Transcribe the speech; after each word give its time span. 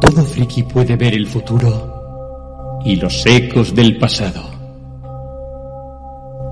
Todo 0.00 0.22
friki 0.24 0.62
puede 0.62 0.94
ver 0.96 1.14
el 1.14 1.26
futuro 1.26 2.80
y 2.84 2.96
los 2.96 3.24
ecos 3.24 3.74
del 3.74 3.96
pasado. 3.96 4.42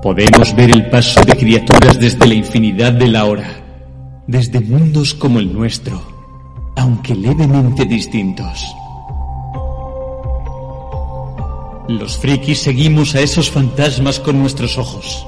Podemos 0.01 0.55
ver 0.55 0.71
el 0.71 0.89
paso 0.89 1.21
de 1.21 1.35
criaturas 1.35 1.99
desde 1.99 2.25
la 2.27 2.33
infinidad 2.33 2.93
de 2.93 3.07
la 3.07 3.25
hora, 3.25 3.49
desde 4.27 4.59
mundos 4.59 5.13
como 5.13 5.39
el 5.39 5.53
nuestro, 5.53 6.01
aunque 6.75 7.13
levemente 7.13 7.85
distintos. 7.85 8.75
Los 11.87 12.17
frikis 12.17 12.59
seguimos 12.59 13.13
a 13.13 13.21
esos 13.21 13.51
fantasmas 13.51 14.19
con 14.19 14.39
nuestros 14.39 14.79
ojos, 14.79 15.25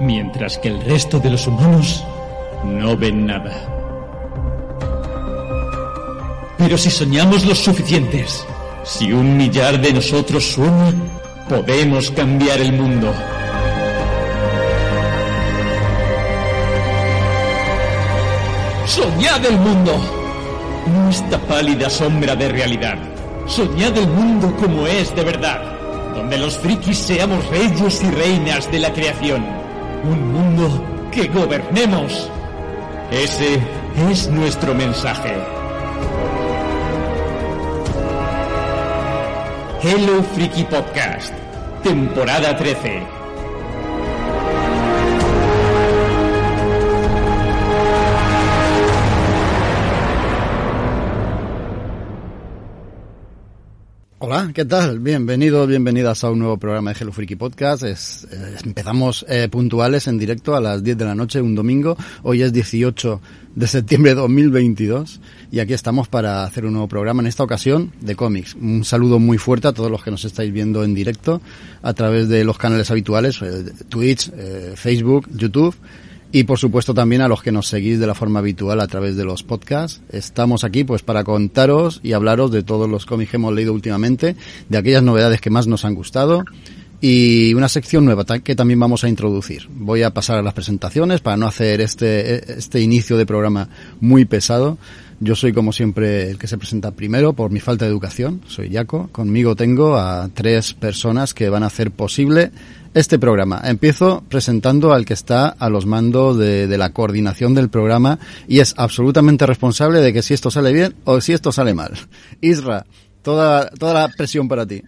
mientras 0.00 0.58
que 0.58 0.68
el 0.68 0.80
resto 0.80 1.20
de 1.20 1.30
los 1.30 1.46
humanos 1.46 2.04
no 2.64 2.96
ven 2.96 3.26
nada. 3.26 3.79
Pero 6.60 6.76
si 6.76 6.90
soñamos 6.90 7.46
lo 7.46 7.54
suficientes, 7.54 8.46
si 8.84 9.10
un 9.14 9.34
millar 9.34 9.80
de 9.80 9.94
nosotros 9.94 10.44
sueña, 10.44 10.92
podemos 11.48 12.10
cambiar 12.10 12.60
el 12.60 12.74
mundo. 12.74 13.14
Soñad 18.84 19.42
el 19.46 19.58
mundo. 19.58 19.96
No 20.92 21.08
esta 21.08 21.38
pálida 21.38 21.88
sombra 21.88 22.36
de 22.36 22.50
realidad. 22.50 22.98
Soñad 23.46 23.96
el 23.96 24.08
mundo 24.08 24.54
como 24.60 24.86
es 24.86 25.16
de 25.16 25.24
verdad, 25.24 25.62
donde 26.14 26.36
los 26.36 26.58
frikis 26.58 26.98
seamos 26.98 27.42
reyes 27.48 28.02
y 28.04 28.10
reinas 28.10 28.70
de 28.70 28.80
la 28.80 28.92
creación. 28.92 29.46
Un 30.04 30.30
mundo 30.30 30.84
que 31.10 31.26
gobernemos. 31.28 32.30
Ese 33.10 33.58
es 34.10 34.28
nuestro 34.28 34.74
mensaje. 34.74 35.59
Hello 39.82 40.22
Freaky 40.22 40.68
Podcast, 40.68 41.32
temporada 41.82 42.52
13. 42.52 43.19
Hola, 54.32 54.52
¿qué 54.54 54.64
tal? 54.64 55.00
Bienvenidos, 55.00 55.66
bienvenidas 55.66 56.22
a 56.22 56.30
un 56.30 56.38
nuevo 56.38 56.56
programa 56.56 56.92
de 56.92 57.00
Hello 57.00 57.10
Freaky 57.10 57.34
Podcast. 57.34 57.82
Es, 57.82 58.28
eh, 58.30 58.58
empezamos 58.64 59.26
eh, 59.28 59.48
puntuales 59.48 60.06
en 60.06 60.18
directo 60.18 60.54
a 60.54 60.60
las 60.60 60.84
10 60.84 60.98
de 60.98 61.04
la 61.04 61.16
noche, 61.16 61.40
un 61.40 61.56
domingo. 61.56 61.96
Hoy 62.22 62.42
es 62.42 62.52
18 62.52 63.20
de 63.56 63.66
septiembre 63.66 64.12
de 64.12 64.20
2022 64.20 65.20
y 65.50 65.58
aquí 65.58 65.72
estamos 65.72 66.06
para 66.06 66.44
hacer 66.44 66.64
un 66.64 66.74
nuevo 66.74 66.86
programa, 66.86 67.22
en 67.22 67.26
esta 67.26 67.42
ocasión 67.42 67.90
de 68.02 68.14
cómics. 68.14 68.54
Un 68.54 68.84
saludo 68.84 69.18
muy 69.18 69.36
fuerte 69.36 69.66
a 69.66 69.72
todos 69.72 69.90
los 69.90 70.04
que 70.04 70.12
nos 70.12 70.24
estáis 70.24 70.52
viendo 70.52 70.84
en 70.84 70.94
directo 70.94 71.40
a 71.82 71.92
través 71.92 72.28
de 72.28 72.44
los 72.44 72.56
canales 72.56 72.88
habituales, 72.92 73.42
eh, 73.42 73.64
Twitch, 73.88 74.30
eh, 74.32 74.74
Facebook, 74.76 75.26
YouTube 75.34 75.74
y 76.32 76.44
por 76.44 76.58
supuesto 76.58 76.94
también 76.94 77.22
a 77.22 77.28
los 77.28 77.42
que 77.42 77.52
nos 77.52 77.66
seguís 77.66 77.98
de 77.98 78.06
la 78.06 78.14
forma 78.14 78.38
habitual 78.38 78.80
a 78.80 78.86
través 78.86 79.16
de 79.16 79.24
los 79.24 79.42
podcasts. 79.42 80.00
Estamos 80.10 80.64
aquí 80.64 80.84
pues 80.84 81.02
para 81.02 81.24
contaros 81.24 82.00
y 82.02 82.12
hablaros 82.12 82.50
de 82.52 82.62
todos 82.62 82.88
los 82.88 83.06
cómics 83.06 83.30
que 83.30 83.36
hemos 83.36 83.54
leído 83.54 83.72
últimamente, 83.72 84.36
de 84.68 84.78
aquellas 84.78 85.02
novedades 85.02 85.40
que 85.40 85.50
más 85.50 85.66
nos 85.66 85.84
han 85.84 85.94
gustado 85.94 86.44
y 87.00 87.54
una 87.54 87.68
sección 87.68 88.04
nueva 88.04 88.24
que 88.44 88.54
también 88.54 88.78
vamos 88.78 89.04
a 89.04 89.08
introducir. 89.08 89.68
Voy 89.70 90.02
a 90.02 90.12
pasar 90.12 90.38
a 90.38 90.42
las 90.42 90.54
presentaciones 90.54 91.20
para 91.20 91.36
no 91.36 91.46
hacer 91.46 91.80
este, 91.80 92.58
este 92.58 92.80
inicio 92.80 93.16
de 93.16 93.26
programa 93.26 93.68
muy 94.00 94.26
pesado. 94.26 94.78
Yo 95.18 95.34
soy 95.34 95.52
como 95.52 95.72
siempre 95.72 96.30
el 96.30 96.38
que 96.38 96.46
se 96.46 96.58
presenta 96.58 96.92
primero 96.92 97.32
por 97.32 97.50
mi 97.50 97.60
falta 97.60 97.84
de 97.84 97.90
educación. 97.90 98.42
Soy 98.46 98.70
Jaco. 98.70 99.08
Conmigo 99.12 99.56
tengo 99.56 99.96
a 99.96 100.28
tres 100.32 100.74
personas 100.74 101.34
que 101.34 101.48
van 101.48 101.62
a 101.62 101.66
hacer 101.66 101.90
posible 101.90 102.52
este 102.94 103.18
programa. 103.18 103.60
Empiezo 103.64 104.22
presentando 104.28 104.92
al 104.92 105.04
que 105.04 105.14
está 105.14 105.48
a 105.48 105.68
los 105.68 105.86
mandos 105.86 106.38
de, 106.38 106.78
la 106.78 106.90
coordinación 106.90 107.54
del 107.54 107.68
programa 107.68 108.18
y 108.48 108.60
es 108.60 108.74
absolutamente 108.76 109.46
responsable 109.46 110.00
de 110.00 110.12
que 110.12 110.22
si 110.22 110.34
esto 110.34 110.50
sale 110.50 110.72
bien 110.72 110.94
o 111.04 111.20
si 111.20 111.32
esto 111.32 111.52
sale 111.52 111.74
mal. 111.74 111.92
Isra, 112.40 112.86
toda, 113.22 113.70
toda 113.70 113.94
la 113.94 114.08
presión 114.08 114.48
para 114.48 114.66
ti. 114.66 114.82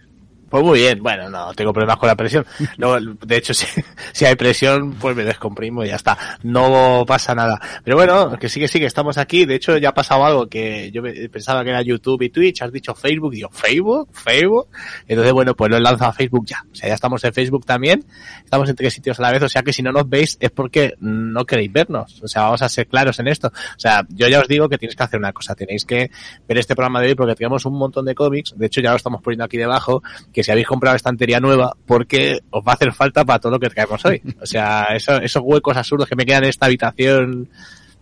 Pues 0.53 0.63
muy 0.63 0.81
bien, 0.81 1.01
bueno, 1.01 1.31
no 1.31 1.51
tengo 1.55 1.73
problemas 1.73 1.97
con 1.97 2.05
la 2.05 2.15
presión. 2.15 2.45
No, 2.77 2.99
de 2.99 3.37
hecho, 3.37 3.53
si, 3.55 3.65
si, 4.11 4.25
hay 4.25 4.35
presión, 4.35 4.93
pues 4.93 5.15
me 5.15 5.23
descomprimo 5.23 5.83
y 5.83 5.87
ya 5.87 5.95
está. 5.95 6.15
No 6.43 7.05
pasa 7.07 7.33
nada. 7.33 7.59
Pero 7.83 7.97
bueno, 7.97 8.37
que 8.37 8.47
sí 8.47 8.59
que 8.59 8.67
sí 8.67 8.77
que 8.79 8.85
estamos 8.85 9.17
aquí. 9.17 9.45
De 9.45 9.55
hecho, 9.55 9.79
ya 9.79 9.89
ha 9.89 9.93
pasado 9.95 10.23
algo 10.23 10.47
que 10.47 10.91
yo 10.91 11.01
pensaba 11.31 11.63
que 11.63 11.71
era 11.71 11.81
YouTube 11.81 12.21
y 12.21 12.29
Twitch. 12.29 12.61
Has 12.61 12.71
dicho 12.71 12.93
Facebook. 12.93 13.31
Digo, 13.31 13.49
¿Facebook? 13.49 14.09
¿Facebook? 14.13 14.67
Entonces, 15.07 15.33
bueno, 15.33 15.55
pues 15.55 15.71
lo 15.71 15.77
he 15.77 15.81
lanzado 15.81 16.11
a 16.11 16.13
Facebook 16.13 16.45
ya. 16.45 16.63
O 16.71 16.75
sea, 16.75 16.87
ya 16.87 16.93
estamos 16.93 17.23
en 17.23 17.33
Facebook 17.33 17.65
también. 17.65 18.05
Estamos 18.43 18.69
en 18.69 18.75
tres 18.75 18.93
sitios 18.93 19.19
a 19.19 19.23
la 19.23 19.31
vez. 19.31 19.41
O 19.41 19.49
sea 19.49 19.63
que 19.63 19.73
si 19.73 19.81
no 19.81 19.91
nos 19.91 20.07
veis 20.07 20.37
es 20.39 20.51
porque 20.51 20.93
no 20.99 21.45
queréis 21.45 21.73
vernos. 21.73 22.21
O 22.21 22.27
sea, 22.27 22.43
vamos 22.43 22.61
a 22.61 22.69
ser 22.69 22.85
claros 22.85 23.17
en 23.17 23.27
esto. 23.27 23.47
O 23.47 23.79
sea, 23.79 24.05
yo 24.09 24.27
ya 24.27 24.41
os 24.41 24.47
digo 24.47 24.69
que 24.69 24.77
tenéis 24.77 24.95
que 24.95 25.01
hacer 25.01 25.17
una 25.17 25.33
cosa. 25.33 25.55
Tenéis 25.55 25.83
que 25.83 26.11
ver 26.47 26.57
este 26.59 26.75
programa 26.75 27.01
de 27.01 27.07
hoy 27.07 27.15
porque 27.15 27.33
tenemos 27.33 27.65
un 27.65 27.73
montón 27.73 28.05
de 28.05 28.13
cómics. 28.13 28.53
De 28.55 28.67
hecho, 28.67 28.81
ya 28.81 28.91
lo 28.91 28.97
estamos 28.97 29.19
poniendo 29.19 29.45
aquí 29.45 29.57
debajo. 29.57 30.03
Que 30.31 30.42
si 30.43 30.51
habéis 30.51 30.67
comprado 30.67 30.95
estantería 30.95 31.39
nueva 31.39 31.75
porque 31.85 32.39
os 32.49 32.63
va 32.65 32.73
a 32.73 32.75
hacer 32.75 32.93
falta 32.93 33.25
para 33.25 33.39
todo 33.39 33.53
lo 33.53 33.59
que 33.59 33.69
traemos 33.69 34.03
hoy. 34.05 34.21
O 34.41 34.45
sea, 34.45 34.85
eso, 34.95 35.17
esos 35.17 35.43
huecos 35.45 35.77
absurdos 35.77 36.07
que 36.07 36.15
me 36.15 36.25
quedan 36.25 36.43
en 36.43 36.49
esta 36.49 36.65
habitación 36.65 37.49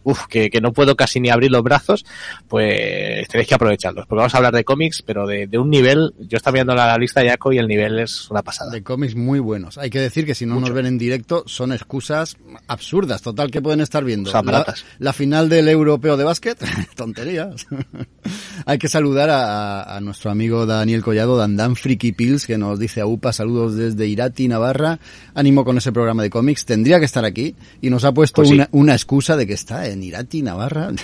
uf, 0.03 0.27
que, 0.27 0.49
que, 0.49 0.61
no 0.61 0.73
puedo 0.73 0.95
casi 0.95 1.19
ni 1.19 1.29
abrir 1.29 1.51
los 1.51 1.63
brazos, 1.63 2.05
pues 2.47 3.27
tenéis 3.27 3.47
que 3.47 3.55
aprovecharlos. 3.55 4.05
Porque 4.07 4.19
vamos 4.19 4.33
a 4.33 4.37
hablar 4.37 4.53
de 4.53 4.63
cómics, 4.63 5.03
pero 5.05 5.27
de, 5.27 5.47
de 5.47 5.57
un 5.57 5.69
nivel, 5.69 6.13
yo 6.19 6.37
estaba 6.37 6.55
viendo 6.55 6.75
la, 6.75 6.97
lista 6.97 7.21
de 7.21 7.29
Jaco 7.29 7.51
y 7.51 7.57
el 7.57 7.67
nivel 7.67 7.99
es 7.99 8.29
una 8.29 8.41
pasada. 8.41 8.71
De 8.71 8.83
cómics 8.83 9.15
muy 9.15 9.39
buenos. 9.39 9.77
Hay 9.77 9.89
que 9.89 9.99
decir 9.99 10.25
que 10.25 10.35
si 10.35 10.45
no 10.45 10.55
Mucho. 10.55 10.67
nos 10.67 10.75
ven 10.75 10.85
en 10.85 10.97
directo, 10.97 11.43
son 11.45 11.71
excusas 11.71 12.37
absurdas, 12.67 13.21
total, 13.21 13.51
que 13.51 13.61
pueden 13.61 13.81
estar 13.81 14.03
viendo. 14.03 14.29
O 14.29 14.31
sea, 14.31 14.41
la, 14.43 14.73
la, 14.99 15.13
final 15.13 15.49
del 15.49 15.67
europeo 15.67 16.17
de 16.17 16.23
básquet, 16.23 16.57
tonterías. 16.95 17.67
Hay 18.65 18.77
que 18.77 18.87
saludar 18.87 19.29
a, 19.29 19.95
a, 19.95 19.99
nuestro 20.01 20.31
amigo 20.31 20.65
Daniel 20.65 21.01
Collado, 21.03 21.37
Dandan 21.37 21.75
Friki 21.75 22.11
Pills, 22.11 22.45
que 22.45 22.57
nos 22.57 22.79
dice 22.79 23.01
a 23.01 23.05
UPA, 23.05 23.33
saludos 23.33 23.75
desde 23.75 24.07
Irati, 24.07 24.47
Navarra. 24.47 24.99
Ánimo 25.33 25.63
con 25.65 25.77
ese 25.77 25.91
programa 25.91 26.23
de 26.23 26.29
cómics. 26.29 26.65
Tendría 26.65 26.99
que 26.99 27.05
estar 27.05 27.25
aquí 27.25 27.55
y 27.81 27.89
nos 27.89 28.05
ha 28.05 28.13
puesto 28.13 28.35
Pues 28.41 28.49
sí. 28.49 28.55
una, 28.55 28.69
una 28.71 28.93
excusa 28.93 29.35
de 29.35 29.47
que 29.47 29.53
está 29.53 29.87
en 29.87 30.03
Irati, 30.03 30.41
Navarra. 30.41 30.91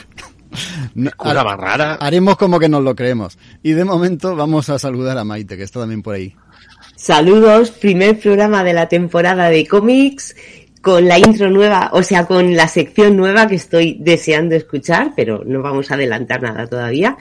No, 0.96 1.12
Cosa 1.18 1.44
más 1.44 1.58
rara. 1.58 1.96
Haremos 1.96 2.38
como 2.38 2.58
que 2.58 2.70
nos 2.70 2.82
lo 2.82 2.96
creemos. 2.96 3.38
Y 3.64 3.74
de 3.74 3.84
momento 3.84 4.34
vamos 4.34 4.70
a 4.70 4.80
saludar 4.80 5.18
a 5.18 5.26
Maite, 5.26 5.58
que 5.58 5.64
está 5.64 5.82
también 5.82 6.02
por 6.02 6.16
ahí. 6.16 6.34
Saludos, 6.96 7.72
primer 7.72 8.18
programa 8.20 8.64
de 8.64 8.74
la 8.74 8.88
temporada 8.88 9.50
de 9.50 9.68
cómics 9.68 10.36
con 10.88 11.06
la 11.06 11.20
intro 11.20 11.50
nueva, 11.50 11.90
o 11.92 12.02
sea, 12.02 12.26
con 12.26 12.56
la 12.56 12.70
sección 12.70 13.18
nueva 13.18 13.46
que 13.46 13.56
estoy 13.56 13.98
deseando 14.00 14.56
escuchar, 14.56 15.12
pero 15.18 15.44
no 15.46 15.62
vamos 15.62 15.92
a 15.92 15.96
adelantar 15.96 16.42
nada 16.42 16.66
todavía. 16.66 17.18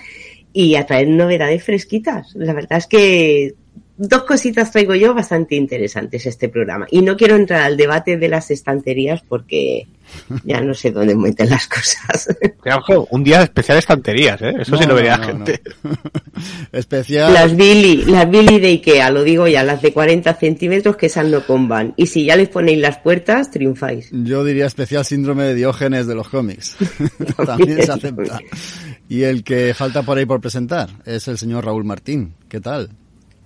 Y 0.52 0.76
a 0.76 0.86
traer 0.86 1.08
novedades 1.08 1.64
fresquitas. 1.64 2.32
La 2.36 2.52
verdad 2.52 2.78
es 2.78 2.86
que 2.86 3.54
dos 3.96 4.24
cositas 4.24 4.70
traigo 4.70 4.94
yo 4.94 5.14
bastante 5.14 5.56
interesantes 5.56 6.26
este 6.26 6.48
programa. 6.48 6.86
Y 6.90 7.02
no 7.02 7.16
quiero 7.16 7.36
entrar 7.36 7.62
al 7.62 7.76
debate 7.76 8.16
de 8.16 8.28
las 8.28 8.50
estanterías 8.50 9.22
porque 9.26 9.86
ya 10.44 10.60
no 10.60 10.74
sé 10.74 10.90
dónde 10.90 11.14
meten 11.14 11.50
las 11.50 11.66
cosas. 11.66 12.28
Un 13.10 13.24
día 13.24 13.42
especial 13.42 13.78
estanterías, 13.78 14.40
¿eh? 14.42 14.54
Eso 14.60 14.72
no, 14.72 14.78
sí 14.78 14.86
lo 14.86 14.94
vería 14.94 15.16
no, 15.16 15.24
gente. 15.24 15.60
No. 15.82 15.92
especial. 16.72 17.32
Las 17.32 17.56
Billy, 17.56 18.04
las 18.04 18.28
Billy 18.30 18.60
de 18.60 18.68
Ikea, 18.68 19.10
lo 19.10 19.24
digo 19.24 19.48
ya, 19.48 19.62
las 19.62 19.82
de 19.82 19.92
40 19.92 20.34
centímetros 20.34 20.96
que 20.96 21.06
esas 21.06 21.26
no 21.26 21.44
comban. 21.44 21.94
Y 21.96 22.06
si 22.06 22.24
ya 22.24 22.36
les 22.36 22.48
ponéis 22.48 22.78
las 22.78 22.98
puertas, 22.98 23.50
triunfáis. 23.50 24.10
Yo 24.12 24.44
diría 24.44 24.66
especial 24.66 25.04
síndrome 25.04 25.44
de 25.44 25.54
Diógenes 25.54 26.06
de 26.06 26.14
los 26.14 26.28
cómics. 26.28 26.76
También 27.46 27.82
se 27.82 27.92
acepta. 27.92 28.40
Y 29.08 29.22
el 29.22 29.44
que 29.44 29.72
falta 29.74 30.02
por 30.02 30.18
ahí 30.18 30.26
por 30.26 30.40
presentar 30.40 30.90
es 31.04 31.28
el 31.28 31.38
señor 31.38 31.64
Raúl 31.64 31.84
Martín. 31.84 32.34
¿Qué 32.48 32.60
tal? 32.60 32.90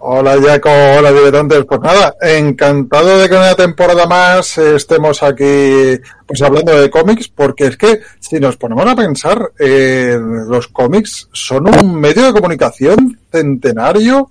Hola 0.03 0.39
Jaco, 0.41 0.71
hola 0.71 1.13
diletantes. 1.13 1.63
Pues 1.67 1.81
nada, 1.83 2.17
encantado 2.23 3.19
de 3.19 3.29
que 3.29 3.35
una 3.35 3.55
temporada 3.55 4.07
más 4.07 4.57
estemos 4.57 5.23
aquí 5.23 6.01
pues 6.25 6.41
hablando 6.41 6.81
de 6.81 6.89
cómics, 6.89 7.29
porque 7.29 7.67
es 7.67 7.77
que 7.77 8.01
si 8.19 8.41
nos 8.41 8.57
ponemos 8.57 8.87
a 8.87 8.97
pensar, 8.97 9.53
eh, 9.59 10.17
los 10.19 10.69
cómics 10.69 11.29
son 11.33 11.69
un 11.69 12.01
medio 12.01 12.25
de 12.25 12.33
comunicación 12.33 13.19
centenario, 13.31 14.31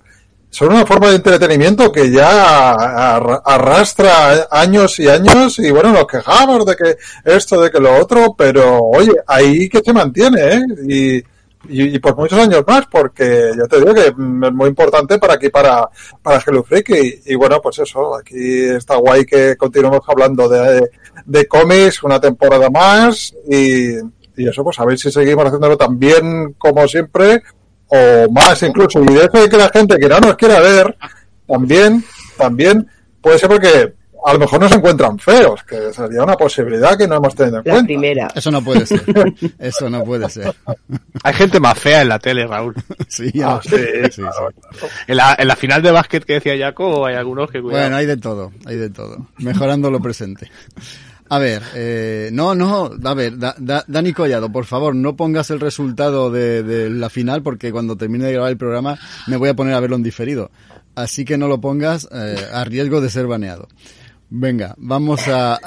son 0.50 0.72
una 0.72 0.84
forma 0.84 1.10
de 1.10 1.16
entretenimiento 1.16 1.92
que 1.92 2.10
ya 2.10 2.72
arrastra 2.74 4.48
años 4.50 4.98
y 4.98 5.06
años 5.06 5.60
y 5.60 5.70
bueno, 5.70 5.92
nos 5.92 6.08
quejamos 6.08 6.66
de 6.66 6.74
que 6.74 6.96
esto, 7.24 7.60
de 7.60 7.70
que 7.70 7.78
lo 7.78 7.96
otro, 7.96 8.34
pero 8.36 8.80
oye, 8.80 9.12
ahí 9.24 9.68
que 9.68 9.82
se 9.84 9.92
mantiene, 9.92 10.40
¿eh? 10.52 10.62
Y, 10.88 11.24
y, 11.68 11.94
y, 11.94 11.98
por 11.98 12.16
muchos 12.16 12.38
años 12.38 12.64
más, 12.66 12.86
porque 12.86 13.52
ya 13.56 13.66
te 13.66 13.78
digo 13.78 13.94
que 13.94 14.06
es 14.08 14.16
muy 14.16 14.68
importante 14.68 15.18
para 15.18 15.34
aquí, 15.34 15.50
para, 15.50 15.88
para 16.22 16.42
Hello 16.44 16.62
Freak, 16.62 16.90
y, 17.26 17.34
bueno, 17.34 17.60
pues 17.60 17.78
eso, 17.80 18.16
aquí 18.16 18.64
está 18.64 18.96
guay 18.96 19.24
que 19.24 19.56
continuemos 19.56 20.00
hablando 20.06 20.48
de, 20.48 20.90
de 21.26 21.46
cómics 21.46 22.02
una 22.02 22.20
temporada 22.20 22.70
más, 22.70 23.34
y, 23.48 23.96
y, 24.36 24.48
eso, 24.48 24.64
pues 24.64 24.78
a 24.80 24.86
ver 24.86 24.98
si 24.98 25.10
seguimos 25.10 25.44
haciéndolo 25.44 25.76
tan 25.76 25.98
bien 25.98 26.54
como 26.56 26.88
siempre, 26.88 27.42
o 27.88 28.30
más 28.30 28.62
incluso. 28.62 29.02
Y 29.02 29.14
de 29.14 29.24
eso 29.24 29.48
que 29.48 29.56
la 29.56 29.68
gente 29.68 29.98
que 29.98 30.08
no 30.08 30.20
nos 30.20 30.36
quiera 30.36 30.60
ver, 30.60 30.96
también, 31.46 32.04
también 32.36 32.88
puede 33.20 33.38
ser 33.38 33.48
porque 33.48 33.99
a 34.24 34.32
lo 34.34 34.38
mejor 34.38 34.60
no 34.60 34.68
se 34.68 34.74
encuentran 34.76 35.18
feos, 35.18 35.62
que 35.64 35.92
sería 35.92 36.22
una 36.22 36.36
posibilidad 36.36 36.96
que 36.96 37.06
no 37.08 37.16
hemos 37.16 37.34
tenido 37.34 37.58
en 37.58 37.64
La 37.64 37.72
cuenta. 37.72 37.86
primera. 37.86 38.28
Eso 38.34 38.50
no 38.50 38.62
puede 38.62 38.86
ser. 38.86 39.02
Eso 39.58 39.88
no 39.90 40.04
puede 40.04 40.28
ser. 40.28 40.54
Hay 41.22 41.34
gente 41.34 41.60
más 41.60 41.78
fea 41.78 42.02
en 42.02 42.08
la 42.08 42.18
tele, 42.18 42.46
Raúl. 42.46 42.74
Sí, 43.08 43.30
Ah, 43.42 43.60
ya- 43.64 43.70
sí, 43.70 43.76
sí, 44.12 44.22
claro. 44.22 44.52
sí. 44.72 44.86
En 45.08 45.16
la, 45.16 45.36
en 45.38 45.48
la 45.48 45.56
final 45.56 45.82
de 45.82 45.90
básquet 45.90 46.24
que 46.24 46.34
decía 46.34 46.56
Jaco, 46.58 47.06
hay 47.06 47.14
algunos 47.16 47.50
que 47.50 47.60
cuidado. 47.60 47.82
Bueno, 47.82 47.96
hay 47.96 48.06
de 48.06 48.16
todo, 48.16 48.52
hay 48.66 48.76
de 48.76 48.90
todo. 48.90 49.26
Mejorando 49.38 49.90
lo 49.90 50.00
presente. 50.00 50.50
A 51.32 51.38
ver, 51.38 51.62
eh, 51.74 52.30
no, 52.32 52.54
no, 52.56 52.90
a 53.04 53.14
ver, 53.14 53.38
Da- 53.38 53.54
Da- 53.56 53.84
Dani 53.86 54.12
Collado, 54.12 54.50
por 54.50 54.64
favor, 54.64 54.94
no 54.96 55.14
pongas 55.14 55.50
el 55.50 55.60
resultado 55.60 56.30
de, 56.30 56.62
de 56.64 56.90
la 56.90 57.08
final 57.08 57.42
porque 57.42 57.70
cuando 57.70 57.96
termine 57.96 58.24
de 58.26 58.32
grabar 58.32 58.50
el 58.50 58.56
programa 58.56 58.98
me 59.28 59.36
voy 59.36 59.48
a 59.48 59.54
poner 59.54 59.74
a 59.74 59.80
verlo 59.80 59.94
en 59.96 60.02
diferido. 60.02 60.50
Así 60.96 61.24
que 61.24 61.38
no 61.38 61.46
lo 61.46 61.60
pongas 61.60 62.08
eh, 62.12 62.34
a 62.52 62.64
riesgo 62.64 63.00
de 63.00 63.10
ser 63.10 63.28
baneado. 63.28 63.68
Venga, 64.30 64.74
vamos 64.78 65.26
a, 65.28 65.58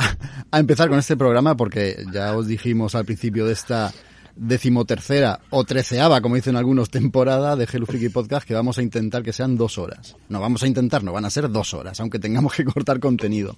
empezar 0.54 0.89
con 0.89 0.98
este 0.98 1.18
programa 1.18 1.56
porque 1.56 2.06
ya 2.12 2.36
os 2.36 2.48
dijimos 2.48 2.95
al 2.95 3.06
principio 3.06 3.45
de 3.45 3.54
esta 3.54 3.92
decimotercera 4.36 5.40
o 5.50 5.64
treceava, 5.64 6.22
como 6.22 6.36
dicen 6.36 6.56
algunos, 6.56 6.90
temporada 6.90 7.56
de 7.56 7.68
Hello 7.72 7.86
Freaky 7.86 8.10
Podcast 8.10 8.48
que 8.48 8.54
vamos 8.54 8.78
a 8.78 8.82
intentar 8.82 9.24
que 9.24 9.34
sean 9.34 9.58
dos 9.58 9.78
horas. 9.78 10.16
No 10.30 10.40
vamos 10.40 10.64
a 10.64 10.68
intentar, 10.68 11.04
no 11.04 11.14
van 11.14 11.26
a 11.26 11.30
ser 11.30 11.50
dos 11.50 11.74
horas, 11.74 12.00
aunque 12.00 12.20
tengamos 12.20 12.54
que 12.54 12.66
cortar 12.66 13.00
contenido. 13.00 13.56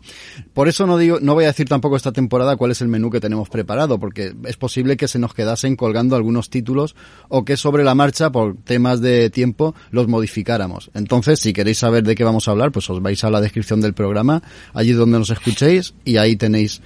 Por 0.54 0.68
eso 0.68 0.86
no 0.86 0.98
digo, 0.98 1.20
no 1.22 1.34
voy 1.34 1.46
a 1.46 1.48
decir 1.48 1.68
tampoco 1.68 1.96
esta 1.96 2.12
temporada 2.12 2.56
cuál 2.56 2.72
es 2.72 2.82
el 2.82 2.88
menú 2.88 3.10
que 3.10 3.20
tenemos 3.20 3.50
preparado, 3.50 4.00
porque 4.00 4.36
es 4.46 4.58
posible 4.58 4.98
que 4.98 5.08
se 5.08 5.20
nos 5.20 5.34
quedasen 5.34 5.76
colgando 5.76 6.16
algunos 6.16 6.50
títulos 6.50 6.96
o 7.30 7.46
que 7.46 7.58
sobre 7.58 7.84
la 7.84 7.96
marcha, 7.96 8.32
por 8.32 8.58
temas 8.58 9.02
de 9.02 9.30
tiempo, 9.30 9.76
los 9.92 10.08
modificáramos. 10.08 10.92
Entonces, 10.94 11.40
si 11.40 11.54
queréis 11.54 11.78
saber 11.80 12.04
de 12.04 12.16
qué 12.16 12.24
vamos 12.24 12.48
a 12.48 12.52
hablar, 12.52 12.72
pues 12.72 12.90
os 12.90 13.02
vais 13.02 13.24
a 13.24 13.30
la 13.30 13.42
descripción 13.42 13.82
del 13.82 13.94
programa, 13.94 14.42
allí 14.74 14.94
donde 14.94 15.20
nos 15.20 15.30
escuchéis, 15.30 15.94
y 16.04 16.18
ahí 16.18 16.36
tenéis 16.36 16.82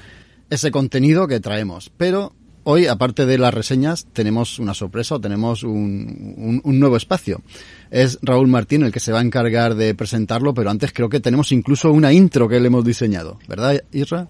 ese 0.50 0.72
contenido 0.72 1.28
que 1.28 1.40
traemos. 1.40 1.92
Pero 1.96 2.34
hoy, 2.70 2.86
aparte 2.86 3.26
de 3.26 3.38
las 3.40 3.54
reseñas, 3.54 4.06
tenemos 4.14 4.60
una 4.60 4.74
sorpresa 4.76 5.16
o 5.16 5.20
tenemos 5.20 5.64
un, 5.64 6.62
un- 6.64 6.80
nuevo 6.80 6.98
espacio. 6.98 7.42
Es 7.90 8.20
Raúl 8.22 8.48
Martín 8.48 8.84
el 8.84 8.92
que 8.92 9.00
se 9.00 9.12
va 9.12 9.20
a 9.20 9.24
encargar 9.24 9.74
de 9.76 9.96
presentarlo, 9.96 10.54
pero 10.54 10.70
antes 10.70 10.94
creo 10.94 11.10
que 11.10 11.20
tenemos 11.20 11.52
incluso 11.52 11.92
una 11.92 12.14
intro 12.14 12.48
que 12.48 12.60
le 12.60 12.68
hemos 12.68 12.86
diseñado. 12.86 13.40
¿Verdad, 13.48 13.82
Isra? 13.92 14.28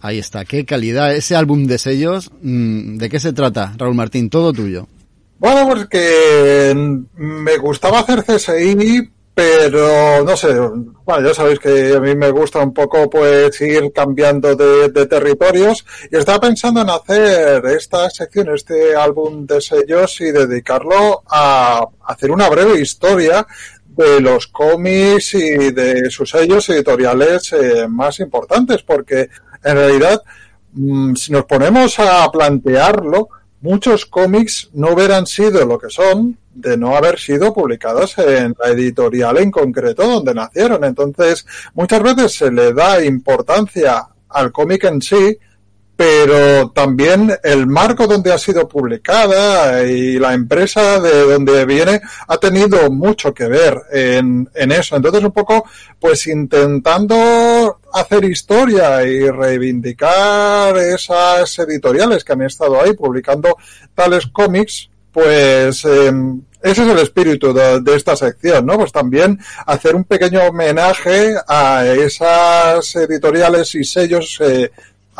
Ahí 0.00 0.18
está, 0.18 0.44
qué 0.44 0.64
calidad. 0.64 1.14
Ese 1.14 1.36
álbum 1.36 1.66
de 1.66 1.78
sellos, 1.78 2.30
mm, 2.40 2.96
¿de 2.96 3.08
qué 3.08 3.20
se 3.20 3.32
trata, 3.32 3.74
Raúl 3.76 3.94
Martín? 3.94 4.30
Todo 4.30 4.52
tuyo. 4.52 4.88
Bueno, 5.38 5.66
pues 5.68 5.86
que 5.88 6.74
me 7.16 7.56
gustaba 7.58 8.00
hacer 8.00 8.24
CSI, 8.24 9.10
pero 9.34 10.22
no 10.22 10.36
sé, 10.36 10.54
bueno, 11.04 11.28
ya 11.28 11.34
sabéis 11.34 11.58
que 11.58 11.94
a 11.94 12.00
mí 12.00 12.14
me 12.14 12.30
gusta 12.30 12.58
un 12.58 12.74
poco 12.74 13.08
pues 13.08 13.58
ir 13.62 13.90
cambiando 13.94 14.54
de, 14.54 14.90
de 14.90 15.06
territorios 15.06 15.84
y 16.10 16.16
estaba 16.16 16.40
pensando 16.40 16.82
en 16.82 16.90
hacer 16.90 17.64
esta 17.66 18.10
sección, 18.10 18.54
este 18.54 18.94
álbum 18.94 19.46
de 19.46 19.62
sellos 19.62 20.20
y 20.20 20.30
dedicarlo 20.30 21.22
a 21.26 21.86
hacer 22.06 22.30
una 22.30 22.50
breve 22.50 22.80
historia 22.80 23.46
de 23.86 24.20
los 24.20 24.46
cómics 24.46 25.34
y 25.34 25.72
de 25.72 26.10
sus 26.10 26.30
sellos 26.30 26.68
editoriales 26.68 27.52
eh, 27.52 27.86
más 27.88 28.20
importantes, 28.20 28.82
porque 28.82 29.28
en 29.62 29.76
realidad, 29.76 30.22
mm, 30.72 31.14
si 31.14 31.32
nos 31.32 31.44
ponemos 31.44 31.98
a 31.98 32.30
plantearlo, 32.30 33.28
muchos 33.60 34.06
cómics 34.06 34.70
no 34.72 34.92
hubieran 34.92 35.26
sido 35.26 35.64
lo 35.64 35.78
que 35.78 35.90
son 35.90 36.38
de 36.52 36.76
no 36.76 36.96
haber 36.96 37.18
sido 37.18 37.52
publicados 37.52 38.18
en 38.18 38.54
la 38.62 38.70
editorial 38.70 39.38
en 39.38 39.50
concreto 39.50 40.06
donde 40.06 40.34
nacieron. 40.34 40.84
Entonces, 40.84 41.46
muchas 41.74 42.02
veces 42.02 42.34
se 42.34 42.50
le 42.50 42.72
da 42.72 43.02
importancia 43.04 44.06
al 44.28 44.52
cómic 44.52 44.84
en 44.84 45.00
sí, 45.00 45.36
pero 45.96 46.70
también 46.70 47.30
el 47.42 47.66
marco 47.66 48.06
donde 48.06 48.32
ha 48.32 48.38
sido 48.38 48.66
publicada 48.66 49.84
y 49.84 50.18
la 50.18 50.32
empresa 50.32 50.98
de 50.98 51.24
donde 51.24 51.66
viene 51.66 52.00
ha 52.26 52.38
tenido 52.38 52.90
mucho 52.90 53.34
que 53.34 53.46
ver 53.46 53.78
en 53.92 54.48
eso. 54.54 54.96
Entonces, 54.96 55.22
un 55.22 55.32
poco, 55.32 55.64
pues 55.98 56.26
intentando 56.26 57.69
hacer 57.92 58.24
historia 58.24 59.02
y 59.04 59.30
reivindicar 59.30 60.76
esas 60.76 61.58
editoriales 61.58 62.24
que 62.24 62.32
han 62.32 62.42
estado 62.42 62.80
ahí 62.80 62.92
publicando 62.94 63.56
tales 63.94 64.26
cómics, 64.26 64.88
pues 65.12 65.84
eh, 65.84 66.12
ese 66.62 66.82
es 66.82 66.88
el 66.88 66.98
espíritu 66.98 67.52
de, 67.52 67.80
de, 67.80 67.96
esta 67.96 68.14
sección, 68.16 68.66
¿no? 68.66 68.76
Pues 68.76 68.92
también 68.92 69.38
hacer 69.66 69.94
un 69.94 70.04
pequeño 70.04 70.42
homenaje 70.42 71.34
a 71.48 71.86
esas 71.86 72.94
editoriales 72.96 73.74
y 73.74 73.84
sellos 73.84 74.38
eh, 74.40 74.70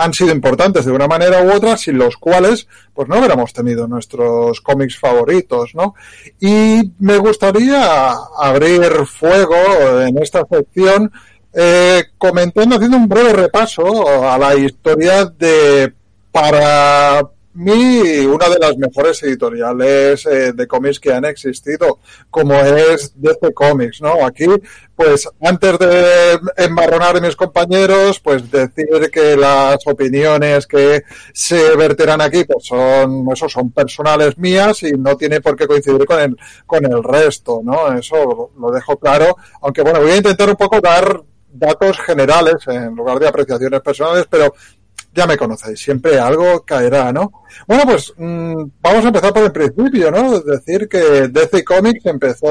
han 0.00 0.14
sido 0.14 0.32
importantes 0.32 0.84
de 0.84 0.92
una 0.92 1.06
manera 1.06 1.42
u 1.42 1.52
otra, 1.52 1.76
sin 1.76 1.98
los 1.98 2.16
cuales 2.16 2.66
pues 2.94 3.08
no 3.08 3.18
hubiéramos 3.18 3.52
tenido 3.52 3.86
nuestros 3.86 4.60
cómics 4.60 4.98
favoritos, 4.98 5.74
¿no? 5.74 5.94
Y 6.40 6.92
me 6.98 7.18
gustaría 7.18 8.12
abrir 8.38 8.82
fuego 9.06 9.56
en 10.00 10.18
esta 10.22 10.44
sección 10.50 11.12
eh, 11.52 12.04
comentando, 12.18 12.76
haciendo 12.76 12.96
un 12.96 13.08
breve 13.08 13.32
repaso 13.32 14.28
a 14.28 14.38
la 14.38 14.54
historia 14.54 15.24
de, 15.24 15.92
para 16.30 17.22
mí, 17.52 18.20
una 18.26 18.48
de 18.48 18.58
las 18.58 18.76
mejores 18.76 19.22
editoriales 19.24 20.24
eh, 20.26 20.52
de 20.52 20.66
cómics 20.66 21.00
que 21.00 21.12
han 21.12 21.24
existido, 21.24 21.98
como 22.30 22.54
es 22.54 23.12
DC 23.16 23.52
Comics, 23.52 24.00
¿no? 24.00 24.24
Aquí, 24.24 24.46
pues, 24.94 25.28
antes 25.42 25.78
de 25.78 26.38
embarronar 26.56 27.16
a 27.16 27.20
mis 27.20 27.34
compañeros, 27.34 28.20
pues 28.20 28.50
decir 28.50 29.10
que 29.12 29.36
las 29.36 29.84
opiniones 29.86 30.66
que 30.66 31.02
se 31.32 31.76
verterán 31.76 32.20
aquí, 32.20 32.44
pues 32.44 32.66
son, 32.66 33.26
eso 33.32 33.48
son 33.48 33.72
personales 33.72 34.38
mías 34.38 34.82
y 34.84 34.92
no 34.92 35.16
tiene 35.16 35.40
por 35.40 35.56
qué 35.56 35.66
coincidir 35.66 36.04
con 36.06 36.20
el, 36.20 36.36
con 36.66 36.84
el 36.84 37.02
resto, 37.02 37.60
¿no? 37.64 37.92
Eso 37.92 38.52
lo 38.58 38.70
dejo 38.70 38.96
claro, 38.96 39.36
aunque 39.62 39.82
bueno, 39.82 40.00
voy 40.00 40.12
a 40.12 40.16
intentar 40.16 40.48
un 40.48 40.56
poco 40.56 40.80
dar 40.80 41.22
datos 41.52 41.98
generales 42.00 42.56
en 42.66 42.94
lugar 42.94 43.18
de 43.18 43.28
apreciaciones 43.28 43.80
personales, 43.80 44.26
pero 44.28 44.52
ya 45.12 45.26
me 45.26 45.36
conocéis, 45.36 45.80
siempre 45.80 46.18
algo 46.18 46.64
caerá, 46.64 47.12
¿no? 47.12 47.32
Bueno, 47.66 47.82
pues 47.84 48.12
mmm, 48.16 48.64
vamos 48.80 49.04
a 49.04 49.08
empezar 49.08 49.32
por 49.32 49.42
el 49.42 49.52
principio, 49.52 50.10
¿no? 50.10 50.36
Es 50.36 50.44
decir, 50.44 50.88
que 50.88 51.28
DC 51.28 51.64
Comics 51.64 52.06
empezó 52.06 52.46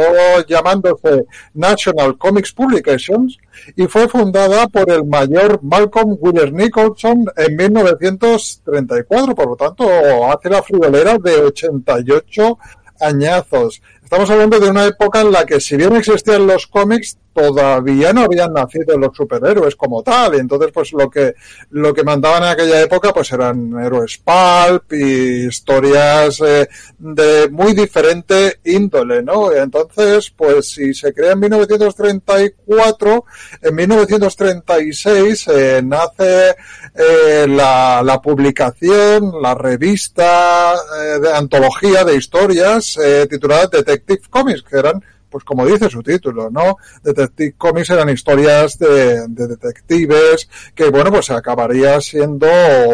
llamándose 0.46 1.26
National 1.54 2.18
Comics 2.18 2.52
Publications 2.52 3.38
y 3.76 3.88
fue 3.88 4.10
fundada 4.10 4.68
por 4.68 4.92
el 4.92 5.06
mayor 5.06 5.62
Malcolm 5.64 6.18
Wheeler 6.20 6.52
Nicholson 6.52 7.26
en 7.38 7.56
1934, 7.56 9.36
por 9.36 9.48
lo 9.48 9.56
tanto, 9.56 9.86
hace 10.30 10.50
la 10.50 10.62
friolera 10.62 11.18
de 11.18 11.36
88 11.38 12.58
añazos. 13.00 13.82
Estamos 14.10 14.32
hablando 14.32 14.60
de 14.60 14.72
una 14.72 14.88
época 14.88 15.22
en 15.22 15.32
la 15.32 15.46
que 15.46 15.62
si 15.62 15.78
bien 15.78 15.96
existían 15.96 16.48
los 16.48 16.66
cómics, 16.66 17.16
todavía 17.32 18.12
no 18.12 18.22
habían 18.22 18.54
nacido 18.54 18.98
los 18.98 19.16
superhéroes 19.16 19.76
como 19.76 20.02
tal, 20.02 20.34
y 20.34 20.40
entonces 20.40 20.72
pues 20.74 20.92
lo 20.94 21.08
que 21.12 21.36
lo 21.70 21.94
que 21.94 22.04
mandaban 22.04 22.42
en 22.42 22.50
aquella 22.50 22.82
época 22.82 23.14
pues 23.14 23.32
eran 23.32 23.72
héroes 23.80 24.18
pulp 24.18 24.94
y 24.94 25.46
historias 25.46 26.42
eh, 26.42 26.68
de 26.98 27.50
muy 27.52 27.74
diferente 27.74 28.60
índole, 28.66 29.22
¿no? 29.22 29.52
Entonces, 29.52 30.34
pues 30.36 30.72
si 30.72 30.92
se 30.96 31.14
crea 31.14 31.34
en 31.34 31.42
1934, 31.42 33.26
en 33.62 33.76
1936 33.76 35.48
eh, 35.50 35.82
nace 35.84 36.56
eh, 36.96 37.46
la, 37.48 38.02
la, 38.04 38.20
publicación, 38.20 39.42
la 39.42 39.54
revista 39.54 40.74
eh, 40.74 41.20
de 41.20 41.32
antología 41.32 42.04
de 42.04 42.16
historias 42.16 42.98
eh, 42.98 43.28
titulada 43.30 43.68
Detective 43.68 43.99
Comics, 44.30 44.64
que 44.64 44.78
eran 44.78 45.04
pues 45.30 45.44
como 45.44 45.66
dice 45.66 45.90
su 45.90 46.02
título, 46.02 46.50
¿no? 46.50 46.78
Detective 47.04 47.54
Comics 47.58 47.92
eran 47.92 48.10
historias 48.10 48.80
de, 48.80 49.28
de, 49.28 49.48
detectives 49.48 50.50
que, 50.74 50.90
bueno, 50.90 51.12
pues 51.12 51.30
acabaría 51.30 52.02
siendo 52.02 52.48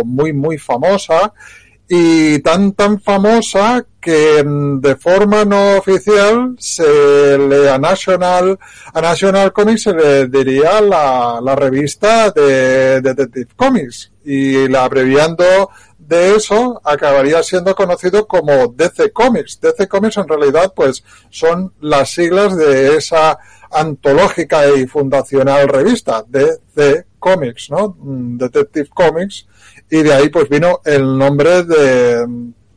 muy, 0.04 0.34
muy 0.34 0.58
famosa 0.58 1.34
y 1.88 2.40
tan, 2.40 2.74
tan 2.74 3.00
famosa 3.00 3.86
que 4.02 4.44
de 4.44 4.96
forma 4.96 5.46
no 5.46 5.78
oficial 5.78 6.56
se 6.58 7.38
le 7.38 7.70
a 7.70 7.78
National, 7.78 8.58
a 8.94 9.02
National 9.02 9.54
Comics 9.54 9.84
se 9.84 9.94
le 9.94 10.28
diría 10.28 10.82
la, 10.82 11.40
la 11.42 11.56
revista 11.56 12.32
de 12.32 13.02
Detective 13.02 13.50
Comics 13.56 14.12
y 14.24 14.68
la 14.68 14.84
abreviando 14.84 15.70
de 16.08 16.36
eso 16.36 16.82
acabaría 16.84 17.42
siendo 17.44 17.76
conocido 17.76 18.28
como 18.28 18.68
DC 18.68 19.12
Comics. 19.12 19.60
DC 19.60 19.88
Comics 19.88 20.18
en 20.18 20.28
realidad 20.28 20.74
pues 20.76 21.04
son 21.30 21.74
las 21.82 22.12
siglas 22.12 22.56
de 22.56 22.96
esa 22.96 23.38
antológica 23.72 24.68
y 24.76 24.88
fundacional 24.88 25.68
revista, 25.68 26.24
DC 26.28 27.06
Comics, 27.20 27.70
¿no? 27.70 27.96
Mm, 28.00 28.38
Detective 28.38 28.90
Comics, 28.94 29.48
y 29.90 30.04
de 30.04 30.14
ahí 30.14 30.30
pues 30.30 30.48
vino 30.48 30.82
el 30.86 31.18
nombre 31.18 31.64
de, 31.64 32.26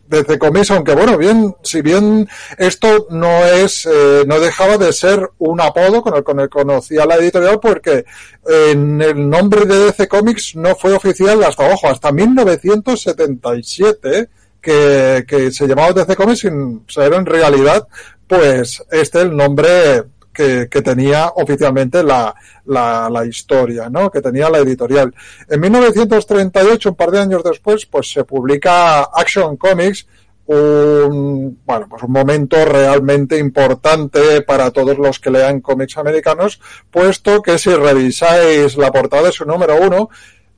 de 0.09 0.39
Comics, 0.39 0.71
aunque 0.71 0.95
bueno, 0.95 1.19
bien, 1.19 1.55
si 1.63 1.83
bien 1.83 2.27
esto 2.57 3.09
no 3.11 3.45
es, 3.45 3.85
eh, 3.87 4.25
no 4.27 4.41
dejaba 4.41 4.79
de 4.79 4.91
ser 4.93 5.29
un 5.39 5.61
apodo 5.61 6.01
con 6.03 6.17
el 6.17 6.25
que 6.25 6.49
conocía 6.49 7.05
la 7.05 7.17
editorial, 7.17 7.61
porque 7.61 8.07
en 8.47 9.03
el 9.03 9.29
nombre 9.29 9.67
de 9.67 9.87
DC 9.87 10.07
Comics 10.09 10.57
no 10.57 10.75
fue 10.75 10.95
oficial 10.95 11.45
hasta, 11.45 11.71
ojo, 11.71 11.89
hasta 11.89 12.11
1977, 12.11 14.31
que, 14.61 15.25
que 15.29 15.53
se 15.53 15.67
llamaba 15.67 15.93
DC 15.93 16.17
Comics 16.17 16.41
sin 16.41 16.85
ser 16.89 17.13
en 17.13 17.27
realidad, 17.27 17.87
pues 18.27 18.83
este 18.91 19.21
el 19.21 19.37
nombre 19.37 20.05
que, 20.39 20.83
tenía 20.83 21.33
oficialmente 21.35 22.03
la, 22.03 22.35
la, 22.67 23.27
historia, 23.27 23.91
¿no? 23.91 24.11
Que 24.11 24.21
tenía 24.21 24.49
la 24.49 24.59
editorial. 24.59 25.13
En 25.49 25.61
1938, 25.61 26.91
un 26.91 26.95
par 26.95 27.11
de 27.11 27.21
años 27.21 27.43
después, 27.43 27.87
pues 27.87 28.13
se 28.13 28.23
publica 28.25 29.03
Action 29.03 29.57
Comics, 29.57 30.07
un, 30.47 31.59
bueno, 31.67 31.87
pues 31.91 32.03
un 32.05 32.13
momento 32.13 32.65
realmente 32.65 33.37
importante 33.37 34.43
para 34.43 34.71
todos 34.71 34.97
los 34.97 35.19
que 35.19 35.31
lean 35.31 35.61
cómics 35.61 35.99
americanos, 35.99 36.61
puesto 36.91 37.43
que 37.43 37.59
si 37.59 37.75
revisáis 37.75 38.77
la 38.77 38.93
portada 38.93 39.25
de 39.25 39.33
su 39.33 39.45
número 39.45 39.77
uno, 39.77 40.09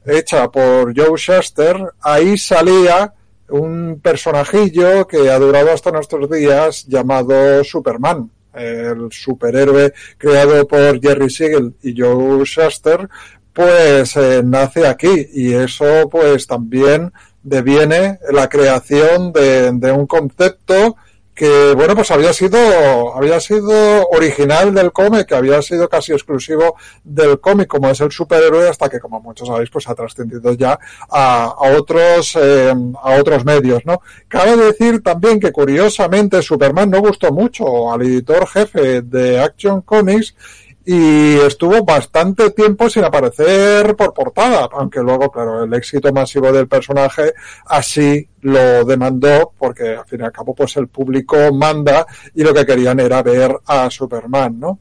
hecha 0.04 0.50
por 0.50 0.94
Joe 0.94 1.16
Shuster, 1.16 1.76
ahí 2.02 2.36
salía 2.36 3.14
un 3.48 3.98
personajillo 4.00 5.06
que 5.08 5.30
ha 5.30 5.38
durado 5.38 5.72
hasta 5.72 5.90
nuestros 5.90 6.30
días 6.30 6.86
llamado 6.86 7.64
Superman 7.64 8.30
el 8.54 9.08
superhéroe 9.10 9.92
creado 10.18 10.66
por 10.66 11.00
Jerry 11.00 11.30
Siegel 11.30 11.74
y 11.82 12.00
Joe 12.00 12.44
Shuster, 12.44 13.08
pues 13.52 14.16
eh, 14.16 14.42
nace 14.44 14.86
aquí. 14.86 15.28
Y 15.32 15.52
eso 15.52 16.08
pues 16.10 16.46
también 16.46 17.12
deviene 17.42 18.18
la 18.30 18.48
creación 18.48 19.32
de, 19.32 19.72
de 19.72 19.92
un 19.92 20.06
concepto 20.06 20.96
que 21.40 21.72
bueno 21.72 21.94
pues 21.94 22.10
había 22.10 22.34
sido 22.34 23.16
había 23.16 23.40
sido 23.40 24.06
original 24.10 24.74
del 24.74 24.92
cómic 24.92 25.26
que 25.26 25.34
había 25.34 25.62
sido 25.62 25.88
casi 25.88 26.12
exclusivo 26.12 26.76
del 27.02 27.40
cómic 27.40 27.66
como 27.66 27.88
es 27.88 27.98
el 28.02 28.12
superhéroe 28.12 28.68
hasta 28.68 28.90
que 28.90 29.00
como 29.00 29.22
muchos 29.22 29.48
sabéis 29.48 29.70
pues 29.70 29.88
ha 29.88 29.94
trascendido 29.94 30.52
ya 30.52 30.78
a, 31.08 31.44
a 31.44 31.78
otros 31.78 32.36
eh, 32.38 32.74
a 33.02 33.14
otros 33.18 33.46
medios 33.46 33.86
no 33.86 34.02
cabe 34.28 34.54
decir 34.54 35.02
también 35.02 35.40
que 35.40 35.50
curiosamente 35.50 36.42
Superman 36.42 36.90
no 36.90 37.00
gustó 37.00 37.32
mucho 37.32 37.90
al 37.90 38.02
editor 38.02 38.46
jefe 38.46 39.00
de 39.00 39.40
Action 39.40 39.80
Comics 39.80 40.34
y 40.84 41.36
estuvo 41.36 41.84
bastante 41.84 42.50
tiempo 42.50 42.88
sin 42.88 43.04
aparecer 43.04 43.94
por 43.96 44.14
portada, 44.14 44.68
aunque 44.72 45.00
luego, 45.00 45.30
claro, 45.30 45.64
el 45.64 45.72
éxito 45.74 46.12
masivo 46.12 46.52
del 46.52 46.68
personaje 46.68 47.34
así 47.66 48.28
lo 48.40 48.84
demandó, 48.84 49.52
porque 49.58 49.96
al 49.96 50.06
fin 50.06 50.20
y 50.20 50.24
al 50.24 50.32
cabo, 50.32 50.54
pues 50.54 50.76
el 50.76 50.88
público 50.88 51.52
manda 51.52 52.06
y 52.34 52.42
lo 52.42 52.54
que 52.54 52.66
querían 52.66 52.98
era 53.00 53.22
ver 53.22 53.54
a 53.66 53.90
Superman, 53.90 54.58
¿no? 54.58 54.78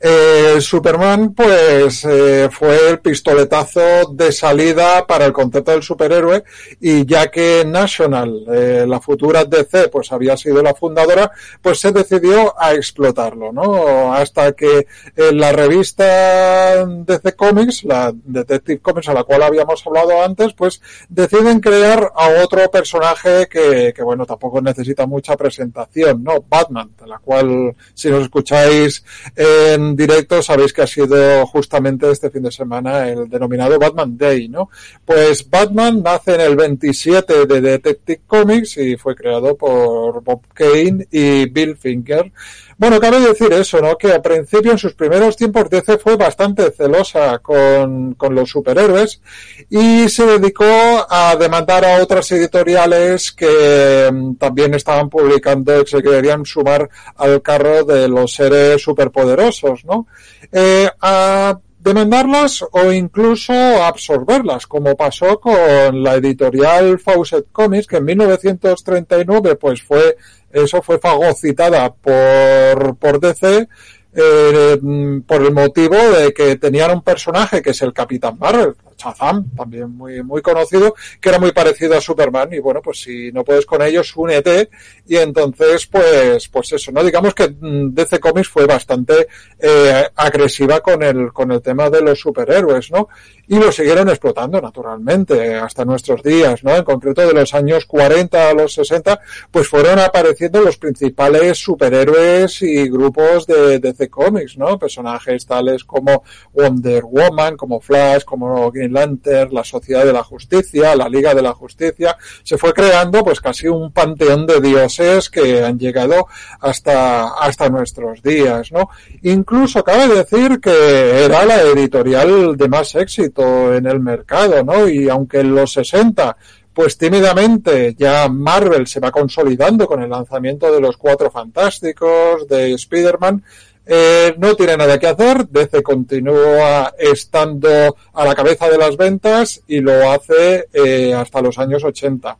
Eh, 0.00 0.60
Superman, 0.60 1.34
pues, 1.34 2.04
eh, 2.04 2.48
fue 2.52 2.90
el 2.90 3.00
pistoletazo 3.00 4.12
de 4.12 4.30
salida 4.30 5.04
para 5.04 5.24
el 5.26 5.32
concepto 5.32 5.72
del 5.72 5.82
superhéroe 5.82 6.44
y 6.80 7.04
ya 7.04 7.28
que 7.32 7.64
National, 7.66 8.44
eh, 8.52 8.84
la 8.86 9.00
futura 9.00 9.44
DC, 9.44 9.88
pues 9.88 10.12
había 10.12 10.36
sido 10.36 10.62
la 10.62 10.74
fundadora, 10.74 11.32
pues 11.60 11.80
se 11.80 11.90
decidió 11.90 12.54
a 12.60 12.74
explotarlo, 12.74 13.52
¿no? 13.52 14.12
Hasta 14.12 14.52
que 14.52 14.86
en 15.16 15.40
la 15.40 15.50
revista 15.50 16.86
DC 16.86 17.34
Comics, 17.34 17.82
la 17.82 18.12
Detective 18.14 18.78
Comics 18.80 19.08
a 19.08 19.14
la 19.14 19.24
cual 19.24 19.42
habíamos 19.42 19.84
hablado 19.84 20.22
antes, 20.22 20.52
pues 20.52 20.80
deciden 21.08 21.58
crear 21.58 22.12
a 22.14 22.44
otro 22.44 22.70
personaje 22.70 23.48
que, 23.50 23.92
que 23.94 24.02
bueno, 24.04 24.24
tampoco 24.24 24.60
necesita 24.60 25.06
mucha 25.06 25.36
presentación, 25.36 26.22
¿no? 26.22 26.44
Batman, 26.48 26.92
de 27.00 27.06
la 27.08 27.18
cual, 27.18 27.74
si 27.94 28.10
nos 28.10 28.22
escucháis 28.22 29.02
en 29.34 29.87
directo 29.96 30.42
sabéis 30.42 30.72
que 30.72 30.82
ha 30.82 30.86
sido 30.86 31.46
justamente 31.46 32.10
este 32.10 32.30
fin 32.30 32.42
de 32.42 32.50
semana 32.50 33.08
el 33.08 33.28
denominado 33.28 33.78
Batman 33.78 34.16
Day, 34.16 34.48
¿no? 34.48 34.70
Pues 35.04 35.48
Batman 35.48 36.02
nace 36.02 36.34
en 36.34 36.40
el 36.40 36.56
27 36.56 37.46
de 37.46 37.60
Detective 37.60 38.20
Comics 38.26 38.76
y 38.78 38.96
fue 38.96 39.14
creado 39.14 39.56
por 39.56 40.22
Bob 40.22 40.42
Kane 40.54 41.06
y 41.10 41.48
Bill 41.48 41.76
Finger. 41.76 42.32
Bueno, 42.78 43.00
cabe 43.00 43.18
decir 43.18 43.52
eso, 43.52 43.80
¿no? 43.80 43.98
Que 43.98 44.12
al 44.12 44.22
principio, 44.22 44.70
en 44.70 44.78
sus 44.78 44.94
primeros 44.94 45.36
tiempos, 45.36 45.68
DC 45.68 45.98
fue 45.98 46.16
bastante 46.16 46.70
celosa 46.70 47.40
con, 47.40 48.14
con 48.14 48.36
los 48.36 48.48
superhéroes 48.48 49.20
y 49.68 50.08
se 50.08 50.24
dedicó 50.24 50.64
a 51.10 51.34
demandar 51.34 51.84
a 51.84 52.00
otras 52.00 52.30
editoriales 52.30 53.32
que 53.32 54.08
mm, 54.12 54.36
también 54.36 54.74
estaban 54.74 55.10
publicando 55.10 55.82
y 55.82 55.86
se 55.88 56.00
querían 56.00 56.46
sumar 56.46 56.88
al 57.16 57.42
carro 57.42 57.82
de 57.82 58.06
los 58.06 58.32
seres 58.32 58.80
superpoderosos, 58.80 59.84
¿no? 59.84 60.06
Eh, 60.52 60.88
a 61.00 61.58
demandarlas 61.88 62.62
o 62.70 62.92
incluso 62.92 63.52
absorberlas, 63.52 64.66
como 64.66 64.96
pasó 64.96 65.40
con 65.40 66.02
la 66.02 66.14
editorial 66.14 66.98
Fawcett 66.98 67.46
Comics, 67.50 67.86
que 67.86 67.96
en 67.96 68.04
1939 68.04 69.56
pues 69.56 69.82
fue 69.82 70.16
eso 70.52 70.80
fue 70.82 70.98
fagocitada 70.98 71.92
por, 71.92 72.96
por 72.96 73.20
DC 73.20 73.68
eh, 74.14 74.78
por 75.26 75.42
el 75.42 75.52
motivo 75.52 75.96
de 75.96 76.32
que 76.32 76.56
tenían 76.56 76.90
un 76.90 77.02
personaje 77.02 77.62
que 77.62 77.70
es 77.70 77.82
el 77.82 77.92
Capitán 77.92 78.38
Marvel, 78.38 78.74
Shazam, 78.98 79.50
también 79.56 79.90
muy, 79.90 80.22
muy 80.22 80.42
conocido, 80.42 80.94
que 81.20 81.28
era 81.28 81.38
muy 81.38 81.52
parecido 81.52 81.96
a 81.96 82.00
Superman, 82.00 82.52
y 82.52 82.58
bueno, 82.58 82.82
pues 82.82 83.00
si 83.00 83.32
no 83.32 83.44
puedes 83.44 83.64
con 83.64 83.80
ellos, 83.82 84.12
únete, 84.16 84.68
y 85.06 85.16
entonces, 85.16 85.86
pues, 85.86 86.48
pues 86.48 86.72
eso, 86.72 86.92
¿no? 86.92 87.02
Digamos 87.02 87.34
que 87.34 87.48
mm, 87.48 87.94
DC 87.94 88.18
Comics 88.20 88.48
fue 88.48 88.66
bastante 88.66 89.28
eh, 89.58 90.04
agresiva 90.16 90.80
con 90.80 91.02
el, 91.02 91.32
con 91.32 91.52
el 91.52 91.62
tema 91.62 91.88
de 91.88 92.02
los 92.02 92.20
superhéroes, 92.20 92.90
¿no? 92.90 93.08
Y 93.46 93.58
lo 93.58 93.72
siguieron 93.72 94.08
explotando, 94.08 94.60
naturalmente, 94.60 95.54
hasta 95.54 95.84
nuestros 95.84 96.22
días, 96.22 96.62
¿no? 96.64 96.76
En 96.76 96.84
concreto 96.84 97.26
de 97.26 97.32
los 97.32 97.54
años 97.54 97.86
40 97.86 98.50
a 98.50 98.52
los 98.52 98.74
60, 98.74 99.20
pues 99.50 99.68
fueron 99.68 99.98
apareciendo 99.98 100.60
los 100.60 100.76
principales 100.76 101.58
superhéroes 101.58 102.60
y 102.62 102.88
grupos 102.88 103.46
de 103.46 103.78
DC 103.78 104.10
Comics, 104.10 104.58
¿no? 104.58 104.78
Personajes 104.78 105.46
tales 105.46 105.84
como 105.84 106.22
Wonder 106.52 107.04
Woman, 107.04 107.56
como 107.56 107.80
Flash, 107.80 108.24
como 108.24 108.70
La 108.90 109.64
Sociedad 109.64 110.04
de 110.04 110.12
la 110.12 110.22
Justicia, 110.22 110.94
la 110.94 111.08
Liga 111.08 111.34
de 111.34 111.42
la 111.42 111.52
Justicia, 111.52 112.16
se 112.42 112.58
fue 112.58 112.72
creando 112.72 113.22
pues 113.22 113.40
casi 113.40 113.68
un 113.68 113.92
panteón 113.92 114.46
de 114.46 114.60
dioses 114.60 115.30
que 115.30 115.62
han 115.62 115.78
llegado 115.78 116.26
hasta, 116.60 117.28
hasta 117.34 117.68
nuestros 117.68 118.22
días, 118.22 118.72
¿no? 118.72 118.90
Incluso 119.22 119.82
cabe 119.84 120.08
decir 120.08 120.60
que 120.60 121.24
era 121.24 121.44
la 121.44 121.62
editorial 121.62 122.56
de 122.56 122.68
más 122.68 122.94
éxito 122.94 123.74
en 123.74 123.86
el 123.86 124.00
mercado, 124.00 124.62
¿no? 124.64 124.88
Y 124.88 125.08
aunque 125.08 125.40
en 125.40 125.54
los 125.54 125.72
60 125.72 126.36
pues 126.78 126.96
tímidamente 126.96 127.96
ya 127.98 128.28
Marvel 128.28 128.86
se 128.86 129.00
va 129.00 129.10
consolidando 129.10 129.84
con 129.88 130.00
el 130.00 130.10
lanzamiento 130.10 130.70
de 130.70 130.80
los 130.80 130.96
Cuatro 130.96 131.28
Fantásticos, 131.28 132.46
de 132.46 132.72
Spider-Man, 132.74 133.42
eh, 133.90 134.34
no 134.36 134.54
tiene 134.54 134.76
nada 134.76 134.98
que 134.98 135.06
hacer, 135.06 135.48
DC 135.48 135.82
continúa 135.82 136.92
estando 136.98 137.96
a 138.12 138.24
la 138.26 138.34
cabeza 138.34 138.68
de 138.68 138.76
las 138.76 138.98
ventas 138.98 139.62
y 139.66 139.80
lo 139.80 140.10
hace 140.10 140.68
eh, 140.74 141.14
hasta 141.14 141.40
los 141.40 141.58
años 141.58 141.82
80. 141.82 142.36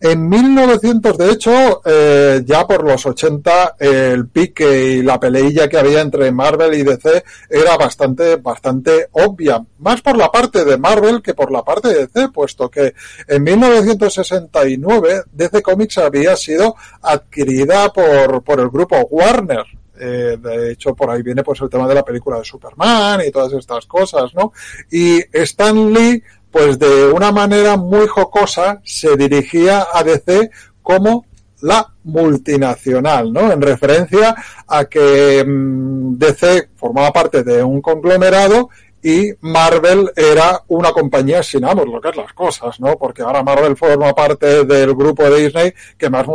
En 0.00 0.28
1900, 0.28 1.16
de 1.16 1.30
hecho, 1.30 1.80
eh, 1.86 2.42
ya 2.44 2.66
por 2.66 2.84
los 2.84 3.06
80, 3.06 3.76
el 3.78 4.26
pique 4.26 4.96
y 4.96 5.02
la 5.02 5.18
peleilla 5.18 5.66
que 5.66 5.78
había 5.78 6.02
entre 6.02 6.30
Marvel 6.30 6.74
y 6.74 6.82
DC 6.82 7.24
era 7.48 7.78
bastante, 7.78 8.36
bastante 8.36 9.08
obvia. 9.12 9.64
Más 9.78 10.02
por 10.02 10.18
la 10.18 10.30
parte 10.30 10.64
de 10.66 10.76
Marvel 10.76 11.22
que 11.22 11.32
por 11.32 11.50
la 11.50 11.62
parte 11.62 11.88
de 11.88 12.06
DC, 12.06 12.28
puesto 12.28 12.68
que 12.68 12.92
en 13.28 13.44
1969 13.44 15.22
DC 15.32 15.62
Comics 15.62 15.96
había 15.98 16.36
sido 16.36 16.74
adquirida 17.00 17.90
por, 17.90 18.42
por 18.42 18.60
el 18.60 18.68
grupo 18.68 18.96
Warner. 19.08 19.64
Eh, 19.98 20.38
de 20.40 20.72
hecho, 20.72 20.94
por 20.94 21.10
ahí 21.10 21.22
viene 21.22 21.42
pues 21.42 21.60
el 21.60 21.68
tema 21.68 21.86
de 21.86 21.94
la 21.94 22.04
película 22.04 22.38
de 22.38 22.44
Superman 22.44 23.20
y 23.26 23.30
todas 23.30 23.52
estas 23.52 23.86
cosas, 23.86 24.34
¿no? 24.34 24.52
Y 24.90 25.22
Stan 25.32 25.92
Lee, 25.92 26.22
pues 26.50 26.78
de 26.78 27.06
una 27.06 27.30
manera 27.30 27.76
muy 27.76 28.06
jocosa, 28.06 28.80
se 28.84 29.16
dirigía 29.16 29.86
a 29.92 30.02
DC 30.02 30.50
como 30.82 31.26
la 31.62 31.92
multinacional, 32.04 33.32
¿no? 33.32 33.52
En 33.52 33.62
referencia 33.62 34.34
a 34.66 34.84
que 34.86 35.44
mm, 35.44 36.18
DC 36.18 36.70
formaba 36.76 37.12
parte 37.12 37.44
de 37.44 37.62
un 37.62 37.80
conglomerado 37.80 38.68
y 39.02 39.32
Marvel 39.40 40.12
era 40.14 40.62
una 40.68 40.92
compañía 40.92 41.42
sin 41.42 41.64
amos, 41.64 41.86
lo 41.86 42.00
que 42.00 42.10
es 42.10 42.16
las 42.16 42.32
cosas, 42.32 42.78
¿no? 42.78 42.96
Porque 42.96 43.22
ahora 43.22 43.42
Marvel 43.42 43.76
forma 43.76 44.14
parte 44.14 44.64
del 44.64 44.94
grupo 44.94 45.28
de 45.28 45.42
Disney, 45.42 45.72
que 45.98 46.08
más, 46.08 46.26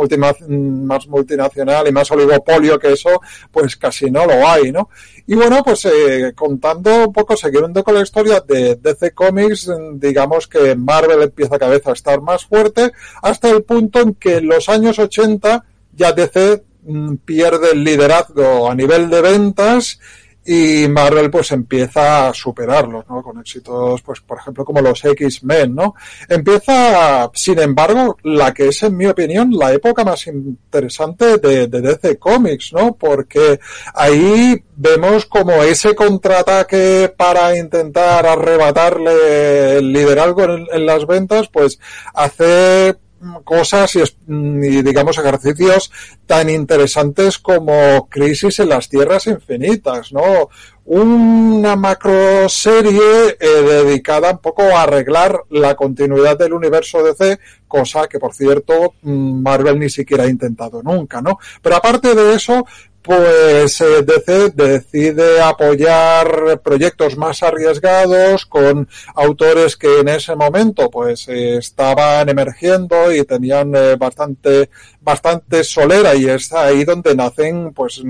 más 0.48 1.08
multinacional 1.08 1.88
y 1.88 1.92
más 1.92 2.10
oligopolio 2.10 2.78
que 2.78 2.92
eso, 2.92 3.20
pues 3.50 3.76
casi 3.76 4.10
no 4.10 4.26
lo 4.26 4.46
hay, 4.46 4.70
¿no? 4.70 4.90
Y 5.26 5.34
bueno, 5.34 5.62
pues 5.64 5.86
eh, 5.86 6.32
contando 6.34 7.06
un 7.06 7.12
poco, 7.12 7.36
siguiendo 7.36 7.82
con 7.82 7.94
la 7.94 8.02
historia 8.02 8.40
de 8.40 8.76
DC 8.76 9.12
Comics, 9.12 9.70
digamos 9.94 10.46
que 10.46 10.74
Marvel 10.74 11.22
empieza 11.22 11.58
cada 11.58 11.78
a 11.78 11.92
estar 11.92 12.20
más 12.20 12.44
fuerte, 12.44 12.92
hasta 13.22 13.50
el 13.50 13.62
punto 13.62 14.00
en 14.00 14.14
que 14.14 14.38
en 14.38 14.48
los 14.48 14.68
años 14.68 14.98
80 14.98 15.64
ya 15.94 16.12
DC 16.12 16.62
mm, 16.82 17.14
pierde 17.24 17.72
el 17.72 17.84
liderazgo 17.84 18.70
a 18.70 18.74
nivel 18.74 19.08
de 19.08 19.20
ventas 19.22 20.00
y 20.50 20.88
Marvel 20.88 21.30
pues 21.30 21.52
empieza 21.52 22.28
a 22.28 22.32
superarlos, 22.32 23.04
¿no? 23.06 23.22
Con 23.22 23.38
éxitos, 23.38 24.00
pues 24.00 24.22
por 24.22 24.38
ejemplo 24.38 24.64
como 24.64 24.80
los 24.80 25.04
X-Men, 25.04 25.74
¿no? 25.74 25.94
Empieza, 26.26 27.30
sin 27.34 27.58
embargo, 27.58 28.16
la 28.22 28.54
que 28.54 28.68
es 28.68 28.82
en 28.82 28.96
mi 28.96 29.04
opinión 29.04 29.50
la 29.52 29.74
época 29.74 30.04
más 30.04 30.26
interesante 30.26 31.36
de, 31.36 31.66
de 31.66 31.80
DC 31.82 32.18
Comics, 32.18 32.72
¿no? 32.72 32.96
Porque 32.96 33.60
ahí 33.92 34.64
vemos 34.74 35.26
como 35.26 35.52
ese 35.62 35.94
contraataque 35.94 37.12
para 37.14 37.54
intentar 37.54 38.24
arrebatarle 38.24 39.76
el 39.76 39.92
liderazgo 39.92 40.44
en, 40.44 40.66
en 40.72 40.86
las 40.86 41.06
ventas, 41.06 41.48
pues 41.48 41.78
hace 42.14 42.96
cosas 43.44 43.96
y, 43.96 44.00
y, 44.28 44.82
digamos 44.82 45.18
ejercicios 45.18 45.90
tan 46.26 46.50
interesantes 46.50 47.38
como 47.38 48.08
Crisis 48.08 48.60
en 48.60 48.68
las 48.70 48.88
Tierras 48.88 49.26
Infinitas, 49.26 50.12
¿no? 50.12 50.48
Una 50.84 51.76
macro 51.76 52.48
serie 52.48 53.36
eh, 53.38 53.46
dedicada 53.62 54.30
un 54.30 54.38
poco 54.38 54.62
a 54.62 54.84
arreglar 54.84 55.42
la 55.50 55.74
continuidad 55.74 56.38
del 56.38 56.54
universo 56.54 57.02
DC, 57.02 57.38
cosa 57.66 58.06
que 58.08 58.18
por 58.18 58.32
cierto 58.34 58.94
mm, 59.02 59.42
Marvel 59.42 59.78
ni 59.78 59.90
siquiera 59.90 60.24
ha 60.24 60.28
intentado 60.28 60.82
nunca, 60.82 61.20
¿no? 61.20 61.38
Pero 61.60 61.76
aparte 61.76 62.14
de 62.14 62.34
eso, 62.34 62.64
pues 63.08 63.80
eh, 63.80 64.02
DC 64.02 64.50
decide 64.50 65.40
apoyar 65.40 66.60
proyectos 66.62 67.16
más 67.16 67.42
arriesgados 67.42 68.44
con 68.44 68.86
autores 69.14 69.78
que 69.78 70.00
en 70.00 70.08
ese 70.08 70.36
momento 70.36 70.90
pues 70.90 71.26
eh, 71.28 71.56
estaban 71.56 72.28
emergiendo 72.28 73.10
y 73.10 73.24
tenían 73.24 73.74
eh, 73.74 73.96
bastante 73.96 74.68
bastante 75.08 75.64
solera 75.64 76.14
y 76.14 76.28
es 76.28 76.52
ahí 76.52 76.84
donde 76.84 77.14
nacen 77.14 77.72
pues 77.72 78.02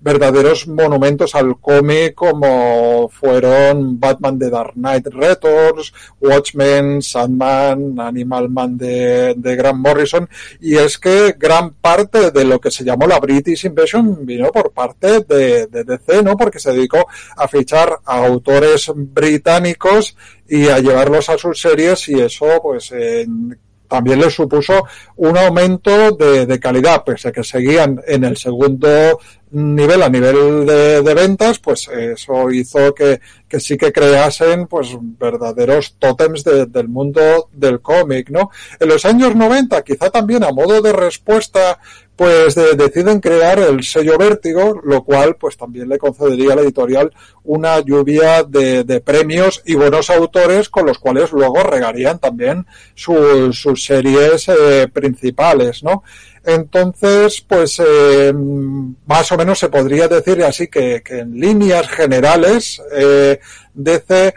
verdaderos 0.00 0.66
monumentos 0.66 1.34
al 1.34 1.60
cómic 1.60 2.14
como 2.14 3.10
fueron 3.10 4.00
Batman 4.00 4.38
de 4.38 4.48
Dark 4.48 4.72
Knight 4.72 5.06
Returns, 5.08 5.92
Watchmen, 6.18 7.02
Sandman, 7.02 8.00
Animal 8.00 8.48
Man 8.48 8.78
de, 8.78 9.34
de 9.36 9.54
Grant 9.54 9.80
Morrison 9.80 10.26
y 10.58 10.76
es 10.76 10.96
que 10.96 11.34
gran 11.38 11.74
parte 11.74 12.30
de 12.30 12.44
lo 12.46 12.58
que 12.58 12.70
se 12.70 12.84
llamó 12.84 13.06
la 13.06 13.20
British 13.20 13.66
Invasion 13.66 14.24
vino 14.24 14.50
por 14.50 14.72
parte 14.72 15.20
de, 15.28 15.66
de 15.66 15.84
DC, 15.84 16.22
¿no? 16.22 16.38
Porque 16.38 16.58
se 16.58 16.72
dedicó 16.72 17.06
a 17.36 17.46
fichar 17.48 17.98
a 18.02 18.24
autores 18.24 18.90
británicos 18.94 20.16
y 20.48 20.68
a 20.68 20.78
llevarlos 20.78 21.28
a 21.28 21.36
sus 21.36 21.60
series 21.60 22.08
y 22.08 22.18
eso 22.18 22.46
pues 22.62 22.92
en 22.92 23.58
también 23.88 24.20
les 24.20 24.34
supuso 24.34 24.84
un 25.16 25.36
aumento 25.36 26.12
de, 26.12 26.46
de, 26.46 26.60
calidad, 26.60 27.04
pese 27.04 27.28
a 27.28 27.32
que 27.32 27.44
seguían 27.44 28.00
en 28.06 28.24
el 28.24 28.36
segundo 28.36 29.18
nivel 29.50 30.02
a 30.02 30.08
nivel 30.08 30.66
de, 30.66 31.14
ventas, 31.14 31.58
pues 31.58 31.88
eso 31.88 32.50
hizo 32.50 32.94
que, 32.94 33.20
que, 33.48 33.60
sí 33.60 33.76
que 33.76 33.92
creasen 33.92 34.66
pues 34.66 34.96
verdaderos 35.00 35.96
tótems 35.98 36.44
de, 36.44 36.66
del 36.66 36.88
mundo 36.88 37.48
del 37.52 37.80
cómic, 37.80 38.28
¿no? 38.30 38.50
En 38.78 38.88
los 38.88 39.04
años 39.04 39.34
90, 39.34 39.82
quizá 39.82 40.10
también 40.10 40.44
a 40.44 40.52
modo 40.52 40.82
de 40.82 40.92
respuesta 40.92 41.78
pues 42.16 42.54
de, 42.54 42.74
deciden 42.74 43.20
crear 43.20 43.58
el 43.58 43.84
sello 43.84 44.16
Vértigo, 44.16 44.80
lo 44.82 45.04
cual 45.04 45.36
pues 45.36 45.56
también 45.56 45.88
le 45.88 45.98
concedería 45.98 46.54
a 46.54 46.56
la 46.56 46.62
editorial 46.62 47.12
una 47.44 47.78
lluvia 47.80 48.42
de, 48.42 48.84
de, 48.84 49.00
premios 49.00 49.62
y 49.66 49.74
buenos 49.74 50.08
autores 50.10 50.68
con 50.70 50.86
los 50.86 50.98
cuales 50.98 51.30
luego 51.32 51.62
regarían 51.62 52.18
también 52.18 52.66
su, 52.94 53.52
sus 53.52 53.84
series 53.84 54.48
eh, 54.48 54.88
principales, 54.92 55.82
¿no? 55.82 56.02
Entonces, 56.44 57.44
pues 57.46 57.82
eh, 57.84 58.32
más 58.32 59.32
o 59.32 59.36
menos 59.36 59.58
se 59.58 59.68
podría 59.68 60.08
decir 60.08 60.42
así 60.44 60.68
que, 60.68 61.02
que 61.04 61.18
en 61.18 61.38
líneas 61.38 61.88
generales 61.88 62.80
eh, 62.92 63.40
DC 63.74 64.32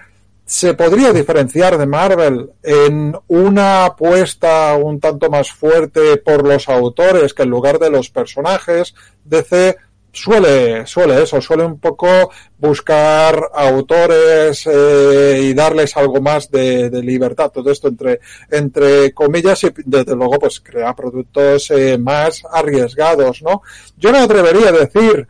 se 0.50 0.74
podría 0.74 1.14
diferenciar 1.14 1.78
de 1.78 1.86
Marvel 1.86 2.50
en 2.64 3.16
una 3.28 3.86
apuesta 3.86 4.76
un 4.78 5.00
tanto 5.00 5.30
más 5.30 5.52
fuerte 5.52 6.18
por 6.18 6.44
los 6.44 6.68
autores 6.68 7.36
que 7.36 7.44
en 7.44 7.52
lugar 7.52 7.78
de 7.78 7.92
los 7.92 8.10
personajes. 8.10 8.96
DC 9.26 9.78
suele, 10.12 10.88
suele 10.88 11.22
eso, 11.22 11.40
suele 11.40 11.66
un 11.66 11.80
poco 11.80 12.32
buscar 12.58 13.40
autores 13.54 14.66
eh, 14.66 15.40
y 15.44 15.54
darles 15.54 15.96
algo 15.96 16.20
más 16.20 16.50
de, 16.50 16.90
libertad. 17.04 17.52
Todo 17.52 17.70
esto 17.70 17.90
entre, 17.90 18.20
entre 18.50 19.14
comillas 19.14 19.64
y 19.66 19.70
desde 19.86 20.16
luego 20.16 20.40
pues 20.40 20.62
crea 20.62 20.96
productos 20.96 21.70
eh, 21.70 21.96
más 22.00 22.42
arriesgados, 22.52 23.44
¿no? 23.44 23.62
Yo 23.98 24.12
me 24.12 24.18
atrevería 24.18 24.70
a 24.70 24.72
decir 24.72 25.28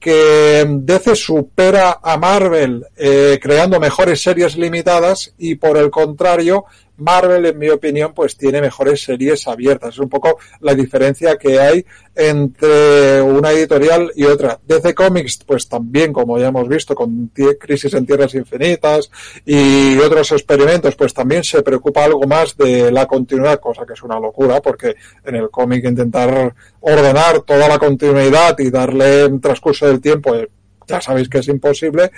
que 0.00 0.66
DC 0.66 1.14
supera 1.14 2.00
a 2.02 2.16
Marvel 2.16 2.86
eh, 2.96 3.38
creando 3.40 3.78
mejores 3.78 4.22
series 4.22 4.56
limitadas 4.56 5.34
y 5.38 5.56
por 5.56 5.76
el 5.76 5.90
contrario 5.90 6.64
Marvel, 7.00 7.46
en 7.46 7.58
mi 7.58 7.68
opinión, 7.68 8.12
pues 8.14 8.36
tiene 8.36 8.60
mejores 8.60 9.02
series 9.02 9.46
abiertas. 9.48 9.94
Es 9.94 9.98
un 9.98 10.08
poco 10.08 10.38
la 10.60 10.74
diferencia 10.74 11.36
que 11.36 11.58
hay 11.58 11.84
entre 12.14 13.22
una 13.22 13.52
editorial 13.52 14.12
y 14.14 14.24
otra. 14.24 14.60
DC 14.66 14.94
Comics, 14.94 15.38
pues 15.46 15.68
también, 15.68 16.12
como 16.12 16.38
ya 16.38 16.48
hemos 16.48 16.68
visto, 16.68 16.94
con 16.94 17.30
Crisis 17.58 17.94
en 17.94 18.06
Tierras 18.06 18.34
Infinitas 18.34 19.10
y 19.44 19.98
otros 19.98 20.32
experimentos, 20.32 20.94
pues 20.96 21.14
también 21.14 21.44
se 21.44 21.62
preocupa 21.62 22.04
algo 22.04 22.26
más 22.26 22.56
de 22.56 22.90
la 22.92 23.06
continuidad, 23.06 23.60
cosa 23.60 23.86
que 23.86 23.94
es 23.94 24.02
una 24.02 24.20
locura, 24.20 24.60
porque 24.60 24.96
en 25.24 25.36
el 25.36 25.50
cómic 25.50 25.84
intentar 25.84 26.54
ordenar 26.80 27.40
toda 27.42 27.68
la 27.68 27.78
continuidad 27.78 28.58
y 28.58 28.70
darle 28.70 29.26
un 29.26 29.40
transcurso 29.40 29.86
del 29.86 30.00
tiempo, 30.00 30.34
eh, 30.34 30.48
ya 30.86 31.00
sabéis 31.00 31.28
que 31.28 31.38
es 31.38 31.48
imposible 31.48 32.10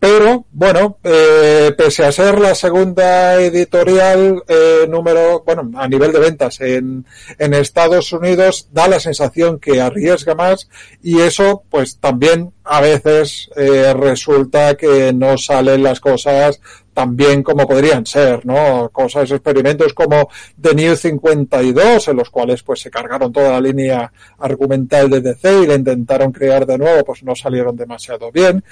pero, 0.00 0.46
bueno, 0.52 0.98
eh, 1.02 1.72
pese 1.76 2.04
a 2.04 2.12
ser 2.12 2.38
la 2.38 2.54
segunda 2.54 3.34
editorial 3.34 4.44
eh, 4.46 4.86
número, 4.88 5.42
bueno, 5.44 5.70
a 5.74 5.88
nivel 5.88 6.12
de 6.12 6.20
ventas 6.20 6.60
en, 6.60 7.04
en 7.36 7.54
Estados 7.54 8.12
Unidos, 8.12 8.68
da 8.70 8.86
la 8.86 9.00
sensación 9.00 9.58
que 9.58 9.80
arriesga 9.80 10.36
más 10.36 10.68
y 11.02 11.20
eso, 11.20 11.64
pues 11.68 11.98
también 11.98 12.52
a 12.62 12.80
veces 12.80 13.50
eh, 13.56 13.92
resulta 13.94 14.76
que 14.76 15.12
no 15.12 15.36
salen 15.36 15.82
las 15.82 15.98
cosas 15.98 16.60
tan 16.94 17.16
bien 17.16 17.42
como 17.42 17.66
podrían 17.66 18.04
ser, 18.06 18.44
¿no? 18.44 18.90
Cosas, 18.90 19.30
experimentos 19.30 19.94
como 19.94 20.28
The 20.60 20.74
New 20.74 20.96
52, 20.96 22.08
en 22.08 22.16
los 22.16 22.28
cuales 22.28 22.62
pues 22.62 22.80
se 22.80 22.90
cargaron 22.90 23.32
toda 23.32 23.52
la 23.52 23.60
línea 23.60 24.12
argumental 24.38 25.08
de 25.08 25.20
DC 25.20 25.62
y 25.62 25.66
la 25.66 25.74
intentaron 25.74 26.32
crear 26.32 26.66
de 26.66 26.76
nuevo, 26.76 27.04
pues 27.04 27.22
no 27.22 27.34
salieron 27.34 27.76
demasiado 27.76 28.30
bien 28.32 28.64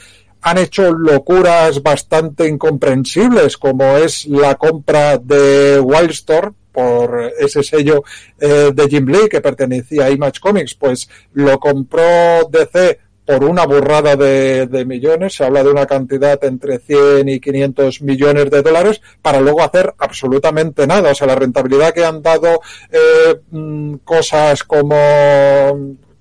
han 0.42 0.58
hecho 0.58 0.92
locuras 0.92 1.82
bastante 1.82 2.46
incomprensibles, 2.46 3.56
como 3.56 3.96
es 3.96 4.26
la 4.26 4.54
compra 4.54 5.18
de 5.18 5.80
Wildstorm 5.80 6.54
por 6.72 7.32
ese 7.38 7.62
sello 7.62 8.04
eh, 8.38 8.70
de 8.72 8.88
Jim 8.88 9.06
Lee 9.06 9.28
que 9.30 9.40
pertenecía 9.40 10.04
a 10.04 10.10
Image 10.10 10.40
Comics, 10.40 10.74
pues 10.74 11.08
lo 11.32 11.58
compró 11.58 12.46
DC 12.50 12.98
por 13.26 13.42
una 13.42 13.66
burrada 13.66 14.14
de, 14.14 14.84
millones, 14.86 15.34
se 15.34 15.44
habla 15.44 15.64
de 15.64 15.70
una 15.70 15.84
cantidad 15.84 16.42
entre 16.44 16.78
100 16.78 17.28
y 17.28 17.40
500 17.40 18.02
millones 18.02 18.50
de 18.50 18.62
dólares, 18.62 19.02
para 19.20 19.40
luego 19.40 19.62
hacer 19.62 19.92
absolutamente 19.98 20.86
nada. 20.86 21.10
O 21.10 21.14
sea, 21.14 21.26
la 21.26 21.34
rentabilidad 21.34 21.92
que 21.92 22.04
han 22.04 22.22
dado 22.22 22.60
eh, 22.92 23.40
mm, 23.50 23.96
cosas 24.04 24.62
como 24.62 24.94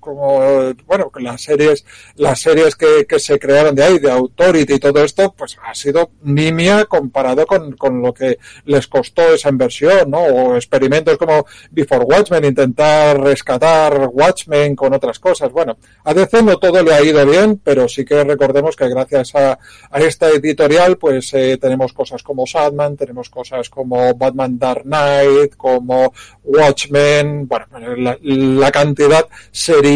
como 0.06 0.40
bueno 0.86 1.10
las 1.16 1.42
series 1.42 1.84
las 2.14 2.40
series 2.40 2.76
que, 2.76 3.04
que, 3.08 3.18
se 3.18 3.40
crearon 3.40 3.74
de 3.74 3.82
ahí 3.82 3.98
de 3.98 4.10
Authority 4.10 4.74
y 4.74 4.78
todo 4.78 5.02
esto 5.02 5.34
pues 5.36 5.58
ha 5.64 5.74
sido 5.74 6.10
nimia 6.22 6.84
comparado 6.84 7.44
con, 7.44 7.72
con 7.72 8.00
lo 8.00 8.14
que 8.14 8.38
les 8.66 8.86
costó 8.86 9.34
esa 9.34 9.48
inversión 9.48 10.08
no 10.10 10.20
o 10.20 10.54
experimentos 10.54 11.18
como 11.18 11.44
Before 11.72 12.04
Watchmen 12.04 12.44
intentar 12.44 13.20
rescatar 13.20 14.08
Watchmen 14.12 14.76
con 14.76 14.94
otras 14.94 15.18
cosas. 15.18 15.50
Bueno 15.50 15.76
a 16.04 16.14
DC 16.14 16.40
no 16.44 16.56
todo 16.58 16.82
le 16.84 16.94
ha 16.94 17.02
ido 17.02 17.26
bien 17.26 17.60
pero 17.62 17.88
sí 17.88 18.04
que 18.04 18.22
recordemos 18.22 18.76
que 18.76 18.88
gracias 18.88 19.34
a, 19.34 19.58
a 19.90 20.00
esta 20.00 20.28
editorial 20.28 20.98
pues 20.98 21.34
eh, 21.34 21.58
tenemos 21.60 21.92
cosas 21.92 22.22
como 22.22 22.46
Sadman 22.46 22.96
tenemos 22.96 23.28
cosas 23.28 23.68
como 23.68 24.14
Batman 24.14 24.56
Dark 24.56 24.84
Knight 24.84 25.56
como 25.56 26.12
Watchmen 26.44 27.48
bueno 27.48 27.66
la, 27.96 28.16
la 28.22 28.70
cantidad 28.70 29.26
sería 29.50 29.95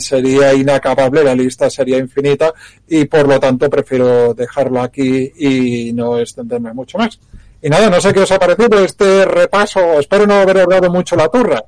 sería, 0.00 0.54
inacabable, 0.54 1.24
la 1.24 1.34
lista 1.34 1.70
sería 1.70 1.98
infinita 1.98 2.52
y 2.88 3.04
por 3.04 3.28
lo 3.28 3.38
tanto 3.38 3.68
prefiero 3.68 4.34
dejarlo 4.34 4.80
aquí 4.80 5.32
y 5.38 5.92
no 5.92 6.18
extenderme 6.18 6.72
mucho 6.72 6.98
más. 6.98 7.18
Y 7.60 7.68
nada, 7.68 7.90
no 7.90 8.00
sé 8.00 8.12
qué 8.12 8.20
os 8.20 8.30
ha 8.30 8.38
parecido 8.38 8.84
este 8.84 9.24
repaso, 9.24 9.98
espero 9.98 10.26
no 10.26 10.34
haber 10.34 10.58
hablado 10.58 10.90
mucho 10.90 11.16
la 11.16 11.28
turra. 11.28 11.64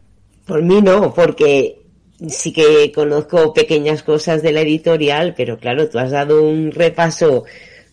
Por 0.47 0.63
mí 0.63 0.81
no, 0.81 1.13
porque 1.13 1.81
sí 2.29 2.53
que 2.53 2.93
conozco 2.93 3.53
pequeñas 3.53 4.03
cosas 4.03 4.43
de 4.43 4.53
la 4.53 4.61
editorial, 4.61 5.35
pero 5.37 5.59
claro, 5.59 5.89
tú 5.89 5.99
has 5.99 6.11
dado 6.11 6.43
un 6.43 6.71
repaso 6.71 7.45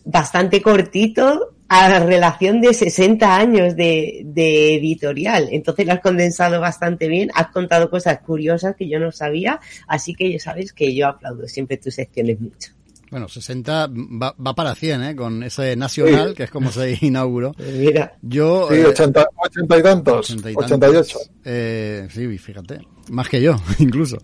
bastante 0.04 0.62
cortito 0.62 1.54
a 1.68 1.88
la 1.88 2.00
relación 2.00 2.60
de 2.60 2.72
60 2.72 3.36
años 3.36 3.76
de, 3.76 4.22
de, 4.24 4.76
editorial. 4.76 5.48
Entonces 5.50 5.86
lo 5.86 5.92
has 5.92 6.00
condensado 6.00 6.60
bastante 6.60 7.08
bien, 7.08 7.30
has 7.34 7.48
contado 7.48 7.90
cosas 7.90 8.20
curiosas 8.20 8.74
que 8.76 8.88
yo 8.88 8.98
no 8.98 9.12
sabía, 9.12 9.60
así 9.86 10.14
que 10.14 10.32
ya 10.32 10.40
sabes 10.40 10.72
que 10.72 10.94
yo 10.94 11.08
aplaudo 11.08 11.46
siempre 11.46 11.76
tus 11.76 11.94
secciones 11.94 12.40
mucho. 12.40 12.72
Bueno, 13.10 13.28
60 13.28 13.86
va, 14.22 14.34
va 14.34 14.54
para 14.54 14.74
100, 14.74 15.02
¿eh? 15.02 15.16
Con 15.16 15.42
ese 15.42 15.76
nacional, 15.76 16.30
sí. 16.30 16.34
que 16.34 16.42
es 16.44 16.50
como 16.50 16.70
se 16.70 16.98
inauguró. 17.00 17.54
Mira. 17.58 18.16
Yo... 18.22 18.68
Sí, 18.70 18.80
80, 18.80 19.26
80 19.36 19.78
y 19.78 19.82
tantos, 19.82 20.30
80 20.30 20.50
y 20.50 20.54
tantos, 20.54 20.72
88. 20.72 21.18
Eh, 21.44 22.08
sí, 22.10 22.38
fíjate. 22.38 22.80
Más 23.10 23.28
que 23.28 23.40
yo, 23.40 23.56
incluso. 23.78 24.18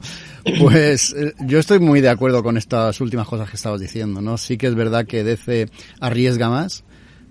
Pues 0.61 1.15
eh, 1.15 1.33
yo 1.47 1.59
estoy 1.59 1.79
muy 1.79 2.03
de 2.03 2.11
acuerdo 2.11 2.43
con 2.43 2.59
estas 2.59 3.01
últimas 3.01 3.27
cosas 3.27 3.49
que 3.49 3.57
estabas 3.57 3.81
diciendo, 3.81 4.21
¿no? 4.21 4.37
Sí 4.37 4.59
que 4.59 4.67
es 4.67 4.75
verdad 4.75 5.07
que 5.07 5.25
DC 5.25 5.69
arriesga 6.01 6.51
más, 6.51 6.85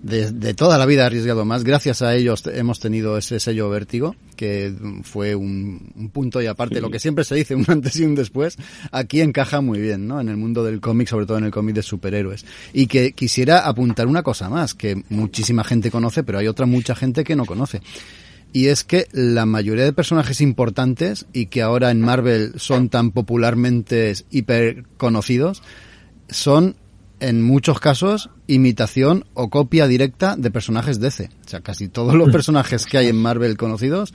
de, 0.04 0.32
de, 0.32 0.52
toda 0.52 0.76
la 0.76 0.84
vida 0.84 1.02
ha 1.02 1.06
arriesgado 1.06 1.46
más. 1.46 1.64
Gracias 1.64 2.02
a 2.02 2.14
ellos 2.14 2.44
hemos 2.46 2.78
tenido 2.78 3.16
ese 3.16 3.40
sello 3.40 3.70
vértigo, 3.70 4.14
que 4.36 4.72
fue 5.02 5.34
un, 5.34 5.92
un, 5.96 6.10
punto 6.10 6.42
y 6.42 6.46
aparte, 6.46 6.82
lo 6.82 6.90
que 6.90 6.98
siempre 6.98 7.24
se 7.24 7.34
dice, 7.34 7.54
un 7.54 7.64
antes 7.68 7.96
y 7.96 8.04
un 8.04 8.14
después, 8.14 8.58
aquí 8.92 9.22
encaja 9.22 9.62
muy 9.62 9.80
bien, 9.80 10.06
¿no? 10.06 10.20
En 10.20 10.28
el 10.28 10.36
mundo 10.36 10.62
del 10.62 10.82
cómic, 10.82 11.08
sobre 11.08 11.24
todo 11.24 11.38
en 11.38 11.44
el 11.44 11.50
cómic 11.50 11.76
de 11.76 11.82
superhéroes. 11.82 12.44
Y 12.74 12.86
que 12.86 13.12
quisiera 13.12 13.66
apuntar 13.66 14.06
una 14.06 14.22
cosa 14.22 14.50
más, 14.50 14.74
que 14.74 15.02
muchísima 15.08 15.64
gente 15.64 15.90
conoce, 15.90 16.22
pero 16.22 16.38
hay 16.38 16.48
otra 16.48 16.66
mucha 16.66 16.94
gente 16.94 17.24
que 17.24 17.34
no 17.34 17.46
conoce. 17.46 17.80
Y 18.52 18.66
es 18.66 18.84
que 18.84 19.08
la 19.12 19.46
mayoría 19.46 19.84
de 19.84 19.94
personajes 19.94 20.42
importantes 20.42 21.26
y 21.32 21.46
que 21.46 21.62
ahora 21.62 21.90
en 21.90 22.02
Marvel 22.02 22.52
son 22.56 22.90
tan 22.90 23.10
popularmente 23.10 24.12
hiper 24.30 24.84
conocidos, 24.98 25.62
son 26.28 26.76
en 27.28 27.42
muchos 27.42 27.80
casos 27.80 28.30
imitación 28.46 29.24
o 29.34 29.48
copia 29.48 29.86
directa 29.86 30.36
de 30.36 30.50
personajes 30.50 31.00
DC. 31.00 31.30
O 31.46 31.48
sea, 31.48 31.60
casi 31.60 31.88
todos 31.88 32.14
los 32.14 32.30
personajes 32.30 32.86
que 32.86 32.98
hay 32.98 33.08
en 33.08 33.16
Marvel 33.16 33.56
conocidos 33.56 34.12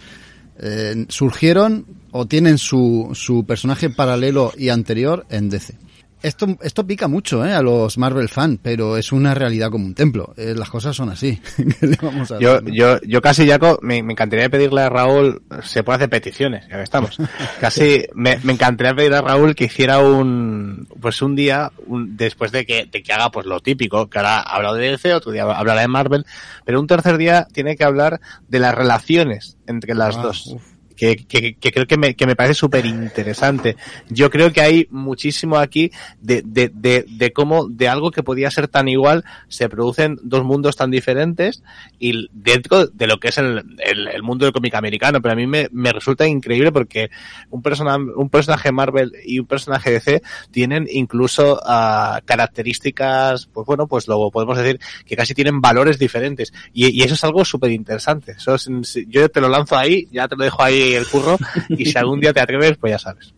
eh, 0.60 1.06
surgieron 1.10 1.86
o 2.12 2.28
tienen 2.28 2.58
su, 2.58 3.10
su 3.14 3.46
personaje 3.46 3.90
paralelo 3.90 4.52
y 4.58 4.70
anterior 4.70 5.26
en 5.30 5.50
DC. 5.50 5.78
Esto, 6.22 6.48
esto 6.62 6.86
pica 6.86 7.08
mucho 7.08 7.46
¿eh? 7.46 7.54
a 7.54 7.62
los 7.62 7.98
Marvel 7.98 8.28
fan, 8.28 8.60
pero 8.62 8.98
es 8.98 9.14
una 9.14 9.34
realidad 9.34 9.72
como 9.72 9.86
un 9.86 9.96
templo. 9.96 10.34
Eh, 10.36 10.54
las 10.56 10.70
cosas 10.70 10.96
son 10.96 11.10
así. 11.10 11.42
Vamos 12.02 12.32
a 12.32 12.40
yo, 12.40 12.60
yo, 12.66 13.00
yo 13.02 13.22
casi, 13.22 13.48
Jaco, 13.48 13.80
me, 13.82 14.04
me, 14.04 14.14
encantaría 14.14 14.50
pedirle 14.50 14.82
a 14.82 14.90
Raúl, 14.90 15.42
se 15.64 15.84
puede 15.84 15.98
hacer 15.98 16.10
peticiones, 16.10 16.68
ya 16.68 16.76
que 16.76 16.84
estamos. 16.84 17.18
Casi 17.62 18.06
me, 18.14 18.38
me 18.44 18.54
encantaría 18.54 18.94
pedir 18.94 19.14
a 19.14 19.22
Raúl 19.22 19.56
que 19.56 19.66
hiciera 19.66 20.00
un, 20.00 20.88
pues 21.00 21.22
un 21.22 21.36
día, 21.36 21.72
un, 21.88 22.18
después 22.18 22.52
de 22.52 22.66
que, 22.66 22.86
de 22.92 23.02
que 23.02 23.14
haga 23.14 23.32
pues 23.32 23.46
lo 23.46 23.62
típico, 23.62 24.10
que 24.10 24.18
ahora 24.18 24.40
ha 24.40 24.56
hablado 24.56 24.76
de 24.76 24.92
DC, 24.92 25.14
otro 25.14 25.32
día 25.32 25.44
hablará 25.44 25.82
de 25.82 25.88
Marvel, 25.88 26.26
pero 26.66 26.82
un 26.82 26.88
tercer 26.88 27.18
día 27.18 27.48
tiene 27.54 27.78
que 27.78 27.86
hablar 27.86 28.20
de 28.48 28.60
las 28.60 28.76
relaciones 28.76 29.58
entre 29.68 29.96
las 29.96 30.18
ah, 30.18 30.22
dos. 30.22 30.48
Uf 30.48 30.79
que, 31.00 31.56
creo 31.72 31.88
que 31.88 31.98
me, 31.98 32.14
que 32.16 32.28
me 32.28 32.36
parece 32.36 32.56
súper 32.56 32.86
interesante. 32.86 33.78
Yo 34.10 34.30
creo 34.30 34.52
que 34.52 34.60
hay 34.60 34.88
muchísimo 34.92 35.58
aquí 35.58 35.92
de, 36.20 36.42
de, 36.44 36.70
de, 37.08 37.32
cómo 37.32 37.70
de 37.70 37.88
algo 37.88 38.12
que 38.12 38.22
podía 38.22 38.52
ser 38.52 38.68
tan 38.68 38.90
igual 38.90 39.24
se 39.48 39.70
producen 39.70 40.20
dos 40.24 40.44
mundos 40.44 40.76
tan 40.76 40.92
diferentes 40.92 41.64
y 42.00 42.28
dentro 42.34 42.88
de 42.88 43.08
lo 43.08 43.18
que 43.18 43.30
es 43.30 43.38
el, 43.38 43.64
el, 43.80 44.24
mundo 44.24 44.46
del 44.46 44.54
cómic 44.54 44.76
americano. 44.76 45.22
Pero 45.22 45.34
a 45.34 45.36
mí 45.38 45.48
me, 45.48 45.70
me 45.72 45.94
resulta 45.94 46.28
increíble 46.28 46.74
porque 46.74 47.10
un, 47.50 47.62
persona, 47.62 47.96
un 47.96 48.30
personaje 48.30 48.72
Marvel 48.74 49.14
y 49.26 49.40
un 49.40 49.46
personaje 49.46 49.92
DC 49.92 50.22
tienen 50.52 50.86
incluso 50.92 51.62
uh, 51.64 52.20
características, 52.26 53.46
pues 53.46 53.66
bueno, 53.66 53.88
pues 53.88 54.10
lo 54.10 54.30
podemos 54.32 54.58
decir 54.58 54.82
que 55.06 55.16
casi 55.16 55.34
tienen 55.34 55.62
valores 55.62 55.98
diferentes. 55.98 56.52
Y, 56.74 57.00
eso 57.04 57.14
es 57.14 57.24
algo 57.24 57.46
súper 57.46 57.72
interesante. 57.72 58.34
Eso 58.34 58.56
es, 58.56 58.68
yo 59.08 59.30
te 59.30 59.40
lo 59.40 59.48
lanzo 59.48 59.78
ahí, 59.78 60.08
ya 60.12 60.28
te 60.28 60.36
lo 60.36 60.44
dejo 60.44 60.62
ahí 60.62 60.89
el 60.94 61.08
curro 61.08 61.38
y 61.70 61.86
si 61.86 61.98
algún 61.98 62.20
día 62.20 62.34
te 62.34 62.42
atreves, 62.42 62.78
pues 62.78 62.92
ya 62.92 63.00
sabes. 63.00 63.34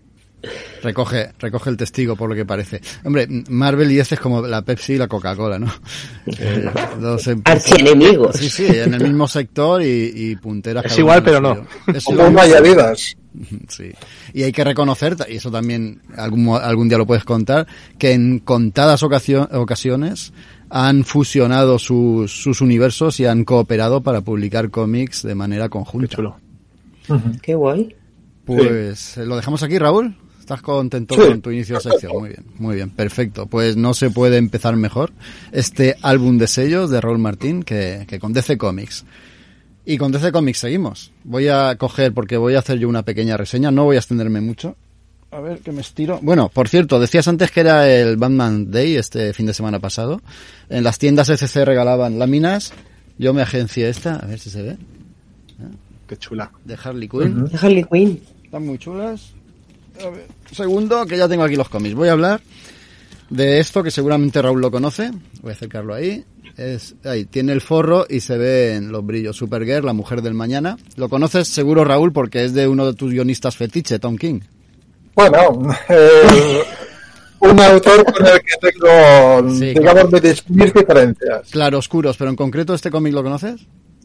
Recoge, 0.82 1.34
recoge 1.38 1.70
el 1.70 1.78
testigo 1.78 2.16
por 2.16 2.30
lo 2.30 2.36
que 2.36 2.46
parece. 2.46 2.82
Hombre, 3.04 3.28
Marvel 3.50 3.92
y 3.92 4.00
este 4.00 4.16
es 4.16 4.22
como 4.22 4.42
la 4.42 4.64
Pepsi 4.64 4.94
y 4.94 4.98
la 4.98 5.08
Coca-Cola, 5.08 5.60
¿no? 5.60 5.72
Eh, 6.26 6.70
dos 7.00 7.30
Archienemigos. 7.44 8.38
Sí, 8.38 8.50
sí, 8.50 8.66
en 8.66 8.96
el 8.96 9.04
mismo 9.04 9.28
sector 9.28 9.84
y, 9.84 10.12
y 10.16 10.36
punteras. 10.38 10.86
Es 10.86 10.98
igual, 10.98 11.22
pero 11.24 11.40
no. 11.40 11.68
Es 11.94 12.04
como 12.04 12.30
vidas. 12.64 13.16
Sí. 13.70 13.94
Y 14.34 14.44
hay 14.44 14.52
que 14.52 14.66
reconocer, 14.66 15.16
y 15.30 15.38
eso 15.38 15.50
también 15.50 16.02
algún, 16.18 16.50
algún 16.50 16.90
día 16.90 16.98
lo 16.98 17.08
puedes 17.08 17.24
contar, 17.24 17.66
que 17.98 18.12
en 18.12 18.40
contadas 18.40 19.04
ocasiones 19.04 20.34
han 20.70 21.06
fusionado 21.06 21.80
sus, 21.80 22.30
sus 22.30 22.60
universos 22.60 23.22
y 23.22 23.26
han 23.26 23.46
cooperado 23.46 24.02
para 24.02 24.20
publicar 24.20 24.70
cómics 24.70 25.24
de 25.24 25.36
manera 25.36 25.70
conjunta. 25.70 26.18
Qué 26.18 26.22
guay. 27.56 27.96
Pues 28.46 29.00
sí. 29.00 29.22
lo 29.26 29.36
dejamos 29.36 29.64
aquí, 29.64 29.78
Raúl. 29.78 30.16
¿Estás 30.40 30.62
contento 30.62 31.16
sí. 31.16 31.22
con 31.22 31.42
tu 31.42 31.52
inicio 31.52 31.76
de 31.76 31.82
sección? 31.82 32.14
Muy 32.14 32.30
bien, 32.30 32.46
muy 32.58 32.76
bien, 32.76 32.90
perfecto. 32.90 33.46
Pues 33.46 33.78
no 33.78 33.94
se 33.94 34.10
puede 34.10 34.38
empezar 34.38 34.76
mejor 34.76 35.12
este 35.52 35.96
álbum 36.02 36.38
de 36.38 36.48
sellos 36.48 36.90
de 36.90 37.00
Raúl 37.00 37.20
Martín 37.20 37.64
que, 37.64 38.06
que 38.08 38.20
con 38.20 38.34
DC 38.34 38.58
Comics. 38.58 39.06
Y 39.86 39.98
con 39.98 40.12
DC 40.12 40.32
Comics 40.32 40.60
seguimos. 40.60 41.12
Voy 41.24 41.48
a 41.48 41.76
coger, 41.78 42.14
porque 42.14 42.38
voy 42.38 42.56
a 42.56 42.60
hacer 42.60 42.80
yo 42.80 42.90
una 42.90 43.04
pequeña 43.04 43.38
reseña, 43.38 43.72
no 43.72 43.86
voy 43.86 43.96
a 43.96 44.00
extenderme 44.00 44.42
mucho. 44.42 44.76
A 45.32 45.40
ver, 45.40 45.60
que 45.60 45.72
me 45.72 45.80
estiro. 45.80 46.20
Bueno, 46.22 46.50
por 46.50 46.68
cierto, 46.68 47.00
decías 47.00 47.28
antes 47.30 47.52
que 47.52 47.62
era 47.62 47.90
el 47.90 48.18
Batman 48.18 48.70
Day 48.70 48.98
este 48.98 49.34
fin 49.34 49.46
de 49.46 49.54
semana 49.54 49.80
pasado. 49.80 50.22
En 50.70 50.84
las 50.84 51.00
tiendas 51.00 51.30
SC 51.30 51.64
regalaban 51.64 52.20
láminas. 52.20 52.74
Yo 53.18 53.34
me 53.34 53.42
agencié 53.42 53.88
esta, 53.88 54.16
a 54.16 54.26
ver 54.26 54.40
si 54.40 54.50
se 54.50 54.62
ve. 54.62 54.78
Qué 56.12 56.18
chula. 56.18 56.52
De 56.66 56.76
Harley 56.84 57.08
Quinn. 57.08 57.22
Uh 57.22 57.46
-huh. 57.46 57.50
De 57.50 57.58
Harley 57.58 57.86
Quinn. 57.86 58.22
Están 58.44 58.66
muy 58.66 58.78
chulas. 58.78 59.32
A 60.06 60.10
ver, 60.10 60.28
segundo, 60.52 61.06
que 61.06 61.16
ya 61.16 61.30
tengo 61.30 61.44
aquí 61.44 61.56
los 61.56 61.70
cómics. 61.70 61.96
Voy 61.96 62.10
a 62.10 62.12
hablar 62.12 62.42
de 63.30 63.62
esto 63.62 63.82
que 63.82 63.92
seguramente 63.92 64.42
Raúl 64.42 64.60
lo 64.60 64.70
conoce. 64.70 65.10
Voy 65.42 65.52
a 65.52 65.54
acercarlo 65.54 65.94
ahí. 65.94 66.26
Es, 66.58 66.96
ahí, 67.06 67.24
tiene 67.24 67.54
el 67.54 67.62
forro 67.62 68.06
y 68.10 68.20
se 68.20 68.38
ven 68.38 68.92
los 68.92 69.06
brillos. 69.06 69.38
Supergirl, 69.38 69.86
la 69.86 69.94
mujer 69.94 70.22
del 70.22 70.34
mañana. 70.34 70.76
Lo 70.98 71.08
conoces 71.08 71.48
seguro, 71.48 71.86
Raúl, 71.86 72.12
porque 72.12 72.44
es 72.44 72.54
de 72.54 72.68
uno 72.68 72.86
de 72.86 72.94
tus 72.94 73.14
guionistas 73.14 73.56
fetiche, 73.56 73.98
Tom 73.98 74.18
King. 74.18 74.42
Bueno, 75.16 75.38
eh, 75.88 76.62
un 77.40 77.58
autor 77.58 78.04
con 78.04 78.26
el 78.28 78.42
que 78.42 78.70
tengo, 78.70 79.50
sí, 79.50 79.66
digamos, 79.68 80.10
claro. 80.10 80.36
mis 80.50 80.74
diferencias. 80.74 81.50
Claro, 81.52 81.78
oscuros, 81.78 82.18
pero 82.18 82.32
en 82.32 82.36
concreto, 82.36 82.74
¿este 82.74 82.92
cómic 82.92 83.14
lo 83.14 83.24
conoces? 83.24 83.62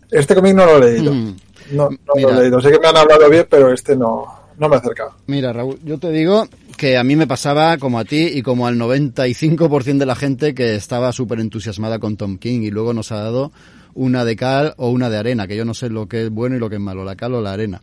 Este 0.09 0.37
cómic 0.37 0.55
no 0.55 0.67
lo 0.67 0.77
he 0.77 0.93
leído. 0.93 1.13
Mm. 1.13 1.37
No, 1.71 1.89
no 1.91 1.99
Mira, 2.15 2.31
lo 2.31 2.39
he 2.39 2.43
leído. 2.43 2.61
Sé 2.61 2.71
que 2.71 2.79
me 2.79 2.89
han 2.89 2.97
hablado 2.97 3.29
bien, 3.29 3.47
pero 3.49 3.73
este 3.73 3.97
no, 3.97 4.27
no 4.59 4.69
me 4.69 4.77
he 4.77 4.79
acercado. 4.79 5.13
Mira, 5.27 5.53
Raúl, 5.53 5.79
yo 5.85 5.99
te 5.99 6.11
digo 6.11 6.47
que 6.77 6.97
a 6.97 7.05
mí 7.05 7.17
me 7.17 7.27
pasaba 7.27 7.79
como 7.79 7.99
a 7.99 8.05
ti 8.05 8.31
y 8.35 8.43
como 8.43 8.67
al 8.67 8.77
95% 8.77 9.99
de 9.99 10.07
la 10.07 10.15
gente 10.15 10.55
que 10.55 10.75
estaba 10.75 11.13
súper 11.13 11.41
entusiasmada 11.41 11.99
con 11.99 12.17
Tom 12.17 12.39
King 12.39 12.63
y 12.63 12.71
luego 12.71 12.93
nos 12.93 13.13
ha 13.13 13.17
dado 13.17 13.53
una 13.95 14.25
de 14.25 14.37
cal 14.37 14.75
o 14.77 14.91
una 14.91 15.09
de 15.09 15.17
arena, 15.17 15.47
que 15.47 15.57
yo 15.57 15.65
no 15.65 15.73
sé 15.73 15.89
lo 15.89 16.07
que 16.07 16.25
es 16.25 16.31
bueno 16.31 16.57
y 16.57 16.59
lo 16.59 16.69
que 16.69 16.77
es 16.77 16.81
malo, 16.81 17.03
la 17.03 17.17
cal 17.17 17.35
o 17.35 17.41
la 17.41 17.53
arena. 17.53 17.81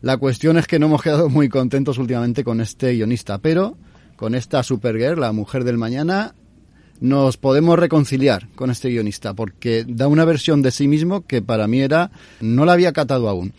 La 0.00 0.16
cuestión 0.16 0.56
es 0.58 0.66
que 0.66 0.78
no 0.78 0.86
hemos 0.86 1.02
quedado 1.02 1.28
muy 1.28 1.48
contentos 1.48 1.98
últimamente 1.98 2.44
con 2.44 2.60
este 2.60 2.92
guionista, 2.92 3.38
pero 3.38 3.76
con 4.16 4.34
esta 4.34 4.62
Supergirl, 4.62 5.20
la 5.20 5.32
mujer 5.32 5.64
del 5.64 5.76
mañana, 5.76 6.34
nos 7.00 7.36
podemos 7.36 7.78
reconciliar 7.78 8.48
con 8.54 8.70
este 8.70 8.88
guionista, 8.90 9.34
porque 9.34 9.84
da 9.86 10.08
una 10.08 10.24
versión 10.24 10.62
de 10.62 10.70
sí 10.70 10.88
mismo 10.88 11.26
que 11.26 11.42
para 11.42 11.66
mí 11.66 11.80
era, 11.80 12.10
no 12.40 12.64
la 12.64 12.72
había 12.72 12.92
catado 12.92 13.28
aún. 13.28 13.52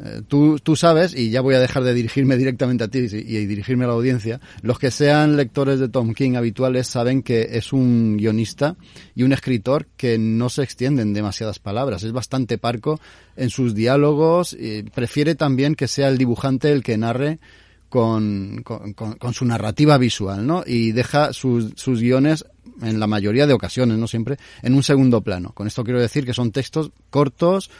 Eh, 0.00 0.22
tú, 0.28 0.60
tú 0.60 0.76
sabes, 0.76 1.12
y 1.14 1.30
ya 1.30 1.40
voy 1.40 1.56
a 1.56 1.60
dejar 1.60 1.82
de 1.82 1.92
dirigirme 1.92 2.36
directamente 2.38 2.84
a 2.84 2.88
ti 2.88 2.98
y, 2.98 3.46
dirigirme 3.46 3.84
a 3.84 3.88
la 3.88 3.94
audiencia, 3.94 4.40
los 4.62 4.78
que 4.78 4.90
sean 4.90 5.36
lectores 5.36 5.80
de 5.80 5.88
Tom 5.88 6.14
King 6.14 6.36
habituales 6.36 6.86
saben 6.86 7.22
que 7.22 7.48
es 7.52 7.72
un 7.72 8.16
guionista 8.16 8.76
y 9.14 9.24
un 9.24 9.32
escritor 9.32 9.88
que 9.96 10.18
no 10.18 10.48
se 10.50 10.62
extiende 10.62 11.02
en 11.02 11.14
demasiadas 11.14 11.58
palabras, 11.58 12.04
es 12.04 12.12
bastante 12.12 12.58
parco 12.58 13.00
en 13.36 13.50
sus 13.50 13.74
diálogos, 13.74 14.56
y 14.58 14.82
prefiere 14.82 15.34
también 15.34 15.74
que 15.74 15.88
sea 15.88 16.08
el 16.08 16.18
dibujante 16.18 16.70
el 16.70 16.82
que 16.82 16.96
narre 16.96 17.40
con, 17.88 18.62
con, 18.64 18.92
con, 18.92 19.14
con 19.14 19.34
su 19.34 19.44
narrativa 19.44 19.98
visual, 19.98 20.46
¿no? 20.46 20.62
Y 20.66 20.92
deja 20.92 21.32
sus, 21.32 21.72
sus 21.76 22.00
guiones 22.00 22.44
en 22.82 23.00
la 23.00 23.06
mayoría 23.06 23.46
de 23.46 23.54
ocasiones, 23.54 23.98
no 23.98 24.06
siempre, 24.06 24.36
en 24.62 24.74
un 24.74 24.82
segundo 24.82 25.20
plano. 25.20 25.52
Con 25.52 25.66
esto 25.66 25.84
quiero 25.84 26.00
decir 26.00 26.24
que 26.24 26.34
son 26.34 26.52
textos 26.52 26.90
cortos, 27.10 27.70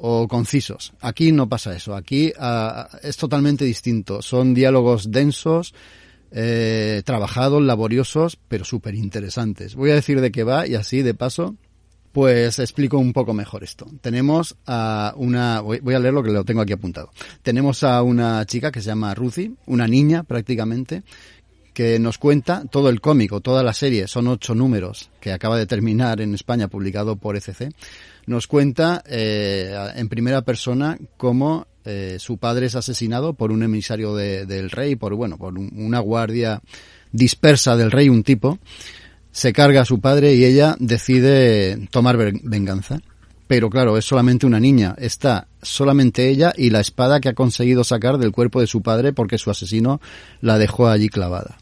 o 0.00 0.28
concisos. 0.28 0.92
Aquí 1.00 1.32
no 1.32 1.48
pasa 1.48 1.74
eso. 1.74 1.94
Aquí 1.94 2.32
ah, 2.38 2.88
es 3.02 3.16
totalmente 3.16 3.64
distinto. 3.64 4.22
Son 4.22 4.54
diálogos 4.54 5.10
densos, 5.10 5.74
eh, 6.30 7.02
trabajados, 7.04 7.62
laboriosos, 7.62 8.38
pero 8.48 8.64
súper 8.64 8.94
interesantes. 8.94 9.74
Voy 9.74 9.90
a 9.90 9.94
decir 9.94 10.20
de 10.20 10.30
qué 10.30 10.44
va 10.44 10.66
y 10.66 10.76
así, 10.76 11.02
de 11.02 11.14
paso, 11.14 11.56
pues 12.12 12.58
explico 12.60 12.98
un 12.98 13.12
poco 13.12 13.34
mejor 13.34 13.64
esto. 13.64 13.86
Tenemos 14.00 14.56
a 14.66 15.14
una, 15.16 15.60
voy 15.60 15.94
a 15.94 15.98
leer 15.98 16.14
lo 16.14 16.22
que 16.22 16.30
lo 16.30 16.44
tengo 16.44 16.60
aquí 16.60 16.72
apuntado. 16.72 17.10
Tenemos 17.42 17.82
a 17.82 18.02
una 18.02 18.44
chica 18.46 18.70
que 18.70 18.80
se 18.80 18.86
llama 18.86 19.14
Ruthie, 19.14 19.52
una 19.66 19.88
niña 19.88 20.22
prácticamente, 20.22 21.02
que 21.78 22.00
nos 22.00 22.18
cuenta 22.18 22.64
todo 22.68 22.88
el 22.88 23.00
cómic 23.00 23.30
toda 23.40 23.62
la 23.62 23.72
serie, 23.72 24.08
son 24.08 24.26
ocho 24.26 24.52
números 24.52 25.10
que 25.20 25.30
acaba 25.30 25.56
de 25.56 25.64
terminar 25.64 26.20
en 26.20 26.34
España 26.34 26.66
publicado 26.66 27.14
por 27.14 27.36
ECC, 27.36 27.72
nos 28.26 28.48
cuenta 28.48 29.04
eh, 29.06 29.92
en 29.94 30.08
primera 30.08 30.42
persona 30.42 30.98
cómo 31.16 31.68
eh, 31.84 32.16
su 32.18 32.36
padre 32.36 32.66
es 32.66 32.74
asesinado 32.74 33.34
por 33.34 33.52
un 33.52 33.62
emisario 33.62 34.16
del 34.16 34.72
rey, 34.72 34.96
por 34.96 35.14
bueno, 35.14 35.38
por 35.38 35.56
una 35.56 36.00
guardia 36.00 36.60
dispersa 37.12 37.76
del 37.76 37.92
rey, 37.92 38.08
un 38.08 38.24
tipo, 38.24 38.58
se 39.30 39.52
carga 39.52 39.82
a 39.82 39.84
su 39.84 40.00
padre 40.00 40.34
y 40.34 40.44
ella 40.44 40.74
decide 40.80 41.86
tomar 41.92 42.16
venganza. 42.42 42.98
Pero 43.46 43.70
claro, 43.70 43.96
es 43.96 44.04
solamente 44.04 44.46
una 44.46 44.60
niña. 44.60 44.94
Está 44.98 45.46
solamente 45.62 46.28
ella 46.28 46.52
y 46.54 46.68
la 46.68 46.80
espada 46.80 47.20
que 47.20 47.30
ha 47.30 47.34
conseguido 47.34 47.82
sacar 47.82 48.18
del 48.18 48.32
cuerpo 48.32 48.60
de 48.60 48.66
su 48.66 48.82
padre 48.82 49.14
porque 49.14 49.38
su 49.38 49.50
asesino 49.50 50.00
la 50.42 50.58
dejó 50.58 50.88
allí 50.88 51.08
clavada. 51.08 51.56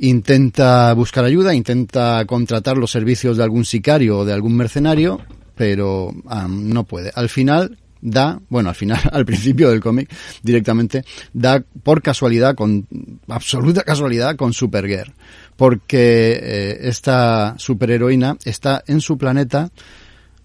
Intenta 0.00 0.92
buscar 0.94 1.24
ayuda, 1.24 1.54
intenta 1.54 2.24
contratar 2.26 2.76
los 2.76 2.90
servicios 2.90 3.36
de 3.36 3.44
algún 3.44 3.64
sicario 3.64 4.18
o 4.18 4.24
de 4.24 4.32
algún 4.32 4.56
mercenario, 4.56 5.20
pero 5.54 6.12
ah, 6.26 6.46
no 6.48 6.84
puede. 6.84 7.12
Al 7.14 7.28
final 7.28 7.78
da, 8.00 8.40
bueno, 8.48 8.70
al 8.70 8.74
final, 8.74 9.00
al 9.12 9.26
principio 9.26 9.70
del 9.70 9.80
cómic, 9.80 10.10
directamente, 10.42 11.04
da 11.32 11.62
por 11.82 12.02
casualidad, 12.02 12.54
con 12.54 12.86
absoluta 13.28 13.82
casualidad, 13.82 14.36
con 14.36 14.52
Supergirl 14.52 15.12
porque 15.60 16.40
eh, 16.42 16.78
esta 16.88 17.54
superheroína 17.58 18.38
está 18.46 18.82
en 18.86 19.02
su 19.02 19.18
planeta 19.18 19.68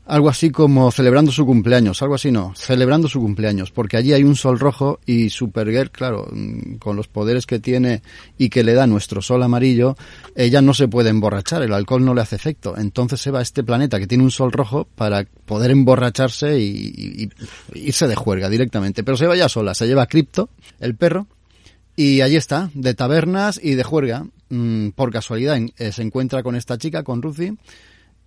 algo 0.06 0.30
así 0.30 0.52
como 0.52 0.92
celebrando 0.92 1.32
su 1.32 1.46
cumpleaños, 1.46 2.02
algo 2.02 2.16
así 2.16 2.32
no, 2.32 2.54
celebrando 2.56 3.08
su 3.08 3.20
cumpleaños, 3.20 3.72
porque 3.72 3.98
allí 3.98 4.14
hay 4.14 4.24
un 4.24 4.36
sol 4.36 4.60
rojo 4.60 5.00
y 5.06 5.30
Supergirl, 5.30 5.90
claro, 5.90 6.28
mm, 6.32 6.76
con 6.76 6.96
los 6.96 7.08
poderes 7.08 7.46
que 7.46 7.60
tiene 7.60 8.04
y 8.38 8.50
que 8.50 8.64
le 8.64 8.74
da 8.74 8.86
nuestro 8.86 9.22
sol 9.22 9.42
amarillo, 9.42 9.96
ella 10.36 10.62
no 10.62 10.74
se 10.74 10.88
puede 10.88 11.10
emborrachar, 11.10 11.64
el 11.64 11.74
alcohol 11.74 12.06
no 12.06 12.14
le 12.14 12.22
hace 12.22 12.36
efecto. 12.36 12.78
Entonces 12.78 13.20
se 13.20 13.32
va 13.32 13.40
a 13.40 13.42
este 13.42 13.64
planeta 13.64 14.00
que 14.00 14.08
tiene 14.08 14.24
un 14.24 14.32
sol 14.32 14.52
rojo 14.52 14.88
para 14.96 15.26
poder 15.46 15.72
emborracharse 15.72 16.60
y, 16.60 17.30
irse 17.74 18.08
de 18.08 18.16
juerga 18.16 18.50
directamente. 18.50 19.04
Pero 19.04 19.18
se 19.18 19.26
va 19.26 19.36
ya 19.36 19.50
sola, 19.50 19.74
se 19.74 19.88
lleva 19.88 20.04
a 20.04 20.08
Crypto, 20.08 20.50
el 20.80 20.96
perro, 20.96 21.28
y 21.96 22.22
allí 22.22 22.36
está, 22.36 22.70
de 22.74 22.94
tabernas 22.94 23.60
y 23.62 23.74
de 23.74 23.84
juerga. 23.84 24.28
Mm, 24.50 24.90
por 24.90 25.12
casualidad 25.12 25.58
eh, 25.78 25.92
se 25.92 26.04
encuentra 26.04 26.44
con 26.44 26.56
esta 26.56 26.78
chica, 26.78 27.02
con 27.02 27.24
Ruthie, 27.24 27.56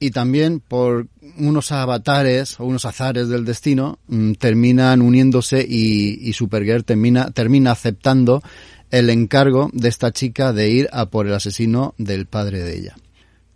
y 0.01 0.11
también 0.11 0.61
por 0.61 1.09
unos 1.39 1.73
avatares 1.73 2.59
o 2.61 2.65
unos 2.65 2.85
azares 2.85 3.29
del 3.29 3.45
destino 3.45 3.99
mm, 4.09 4.33
terminan 4.33 5.03
uniéndose 5.03 5.65
y, 5.69 6.33
Supergirl 6.33 6.85
termina, 6.85 7.31
termina 7.31 7.73
aceptando 7.73 8.43
el 8.91 9.11
encargo 9.11 9.71
de 9.73 9.89
esta 9.89 10.13
chica 10.13 10.53
de 10.53 10.71
ir 10.71 10.89
a 10.93 11.07
por 11.07 11.27
el 11.27 11.35
asesino 11.35 11.95
del 11.99 12.27
padre 12.27 12.63
de 12.63 12.77
ella. 12.77 12.97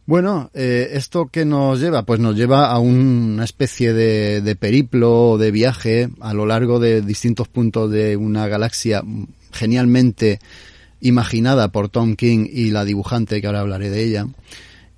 Bueno, 0.05 0.51
eh, 0.53 0.91
¿esto 0.95 1.31
qué 1.31 1.45
nos 1.45 1.81
lleva? 1.81 2.03
Pues 2.03 2.19
nos 2.19 2.37
lleva 2.37 2.67
a 2.67 2.79
una 2.81 3.45
especie 3.45 3.93
de, 3.93 4.41
de 4.41 4.57
periplo, 4.57 5.39
de 5.39 5.53
viaje 5.53 6.11
a 6.21 6.35
lo 6.35 6.45
largo 6.45 6.81
de 6.81 7.03
distintos 7.03 7.47
puntos 7.49 7.91
de 7.91 8.17
una 8.17 8.49
galaxia 8.49 9.03
genialmente 9.53 10.41
imaginada 11.01 11.69
por 11.69 11.89
Tom 11.89 12.17
King 12.17 12.47
y 12.51 12.71
la 12.71 12.85
dibujante, 12.85 13.41
que 13.41 13.47
ahora 13.47 13.61
hablaré 13.61 13.91
de 13.91 14.05
ella, 14.05 14.27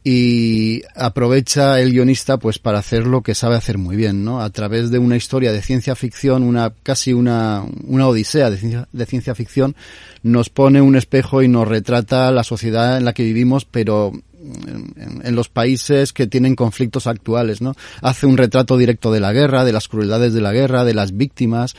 y 0.06 0.82
aprovecha 0.94 1.80
el 1.80 1.92
guionista 1.92 2.36
pues 2.36 2.58
para 2.58 2.78
hacer 2.78 3.06
lo 3.06 3.22
que 3.22 3.34
sabe 3.34 3.56
hacer 3.56 3.78
muy 3.78 3.96
bien, 3.96 4.22
¿no? 4.22 4.42
A 4.42 4.50
través 4.50 4.90
de 4.90 4.98
una 4.98 5.16
historia 5.16 5.50
de 5.50 5.62
ciencia 5.62 5.96
ficción, 5.96 6.42
una 6.42 6.74
casi 6.82 7.14
una, 7.14 7.64
una 7.86 8.06
odisea 8.06 8.50
de 8.50 8.58
ciencia, 8.58 8.86
de 8.92 9.06
ciencia 9.06 9.34
ficción, 9.34 9.74
nos 10.22 10.50
pone 10.50 10.82
un 10.82 10.94
espejo 10.94 11.42
y 11.42 11.48
nos 11.48 11.66
retrata 11.66 12.30
la 12.32 12.44
sociedad 12.44 12.98
en 12.98 13.06
la 13.06 13.14
que 13.14 13.24
vivimos, 13.24 13.64
pero 13.64 14.12
en, 14.42 15.22
en, 15.24 15.34
los 15.34 15.48
países 15.48 16.12
que 16.12 16.26
tienen 16.26 16.54
conflictos 16.54 17.06
actuales, 17.06 17.62
¿no? 17.62 17.74
Hace 18.02 18.26
un 18.26 18.36
retrato 18.36 18.76
directo 18.76 19.10
de 19.10 19.20
la 19.20 19.32
guerra, 19.32 19.64
de 19.64 19.72
las 19.72 19.88
crueldades 19.88 20.34
de 20.34 20.42
la 20.42 20.52
guerra, 20.52 20.84
de 20.84 20.92
las 20.92 21.16
víctimas, 21.16 21.74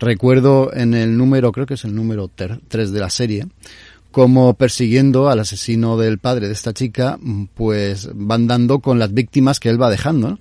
Recuerdo 0.00 0.72
en 0.72 0.94
el 0.94 1.16
número, 1.16 1.50
creo 1.50 1.66
que 1.66 1.74
es 1.74 1.84
el 1.84 1.94
número 1.94 2.30
3 2.36 2.92
de 2.92 3.00
la 3.00 3.10
serie, 3.10 3.46
como 4.18 4.54
persiguiendo 4.54 5.28
al 5.28 5.38
asesino 5.38 5.96
del 5.96 6.18
padre 6.18 6.48
de 6.48 6.52
esta 6.52 6.72
chica, 6.72 7.20
pues 7.54 8.10
van 8.12 8.48
dando 8.48 8.80
con 8.80 8.98
las 8.98 9.14
víctimas 9.14 9.60
que 9.60 9.68
él 9.68 9.80
va 9.80 9.90
dejando. 9.90 10.40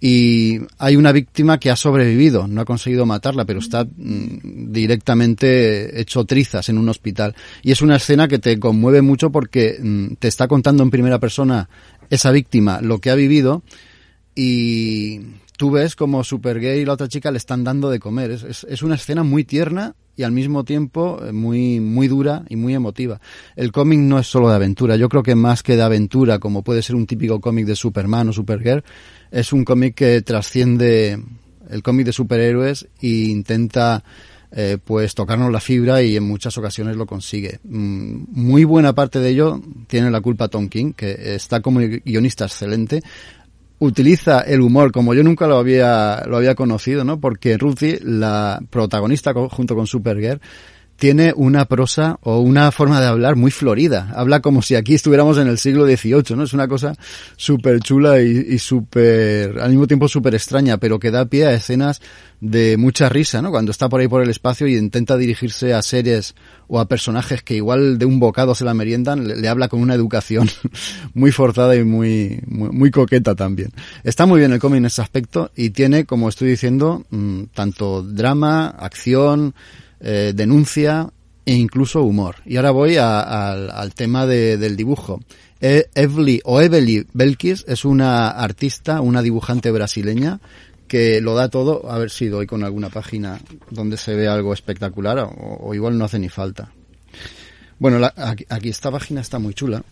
Y 0.00 0.60
hay 0.78 0.96
una 0.96 1.12
víctima 1.12 1.60
que 1.60 1.70
ha 1.70 1.76
sobrevivido, 1.76 2.48
no 2.48 2.62
ha 2.62 2.64
conseguido 2.64 3.04
matarla, 3.04 3.44
pero 3.44 3.58
está 3.58 3.84
mm, 3.84 4.72
directamente 4.72 6.00
hecho 6.00 6.24
trizas 6.24 6.70
en 6.70 6.78
un 6.78 6.88
hospital. 6.88 7.36
Y 7.62 7.70
es 7.70 7.82
una 7.82 7.96
escena 7.96 8.28
que 8.28 8.38
te 8.38 8.58
conmueve 8.58 9.02
mucho 9.02 9.28
porque 9.28 9.76
mm, 9.78 10.14
te 10.18 10.28
está 10.28 10.48
contando 10.48 10.82
en 10.82 10.90
primera 10.90 11.18
persona 11.18 11.68
esa 12.08 12.30
víctima 12.30 12.80
lo 12.80 12.98
que 12.98 13.10
ha 13.10 13.14
vivido 13.14 13.62
y 14.34 15.20
tú 15.58 15.72
ves 15.72 15.96
como 15.96 16.22
Supergay 16.22 16.78
y 16.78 16.84
la 16.84 16.92
otra 16.92 17.08
chica 17.08 17.32
le 17.32 17.36
están 17.36 17.64
dando 17.64 17.90
de 17.90 17.98
comer. 17.98 18.30
Es, 18.30 18.82
una 18.82 18.94
escena 18.94 19.24
muy 19.24 19.42
tierna 19.42 19.96
y 20.16 20.22
al 20.22 20.30
mismo 20.30 20.64
tiempo 20.64 21.20
eh, 21.22 21.32
muy, 21.32 21.80
muy 21.80 22.06
dura 22.06 22.44
y 22.48 22.54
muy 22.54 22.74
emotiva. 22.74 23.20
El 23.56 23.72
cómic 23.72 23.98
no 23.98 24.20
es 24.20 24.28
solo 24.28 24.48
de 24.48 24.54
aventura. 24.54 24.94
Yo 24.94 25.08
creo 25.08 25.24
que 25.24 25.34
más 25.34 25.64
que 25.64 25.74
de 25.74 25.82
aventura, 25.82 26.38
como 26.38 26.62
puede 26.62 26.80
ser 26.80 26.94
un 26.94 27.06
típico 27.06 27.40
cómic 27.40 27.66
de 27.66 27.74
Superman 27.74 28.28
o 28.28 28.32
Supergirl, 28.32 28.84
es 29.32 29.52
un 29.52 29.64
cómic 29.64 29.96
que 29.96 30.22
trasciende 30.22 31.20
el 31.68 31.82
cómic 31.82 32.06
de 32.06 32.12
superhéroes 32.12 32.86
e 33.02 33.08
intenta 33.08 34.04
eh, 34.50 34.78
pues 34.82 35.14
tocarnos 35.14 35.52
la 35.52 35.60
fibra 35.60 36.02
y 36.02 36.16
en 36.16 36.22
muchas 36.22 36.56
ocasiones 36.56 36.96
lo 36.96 37.04
consigue. 37.04 37.58
Mm, 37.64 38.26
muy 38.30 38.62
buena 38.62 38.94
parte 38.94 39.18
de 39.18 39.30
ello 39.30 39.60
tiene 39.88 40.10
la 40.10 40.20
culpa 40.20 40.48
Tom 40.48 40.68
King, 40.68 40.92
que 40.92 41.34
está 41.34 41.60
como 41.60 41.80
guionista 41.80 42.44
excelente, 42.46 43.02
utiliza 43.78 44.40
el 44.40 44.60
humor 44.60 44.92
como 44.92 45.14
yo 45.14 45.22
nunca 45.22 45.46
lo 45.46 45.56
había, 45.56 46.24
lo 46.26 46.36
había 46.36 46.54
conocido, 46.54 47.04
¿no? 47.04 47.20
Porque 47.20 47.56
Ruthie, 47.56 48.00
la 48.02 48.60
protagonista 48.70 49.32
junto 49.32 49.74
con 49.74 49.86
Supergirl, 49.86 50.40
tiene 50.98 51.32
una 51.36 51.64
prosa 51.66 52.18
o 52.22 52.40
una 52.40 52.72
forma 52.72 53.00
de 53.00 53.06
hablar 53.06 53.36
muy 53.36 53.50
florida. 53.50 54.12
Habla 54.14 54.40
como 54.40 54.62
si 54.62 54.74
aquí 54.74 54.94
estuviéramos 54.94 55.38
en 55.38 55.46
el 55.46 55.58
siglo 55.58 55.86
XVIII, 55.86 56.36
¿no? 56.36 56.42
Es 56.42 56.52
una 56.52 56.66
cosa 56.66 56.94
súper 57.36 57.80
chula 57.80 58.20
y, 58.20 58.46
y 58.48 58.58
súper, 58.58 59.60
al 59.60 59.70
mismo 59.70 59.86
tiempo 59.86 60.08
súper 60.08 60.34
extraña, 60.34 60.78
pero 60.78 60.98
que 60.98 61.12
da 61.12 61.26
pie 61.26 61.46
a 61.46 61.54
escenas 61.54 62.00
de 62.40 62.76
mucha 62.76 63.08
risa, 63.08 63.42
¿no? 63.42 63.50
Cuando 63.50 63.70
está 63.70 63.88
por 63.88 64.00
ahí 64.00 64.08
por 64.08 64.22
el 64.22 64.30
espacio 64.30 64.66
y 64.66 64.76
intenta 64.76 65.16
dirigirse 65.16 65.74
a 65.74 65.82
seres 65.82 66.34
o 66.68 66.78
a 66.78 66.86
personajes 66.86 67.42
que 67.42 67.54
igual 67.54 67.98
de 67.98 68.04
un 68.04 68.20
bocado 68.20 68.54
se 68.54 68.64
la 68.64 68.74
meriendan, 68.74 69.26
le, 69.26 69.48
habla 69.48 69.68
con 69.68 69.80
una 69.80 69.94
educación 69.94 70.48
muy 71.14 71.32
forzada 71.32 71.74
y 71.74 71.84
muy, 71.84 72.40
muy, 72.46 72.70
muy, 72.70 72.90
coqueta 72.90 73.34
también. 73.34 73.72
Está 74.04 74.26
muy 74.26 74.38
bien 74.38 74.52
el 74.52 74.60
cómic 74.60 74.78
en 74.78 74.86
ese 74.86 75.02
aspecto 75.02 75.50
y 75.56 75.70
tiene, 75.70 76.04
como 76.04 76.28
estoy 76.28 76.50
diciendo, 76.50 77.04
mm, 77.10 77.44
tanto 77.54 78.02
drama, 78.02 78.68
acción, 78.68 79.54
eh, 80.00 80.32
denuncia 80.34 81.10
e 81.48 81.54
incluso 81.54 82.02
humor. 82.02 82.36
Y 82.44 82.56
ahora 82.56 82.70
voy 82.72 82.96
al 82.98 83.94
tema 83.94 84.26
del 84.26 84.76
dibujo. 84.76 85.20
E, 85.60 85.88
Evely 85.94 86.40
o 86.44 86.60
Evely 86.60 87.06
Belkis 87.12 87.64
es 87.66 87.84
una 87.84 88.28
artista, 88.28 89.00
una 89.00 89.22
dibujante 89.22 89.70
brasileña 89.70 90.40
que 90.86 91.22
lo 91.22 91.34
da 91.34 91.48
todo. 91.48 91.90
A 91.90 91.98
ver 91.98 92.10
si 92.10 92.28
doy 92.28 92.46
con 92.46 92.64
alguna 92.64 92.90
página 92.90 93.40
donde 93.70 93.96
se 93.96 94.14
ve 94.14 94.28
algo 94.28 94.52
espectacular 94.52 95.18
o, 95.18 95.74
igual 95.74 95.96
no 95.96 96.04
hace 96.04 96.18
ni 96.18 96.28
falta. 96.28 96.70
Bueno, 97.78 98.06
aquí, 98.16 98.68
esta 98.68 98.90
página 98.90 99.22
está 99.22 99.38
muy 99.38 99.54
chula. 99.54 99.82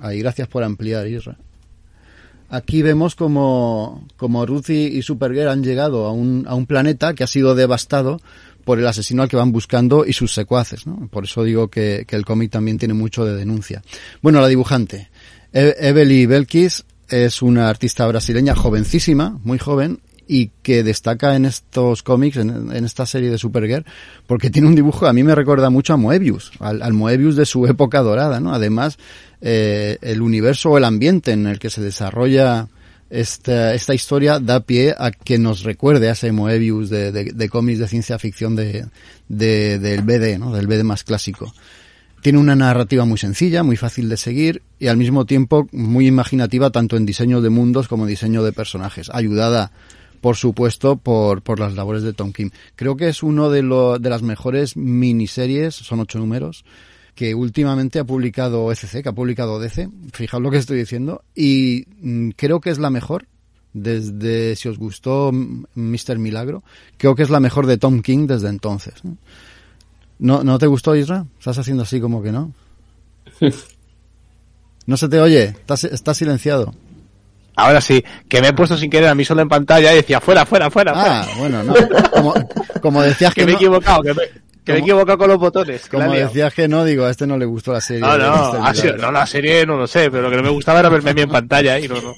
Ahí, 0.00 0.20
gracias 0.20 0.48
por 0.48 0.62
ampliar, 0.62 1.06
Isra. 1.06 1.36
Aquí 2.48 2.80
vemos 2.80 3.16
como, 3.16 4.06
como 4.16 4.46
Ruthie 4.46 4.86
y 4.86 5.02
Supergirl 5.02 5.48
han 5.48 5.64
llegado 5.64 6.06
a 6.06 6.12
un, 6.12 6.46
a 6.48 6.54
un 6.54 6.66
planeta 6.66 7.12
que 7.14 7.24
ha 7.24 7.26
sido 7.26 7.54
devastado 7.54 8.20
por 8.66 8.80
el 8.80 8.86
asesino 8.88 9.22
al 9.22 9.28
que 9.28 9.36
van 9.36 9.52
buscando 9.52 10.04
y 10.04 10.12
sus 10.12 10.34
secuaces, 10.34 10.88
¿no? 10.88 11.06
Por 11.06 11.22
eso 11.22 11.44
digo 11.44 11.68
que, 11.68 12.04
el 12.10 12.24
cómic 12.24 12.50
también 12.50 12.78
tiene 12.78 12.94
mucho 12.94 13.24
de 13.24 13.36
denuncia. 13.36 13.80
Bueno, 14.22 14.40
la 14.40 14.48
dibujante. 14.48 15.08
E 15.52 15.76
Evely 15.78 16.26
Belkis 16.26 16.84
es 17.08 17.42
una 17.42 17.68
artista 17.68 18.04
brasileña 18.08 18.56
jovencísima, 18.56 19.38
muy 19.44 19.58
joven, 19.58 20.00
y 20.26 20.50
que 20.64 20.82
destaca 20.82 21.36
en 21.36 21.44
estos 21.44 22.02
cómics, 22.02 22.38
en, 22.38 22.72
esta 22.84 23.06
serie 23.06 23.30
de 23.30 23.38
Supergirl, 23.38 23.84
porque 24.26 24.50
tiene 24.50 24.66
un 24.66 24.74
dibujo, 24.74 25.06
a 25.06 25.12
mí 25.12 25.22
me 25.22 25.36
recuerda 25.36 25.70
mucho 25.70 25.92
a 25.94 25.96
Moebius, 25.96 26.50
al, 26.58 26.92
Moebius 26.92 27.36
de 27.36 27.46
su 27.46 27.66
época 27.68 28.00
dorada, 28.00 28.40
¿no? 28.40 28.52
Además, 28.52 28.98
eh, 29.40 29.98
el 30.00 30.22
universo 30.22 30.70
o 30.70 30.78
el 30.78 30.82
ambiente 30.82 31.30
en 31.30 31.46
el 31.46 31.60
que 31.60 31.70
se 31.70 31.82
desarrolla 31.82 32.66
esta, 33.10 33.74
esta 33.74 33.94
historia 33.94 34.40
da 34.40 34.60
pie 34.60 34.94
a 34.98 35.10
que 35.10 35.38
nos 35.38 35.62
recuerde 35.62 36.08
a 36.08 36.12
ese 36.12 36.32
Moebius 36.32 36.90
de, 36.90 37.12
de, 37.12 37.24
de 37.32 37.48
cómics 37.48 37.78
de 37.78 37.88
ciencia 37.88 38.18
ficción 38.18 38.56
de, 38.56 38.86
de, 39.28 39.78
del 39.78 40.02
BD, 40.02 40.38
¿no? 40.38 40.52
del 40.52 40.66
BD 40.66 40.82
más 40.82 41.04
clásico. 41.04 41.52
Tiene 42.22 42.38
una 42.38 42.56
narrativa 42.56 43.04
muy 43.04 43.18
sencilla, 43.18 43.62
muy 43.62 43.76
fácil 43.76 44.08
de 44.08 44.16
seguir 44.16 44.62
y 44.78 44.88
al 44.88 44.96
mismo 44.96 45.26
tiempo 45.26 45.68
muy 45.70 46.06
imaginativa 46.06 46.70
tanto 46.70 46.96
en 46.96 47.06
diseño 47.06 47.40
de 47.40 47.50
mundos 47.50 47.86
como 47.86 48.06
diseño 48.06 48.42
de 48.42 48.52
personajes, 48.52 49.10
ayudada 49.12 49.70
por 50.20 50.36
supuesto 50.36 50.96
por, 50.96 51.42
por 51.42 51.60
las 51.60 51.74
labores 51.74 52.02
de 52.02 52.12
Tom 52.12 52.32
Kim. 52.32 52.50
Creo 52.74 52.96
que 52.96 53.08
es 53.08 53.22
uno 53.22 53.50
de, 53.50 53.62
lo, 53.62 54.00
de 54.00 54.10
las 54.10 54.22
mejores 54.22 54.76
miniseries, 54.76 55.74
son 55.74 56.00
ocho 56.00 56.18
números, 56.18 56.64
que 57.16 57.34
últimamente 57.34 57.98
ha 57.98 58.04
publicado 58.04 58.70
ECC, 58.70 59.02
que 59.02 59.08
ha 59.08 59.12
publicado 59.12 59.58
DC, 59.58 59.88
fijaos 60.12 60.42
lo 60.42 60.50
que 60.50 60.58
estoy 60.58 60.78
diciendo, 60.78 61.24
y 61.34 61.86
mm, 62.00 62.30
creo 62.36 62.60
que 62.60 62.70
es 62.70 62.78
la 62.78 62.90
mejor, 62.90 63.26
desde, 63.72 64.54
si 64.54 64.68
os 64.68 64.78
gustó 64.78 65.32
Mr. 65.32 66.18
Milagro, 66.18 66.62
creo 66.98 67.14
que 67.14 67.22
es 67.22 67.30
la 67.30 67.40
mejor 67.40 67.66
de 67.66 67.78
Tom 67.78 68.02
King 68.02 68.26
desde 68.26 68.48
entonces. 68.48 68.94
¿No, 70.18 70.44
¿no 70.44 70.58
te 70.58 70.66
gustó, 70.66 70.94
Isra? 70.94 71.26
Estás 71.38 71.58
haciendo 71.58 71.82
así 71.82 72.00
como 72.00 72.22
que 72.22 72.30
no. 72.30 72.52
No 74.86 74.96
se 74.96 75.08
te 75.08 75.18
oye, 75.18 75.46
estás, 75.46 75.82
estás 75.82 76.16
silenciado. 76.16 76.72
Ahora 77.56 77.80
sí, 77.80 78.04
que 78.28 78.40
me 78.40 78.48
he 78.48 78.52
puesto 78.52 78.76
sin 78.76 78.88
querer 78.88 79.08
a 79.08 79.16
mí 79.16 79.24
solo 79.24 79.42
en 79.42 79.48
pantalla 79.48 79.92
y 79.92 79.96
decía 79.96 80.20
fuera, 80.20 80.46
fuera, 80.46 80.70
fuera. 80.70 80.92
Ah, 80.94 81.24
fuera. 81.24 81.38
bueno, 81.38 81.64
no. 81.64 81.74
Como, 82.12 82.34
como 82.80 83.02
decías 83.02 83.34
que, 83.34 83.40
que 83.40 83.46
me 83.46 83.52
he 83.52 83.54
equivocado, 83.56 84.02
que 84.02 84.14
me, 84.14 84.22
que 84.66 84.72
me 84.72 84.78
he 84.78 84.82
equivocado 84.82 85.16
con 85.16 85.28
los 85.28 85.38
botones. 85.38 85.88
como 85.88 86.12
decías 86.12 86.52
que 86.52 86.66
no, 86.66 86.84
digo, 86.84 87.04
a 87.04 87.10
este 87.10 87.24
no 87.24 87.38
le 87.38 87.44
gustó 87.44 87.72
la 87.72 87.80
serie. 87.80 88.00
No, 88.00 88.18
no, 88.18 88.52
no, 88.52 89.12
la 89.12 89.26
serie 89.26 89.64
no 89.64 89.76
lo 89.76 89.86
sé, 89.86 90.10
pero 90.10 90.24
lo 90.24 90.30
que 90.30 90.36
no 90.36 90.42
me 90.42 90.50
gustaba 90.50 90.80
era 90.80 90.88
verme 90.88 91.10
a 91.10 91.14
mí 91.14 91.20
en 91.20 91.28
pantalla 91.30 91.78
y 91.78 91.86
no, 91.86 91.94
no. 92.02 92.14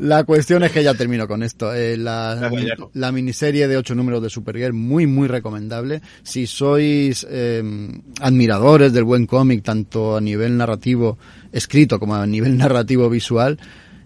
La 0.00 0.24
cuestión 0.24 0.64
es 0.64 0.72
que 0.72 0.82
ya 0.82 0.94
termino 0.94 1.28
con 1.28 1.44
esto. 1.44 1.72
Eh, 1.72 1.96
la, 1.96 2.50
la 2.94 3.12
miniserie 3.12 3.68
de 3.68 3.76
ocho 3.76 3.94
números 3.94 4.20
de 4.22 4.28
Supergirl, 4.28 4.72
muy, 4.72 5.06
muy 5.06 5.28
recomendable. 5.28 6.02
Si 6.24 6.48
sois 6.48 7.24
eh, 7.30 7.62
admiradores 8.20 8.92
del 8.92 9.04
buen 9.04 9.26
cómic, 9.26 9.62
tanto 9.62 10.16
a 10.16 10.20
nivel 10.20 10.56
narrativo 10.56 11.16
escrito 11.52 12.00
como 12.00 12.16
a 12.16 12.26
nivel 12.26 12.56
narrativo 12.58 13.08
visual, 13.08 13.58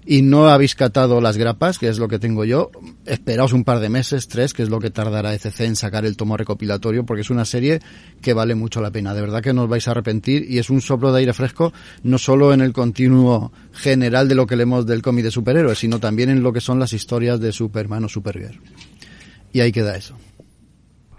y 0.06 0.22
no 0.22 0.48
habéis 0.48 0.74
catado 0.74 1.20
las 1.20 1.36
grapas, 1.36 1.78
que 1.78 1.88
es 1.88 1.98
lo 1.98 2.08
que 2.08 2.18
tengo 2.18 2.44
yo, 2.44 2.70
esperaos 3.06 3.52
un 3.52 3.64
par 3.64 3.80
de 3.80 3.88
meses, 3.88 4.28
tres, 4.28 4.54
que 4.54 4.62
es 4.62 4.70
lo 4.70 4.78
que 4.80 4.90
tardará 4.90 5.34
ECC 5.34 5.60
en 5.60 5.76
sacar 5.76 6.04
el 6.04 6.16
tomo 6.16 6.36
recopilatorio, 6.36 7.04
porque 7.04 7.22
es 7.22 7.30
una 7.30 7.44
serie 7.44 7.80
que 8.20 8.32
vale 8.32 8.54
mucho 8.54 8.80
la 8.80 8.90
pena. 8.90 9.14
De 9.14 9.20
verdad 9.20 9.42
que 9.42 9.52
no 9.52 9.64
os 9.64 9.68
vais 9.68 9.86
a 9.88 9.90
arrepentir 9.90 10.46
y 10.48 10.58
es 10.58 10.70
un 10.70 10.80
soplo 10.80 11.12
de 11.12 11.20
aire 11.20 11.32
fresco, 11.32 11.72
no 12.02 12.18
solo 12.18 12.52
en 12.52 12.60
el 12.60 12.72
continuo 12.72 13.52
general 13.72 14.28
de 14.28 14.34
lo 14.34 14.46
que 14.46 14.56
leemos 14.56 14.86
del 14.86 15.02
cómic 15.02 15.24
de 15.24 15.30
superhéroes, 15.30 15.78
sino 15.78 16.00
también 16.00 16.30
en 16.30 16.42
lo 16.42 16.52
que 16.52 16.60
son 16.60 16.78
las 16.78 16.92
historias 16.92 17.40
de 17.40 17.52
Superman 17.52 18.04
o 18.04 18.08
Supergirl. 18.08 18.60
Y 19.52 19.60
ahí 19.60 19.72
queda 19.72 19.96
eso. 19.96 20.16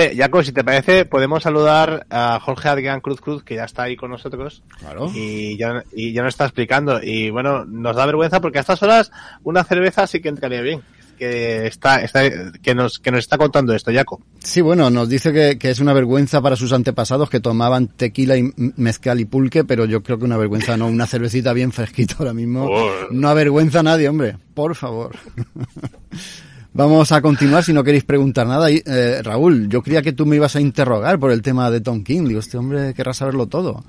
Eh, 0.02 0.16
Jaco, 0.18 0.42
si 0.42 0.52
te 0.52 0.64
parece, 0.64 1.06
podemos 1.06 1.44
saludar 1.44 2.08
a 2.10 2.40
Jorge 2.42 2.70
Adrián 2.70 3.02
Cruz 3.02 3.22
Cruz, 3.22 3.44
que 3.44 3.54
ya 3.54 3.66
está 3.66 3.84
ahí 3.84 3.96
con 3.96 4.10
nosotros. 4.10 4.64
Claro. 4.80 5.12
Y 5.14 5.58
ya, 5.58 5.84
y 5.94 6.12
ya 6.12 6.24
nos 6.24 6.34
está 6.34 6.46
explicando. 6.46 7.00
Y 7.04 7.30
bueno, 7.30 7.66
nos 7.66 7.96
da 7.96 8.08
vergüenza 8.08 8.42
porque 8.42 8.58
a 8.58 8.62
estas 8.62 8.82
horas 8.82 9.12
una 9.44 9.64
cerveza 9.64 10.08
sí 10.08 10.20
que 10.20 10.30
entraría 10.30 10.62
bien. 10.62 10.82
Que 11.20 11.68
está, 11.68 12.02
está 12.02 12.24
que 12.64 12.74
nos, 12.74 12.98
que 12.98 13.12
nos 13.12 13.20
está 13.20 13.38
contando 13.38 13.76
esto, 13.76 13.94
Jaco. 13.94 14.24
Sí, 14.40 14.62
bueno, 14.62 14.90
nos 14.90 15.08
dice 15.08 15.32
que, 15.32 15.60
que 15.60 15.70
es 15.70 15.80
una 15.80 15.94
vergüenza 15.94 16.42
para 16.42 16.56
sus 16.56 16.74
antepasados 16.74 17.30
que 17.30 17.40
tomaban 17.40 17.90
tequila 17.90 18.38
y 18.38 18.52
mezcal 18.56 19.20
y 19.20 19.26
pulque, 19.26 19.64
pero 19.64 19.86
yo 19.86 20.02
creo 20.02 20.18
que 20.18 20.26
una 20.26 20.38
vergüenza 20.38 20.78
no, 20.78 20.88
una 20.88 21.06
cervecita 21.06 21.54
bien 21.54 21.72
fresquita 21.72 22.16
ahora 22.18 22.34
mismo. 22.34 22.66
Oh. 22.66 22.90
No 23.12 23.30
avergüenza 23.30 23.82
a 23.82 23.84
nadie, 23.84 24.10
hombre, 24.10 24.36
por 24.56 24.74
favor. 24.74 25.16
Vamos 26.74 27.12
a 27.12 27.22
continuar 27.22 27.64
si 27.64 27.74
no 27.74 27.84
queréis 27.84 28.06
preguntar 28.06 28.48
nada. 28.48 28.70
Eh, 28.70 29.22
Raúl, 29.22 29.68
yo 29.68 29.82
creía 29.82 30.02
que 30.02 30.14
tú 30.14 30.26
me 30.26 30.38
ibas 30.38 30.56
a 30.56 30.62
interrogar 30.62 31.20
por 31.20 31.32
el 31.32 31.42
tema 31.42 31.70
de 31.70 31.82
Tom 31.82 32.04
King. 32.04 32.28
Digo, 32.28 32.40
este 32.40 32.58
hombre 32.58 32.94
querrá 32.94 33.14
saberlo 33.14 33.48
todo. 33.48 33.84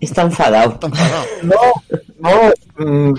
Está 0.00 0.22
enfadado. 0.22 0.78
No, 1.42 1.54
no, 2.20 2.52
mm, 2.78 3.14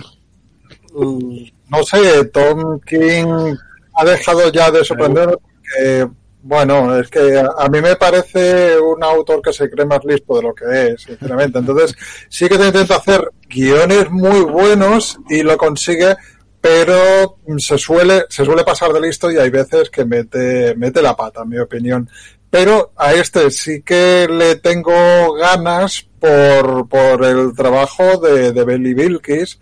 mm, 0.93 1.45
no 1.69 1.83
sé, 1.83 2.25
Tom 2.25 2.79
King 2.81 3.55
ha 3.93 4.05
dejado 4.05 4.51
ya 4.51 4.71
de 4.71 4.83
sorprender 4.83 5.29
porque, 5.29 6.07
bueno, 6.41 6.97
es 6.97 7.09
que 7.09 7.37
a, 7.37 7.49
a 7.57 7.69
mí 7.69 7.81
me 7.81 7.95
parece 7.95 8.79
un 8.79 9.03
autor 9.03 9.41
que 9.41 9.53
se 9.53 9.69
cree 9.69 9.85
más 9.85 10.03
listo 10.05 10.35
de 10.35 10.43
lo 10.43 10.53
que 10.53 10.87
es, 10.87 11.01
sinceramente. 11.03 11.59
Entonces, 11.59 11.95
sí 12.29 12.47
que 12.47 12.57
te 12.57 12.67
intenta 12.67 12.95
hacer 12.95 13.29
guiones 13.47 14.09
muy 14.09 14.41
buenos 14.41 15.19
y 15.29 15.43
lo 15.43 15.57
consigue, 15.57 16.15
pero 16.61 17.37
se 17.57 17.77
suele, 17.77 18.25
se 18.29 18.43
suele 18.43 18.63
pasar 18.63 18.91
de 18.91 19.01
listo 19.01 19.31
y 19.31 19.37
hay 19.37 19.49
veces 19.49 19.89
que 19.89 20.05
mete, 20.05 20.75
mete 20.75 21.01
la 21.01 21.15
pata, 21.15 21.43
en 21.43 21.49
mi 21.49 21.59
opinión. 21.59 22.09
Pero 22.49 22.91
a 22.95 23.13
este 23.13 23.51
sí 23.51 23.81
que 23.81 24.27
le 24.29 24.55
tengo 24.55 25.33
ganas 25.35 26.07
por, 26.19 26.87
por 26.89 27.23
el 27.23 27.53
trabajo 27.55 28.17
de, 28.17 28.51
de 28.51 28.63
Belly 28.63 28.93
Bilkis, 28.93 29.59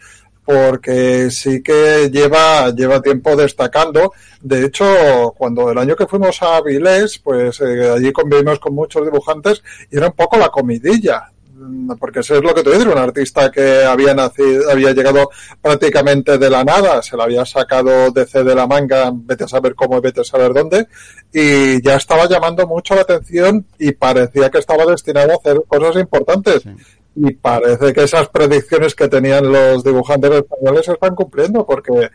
porque 0.47 1.29
sí 1.29 1.61
que 1.61 2.09
lleva, 2.09 2.73
lleva 2.73 3.01
tiempo 3.01 3.35
destacando. 3.35 4.13
De 4.39 4.63
hecho, 4.63 5.33
cuando 5.37 5.69
el 5.69 5.77
año 5.77 5.93
que 5.93 6.07
fuimos 6.07 6.41
a 6.41 6.55
Avilés, 6.55 7.19
pues 7.19 7.59
eh, 7.59 7.91
allí 7.93 8.13
convivimos 8.13 8.57
con 8.57 8.73
muchos 8.73 9.03
dibujantes 9.03 9.61
y 9.91 9.97
era 9.97 10.07
un 10.07 10.13
poco 10.13 10.37
la 10.37 10.47
comidilla. 10.47 11.33
Mm, 11.57 11.93
Porque 11.99 12.19
eso 12.19 12.35
es 12.35 12.43
lo 12.43 12.53
que 12.53 12.61
te 12.61 12.77
digo, 12.77 12.91
un 12.91 12.97
artista 12.99 13.51
que 13.51 13.83
había 13.83 14.13
nacido, 14.13 14.69
había 14.69 14.91
llegado 14.91 15.29
prácticamente 15.59 16.37
de 16.37 16.49
la 16.49 16.63
nada, 16.63 17.01
se 17.01 17.17
la 17.17 17.23
había 17.23 17.45
sacado 17.45 18.11
DC 18.11 18.43
de 18.43 18.53
la 18.53 18.67
manga, 18.67 19.11
vete 19.13 19.45
a 19.45 19.47
saber 19.47 19.73
cómo, 19.73 19.99
vete 19.99 20.21
a 20.21 20.23
saber 20.23 20.53
dónde, 20.53 20.87
y 21.33 21.81
ya 21.81 21.95
estaba 21.95 22.27
llamando 22.27 22.67
mucho 22.67 22.93
la 22.93 23.01
atención 23.01 23.65
y 23.79 23.91
parecía 23.93 24.51
que 24.51 24.59
estaba 24.59 24.85
destinado 24.85 25.31
a 25.31 25.35
hacer 25.35 25.61
cosas 25.67 25.95
importantes. 25.99 26.61
Sí. 26.61 26.69
Y 27.15 27.33
parece 27.33 27.91
que 27.93 28.03
esas 28.03 28.29
predicciones 28.29 28.93
que 28.93 29.07
tenían 29.07 29.51
los 29.51 29.83
dibujantes 29.83 30.31
españoles 30.31 30.85
se 30.85 30.91
están 30.91 31.15
cumpliendo, 31.15 31.65
porque 31.65 32.11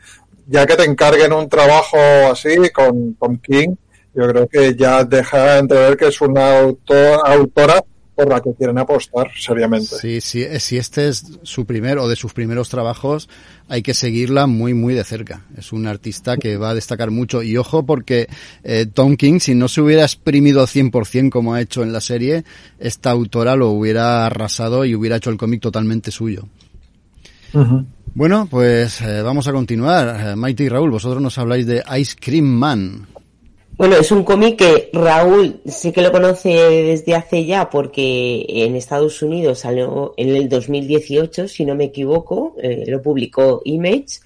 ya 0.46 0.64
que 0.64 0.76
te 0.76 0.84
encarguen 0.84 1.32
un 1.32 1.48
trabajo 1.48 1.96
así 2.30 2.70
con, 2.70 3.14
con 3.14 3.38
King, 3.38 3.74
yo 4.14 4.28
creo 4.28 4.46
que 4.46 4.76
ya 4.76 5.02
deja 5.02 5.58
entrever 5.58 5.96
que 5.96 6.08
es 6.08 6.20
una 6.20 6.60
autor, 6.60 7.20
autora 7.24 7.82
por 8.24 8.32
la 8.32 8.40
que 8.40 8.54
quieren 8.54 8.78
apostar 8.78 9.30
seriamente. 9.38 9.96
Sí, 10.00 10.20
sí, 10.20 10.42
eh, 10.42 10.60
si 10.60 10.76
este 10.76 11.08
es 11.08 11.38
su 11.42 11.66
primer 11.66 11.98
o 11.98 12.08
de 12.08 12.16
sus 12.16 12.32
primeros 12.32 12.68
trabajos, 12.68 13.28
hay 13.68 13.82
que 13.82 13.94
seguirla 13.94 14.46
muy, 14.46 14.74
muy 14.74 14.94
de 14.94 15.04
cerca. 15.04 15.44
Es 15.56 15.72
un 15.72 15.86
artista 15.86 16.36
que 16.36 16.56
va 16.56 16.70
a 16.70 16.74
destacar 16.74 17.10
mucho. 17.10 17.42
Y 17.42 17.56
ojo, 17.56 17.84
porque 17.84 18.28
eh, 18.64 18.86
Tom 18.92 19.16
King, 19.16 19.40
si 19.40 19.54
no 19.54 19.68
se 19.68 19.80
hubiera 19.80 20.02
exprimido 20.02 20.60
al 20.60 20.66
100% 20.66 21.30
como 21.30 21.54
ha 21.54 21.60
hecho 21.60 21.82
en 21.82 21.92
la 21.92 22.00
serie, 22.00 22.44
esta 22.78 23.10
autora 23.10 23.56
lo 23.56 23.70
hubiera 23.70 24.26
arrasado 24.26 24.84
y 24.84 24.94
hubiera 24.94 25.16
hecho 25.16 25.30
el 25.30 25.36
cómic 25.36 25.60
totalmente 25.60 26.10
suyo. 26.10 26.48
Bueno, 28.14 28.46
pues 28.50 29.00
eh, 29.00 29.22
vamos 29.22 29.48
a 29.48 29.52
continuar. 29.52 30.20
Eh, 30.20 30.36
Maite 30.36 30.64
y 30.64 30.68
Raúl, 30.68 30.90
vosotros 30.90 31.22
nos 31.22 31.38
habláis 31.38 31.66
de 31.66 31.82
Ice 31.98 32.16
Cream 32.18 32.44
Man. 32.44 33.06
Bueno, 33.82 33.96
es 33.96 34.12
un 34.12 34.22
cómic 34.22 34.58
que 34.58 34.90
Raúl 34.92 35.60
sí 35.66 35.90
que 35.90 36.02
lo 36.02 36.12
conoce 36.12 36.50
desde 36.50 37.16
hace 37.16 37.44
ya 37.44 37.68
porque 37.68 38.46
en 38.48 38.76
Estados 38.76 39.20
Unidos 39.22 39.58
salió 39.58 40.14
en 40.16 40.36
el 40.36 40.48
2018, 40.48 41.48
si 41.48 41.64
no 41.64 41.74
me 41.74 41.86
equivoco, 41.86 42.54
eh, 42.62 42.84
lo 42.86 43.02
publicó 43.02 43.60
Image 43.64 44.20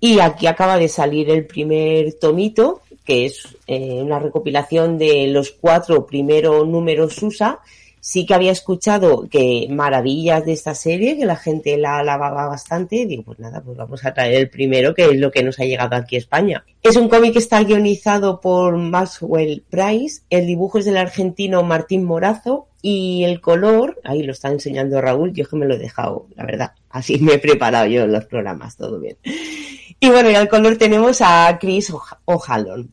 y 0.00 0.18
aquí 0.20 0.46
acaba 0.46 0.78
de 0.78 0.88
salir 0.88 1.28
el 1.28 1.44
primer 1.44 2.14
tomito, 2.14 2.80
que 3.04 3.26
es 3.26 3.48
eh, 3.66 4.00
una 4.02 4.18
recopilación 4.18 4.96
de 4.96 5.26
los 5.26 5.50
cuatro 5.50 6.06
primeros 6.06 6.66
números 6.66 7.22
USA. 7.22 7.60
Sí 8.00 8.26
que 8.26 8.34
había 8.34 8.52
escuchado 8.52 9.28
que 9.30 9.66
maravillas 9.70 10.44
de 10.44 10.52
esta 10.52 10.74
serie, 10.74 11.16
que 11.18 11.26
la 11.26 11.36
gente 11.36 11.76
la 11.76 11.98
alababa 11.98 12.46
bastante. 12.46 13.06
Digo, 13.06 13.22
pues 13.24 13.38
nada, 13.38 13.62
pues 13.62 13.76
vamos 13.76 14.04
a 14.04 14.14
traer 14.14 14.34
el 14.34 14.50
primero, 14.50 14.94
que 14.94 15.04
es 15.04 15.16
lo 15.16 15.30
que 15.30 15.42
nos 15.42 15.60
ha 15.60 15.64
llegado 15.64 15.96
aquí 15.96 16.16
a 16.16 16.18
España. 16.18 16.64
Es 16.82 16.96
un 16.96 17.08
cómic 17.08 17.34
que 17.34 17.38
está 17.38 17.62
guionizado 17.62 18.40
por 18.40 18.76
Maxwell 18.76 19.64
Price. 19.68 20.22
El 20.30 20.46
dibujo 20.46 20.78
es 20.78 20.84
del 20.86 20.96
argentino 20.96 21.62
Martín 21.62 22.04
Morazo. 22.04 22.66
Y 22.82 23.24
el 23.24 23.42
color, 23.42 24.00
ahí 24.04 24.22
lo 24.22 24.32
está 24.32 24.48
enseñando 24.48 25.02
Raúl, 25.02 25.34
yo 25.34 25.42
es 25.42 25.48
que 25.50 25.56
me 25.56 25.66
lo 25.66 25.74
he 25.74 25.78
dejado, 25.78 26.28
la 26.34 26.46
verdad. 26.46 26.72
Así 26.88 27.18
me 27.18 27.34
he 27.34 27.38
preparado 27.38 27.86
yo 27.86 28.06
los 28.06 28.24
programas, 28.24 28.76
todo 28.76 28.98
bien. 28.98 29.18
Y 30.00 30.08
bueno, 30.08 30.30
y 30.30 30.34
al 30.34 30.48
color 30.48 30.78
tenemos 30.78 31.20
a 31.20 31.58
Chris 31.60 31.92
O'Halloran. 32.24 32.90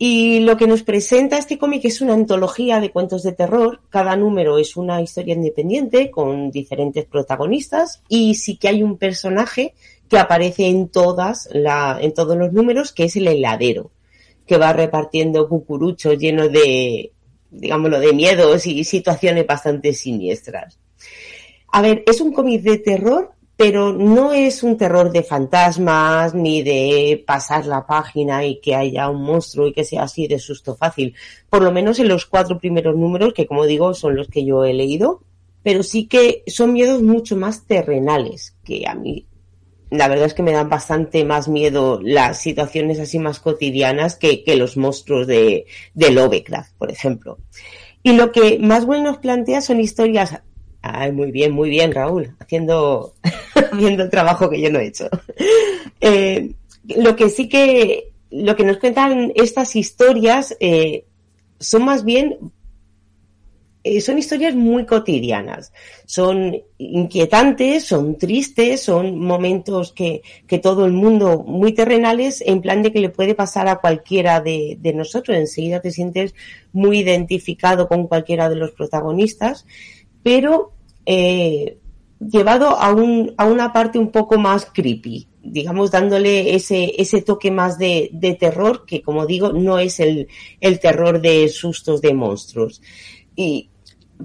Y 0.00 0.40
lo 0.40 0.56
que 0.56 0.68
nos 0.68 0.84
presenta 0.84 1.38
este 1.38 1.58
cómic 1.58 1.84
es 1.84 2.00
una 2.00 2.14
antología 2.14 2.80
de 2.80 2.90
cuentos 2.90 3.24
de 3.24 3.32
terror. 3.32 3.80
Cada 3.90 4.16
número 4.16 4.58
es 4.58 4.76
una 4.76 5.02
historia 5.02 5.34
independiente 5.34 6.10
con 6.10 6.52
diferentes 6.52 7.04
protagonistas 7.04 8.02
y 8.08 8.36
sí 8.36 8.56
que 8.56 8.68
hay 8.68 8.84
un 8.84 8.96
personaje 8.96 9.74
que 10.08 10.18
aparece 10.18 10.68
en 10.68 10.88
todas 10.88 11.48
la, 11.52 11.98
en 12.00 12.14
todos 12.14 12.36
los 12.36 12.52
números, 12.52 12.92
que 12.92 13.04
es 13.04 13.16
el 13.16 13.26
heladero, 13.26 13.90
que 14.46 14.56
va 14.56 14.72
repartiendo 14.72 15.48
cucuruchos 15.48 16.16
llenos 16.16 16.52
de, 16.52 17.12
digámoslo, 17.50 17.98
de 17.98 18.12
miedos 18.12 18.66
y 18.66 18.84
situaciones 18.84 19.46
bastante 19.46 19.92
siniestras. 19.92 20.78
A 21.72 21.82
ver, 21.82 22.04
es 22.06 22.20
un 22.20 22.32
cómic 22.32 22.62
de 22.62 22.78
terror, 22.78 23.32
pero 23.58 23.92
no 23.92 24.32
es 24.32 24.62
un 24.62 24.76
terror 24.76 25.10
de 25.10 25.24
fantasmas 25.24 26.32
ni 26.32 26.62
de 26.62 27.24
pasar 27.26 27.66
la 27.66 27.84
página 27.88 28.46
y 28.46 28.60
que 28.60 28.76
haya 28.76 29.10
un 29.10 29.24
monstruo 29.24 29.66
y 29.66 29.72
que 29.72 29.82
sea 29.82 30.04
así 30.04 30.28
de 30.28 30.38
susto 30.38 30.76
fácil. 30.76 31.16
Por 31.50 31.62
lo 31.62 31.72
menos 31.72 31.98
en 31.98 32.06
los 32.06 32.24
cuatro 32.24 32.60
primeros 32.60 32.94
números, 32.94 33.34
que 33.34 33.48
como 33.48 33.66
digo 33.66 33.94
son 33.94 34.14
los 34.14 34.28
que 34.28 34.44
yo 34.44 34.64
he 34.64 34.74
leído, 34.74 35.24
pero 35.64 35.82
sí 35.82 36.06
que 36.06 36.44
son 36.46 36.72
miedos 36.72 37.02
mucho 37.02 37.36
más 37.36 37.66
terrenales, 37.66 38.54
que 38.62 38.86
a 38.86 38.94
mí 38.94 39.26
la 39.90 40.06
verdad 40.06 40.26
es 40.26 40.34
que 40.34 40.44
me 40.44 40.52
dan 40.52 40.68
bastante 40.68 41.24
más 41.24 41.48
miedo 41.48 41.98
las 42.00 42.40
situaciones 42.40 43.00
así 43.00 43.18
más 43.18 43.40
cotidianas 43.40 44.14
que, 44.14 44.44
los 44.56 44.76
monstruos 44.76 45.26
de, 45.26 45.66
de 45.94 46.10
Lovecraft, 46.12 46.74
por 46.78 46.92
ejemplo. 46.92 47.38
Y 48.04 48.12
lo 48.12 48.30
que 48.30 48.58
bueno 48.86 49.02
nos 49.02 49.18
plantea 49.18 49.60
son 49.62 49.80
historias 49.80 50.42
Ay, 50.82 51.12
muy 51.12 51.32
bien, 51.32 51.52
muy 51.52 51.70
bien, 51.70 51.92
Raúl, 51.92 52.34
haciendo, 52.38 53.14
haciendo 53.72 54.04
el 54.04 54.10
trabajo 54.10 54.48
que 54.48 54.60
yo 54.60 54.70
no 54.70 54.78
he 54.78 54.86
hecho. 54.86 55.08
Eh, 56.00 56.52
lo 56.84 57.16
que 57.16 57.28
sí 57.28 57.48
que, 57.48 58.12
lo 58.30 58.54
que 58.54 58.62
nos 58.62 58.76
cuentan 58.76 59.32
estas 59.34 59.74
historias 59.74 60.56
eh, 60.60 61.06
son 61.58 61.84
más 61.84 62.04
bien, 62.04 62.38
eh, 63.82 64.00
son 64.00 64.16
historias 64.16 64.54
muy 64.54 64.86
cotidianas, 64.86 65.72
son 66.06 66.56
inquietantes, 66.78 67.84
son 67.84 68.16
tristes, 68.16 68.80
son 68.80 69.18
momentos 69.18 69.92
que, 69.92 70.22
que 70.46 70.60
todo 70.60 70.86
el 70.86 70.92
mundo 70.92 71.42
muy 71.44 71.72
terrenales, 71.72 72.44
en 72.46 72.60
plan 72.60 72.82
de 72.84 72.92
que 72.92 73.00
le 73.00 73.08
puede 73.08 73.34
pasar 73.34 73.66
a 73.66 73.80
cualquiera 73.80 74.40
de, 74.40 74.78
de 74.80 74.92
nosotros. 74.92 75.36
Enseguida 75.36 75.80
te 75.80 75.90
sientes 75.90 76.32
muy 76.72 77.00
identificado 77.00 77.88
con 77.88 78.06
cualquiera 78.06 78.48
de 78.48 78.54
los 78.54 78.70
protagonistas 78.70 79.66
pero 80.22 80.72
eh, 81.06 81.78
llevado 82.20 82.68
a, 82.68 82.92
un, 82.92 83.34
a 83.36 83.46
una 83.46 83.72
parte 83.72 83.98
un 83.98 84.10
poco 84.10 84.38
más 84.38 84.66
creepy, 84.66 85.28
digamos, 85.42 85.90
dándole 85.90 86.54
ese, 86.54 86.94
ese 86.98 87.22
toque 87.22 87.50
más 87.50 87.78
de, 87.78 88.10
de 88.12 88.34
terror, 88.34 88.84
que 88.86 89.02
como 89.02 89.26
digo, 89.26 89.52
no 89.52 89.78
es 89.78 90.00
el, 90.00 90.28
el 90.60 90.80
terror 90.80 91.20
de 91.20 91.48
sustos 91.48 92.00
de 92.00 92.14
monstruos. 92.14 92.82
Y, 93.34 93.70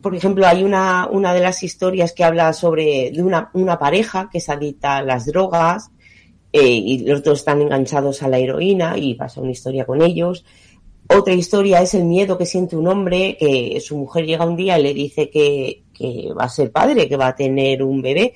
por 0.02 0.16
ejemplo, 0.16 0.48
hay 0.48 0.64
una, 0.64 1.08
una 1.08 1.34
de 1.34 1.40
las 1.40 1.64
historias 1.64 2.14
que 2.14 2.24
habla 2.24 2.52
sobre 2.54 3.12
de 3.12 3.22
una, 3.22 3.52
una 3.54 3.78
pareja 3.78 4.30
que 4.32 4.40
se 4.40 4.52
adicta 4.52 4.98
a 4.98 5.04
las 5.04 5.26
drogas 5.28 5.92
eh, 6.52 6.68
y 6.68 7.06
los 7.06 7.24
dos 7.24 7.40
están 7.40 7.62
enganchados 7.62 8.24
a 8.24 8.28
la 8.28 8.40
heroína 8.40 8.98
y 8.98 9.14
pasa 9.14 9.42
una 9.42 9.52
historia 9.52 9.86
con 9.86 10.02
ellos. 10.02 10.46
Otra 11.16 11.34
historia 11.34 11.82
es 11.82 11.94
el 11.94 12.06
miedo 12.06 12.38
que 12.38 12.46
siente 12.46 12.76
un 12.76 12.88
hombre, 12.88 13.38
que 13.40 13.80
su 13.82 13.98
mujer 13.98 14.26
llega 14.26 14.46
un 14.46 14.56
día 14.56 14.80
y 14.80 14.84
le 14.84 14.94
dice 14.94 15.30
que, 15.30 15.84
va 16.38 16.46
a 16.46 16.50
ser 16.50 16.72
padre, 16.72 17.08
que 17.08 17.18
va 17.18 17.28
a 17.28 17.36
tener 17.36 17.84
un 17.84 18.02
bebé. 18.02 18.34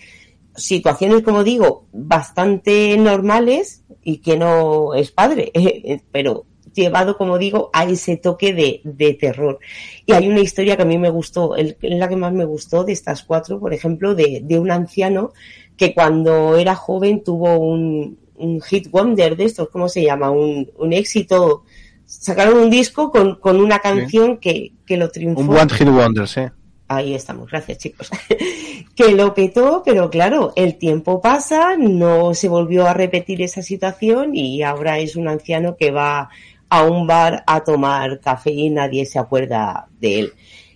Situaciones, 0.55 1.23
como 1.23 1.43
digo, 1.43 1.85
bastante 1.91 2.95
normales 2.97 3.83
y 4.03 4.17
que 4.17 4.37
no 4.37 4.93
es 4.93 5.11
padre, 5.11 5.51
pero 6.11 6.45
llevado, 6.73 7.17
como 7.17 7.39
digo, 7.39 7.71
a 7.73 7.85
ese 7.85 8.17
toque 8.17 8.53
de, 8.53 8.81
de, 8.83 9.13
terror. 9.15 9.59
Y 10.05 10.13
hay 10.13 10.27
una 10.27 10.41
historia 10.41 10.75
que 10.75 10.83
a 10.83 10.85
mí 10.85 10.97
me 10.99 11.09
gustó, 11.09 11.55
la 11.81 12.07
que 12.07 12.15
más 12.15 12.33
me 12.33 12.45
gustó 12.45 12.83
de 12.83 12.93
estas 12.93 13.23
cuatro, 13.23 13.59
por 13.59 13.73
ejemplo, 13.73 14.13
de, 14.13 14.45
un 14.59 14.69
anciano 14.69 15.33
que 15.75 15.95
cuando 15.95 16.55
era 16.55 16.75
joven 16.75 17.23
tuvo 17.23 17.57
un, 17.57 18.19
hit 18.67 18.91
wonder 18.91 19.35
de 19.35 19.45
estos, 19.45 19.69
¿cómo 19.69 19.89
se 19.89 20.03
llama? 20.03 20.29
Un 20.29 20.93
éxito 20.93 21.63
sacaron 22.07 22.57
un 22.57 22.69
disco 22.69 23.11
con, 23.11 23.35
con 23.35 23.59
una 23.59 23.79
canción 23.79 24.37
que, 24.37 24.71
que, 24.85 24.97
lo 24.97 25.09
triunfó. 25.09 25.41
Un 25.41 25.49
One 25.49 25.69
Hit 25.69 25.89
Wonder, 25.89 26.27
sí. 26.27 26.41
Ahí 26.87 27.13
estamos, 27.13 27.49
gracias 27.51 27.77
chicos. 27.79 28.09
que 28.95 29.11
lo 29.11 29.33
petó, 29.33 29.83
pero 29.85 30.09
claro, 30.09 30.53
el 30.55 30.77
tiempo 30.77 31.21
pasa, 31.21 31.75
no 31.77 32.33
se 32.33 32.47
volvió 32.47 32.87
a 32.87 32.93
repetir 32.93 33.41
esa 33.41 33.61
situación 33.61 34.33
y 34.33 34.63
ahora 34.63 34.97
es 34.99 35.17
un 35.17 35.27
anciano 35.27 35.75
que 35.75 35.91
va 35.91 36.29
a 36.69 36.83
un 36.83 37.05
bar 37.05 37.43
a 37.45 37.63
tomar 37.63 38.21
café 38.21 38.51
y 38.51 38.69
nadie 38.69 39.05
se 39.05 39.19
acuerda 39.19 39.87
de 39.99 40.19
él. 40.19 40.33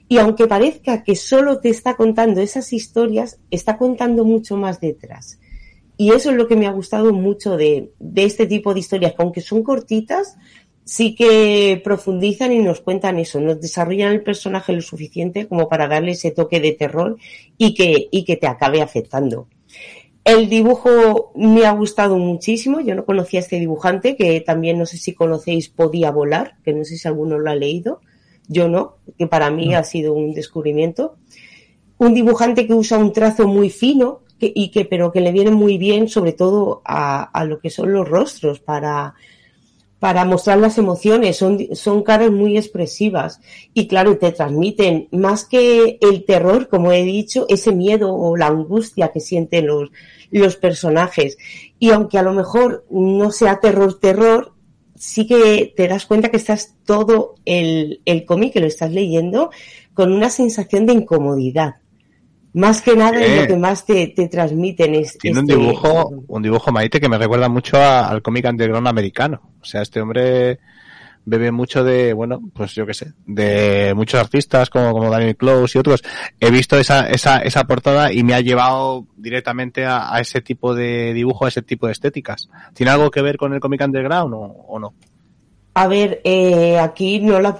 Y 0.09 0.17
aunque 0.17 0.47
parezca 0.47 1.03
que 1.03 1.15
solo 1.15 1.59
te 1.59 1.69
está 1.69 1.95
contando 1.95 2.41
esas 2.41 2.73
historias, 2.73 3.39
está 3.49 3.77
contando 3.77 4.25
mucho 4.25 4.57
más 4.57 4.81
detrás. 4.81 5.39
Y 5.95 6.11
eso 6.11 6.31
es 6.31 6.35
lo 6.35 6.47
que 6.47 6.57
me 6.57 6.67
ha 6.67 6.71
gustado 6.71 7.13
mucho 7.13 7.55
de, 7.55 7.91
de 7.99 8.23
este 8.25 8.45
tipo 8.47 8.73
de 8.73 8.81
historias, 8.81 9.13
que 9.13 9.21
aunque 9.21 9.39
son 9.39 9.63
cortitas, 9.63 10.35
sí 10.83 11.15
que 11.15 11.81
profundizan 11.83 12.51
y 12.51 12.59
nos 12.59 12.81
cuentan 12.81 13.19
eso, 13.19 13.39
nos 13.39 13.61
desarrollan 13.61 14.11
el 14.11 14.23
personaje 14.23 14.73
lo 14.73 14.81
suficiente 14.81 15.47
como 15.47 15.69
para 15.69 15.87
darle 15.87 16.11
ese 16.11 16.31
toque 16.31 16.59
de 16.59 16.73
terror 16.73 17.17
y 17.57 17.73
que, 17.73 18.09
y 18.11 18.25
que 18.25 18.37
te 18.37 18.47
acabe 18.47 18.81
afectando. 18.81 19.47
El 20.23 20.49
dibujo 20.49 21.31
me 21.35 21.65
ha 21.65 21.71
gustado 21.71 22.17
muchísimo. 22.17 22.79
Yo 22.79 22.93
no 22.93 23.05
conocía 23.05 23.39
a 23.39 23.43
este 23.43 23.59
dibujante, 23.59 24.15
que 24.15 24.39
también 24.41 24.77
no 24.77 24.85
sé 24.85 24.97
si 24.97 25.13
conocéis 25.13 25.69
Podía 25.69 26.11
Volar, 26.11 26.57
que 26.63 26.73
no 26.73 26.85
sé 26.85 26.97
si 26.97 27.07
alguno 27.07 27.39
lo 27.39 27.49
ha 27.49 27.55
leído. 27.55 28.01
Yo 28.47 28.69
no, 28.69 28.97
que 29.17 29.25
para 29.25 29.49
mí 29.49 29.69
no. 29.69 29.79
ha 29.79 29.83
sido 29.83 30.13
un 30.13 30.33
descubrimiento. 30.33 31.15
Un 31.97 32.13
dibujante 32.13 32.67
que 32.67 32.73
usa 32.73 32.99
un 32.99 33.13
trazo 33.13 33.47
muy 33.47 33.71
fino 33.71 34.21
que, 34.39 34.51
y 34.53 34.69
que, 34.69 34.85
pero 34.85 35.11
que 35.11 35.21
le 35.21 35.31
viene 35.31 35.51
muy 35.51 35.79
bien, 35.79 36.07
sobre 36.07 36.33
todo 36.33 36.81
a, 36.85 37.23
a 37.23 37.45
lo 37.45 37.59
que 37.59 37.71
son 37.71 37.91
los 37.91 38.07
rostros, 38.07 38.59
para, 38.59 39.15
para 40.01 40.25
mostrar 40.25 40.57
las 40.57 40.79
emociones, 40.79 41.37
son, 41.37 41.59
son 41.75 42.01
caras 42.01 42.31
muy 42.31 42.57
expresivas 42.57 43.39
y 43.75 43.87
claro, 43.87 44.17
te 44.17 44.31
transmiten 44.31 45.07
más 45.11 45.45
que 45.45 45.99
el 46.01 46.25
terror, 46.25 46.69
como 46.69 46.91
he 46.91 47.03
dicho, 47.03 47.45
ese 47.49 47.71
miedo 47.71 48.11
o 48.11 48.35
la 48.35 48.47
angustia 48.47 49.09
que 49.09 49.19
sienten 49.19 49.67
los, 49.67 49.91
los 50.31 50.55
personajes. 50.55 51.37
Y 51.77 51.91
aunque 51.91 52.17
a 52.17 52.23
lo 52.23 52.33
mejor 52.33 52.83
no 52.89 53.29
sea 53.29 53.59
terror, 53.59 53.99
terror, 53.99 54.53
sí 54.95 55.27
que 55.27 55.71
te 55.77 55.87
das 55.87 56.07
cuenta 56.07 56.31
que 56.31 56.37
estás 56.37 56.73
todo 56.83 57.35
el, 57.45 58.01
el 58.05 58.25
cómic 58.25 58.53
que 58.53 58.59
lo 58.59 58.65
estás 58.65 58.91
leyendo 58.91 59.51
con 59.93 60.13
una 60.13 60.31
sensación 60.31 60.87
de 60.87 60.93
incomodidad. 60.93 61.75
Más 62.53 62.81
que 62.81 62.95
nada 62.95 63.19
eh, 63.19 63.25
es 63.25 63.41
lo 63.41 63.47
que 63.47 63.57
más 63.57 63.85
te, 63.85 64.07
te 64.07 64.27
transmiten. 64.27 64.95
Es, 64.95 65.17
tiene 65.17 65.39
este, 65.39 65.55
un 65.55 65.61
dibujo, 65.61 66.23
un 66.27 66.41
dibujo 66.41 66.71
Maite 66.71 66.99
que 66.99 67.09
me 67.09 67.17
recuerda 67.17 67.47
mucho 67.47 67.77
a, 67.77 68.09
al 68.09 68.21
cómic 68.21 68.45
underground 68.45 68.87
americano. 68.87 69.41
O 69.61 69.65
sea, 69.65 69.81
este 69.81 70.01
hombre 70.01 70.59
bebe 71.23 71.51
mucho 71.51 71.83
de, 71.83 72.13
bueno, 72.13 72.41
pues 72.53 72.73
yo 72.73 72.85
qué 72.85 72.93
sé, 72.93 73.13
de 73.25 73.93
muchos 73.95 74.19
artistas 74.19 74.69
como, 74.69 74.91
como 74.91 75.09
Daniel 75.09 75.37
Close 75.37 75.77
y 75.77 75.79
otros. 75.79 76.03
He 76.39 76.49
visto 76.51 76.77
esa, 76.77 77.09
esa, 77.09 77.39
esa 77.39 77.63
portada 77.65 78.11
y 78.11 78.23
me 78.23 78.33
ha 78.33 78.41
llevado 78.41 79.07
directamente 79.15 79.85
a, 79.85 80.13
a 80.13 80.19
ese 80.19 80.41
tipo 80.41 80.73
de 80.75 81.13
dibujo, 81.13 81.45
a 81.45 81.49
ese 81.49 81.61
tipo 81.61 81.85
de 81.85 81.93
estéticas. 81.93 82.49
¿Tiene 82.73 82.91
algo 82.91 83.11
que 83.11 83.21
ver 83.21 83.37
con 83.37 83.53
el 83.53 83.59
cómic 83.59 83.81
underground 83.85 84.33
o, 84.33 84.39
o 84.39 84.79
no? 84.79 84.93
A 85.73 85.87
ver, 85.87 86.19
eh, 86.25 86.77
aquí 86.79 87.21
no 87.21 87.39
la, 87.39 87.49
ha 87.49 87.59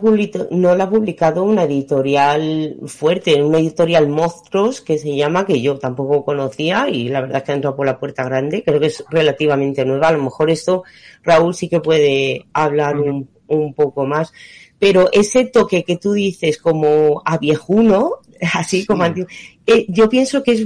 no 0.51 0.75
la 0.75 0.83
ha 0.83 0.89
publicado 0.89 1.43
una 1.45 1.63
editorial 1.63 2.75
fuerte, 2.85 3.41
una 3.41 3.59
editorial 3.59 4.09
Monstruos 4.09 4.81
que 4.81 4.97
se 4.97 5.15
llama, 5.15 5.45
que 5.45 5.61
yo 5.61 5.79
tampoco 5.79 6.25
conocía 6.25 6.89
y 6.89 7.07
la 7.07 7.21
verdad 7.21 7.37
es 7.37 7.43
que 7.43 7.51
ha 7.53 7.55
entrado 7.55 7.77
por 7.77 7.85
la 7.85 7.97
puerta 7.97 8.25
grande, 8.25 8.63
creo 8.65 8.81
que 8.81 8.87
es 8.87 9.05
relativamente 9.09 9.85
nueva, 9.85 10.09
a 10.09 10.11
lo 10.11 10.23
mejor 10.23 10.49
esto 10.49 10.83
Raúl 11.23 11.53
sí 11.53 11.69
que 11.69 11.79
puede 11.79 12.47
hablar 12.51 12.99
un, 12.99 13.29
un 13.47 13.73
poco 13.73 14.05
más, 14.05 14.33
pero 14.77 15.07
ese 15.13 15.45
toque 15.45 15.85
que 15.85 15.95
tú 15.95 16.11
dices 16.11 16.57
como 16.57 17.21
a 17.23 17.37
viejuno, 17.37 18.15
así 18.53 18.81
sí. 18.81 18.85
como 18.85 19.03
antiguo, 19.03 19.29
eh, 19.65 19.85
yo 19.87 20.09
pienso 20.09 20.43
que 20.43 20.51
es 20.51 20.65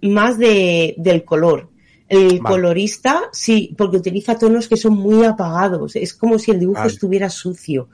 más 0.00 0.38
de, 0.38 0.94
del 0.96 1.22
color 1.22 1.68
el 2.08 2.40
vale. 2.40 2.54
colorista, 2.54 3.24
sí, 3.32 3.74
porque 3.76 3.98
utiliza 3.98 4.38
tonos 4.38 4.68
que 4.68 4.76
son 4.76 4.94
muy 4.94 5.24
apagados. 5.24 5.96
Es 5.96 6.14
como 6.14 6.38
si 6.38 6.50
el 6.50 6.60
dibujo 6.60 6.80
vale. 6.80 6.92
estuviera 6.92 7.28
sucio, 7.28 7.88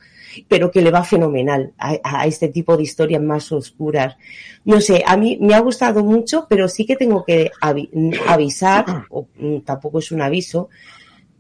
pero 0.49 0.71
que 0.71 0.83
le 0.83 0.91
va 0.91 1.05
fenomenal 1.05 1.73
a, 1.79 1.99
a, 2.03 2.27
este 2.27 2.49
tipo 2.49 2.77
de 2.77 2.85
historias 2.85 3.23
más 3.23 3.51
oscuras. 3.53 4.17
No 4.65 4.81
sé, 4.81 5.03
a 5.07 5.17
mí 5.17 5.39
me 5.41 5.55
ha 5.55 5.61
gustado 5.61 6.05
mucho, 6.05 6.47
pero 6.49 6.69
sí 6.69 6.87
que 6.87 6.97
tengo 6.97 7.25
que 7.25 7.51
avi 7.61 7.91
avisar, 8.27 9.07
o 9.11 9.27
mm, 9.37 9.61
tampoco 9.61 9.99
es 9.99 10.13
un 10.13 10.23
aviso, 10.23 10.69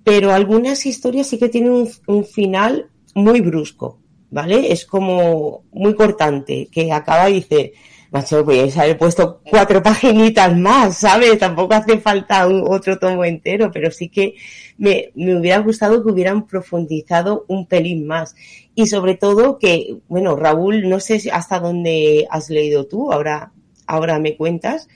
pero 0.02 0.32
algunas 0.32 0.84
historias 0.84 1.28
sí 1.28 1.38
que 1.38 1.48
tienen 1.48 1.72
un, 1.72 1.90
un 2.06 2.24
final 2.24 2.88
muy 3.14 3.40
brusco, 3.40 3.98
¿vale? 4.30 4.72
Es 4.72 4.84
como 4.84 5.62
muy 5.72 5.94
cortante, 5.94 6.68
que 6.70 6.92
acaba 6.92 7.30
y 7.30 7.34
dice, 7.34 7.72
macho, 8.14 8.44
pues 8.44 8.78
haber 8.78 8.96
puesto 8.96 9.40
cuatro 9.50 9.82
paginitas 9.82 10.56
más, 10.56 10.98
¿sabes? 10.98 11.36
Tampoco 11.36 11.74
hace 11.74 11.98
falta 11.98 12.46
un, 12.46 12.62
otro 12.64 12.96
tomo 12.96 13.24
entero, 13.24 13.72
pero 13.72 13.90
sí 13.90 14.08
que 14.08 14.36
me, 14.78 15.10
me, 15.16 15.36
hubiera 15.36 15.58
gustado 15.58 16.02
que 16.02 16.12
hubieran 16.12 16.46
profundizado 16.46 17.44
un 17.48 17.66
pelín 17.66 18.06
más. 18.06 18.36
Y 18.76 18.86
sobre 18.86 19.16
todo 19.16 19.58
que, 19.58 19.96
bueno, 20.06 20.36
Raúl, 20.36 20.88
no 20.88 21.00
sé 21.00 21.20
hasta 21.32 21.58
dónde 21.58 22.28
has 22.30 22.50
leído 22.50 22.86
tú, 22.86 23.12
ahora, 23.12 23.52
ahora 23.84 24.20
me 24.20 24.36
cuentas, 24.36 24.88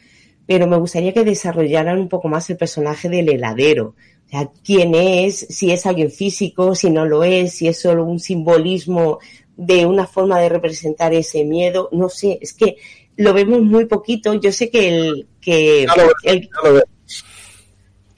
pero 0.47 0.69
me 0.69 0.79
gustaría 0.79 1.13
que 1.13 1.25
desarrollaran 1.25 1.99
un 1.99 2.09
poco 2.09 2.29
más 2.29 2.49
el 2.51 2.57
personaje 2.57 3.09
del 3.09 3.29
heladero. 3.29 3.97
O 4.27 4.31
sea, 4.31 4.49
quién 4.63 4.95
es, 4.95 5.45
si 5.51 5.73
es 5.73 5.87
alguien 5.87 6.13
físico, 6.13 6.77
si 6.77 6.89
no 6.89 7.05
lo 7.05 7.25
es, 7.25 7.55
si 7.55 7.67
es 7.67 7.81
solo 7.81 8.05
un 8.05 8.21
simbolismo 8.21 9.19
de 9.59 9.87
una 9.87 10.07
forma 10.07 10.39
de 10.39 10.49
representar 10.49 11.13
ese 11.13 11.45
miedo, 11.45 11.89
no 11.91 12.09
sé, 12.09 12.39
es 12.41 12.55
que 12.55 12.77
lo 13.19 13.35
vemos 13.35 13.61
muy 13.61 13.85
poquito. 13.87 14.33
Yo 14.35 14.51
sé 14.53 14.71
que 14.71 14.89
el 14.89 15.29
que 15.41 15.87
ya 15.87 16.03
lo, 16.03 16.11
el, 16.23 16.43
ya 16.43 16.71
lo 16.71 16.83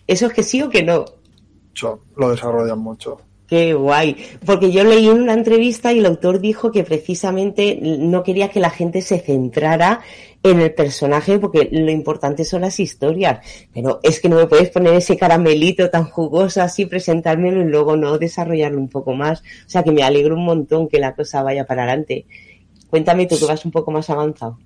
¿Eso 0.06 0.26
es 0.26 0.32
que 0.32 0.42
sí 0.42 0.62
o 0.62 0.68
que 0.68 0.82
no? 0.82 1.04
Mucho, 1.68 2.02
lo 2.16 2.30
desarrollan 2.30 2.78
mucho. 2.78 3.20
Qué 3.46 3.74
guay. 3.74 4.16
Porque 4.44 4.70
yo 4.70 4.84
leí 4.84 5.08
en 5.08 5.22
una 5.22 5.32
entrevista 5.32 5.92
y 5.92 5.98
el 5.98 6.06
autor 6.06 6.38
dijo 6.38 6.70
que 6.70 6.84
precisamente 6.84 7.78
no 7.80 8.22
quería 8.22 8.48
que 8.48 8.60
la 8.60 8.70
gente 8.70 9.02
se 9.02 9.18
centrara 9.18 10.00
en 10.42 10.60
el 10.60 10.72
personaje 10.74 11.38
porque 11.38 11.68
lo 11.72 11.90
importante 11.90 12.44
son 12.44 12.60
las 12.60 12.78
historias. 12.78 13.44
Pero 13.72 14.00
es 14.02 14.20
que 14.20 14.28
no 14.28 14.36
me 14.36 14.46
puedes 14.46 14.70
poner 14.70 14.94
ese 14.94 15.16
caramelito 15.16 15.90
tan 15.90 16.04
jugoso 16.04 16.60
así, 16.62 16.86
presentármelo 16.86 17.62
y 17.62 17.64
luego 17.64 17.96
no 17.96 18.18
desarrollarlo 18.18 18.78
un 18.78 18.88
poco 18.88 19.14
más. 19.14 19.40
O 19.40 19.68
sea 19.68 19.82
que 19.82 19.92
me 19.92 20.02
alegro 20.02 20.36
un 20.36 20.44
montón 20.44 20.88
que 20.88 21.00
la 21.00 21.14
cosa 21.14 21.42
vaya 21.42 21.64
para 21.64 21.84
adelante. 21.84 22.26
Cuéntame 22.90 23.26
tú 23.26 23.38
que 23.38 23.46
vas 23.46 23.64
un 23.64 23.70
poco 23.70 23.90
más 23.90 24.10
avanzado. 24.10 24.58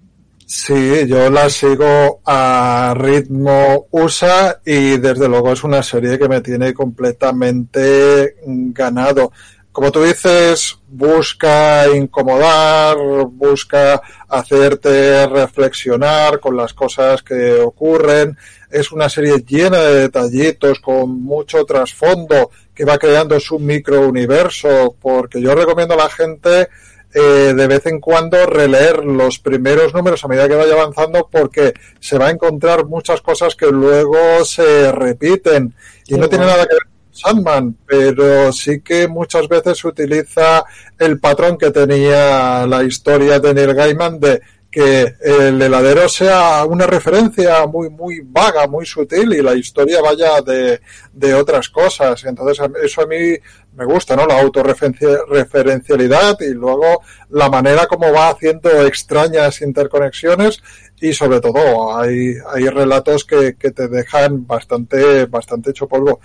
Sí, 0.47 1.07
yo 1.07 1.31
la 1.31 1.49
sigo 1.49 2.21
a 2.27 2.95
ritmo 2.97 3.87
USA 3.91 4.61
y 4.65 4.99
desde 4.99 5.27
luego 5.27 5.53
es 5.53 5.65
una 5.65 5.83
serie 5.83 6.19
que 6.19 6.29
me 6.29 6.43
tiene 6.43 6.75
completamente 6.75 8.37
ganado. 8.45 9.33
Como 9.73 9.91
tú 9.91 10.05
dices, 10.05 10.79
busca 10.87 11.89
incomodar, 11.89 12.97
busca 13.31 14.01
hacerte 14.29 15.27
reflexionar 15.27 16.39
con 16.39 16.57
las 16.57 16.75
cosas 16.75 17.23
que 17.23 17.55
ocurren. 17.55 18.37
Es 18.71 18.93
una 18.93 19.09
serie 19.09 19.43
llena 19.45 19.79
de 19.79 20.03
detallitos, 20.03 20.79
con 20.79 21.23
mucho 21.23 21.65
trasfondo, 21.65 22.51
que 22.75 22.85
va 22.85 22.99
creando 22.99 23.41
su 23.41 23.59
microuniverso, 23.59 24.95
porque 25.01 25.41
yo 25.41 25.55
recomiendo 25.55 25.95
a 25.95 26.05
la 26.05 26.11
gente 26.11 26.69
eh, 27.15 27.55
de 27.55 27.67
vez 27.69 27.87
en 27.87 28.01
cuando 28.01 28.45
releer 28.45 29.05
los 29.05 29.39
primeros 29.39 29.95
números 29.95 30.25
a 30.25 30.29
medida 30.29 30.49
que 30.49 30.57
vaya 30.57 30.75
avanzando 30.75 31.29
porque 31.31 31.73
se 32.01 32.19
va 32.19 32.27
a 32.27 32.31
encontrar 32.31 32.87
muchas 32.87 33.21
cosas 33.21 33.55
que 33.55 33.67
luego 33.67 34.45
se 34.45 34.91
repiten. 34.91 35.75
Y 36.07 36.15
no 36.15 36.29
tiene 36.29 36.47
nada 36.47 36.67
que 36.67 36.75
ver 36.75 36.83
con 36.83 37.13
Sandman, 37.13 37.77
pero 37.87 38.53
sí 38.53 38.81
que 38.81 39.07
muchas 39.07 39.49
veces 39.49 39.79
se 39.79 39.87
utiliza 39.87 40.65
el 40.99 41.21
patrón 41.21 41.57
que 41.57 41.71
tenía 41.71 42.67
la 42.67 42.83
historia 42.83 43.39
de 43.39 43.55
Neil 43.55 43.75
Gaiman 43.75 44.19
de 44.19 44.41
que 44.75 45.15
el 45.21 45.63
heladero 45.63 46.09
sea 46.09 46.65
una 46.65 46.85
referencia 46.85 47.65
muy, 47.65 47.91
muy 47.91 48.23
vaga, 48.25 48.67
muy 48.67 48.85
sutil 48.85 49.33
y 49.33 49.41
la 49.41 49.55
historia 49.55 50.03
vaya 50.03 50.41
de, 50.41 50.81
de 51.13 51.33
otras 51.33 51.69
cosas. 51.69 52.25
Entonces, 52.25 52.59
eso 52.83 53.03
a 53.03 53.07
mí 53.07 53.37
me 53.77 53.85
gusta, 53.85 54.17
¿no? 54.17 54.27
La 54.27 54.41
autorreferencialidad 54.41 56.41
y 56.41 56.55
luego 56.55 57.03
la 57.31 57.49
manera 57.49 57.87
como 57.87 58.13
va 58.13 58.31
haciendo 58.31 58.85
extrañas 58.85 59.63
interconexiones 59.63 60.61
y 61.01 61.13
sobre 61.13 61.41
todo 61.41 61.97
hay, 61.97 62.35
hay 62.53 62.67
relatos 62.67 63.25
que, 63.25 63.55
que 63.55 63.71
te 63.71 63.87
dejan 63.87 64.45
bastante, 64.45 65.27
bastante 65.27 65.71
hecho 65.71 65.87
polvo. 65.87 66.19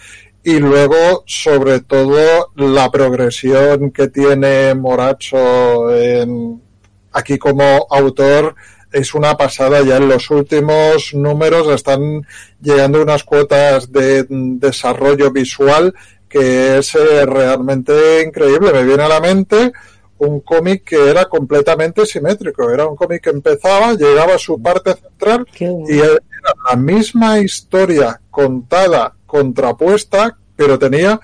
Y 0.44 0.58
luego, 0.58 1.24
sobre 1.28 1.82
todo, 1.82 2.50
la 2.56 2.90
progresión 2.90 3.92
que 3.92 4.08
tiene 4.08 4.74
Moracho 4.74 5.96
en, 5.96 6.64
aquí 7.12 7.38
como 7.38 7.88
autor 7.90 8.56
es 8.92 9.14
una 9.14 9.38
pasada 9.38 9.82
ya 9.82 9.98
en 9.98 10.10
los 10.10 10.30
últimos 10.32 11.14
números 11.14 11.68
están 11.68 12.26
llegando 12.62 13.02
unas 13.02 13.24
cuotas 13.24 13.92
de 13.92 14.26
desarrollo 14.30 15.32
visual 15.32 15.94
que 16.28 16.78
es 16.78 16.96
eh, 16.96 17.26
realmente 17.26 18.24
increíble. 18.24 18.72
Me 18.72 18.84
viene 18.84 19.04
a 19.04 19.08
la 19.08 19.20
mente 19.20 19.72
un 20.20 20.42
cómic 20.42 20.84
que 20.84 21.10
era 21.10 21.26
completamente 21.26 22.06
simétrico. 22.06 22.70
Era 22.70 22.88
un 22.88 22.96
cómic 22.96 23.24
que 23.24 23.30
empezaba, 23.32 23.94
llegaba 23.94 24.36
a 24.36 24.40
su 24.40 24.62
parte 24.62 24.94
central 24.94 25.48
y 25.58 25.98
era 25.98 26.20
la 26.70 26.76
misma 26.76 27.40
historia 27.40 28.22
contada, 28.30 29.16
contrapuesta, 29.26 30.38
pero 30.56 30.78
tenía 30.78 31.20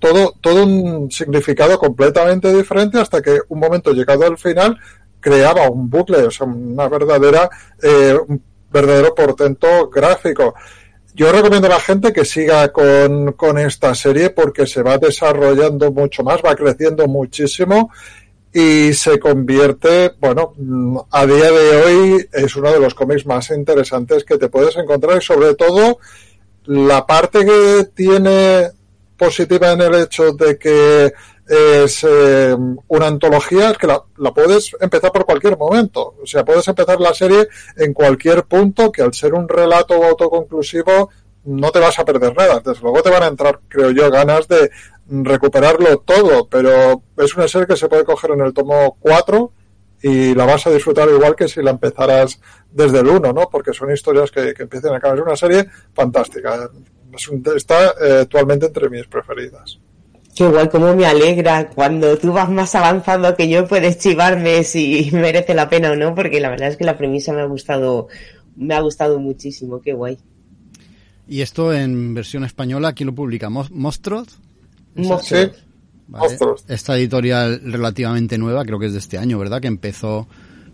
todo, 0.00 0.34
todo 0.40 0.64
un 0.64 1.10
significado 1.10 1.78
completamente 1.78 2.52
diferente 2.54 2.98
hasta 2.98 3.20
que 3.20 3.40
un 3.48 3.60
momento 3.60 3.92
llegado 3.92 4.26
al 4.26 4.38
final 4.38 4.78
creaba 5.26 5.68
un 5.68 5.90
bucle, 5.90 6.18
o 6.18 6.30
sea, 6.30 6.46
una 6.46 6.88
verdadera, 6.88 7.50
eh, 7.82 8.16
un 8.28 8.40
verdadero 8.70 9.12
portento 9.12 9.90
gráfico. 9.90 10.54
Yo 11.14 11.32
recomiendo 11.32 11.66
a 11.66 11.70
la 11.70 11.80
gente 11.80 12.12
que 12.12 12.24
siga 12.24 12.70
con, 12.70 13.32
con 13.32 13.58
esta 13.58 13.92
serie 13.96 14.30
porque 14.30 14.68
se 14.68 14.82
va 14.82 14.98
desarrollando 14.98 15.90
mucho 15.90 16.22
más, 16.22 16.40
va 16.46 16.54
creciendo 16.54 17.08
muchísimo 17.08 17.90
y 18.52 18.92
se 18.92 19.18
convierte, 19.18 20.12
bueno, 20.20 20.52
a 21.10 21.26
día 21.26 21.50
de 21.50 21.76
hoy 21.82 22.28
es 22.32 22.54
uno 22.54 22.70
de 22.70 22.78
los 22.78 22.94
cómics 22.94 23.26
más 23.26 23.50
interesantes 23.50 24.22
que 24.22 24.38
te 24.38 24.48
puedes 24.48 24.76
encontrar 24.76 25.18
y 25.18 25.24
sobre 25.24 25.56
todo 25.56 25.98
la 26.66 27.04
parte 27.04 27.44
que 27.44 27.88
tiene 27.96 28.70
positiva 29.16 29.72
en 29.72 29.80
el 29.80 29.94
hecho 30.02 30.32
de 30.34 30.56
que 30.56 31.12
es 31.48 32.04
eh, 32.04 32.56
una 32.88 33.06
antología 33.06 33.72
que 33.74 33.86
la, 33.86 34.02
la, 34.16 34.34
puedes 34.34 34.76
empezar 34.80 35.12
por 35.12 35.24
cualquier 35.24 35.56
momento. 35.56 36.16
O 36.22 36.26
sea, 36.26 36.44
puedes 36.44 36.66
empezar 36.66 37.00
la 37.00 37.14
serie 37.14 37.48
en 37.76 37.92
cualquier 37.92 38.44
punto 38.44 38.90
que 38.90 39.02
al 39.02 39.14
ser 39.14 39.34
un 39.34 39.48
relato 39.48 39.94
autoconclusivo 39.94 41.10
no 41.44 41.70
te 41.70 41.78
vas 41.78 41.98
a 41.98 42.04
perder 42.04 42.36
nada. 42.36 42.60
Desde 42.64 42.82
luego 42.82 43.02
te 43.02 43.10
van 43.10 43.22
a 43.22 43.28
entrar, 43.28 43.60
creo 43.68 43.90
yo, 43.92 44.10
ganas 44.10 44.48
de 44.48 44.70
recuperarlo 45.08 45.98
todo, 45.98 46.48
pero 46.48 47.02
es 47.16 47.34
una 47.36 47.46
serie 47.46 47.66
que 47.66 47.76
se 47.76 47.88
puede 47.88 48.04
coger 48.04 48.32
en 48.32 48.40
el 48.40 48.52
tomo 48.52 48.96
4 48.98 49.52
y 50.02 50.34
la 50.34 50.44
vas 50.44 50.66
a 50.66 50.70
disfrutar 50.70 51.08
igual 51.08 51.36
que 51.36 51.48
si 51.48 51.62
la 51.62 51.70
empezaras 51.70 52.40
desde 52.70 53.00
el 53.00 53.06
1, 53.06 53.32
¿no? 53.32 53.48
Porque 53.48 53.72
son 53.72 53.90
historias 53.90 54.30
que, 54.30 54.52
que 54.52 54.64
empiezan 54.64 54.92
a 54.94 54.96
acabar. 54.96 55.18
Es 55.18 55.24
una 55.24 55.36
serie 55.36 55.66
fantástica. 55.94 56.68
Está 57.54 57.94
eh, 58.00 58.18
actualmente 58.22 58.66
entre 58.66 58.90
mis 58.90 59.06
preferidas. 59.06 59.78
Qué 60.36 60.46
guay, 60.46 60.68
cómo 60.68 60.94
me 60.94 61.06
alegra 61.06 61.70
cuando 61.70 62.18
tú 62.18 62.30
vas 62.30 62.50
más 62.50 62.74
avanzando 62.74 63.34
que 63.34 63.48
yo 63.48 63.66
puedes 63.66 63.96
chivarme 63.96 64.64
si 64.64 65.08
merece 65.12 65.54
la 65.54 65.70
pena 65.70 65.92
o 65.92 65.96
no, 65.96 66.14
porque 66.14 66.40
la 66.40 66.50
verdad 66.50 66.68
es 66.68 66.76
que 66.76 66.84
la 66.84 66.98
premisa 66.98 67.32
me 67.32 67.40
ha 67.40 67.46
gustado, 67.46 68.08
me 68.54 68.74
ha 68.74 68.80
gustado 68.80 69.18
muchísimo, 69.18 69.80
qué 69.80 69.94
guay. 69.94 70.18
¿Y 71.26 71.40
esto 71.40 71.72
en 71.72 72.12
versión 72.12 72.44
española 72.44 72.92
quién 72.92 73.06
lo 73.06 73.14
publica? 73.14 73.48
Sí. 75.22 75.36
Vale. 76.08 76.38
Esta 76.68 76.96
editorial 76.98 77.62
relativamente 77.64 78.36
nueva, 78.36 78.64
creo 78.64 78.78
que 78.78 78.86
es 78.86 78.92
de 78.92 78.98
este 78.98 79.16
año, 79.16 79.38
¿verdad? 79.38 79.62
Que 79.62 79.68
empezó 79.68 80.28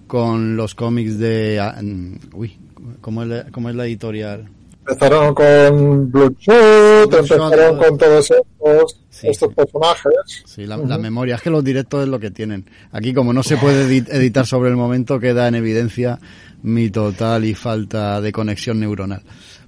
con 0.08 0.56
los 0.56 0.74
cómics 0.74 1.18
de... 1.18 2.18
Uy, 2.34 2.58
¿cómo 3.00 3.22
es 3.22 3.28
la, 3.28 3.46
cómo 3.52 3.70
es 3.70 3.76
la 3.76 3.86
editorial? 3.86 4.48
Empezaron 4.86 5.34
con 5.34 6.10
Bloodshot, 6.10 7.14
empezaron 7.14 7.78
con 7.78 7.98
todos 7.98 8.30
estos, 8.30 8.96
sí, 9.10 9.28
estos 9.28 9.48
sí. 9.50 9.54
personajes. 9.54 10.12
Sí, 10.44 10.66
la, 10.66 10.76
uh 10.76 10.84
-huh. 10.84 10.88
la, 10.88 10.98
memoria. 10.98 11.36
Es 11.36 11.42
que 11.42 11.50
los 11.50 11.62
directos 11.62 12.02
es 12.02 12.08
lo 12.08 12.18
que 12.18 12.32
tienen. 12.32 12.64
Aquí, 12.90 13.14
como 13.14 13.32
no 13.32 13.44
se 13.44 13.56
puede 13.56 13.84
edit 13.84 14.08
editar 14.08 14.44
sobre 14.44 14.70
el 14.70 14.76
momento, 14.76 15.20
queda 15.20 15.46
en 15.46 15.54
evidencia 15.54 16.18
mi 16.62 16.90
total 16.90 17.44
y 17.44 17.54
falta 17.54 18.20
de 18.20 18.32
conexión 18.32 18.80
neuronal. 18.80 19.22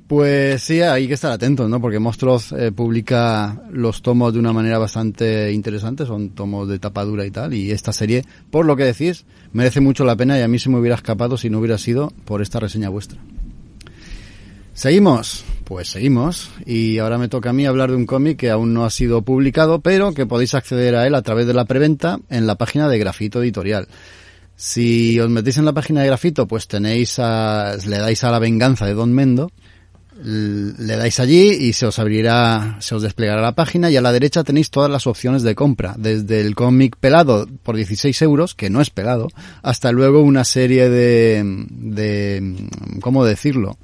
Pues 0.07 0.63
sí, 0.63 0.83
hay 0.83 1.09
que 1.09 1.15
estar 1.15 1.33
atentos, 1.33 1.69
¿no? 1.71 1.81
Porque 1.81 1.99
Monstruos 1.99 2.53
eh, 2.53 2.73
publica 2.73 3.63
los 3.71 4.03
tomos 4.03 4.35
de 4.35 4.39
una 4.39 4.53
manera 4.53 4.79
bastante 4.79 5.51
interesante, 5.51 6.05
son 6.05 6.31
tomos 6.31 6.69
de 6.69 6.79
tapadura 6.79 7.25
y 7.25 7.31
tal, 7.31 7.55
y 7.55 7.71
esta 7.71 7.93
serie, 7.93 8.23
por 8.51 8.67
lo 8.67 8.77
que 8.77 8.85
decís, 8.85 9.25
merece 9.53 9.81
mucho 9.81 10.05
la 10.05 10.15
pena 10.15 10.39
y 10.39 10.43
a 10.43 10.49
mí 10.49 10.59
se 10.59 10.69
me 10.69 10.79
hubiera 10.79 10.97
escapado 10.97 11.39
si 11.39 11.49
no 11.49 11.59
hubiera 11.59 11.79
sido 11.79 12.13
por 12.27 12.43
esta 12.43 12.61
reseña 12.61 12.91
vuestra. 12.91 13.19
¿Seguimos? 14.75 15.45
Pues 15.65 15.89
seguimos. 15.89 16.51
Y 16.67 16.99
ahora 16.99 17.17
me 17.17 17.29
toca 17.29 17.51
a 17.51 17.53
mí 17.53 17.65
hablar 17.65 17.91
de 17.91 17.97
un 17.97 18.07
cómic 18.07 18.39
que 18.39 18.51
aún 18.51 18.75
no 18.75 18.85
ha 18.85 18.91
sido 18.91 19.23
publicado, 19.23 19.81
pero 19.81 20.13
que 20.13 20.27
podéis 20.27 20.55
acceder 20.55 20.97
a 20.97 21.07
él 21.07 21.15
a 21.15 21.23
través 21.23 21.47
de 21.47 21.55
la 21.55 21.65
preventa 21.65 22.19
en 22.29 22.47
la 22.47 22.57
página 22.57 22.89
de 22.89 22.99
Grafito 22.99 23.41
Editorial. 23.41 23.87
Si 24.57 25.19
os 25.21 25.31
metéis 25.31 25.59
en 25.59 25.65
la 25.65 25.73
página 25.73 26.01
de 26.01 26.09
Grafito, 26.09 26.47
pues 26.47 26.67
tenéis 26.69 27.19
a, 27.19 27.77
le 27.87 27.99
dais 27.99 28.23
a 28.25 28.31
la 28.31 28.39
venganza 28.41 28.87
de 28.87 28.95
Don 28.95 29.13
Mendo, 29.13 29.51
le 30.23 30.97
dais 30.97 31.19
allí 31.19 31.51
y 31.51 31.73
se 31.73 31.87
os 31.87 31.99
abrirá, 31.99 32.77
se 32.81 32.95
os 32.95 33.03
desplegará 33.03 33.43
la 33.43 33.55
página 33.57 33.91
y 33.91 33.97
a 33.97 34.01
la 34.01 34.13
derecha 34.13 34.45
tenéis 34.45 34.71
todas 34.71 34.91
las 34.91 35.09
opciones 35.09 35.43
de 35.43 35.57
compra, 35.57 35.95
desde 35.99 36.41
el 36.41 36.55
cómic 36.55 36.97
pelado 36.99 37.49
por 37.63 37.77
16 37.77 38.23
euros, 38.23 38.55
que 38.55 38.71
no 38.71 38.81
es 38.81 38.91
pelado, 38.91 39.29
hasta 39.63 39.91
luego 39.91 40.23
una 40.23 40.45
serie 40.45 40.89
de, 40.89 41.43
de, 41.71 42.69
¿cómo 43.01 43.25
decirlo? 43.25 43.77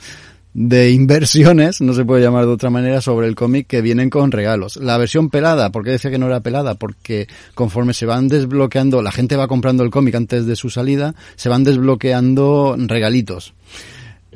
De 0.53 0.91
inversiones, 0.91 1.81
no 1.81 1.93
se 1.93 2.05
puede 2.05 2.23
llamar 2.23 2.45
de 2.45 2.53
otra 2.53 2.71
manera, 2.71 3.01
sobre 3.01 3.29
el 3.29 3.37
cómic 3.37 3.67
que 3.69 3.83
vienen 3.83 4.11
con 4.11 4.33
regalos. 4.33 4.77
La 4.77 4.99
versión 4.99 5.31
pelada, 5.31 5.71
¿por 5.71 5.85
qué 5.85 5.91
decía 5.91 6.11
que 6.11 6.19
no 6.19 6.27
era 6.27 6.41
pelada? 6.41 6.75
Porque 6.75 7.29
conforme 7.55 7.95
se 7.95 8.07
van 8.07 8.29
desbloqueando, 8.29 9.03
la 9.03 9.13
gente 9.13 9.37
va 9.37 9.49
comprando 9.49 9.85
el 9.85 9.91
cómic 9.91 10.15
antes 10.17 10.47
de 10.47 10.57
su 10.57 10.71
salida, 10.71 11.15
se 11.37 11.49
van 11.49 11.63
desbloqueando 11.63 12.77
regalitos. 12.79 13.55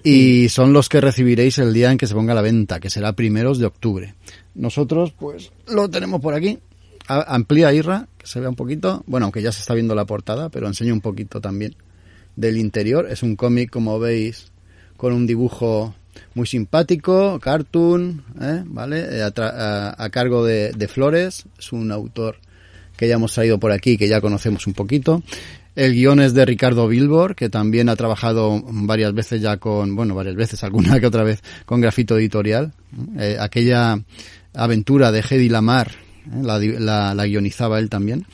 Y 0.05 0.51
son 0.51 0.73
los 0.73 0.89
que 0.89 1.01
recibiréis 1.01 1.59
el 1.59 1.73
día 1.73 1.91
en 1.91 1.99
que 1.99 2.07
se 2.07 2.15
ponga 2.15 2.33
a 2.33 2.37
la 2.37 2.43
venta, 2.43 2.79
que 2.79 2.91
será 2.91 3.15
primeros 3.15 3.59
de 3.59 3.67
octubre. 3.67 4.15
Nosotros, 4.55 5.13
pues, 5.19 5.51
lo 5.67 5.89
tenemos 5.89 6.21
por 6.21 6.35
aquí. 6.35 6.59
Amplía 7.09 7.73
Irra, 7.73 8.07
que 8.19 8.27
se 8.27 8.39
vea 8.39 8.51
un 8.51 8.55
poquito. 8.55 9.03
Bueno, 9.07 9.25
aunque 9.27 9.43
ya 9.43 9.51
se 9.51 9.61
está 9.61 9.75
viendo 9.75 9.95
la 9.95 10.05
portada, 10.05 10.51
pero 10.51 10.67
enseño 10.67 10.93
un 10.93 11.01
poquito 11.01 11.41
también 11.41 11.75
del 12.37 12.59
interior. 12.59 13.07
Es 13.11 13.23
un 13.23 13.35
cómic, 13.35 13.71
como 13.71 13.99
veis, 13.99 14.53
con 14.97 15.13
un 15.15 15.27
dibujo 15.27 15.95
muy 16.35 16.47
simpático, 16.47 17.39
cartoon, 17.41 18.23
¿eh? 18.41 18.63
¿vale? 18.67 19.23
A, 19.23 19.95
a, 19.99 20.11
cargo 20.11 20.45
de, 20.45 20.89
Flores, 20.89 21.45
es 21.59 21.73
un 21.73 21.93
autor 21.93 22.37
que 22.97 23.09
ya 23.09 23.15
hemos 23.15 23.33
traído 23.33 23.59
por 23.59 23.73
aquí, 23.73 23.97
que 23.97 24.09
ya 24.09 24.21
conocemos 24.21 24.67
un 24.67 24.75
poquito. 24.75 25.23
El 25.77 25.95
guion 25.95 26.21
es 26.21 26.35
de 26.35 26.45
Ricardo 26.45 26.87
Bilbor, 26.87 27.35
que 27.35 27.49
también 27.49 27.89
ha 27.89 27.97
trabajado 27.97 28.63
varias 28.65 29.13
veces 29.13 29.41
ya 29.43 29.57
con, 29.57 29.97
bueno, 29.97 30.15
varias 30.15 30.37
veces, 30.37 30.63
alguna 30.65 31.01
que 31.01 31.07
otra 31.07 31.25
vez, 31.25 31.43
con 31.67 31.81
grafito 31.81 32.17
editorial. 32.17 32.73
Eh, 33.19 33.37
aquella 33.41 34.01
aventura 34.55 35.11
de 35.11 35.21
Hedy 35.29 35.49
Lamar, 35.49 35.91
eh, 36.27 36.77
la, 36.79 37.15
la, 37.15 37.27
guionizaba 37.27 37.79
él 37.79 37.91
también. 37.91 38.27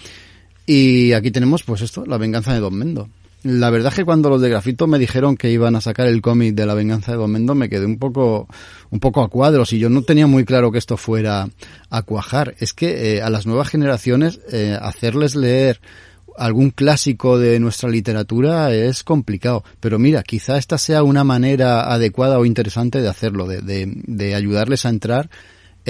Y 0.66 1.12
aquí 1.12 1.30
tenemos, 1.30 1.62
pues 1.62 1.80
esto, 1.80 2.04
La 2.06 2.18
venganza 2.18 2.52
de 2.52 2.60
Don 2.60 2.74
Mendo. 2.74 3.08
La 3.42 3.70
verdad 3.70 3.90
es 3.90 3.96
que 3.96 4.04
cuando 4.04 4.28
los 4.28 4.42
de 4.42 4.50
grafito 4.50 4.86
me 4.86 4.98
dijeron 4.98 5.36
que 5.36 5.50
iban 5.50 5.74
a 5.74 5.80
sacar 5.80 6.06
el 6.06 6.20
cómic 6.20 6.54
de 6.54 6.66
La 6.66 6.74
venganza 6.74 7.12
de 7.12 7.18
Don 7.18 7.30
Mendo, 7.30 7.54
me 7.54 7.70
quedé 7.70 7.86
un 7.86 7.98
poco, 7.98 8.46
un 8.90 9.00
poco 9.00 9.22
a 9.22 9.28
cuadros 9.28 9.72
y 9.72 9.78
yo 9.78 9.88
no 9.88 10.02
tenía 10.02 10.26
muy 10.26 10.44
claro 10.44 10.70
que 10.70 10.78
esto 10.78 10.98
fuera 10.98 11.48
a 11.88 12.02
cuajar. 12.02 12.54
Es 12.58 12.74
que 12.74 13.16
eh, 13.16 13.22
a 13.22 13.30
las 13.30 13.46
nuevas 13.46 13.68
generaciones, 13.68 14.40
eh, 14.52 14.76
hacerles 14.80 15.36
leer 15.36 15.80
algún 16.36 16.70
clásico 16.70 17.38
de 17.38 17.58
nuestra 17.60 17.88
literatura 17.88 18.74
es 18.74 19.04
complicado. 19.04 19.64
Pero 19.80 19.98
mira, 19.98 20.22
quizá 20.22 20.58
esta 20.58 20.76
sea 20.76 21.02
una 21.02 21.24
manera 21.24 21.92
adecuada 21.92 22.38
o 22.38 22.44
interesante 22.44 23.00
de 23.00 23.08
hacerlo, 23.08 23.46
de, 23.46 23.62
de, 23.62 23.90
de 24.06 24.34
ayudarles 24.34 24.84
a 24.84 24.90
entrar 24.90 25.30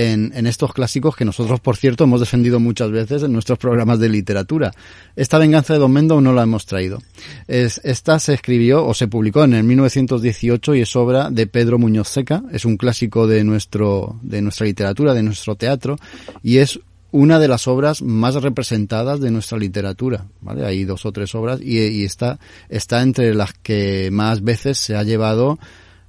en, 0.09 0.47
estos 0.47 0.73
clásicos 0.73 1.17
que 1.17 1.25
nosotros, 1.25 1.61
por 1.61 1.77
cierto, 1.77 2.05
hemos 2.05 2.21
defendido 2.21 2.61
muchas 2.61 2.91
veces 2.91 3.23
en 3.23 3.33
nuestros 3.33 3.59
programas 3.59 3.99
de 3.99 4.09
literatura. 4.09 4.73
Esta 5.17 5.39
venganza 5.39 5.75
de 5.75 5.79
Don 5.79 5.93
Mendo 5.93 6.21
no 6.21 6.33
la 6.33 6.43
hemos 6.43 6.67
traído. 6.67 6.99
Es, 7.47 7.81
esta 7.85 8.19
se 8.19 8.35
escribió 8.35 8.87
o 8.87 8.95
se 8.95 9.09
publicó 9.09 9.45
en 9.45 9.55
el 9.55 9.65
1918 9.65 10.75
y 10.75 10.81
es 10.81 10.97
obra 10.97 11.31
de 11.31 11.47
Pedro 11.47 11.79
Muñoz 11.79 12.09
Seca. 12.09 12.43
Es 12.53 12.65
un 12.65 12.77
clásico 12.77 13.27
de 13.27 13.45
nuestro, 13.45 14.19
de 14.23 14.43
nuestra 14.43 14.67
literatura, 14.67 15.15
de 15.15 15.23
nuestro 15.23 15.55
teatro 15.57 15.97
y 16.43 16.59
es 16.59 16.81
una 17.13 17.39
de 17.39 17.49
las 17.49 17.67
obras 17.67 18.03
más 18.03 18.37
representadas 18.37 19.21
de 19.21 19.31
nuestra 19.31 19.59
literatura, 19.59 20.27
¿vale? 20.41 20.65
Hay 20.65 20.85
dos 20.85 21.05
o 21.07 21.13
tres 21.13 21.35
obras 21.35 21.61
y, 21.61 21.79
y 21.79 22.05
está, 22.05 22.39
está 22.69 23.03
entre 23.03 23.35
las 23.35 23.53
que 23.55 24.11
más 24.13 24.43
veces 24.43 24.79
se 24.79 24.95
ha 24.95 25.03
llevado 25.03 25.59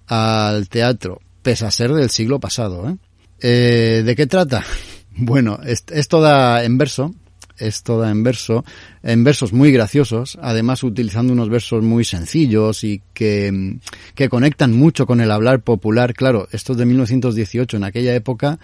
al 0.07 0.69
teatro, 0.69 1.19
pese 1.41 1.65
a 1.65 1.71
ser 1.71 1.93
del 1.93 2.11
siglo 2.11 2.39
pasado, 2.39 2.87
¿eh? 2.87 2.97
Eh, 3.41 4.03
¿De 4.05 4.15
qué 4.15 4.27
trata? 4.27 4.63
Bueno, 5.13 5.59
es, 5.65 5.83
es, 5.91 6.07
toda 6.07 6.63
en 6.63 6.77
verso, 6.77 7.13
es 7.57 7.83
toda 7.83 8.09
en 8.09 8.23
verso, 8.23 8.63
en 9.03 9.25
versos 9.25 9.51
muy 9.51 9.73
graciosos, 9.73 10.39
además 10.41 10.83
utilizando 10.83 11.33
unos 11.33 11.49
versos 11.49 11.83
muy 11.83 12.05
sencillos 12.05 12.85
y 12.85 13.01
que, 13.13 13.77
que 14.15 14.29
conectan 14.29 14.71
mucho 14.71 15.05
con 15.05 15.19
el 15.19 15.29
hablar 15.29 15.59
popular. 15.61 16.13
Claro, 16.13 16.47
esto 16.53 16.71
es 16.71 16.79
de 16.79 16.85
1918, 16.85 17.75
en 17.75 17.83
aquella 17.83 18.15
época 18.15 18.57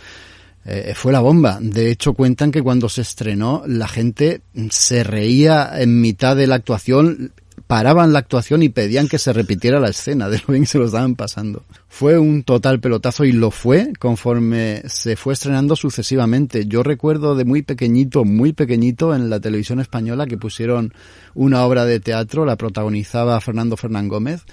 eh, 0.65 0.93
fue 0.95 1.11
la 1.11 1.19
bomba. 1.19 1.59
De 1.61 1.91
hecho, 1.91 2.13
cuentan 2.13 2.51
que 2.51 2.61
cuando 2.61 2.89
se 2.89 3.01
estrenó 3.01 3.63
la 3.67 3.87
gente 3.87 4.41
se 4.69 5.03
reía 5.03 5.71
en 5.79 6.01
mitad 6.01 6.35
de 6.35 6.47
la 6.47 6.55
actuación, 6.55 7.33
paraban 7.67 8.13
la 8.13 8.19
actuación 8.19 8.63
y 8.63 8.69
pedían 8.69 9.09
que 9.09 9.19
se 9.19 9.33
repitiera 9.33 9.79
la 9.79 9.89
escena 9.89 10.29
de 10.29 10.39
lo 10.39 10.53
bien 10.53 10.63
que 10.63 10.69
se 10.69 10.79
lo 10.79 10.85
estaban 10.85 11.15
pasando. 11.15 11.63
Fue 11.89 12.17
un 12.17 12.43
total 12.43 12.79
pelotazo 12.79 13.25
y 13.25 13.33
lo 13.33 13.51
fue 13.51 13.91
conforme 13.99 14.83
se 14.87 15.17
fue 15.17 15.33
estrenando 15.33 15.75
sucesivamente. 15.75 16.65
Yo 16.65 16.81
recuerdo 16.81 17.35
de 17.35 17.45
muy 17.45 17.61
pequeñito, 17.61 18.23
muy 18.23 18.53
pequeñito 18.53 19.13
en 19.13 19.29
la 19.29 19.39
televisión 19.39 19.79
española 19.79 20.25
que 20.25 20.37
pusieron 20.37 20.93
una 21.35 21.65
obra 21.65 21.85
de 21.85 21.99
teatro, 21.99 22.45
la 22.45 22.55
protagonizaba 22.55 23.39
Fernando 23.41 23.75
Fernán 23.75 24.07
Gómez 24.07 24.45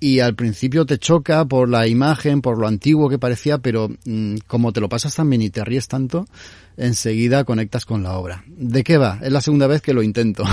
y 0.00 0.20
al 0.20 0.34
principio 0.34 0.84
te 0.84 0.98
choca 0.98 1.46
por 1.46 1.68
la 1.68 1.86
imagen, 1.86 2.42
por 2.42 2.58
lo 2.58 2.66
antiguo 2.66 3.08
que 3.08 3.18
parecía, 3.18 3.58
pero 3.58 3.88
mmm, 4.04 4.36
como 4.46 4.72
te 4.72 4.80
lo 4.80 4.88
pasas 4.88 5.14
tan 5.14 5.30
bien 5.30 5.40
y 5.40 5.50
te 5.50 5.64
ríes 5.64 5.88
tanto, 5.88 6.26
enseguida 6.76 7.44
conectas 7.44 7.84
con 7.84 8.02
la 8.02 8.16
obra. 8.16 8.44
¿De 8.46 8.82
qué 8.84 8.98
va? 8.98 9.18
Es 9.22 9.32
la 9.32 9.40
segunda 9.40 9.66
vez 9.66 9.82
que 9.82 9.94
lo 9.94 10.02
intento. 10.02 10.44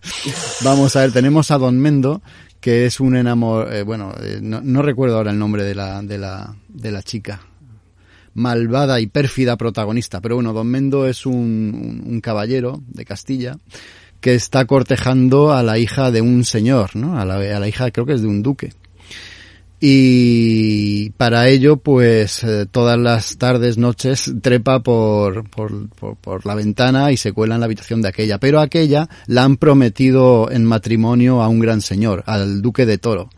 Vamos 0.64 0.96
a 0.96 1.00
ver, 1.00 1.12
tenemos 1.12 1.50
a 1.50 1.58
Don 1.58 1.78
Mendo, 1.78 2.22
que 2.60 2.86
es 2.86 3.00
un 3.00 3.16
enamor, 3.16 3.72
eh, 3.72 3.82
bueno, 3.82 4.12
eh, 4.20 4.40
no, 4.42 4.82
recuerdo 4.82 5.16
ahora 5.16 5.30
el 5.30 5.38
nombre 5.38 5.64
de 5.64 5.74
la, 5.74 6.02
de 6.02 6.18
la, 6.18 6.54
de 6.68 6.90
la 6.90 7.02
chica. 7.02 7.40
Malvada 8.34 9.00
y 9.00 9.06
pérfida 9.06 9.56
protagonista, 9.56 10.20
pero 10.20 10.36
bueno, 10.36 10.52
Don 10.52 10.66
Mendo 10.66 11.06
es 11.06 11.26
un, 11.26 11.34
un, 11.34 12.04
un 12.06 12.20
caballero 12.20 12.80
de 12.86 13.04
Castilla 13.04 13.56
que 14.20 14.34
está 14.34 14.66
cortejando 14.66 15.52
a 15.52 15.62
la 15.62 15.78
hija 15.78 16.10
de 16.10 16.20
un 16.20 16.44
señor, 16.44 16.94
¿no? 16.94 17.18
A 17.18 17.24
la, 17.24 17.36
a 17.36 17.58
la 17.58 17.68
hija 17.68 17.90
creo 17.90 18.06
que 18.06 18.12
es 18.12 18.22
de 18.22 18.28
un 18.28 18.42
duque 18.42 18.72
y 19.80 21.10
para 21.10 21.48
ello 21.48 21.78
pues 21.78 22.44
eh, 22.44 22.66
todas 22.70 22.98
las 22.98 23.38
tardes, 23.38 23.78
noches 23.78 24.30
trepa 24.42 24.82
por, 24.82 25.48
por, 25.48 25.88
por, 25.88 26.44
la 26.44 26.54
ventana 26.54 27.10
y 27.12 27.16
se 27.16 27.32
cuela 27.32 27.54
en 27.54 27.60
la 27.60 27.64
habitación 27.64 28.02
de 28.02 28.08
aquella, 28.08 28.38
pero 28.38 28.60
aquella 28.60 29.08
la 29.26 29.44
han 29.44 29.56
prometido 29.56 30.50
en 30.50 30.66
matrimonio 30.66 31.42
a 31.42 31.48
un 31.48 31.60
gran 31.60 31.80
señor, 31.80 32.22
al 32.26 32.60
duque 32.60 32.84
de 32.84 32.98
Toro. 32.98 33.30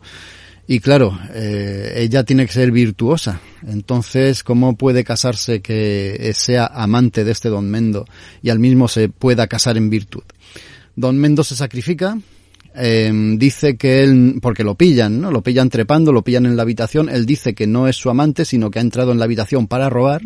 Y 0.67 0.79
claro, 0.79 1.17
eh, 1.33 1.93
ella 1.97 2.23
tiene 2.23 2.45
que 2.45 2.53
ser 2.53 2.71
virtuosa. 2.71 3.41
Entonces, 3.67 4.43
¿cómo 4.43 4.77
puede 4.77 5.03
casarse 5.03 5.61
que 5.61 6.31
sea 6.35 6.65
amante 6.65 7.23
de 7.23 7.31
este 7.31 7.49
don 7.49 7.69
Mendo 7.69 8.05
y 8.41 8.49
al 8.49 8.59
mismo 8.59 8.87
se 8.87 9.09
pueda 9.09 9.47
casar 9.47 9.77
en 9.77 9.89
virtud? 9.89 10.23
Don 10.95 11.17
Mendo 11.17 11.43
se 11.43 11.55
sacrifica, 11.55 12.17
eh, 12.75 13.11
dice 13.37 13.77
que 13.77 14.03
él, 14.03 14.39
porque 14.41 14.63
lo 14.63 14.75
pillan, 14.75 15.21
¿no? 15.21 15.31
Lo 15.31 15.41
pillan 15.41 15.69
trepando, 15.69 16.11
lo 16.11 16.23
pillan 16.23 16.45
en 16.45 16.55
la 16.55 16.63
habitación, 16.63 17.09
él 17.09 17.25
dice 17.25 17.53
que 17.53 17.67
no 17.67 17.87
es 17.87 17.95
su 17.95 18.09
amante, 18.09 18.45
sino 18.45 18.71
que 18.71 18.79
ha 18.79 18.81
entrado 18.81 19.11
en 19.11 19.19
la 19.19 19.25
habitación 19.25 19.67
para 19.67 19.89
robar, 19.89 20.21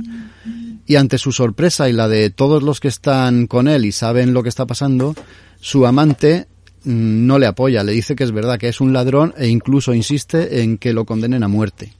y 0.85 0.95
ante 0.95 1.17
su 1.17 1.31
sorpresa 1.31 1.89
y 1.89 1.93
la 1.93 2.07
de 2.07 2.29
todos 2.29 2.63
los 2.63 2.79
que 2.79 2.87
están 2.87 3.47
con 3.47 3.67
él 3.67 3.85
y 3.85 3.91
saben 3.91 4.33
lo 4.33 4.41
que 4.41 4.49
está 4.49 4.65
pasando, 4.65 5.15
su 5.59 5.85
amante 5.85 6.47
mmm, 6.83 7.27
no 7.27 7.39
le 7.39 7.45
apoya, 7.45 7.83
le 7.83 7.91
dice 7.91 8.15
que 8.15 8.23
es 8.23 8.31
verdad, 8.31 8.57
que 8.57 8.69
es 8.69 8.79
un 8.79 8.93
ladrón 8.93 9.33
e 9.37 9.47
incluso 9.47 9.93
insiste 9.93 10.61
en 10.61 10.77
que 10.77 10.93
lo 10.93 11.05
condenen 11.05 11.43
a 11.43 11.47
muerte. 11.47 11.93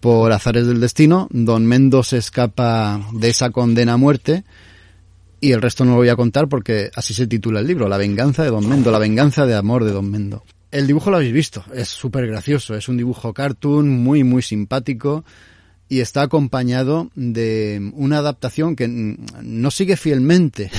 Por 0.00 0.32
azares 0.32 0.66
del 0.66 0.80
destino, 0.80 1.28
don 1.30 1.66
Mendo 1.66 2.02
se 2.02 2.18
escapa 2.18 3.00
de 3.12 3.28
esa 3.28 3.50
condena 3.50 3.94
a 3.94 3.96
muerte, 3.96 4.44
y 5.40 5.52
el 5.52 5.62
resto 5.62 5.84
no 5.84 5.92
lo 5.92 5.96
voy 5.98 6.08
a 6.08 6.16
contar 6.16 6.48
porque 6.48 6.90
así 6.94 7.14
se 7.14 7.26
titula 7.26 7.60
el 7.60 7.66
libro, 7.66 7.88
La 7.88 7.96
venganza 7.96 8.42
de 8.42 8.50
Don 8.50 8.68
Mendo, 8.68 8.90
la 8.90 8.98
venganza 8.98 9.46
de 9.46 9.54
amor 9.54 9.84
de 9.84 9.92
Don 9.92 10.10
Mendo. 10.10 10.44
El 10.70 10.86
dibujo 10.86 11.10
lo 11.10 11.16
habéis 11.16 11.32
visto, 11.32 11.64
es 11.74 11.88
súper 11.88 12.26
gracioso, 12.26 12.74
es 12.74 12.88
un 12.88 12.96
dibujo 12.96 13.32
cartoon 13.32 13.88
muy 13.88 14.24
muy 14.24 14.42
simpático 14.42 15.24
y 15.88 16.00
está 16.00 16.22
acompañado 16.22 17.10
de 17.14 17.90
una 17.94 18.18
adaptación 18.18 18.76
que 18.76 18.88
no 18.88 19.70
sigue 19.70 19.96
fielmente, 19.96 20.70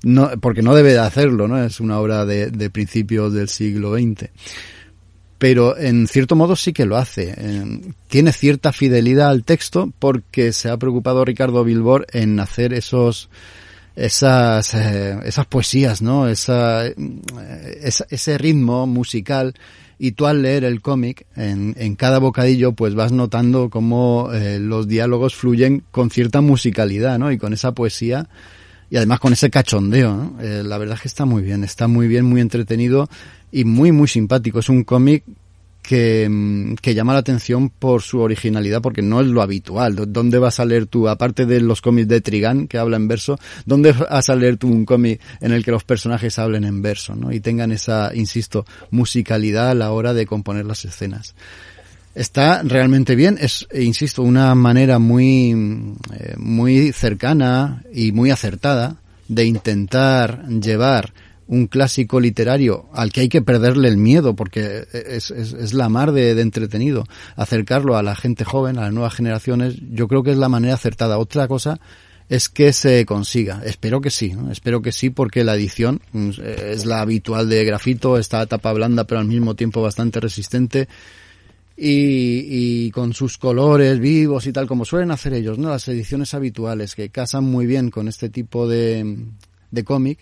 porque 0.40 0.62
no 0.62 0.74
debe 0.74 0.92
de 0.92 1.00
hacerlo, 1.00 1.46
¿no? 1.46 1.62
Es 1.62 1.80
una 1.80 2.00
obra 2.00 2.24
de, 2.24 2.50
de 2.50 2.70
principios 2.70 3.34
del 3.34 3.48
siglo 3.48 3.94
XX. 3.94 4.30
Pero 5.38 5.76
en 5.76 6.06
cierto 6.06 6.34
modo 6.34 6.56
sí 6.56 6.72
que 6.72 6.86
lo 6.86 6.96
hace. 6.96 7.34
Tiene 8.08 8.32
cierta 8.32 8.72
fidelidad 8.72 9.28
al 9.28 9.44
texto 9.44 9.92
porque 9.98 10.52
se 10.52 10.70
ha 10.70 10.78
preocupado 10.78 11.24
Ricardo 11.26 11.62
Bilbor 11.62 12.06
en 12.12 12.40
hacer 12.40 12.72
esos, 12.72 13.28
esas, 13.96 14.74
eh, 14.74 15.18
esas 15.24 15.46
poesías, 15.46 16.02
¿no? 16.02 16.28
Esa, 16.28 16.86
esa, 16.86 18.06
ese 18.10 18.38
ritmo 18.38 18.86
musical 18.86 19.54
y 19.98 20.12
tú 20.12 20.26
al 20.26 20.42
leer 20.42 20.64
el 20.64 20.82
cómic 20.82 21.26
en, 21.34 21.74
en, 21.78 21.96
cada 21.96 22.18
bocadillo 22.18 22.72
pues 22.72 22.94
vas 22.94 23.12
notando 23.12 23.70
cómo 23.70 24.30
eh, 24.32 24.58
los 24.58 24.86
diálogos 24.86 25.34
fluyen 25.34 25.82
con 25.90 26.10
cierta 26.10 26.42
musicalidad, 26.42 27.18
¿no? 27.18 27.32
Y 27.32 27.38
con 27.38 27.54
esa 27.54 27.72
poesía 27.72 28.28
y 28.90 28.96
además 28.96 29.18
con 29.18 29.32
ese 29.32 29.50
cachondeo, 29.50 30.14
¿no? 30.14 30.42
Eh, 30.42 30.62
la 30.62 30.76
verdad 30.78 30.96
es 30.96 31.02
que 31.02 31.08
está 31.08 31.24
muy 31.24 31.42
bien, 31.42 31.64
está 31.64 31.88
muy 31.88 32.06
bien, 32.06 32.26
muy 32.26 32.42
entretenido 32.42 33.08
y 33.50 33.64
muy, 33.64 33.92
muy 33.92 34.08
simpático. 34.08 34.58
Es 34.58 34.68
un 34.68 34.84
cómic 34.84 35.24
que, 35.86 36.28
mm, 36.28 36.74
que, 36.74 36.94
llama 36.94 37.12
la 37.12 37.20
atención 37.20 37.70
por 37.70 38.02
su 38.02 38.20
originalidad, 38.20 38.82
porque 38.82 39.02
no 39.02 39.20
es 39.20 39.26
lo 39.28 39.42
habitual. 39.42 39.94
¿Dónde 40.08 40.38
vas 40.38 40.58
a 40.58 40.64
leer 40.64 40.86
tú, 40.86 41.08
aparte 41.08 41.46
de 41.46 41.60
los 41.60 41.80
cómics 41.80 42.08
de 42.08 42.20
Trigan, 42.20 42.66
que 42.66 42.78
habla 42.78 42.96
en 42.96 43.08
verso, 43.08 43.38
dónde 43.64 43.92
vas 43.92 44.28
a 44.28 44.36
leer 44.36 44.56
tú 44.56 44.68
un 44.68 44.84
cómic 44.84 45.20
en 45.40 45.52
el 45.52 45.64
que 45.64 45.70
los 45.70 45.84
personajes 45.84 46.38
hablen 46.38 46.64
en 46.64 46.82
verso, 46.82 47.14
¿no? 47.14 47.32
Y 47.32 47.40
tengan 47.40 47.70
esa, 47.72 48.10
insisto, 48.14 48.66
musicalidad 48.90 49.70
a 49.70 49.74
la 49.74 49.92
hora 49.92 50.12
de 50.12 50.26
componer 50.26 50.66
las 50.66 50.84
escenas. 50.84 51.34
Está 52.14 52.62
realmente 52.62 53.14
bien, 53.14 53.36
es, 53.40 53.68
insisto, 53.74 54.22
una 54.22 54.54
manera 54.54 54.98
muy, 54.98 55.94
eh, 56.18 56.34
muy 56.38 56.92
cercana 56.92 57.82
y 57.92 58.12
muy 58.12 58.30
acertada 58.30 58.96
de 59.28 59.44
intentar 59.44 60.48
llevar 60.48 61.12
un 61.48 61.66
clásico 61.66 62.20
literario 62.20 62.88
al 62.92 63.12
que 63.12 63.20
hay 63.20 63.28
que 63.28 63.42
perderle 63.42 63.88
el 63.88 63.96
miedo 63.96 64.34
porque 64.34 64.84
es, 64.92 65.30
es, 65.30 65.52
es 65.52 65.74
la 65.74 65.88
mar 65.88 66.12
de, 66.12 66.34
de, 66.34 66.42
entretenido. 66.42 67.04
Acercarlo 67.36 67.96
a 67.96 68.02
la 68.02 68.16
gente 68.16 68.44
joven, 68.44 68.78
a 68.78 68.82
las 68.82 68.92
nuevas 68.92 69.14
generaciones, 69.14 69.76
yo 69.92 70.08
creo 70.08 70.22
que 70.22 70.32
es 70.32 70.38
la 70.38 70.48
manera 70.48 70.74
acertada. 70.74 71.18
Otra 71.18 71.46
cosa 71.48 71.78
es 72.28 72.48
que 72.48 72.72
se 72.72 73.04
consiga. 73.06 73.62
Espero 73.64 74.00
que 74.00 74.10
sí, 74.10 74.32
¿no? 74.34 74.50
espero 74.50 74.82
que 74.82 74.92
sí 74.92 75.10
porque 75.10 75.44
la 75.44 75.54
edición 75.54 76.00
mm, 76.12 76.30
es 76.46 76.84
la 76.84 77.00
habitual 77.00 77.48
de 77.48 77.64
grafito, 77.64 78.18
está 78.18 78.40
a 78.40 78.46
tapa 78.46 78.72
blanda 78.72 79.04
pero 79.04 79.20
al 79.20 79.26
mismo 79.26 79.54
tiempo 79.54 79.82
bastante 79.82 80.20
resistente 80.20 80.88
y, 81.76 82.90
con 82.90 83.12
sus 83.12 83.36
colores 83.36 84.00
vivos 84.00 84.46
y 84.46 84.52
tal, 84.52 84.66
como 84.66 84.86
suelen 84.86 85.10
hacer 85.10 85.34
ellos, 85.34 85.58
¿no? 85.58 85.68
Las 85.68 85.86
ediciones 85.88 86.32
habituales 86.32 86.94
que 86.94 87.10
casan 87.10 87.44
muy 87.44 87.66
bien 87.66 87.90
con 87.90 88.08
este 88.08 88.30
tipo 88.30 88.66
de, 88.66 89.26
de 89.70 89.84
cómic. 89.84 90.20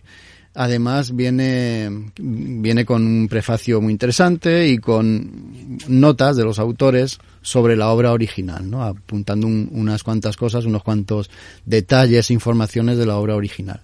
Además 0.54 1.16
viene, 1.16 1.90
viene 2.16 2.84
con 2.84 3.04
un 3.04 3.28
prefacio 3.28 3.80
muy 3.80 3.92
interesante 3.92 4.68
y 4.68 4.78
con 4.78 5.78
notas 5.88 6.36
de 6.36 6.44
los 6.44 6.60
autores 6.60 7.18
sobre 7.42 7.76
la 7.76 7.90
obra 7.90 8.12
original, 8.12 8.70
¿no? 8.70 8.84
apuntando 8.84 9.48
unas 9.48 10.04
cuantas 10.04 10.36
cosas, 10.36 10.64
unos 10.64 10.84
cuantos 10.84 11.28
detalles, 11.66 12.30
informaciones 12.30 12.98
de 12.98 13.06
la 13.06 13.16
obra 13.16 13.34
original. 13.34 13.80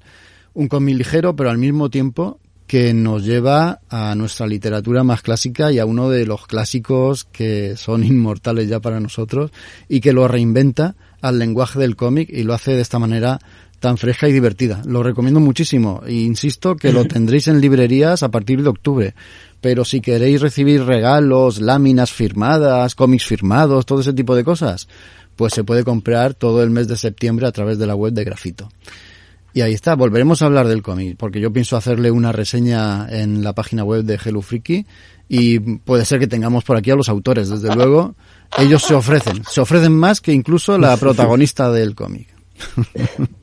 Un 0.55 0.68
cómic 0.68 0.97
ligero, 0.97 1.35
pero 1.35 1.51
al 1.51 1.59
mismo 1.59 1.91
tiempo 1.91 2.39
que 2.71 2.95
nos 2.95 3.25
lleva 3.25 3.81
a 3.89 4.14
nuestra 4.14 4.47
literatura 4.47 5.03
más 5.03 5.23
clásica 5.23 5.73
y 5.73 5.81
a 5.81 5.87
uno 5.87 6.09
de 6.09 6.25
los 6.25 6.47
clásicos 6.47 7.25
que 7.25 7.77
son 7.77 8.05
inmortales 8.05 8.68
ya 8.68 8.79
para 8.79 9.01
nosotros 9.01 9.51
y 9.89 10.01
que 10.01 10.12
lo 10.12 10.29
reinventa 10.29 10.95
al 11.21 11.41
lenguaje 11.41 11.81
del 11.81 11.97
cómic 11.97 12.31
y 12.31 12.45
lo 12.45 12.55
hace 12.55 12.77
de 12.77 12.83
esta 12.83 13.01
manera 13.01 13.41
tan 13.81 13.97
fresca 13.97 14.28
y 14.28 14.33
divertida. 14.33 14.83
Lo 14.85 15.03
recomiendo 15.03 15.41
muchísimo 15.41 16.03
e 16.07 16.12
insisto 16.12 16.76
que 16.76 16.93
lo 16.93 17.07
tendréis 17.07 17.49
en 17.49 17.61
librerías 17.61 18.22
a 18.22 18.31
partir 18.31 18.62
de 18.62 18.68
octubre. 18.68 19.14
Pero 19.61 19.85
si 19.85 20.01
queréis 20.01 20.41
recibir 20.41 20.85
regalos, 20.85 21.61
láminas 21.61 22.12
firmadas, 22.12 22.95
cómics 22.95 23.26
firmados, 23.26 23.87
todo 23.87 24.01
ese 24.01 24.12
tipo 24.12 24.37
de 24.37 24.45
cosas, 24.45 24.87
pues 25.35 25.55
se 25.55 25.64
puede 25.64 25.83
comprar 25.83 26.35
todo 26.35 26.62
el 26.62 26.70
mes 26.70 26.87
de 26.87 26.97
septiembre 26.97 27.47
a 27.47 27.53
través 27.53 27.78
de 27.78 27.87
la 27.87 27.95
web 27.95 28.12
de 28.12 28.24
Grafito. 28.24 28.68
Y 29.53 29.62
ahí 29.62 29.72
está, 29.72 29.97
volveremos 29.97 30.43
a 30.43 30.47
hablar 30.47 30.68
del 30.68 30.83
cómic, 30.83 31.16
porque 31.16 31.41
yo 31.41 31.53
pienso 31.53 31.76
hacerle 31.76 32.11
una 32.11 32.31
reseña 32.31 33.09
en 33.11 33.43
la 33.43 33.53
página 33.53 33.83
web 33.83 34.05
de 34.05 34.18
Hello 34.22 34.43
Freaky 34.43 34.87
y 35.28 35.59
puede 35.59 36.05
ser 36.05 36.20
que 36.20 36.28
tengamos 36.28 36.62
por 36.62 36.76
aquí 36.76 36.91
a 36.91 36.97
los 36.97 37.09
autores, 37.09 37.49
desde 37.49 37.74
luego. 37.74 38.14
Ellos 38.59 38.83
se 38.83 38.95
ofrecen, 38.95 39.43
se 39.49 39.61
ofrecen 39.61 39.93
más 39.93 40.20
que 40.20 40.33
incluso 40.33 40.78
la 40.78 40.97
protagonista 40.99 41.72
del 41.72 41.95
cómic. 41.95 42.28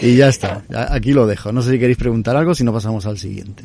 y 0.00 0.16
ya 0.16 0.28
está, 0.28 0.62
aquí 0.90 1.12
lo 1.12 1.26
dejo. 1.26 1.52
No 1.52 1.62
sé 1.62 1.72
si 1.72 1.78
queréis 1.78 1.98
preguntar 1.98 2.36
algo, 2.36 2.54
si 2.54 2.64
no 2.64 2.72
pasamos 2.72 3.06
al 3.06 3.18
siguiente. 3.18 3.64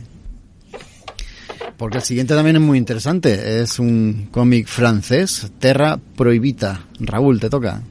Porque 1.77 1.97
el 1.97 2.03
siguiente 2.03 2.35
también 2.35 2.57
es 2.57 2.61
muy 2.61 2.77
interesante. 2.77 3.61
Es 3.61 3.79
un 3.79 4.27
cómic 4.31 4.67
francés, 4.67 5.49
Terra 5.59 5.97
Prohibita. 6.17 6.87
Raúl, 6.99 7.39
te 7.39 7.49
toca. 7.49 7.81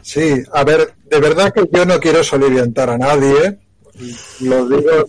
Sí, 0.00 0.42
a 0.52 0.64
ver, 0.64 0.94
de 1.10 1.20
verdad 1.20 1.52
que 1.52 1.68
yo 1.70 1.84
no 1.84 2.00
quiero 2.00 2.24
soliviantar 2.24 2.88
a 2.88 2.96
nadie. 2.96 3.58
Lo 4.40 4.68
digo, 4.68 5.06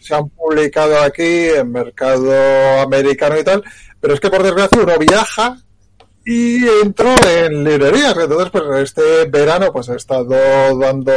se 0.00 0.14
han 0.14 0.28
publicado 0.30 1.00
aquí 1.00 1.22
en 1.22 1.72
mercado 1.72 2.80
americano 2.80 3.38
y 3.38 3.44
tal, 3.44 3.62
pero 4.00 4.14
es 4.14 4.20
que 4.20 4.30
por 4.30 4.42
desgracia 4.42 4.82
uno 4.82 4.98
viaja 4.98 5.56
y 6.30 6.64
entró 6.84 7.12
en 7.28 7.64
librerías. 7.64 8.16
Entonces, 8.16 8.50
pues 8.50 8.64
este 8.84 9.24
verano 9.28 9.72
pues 9.72 9.88
he 9.88 9.96
estado 9.96 10.78
dando, 10.78 11.12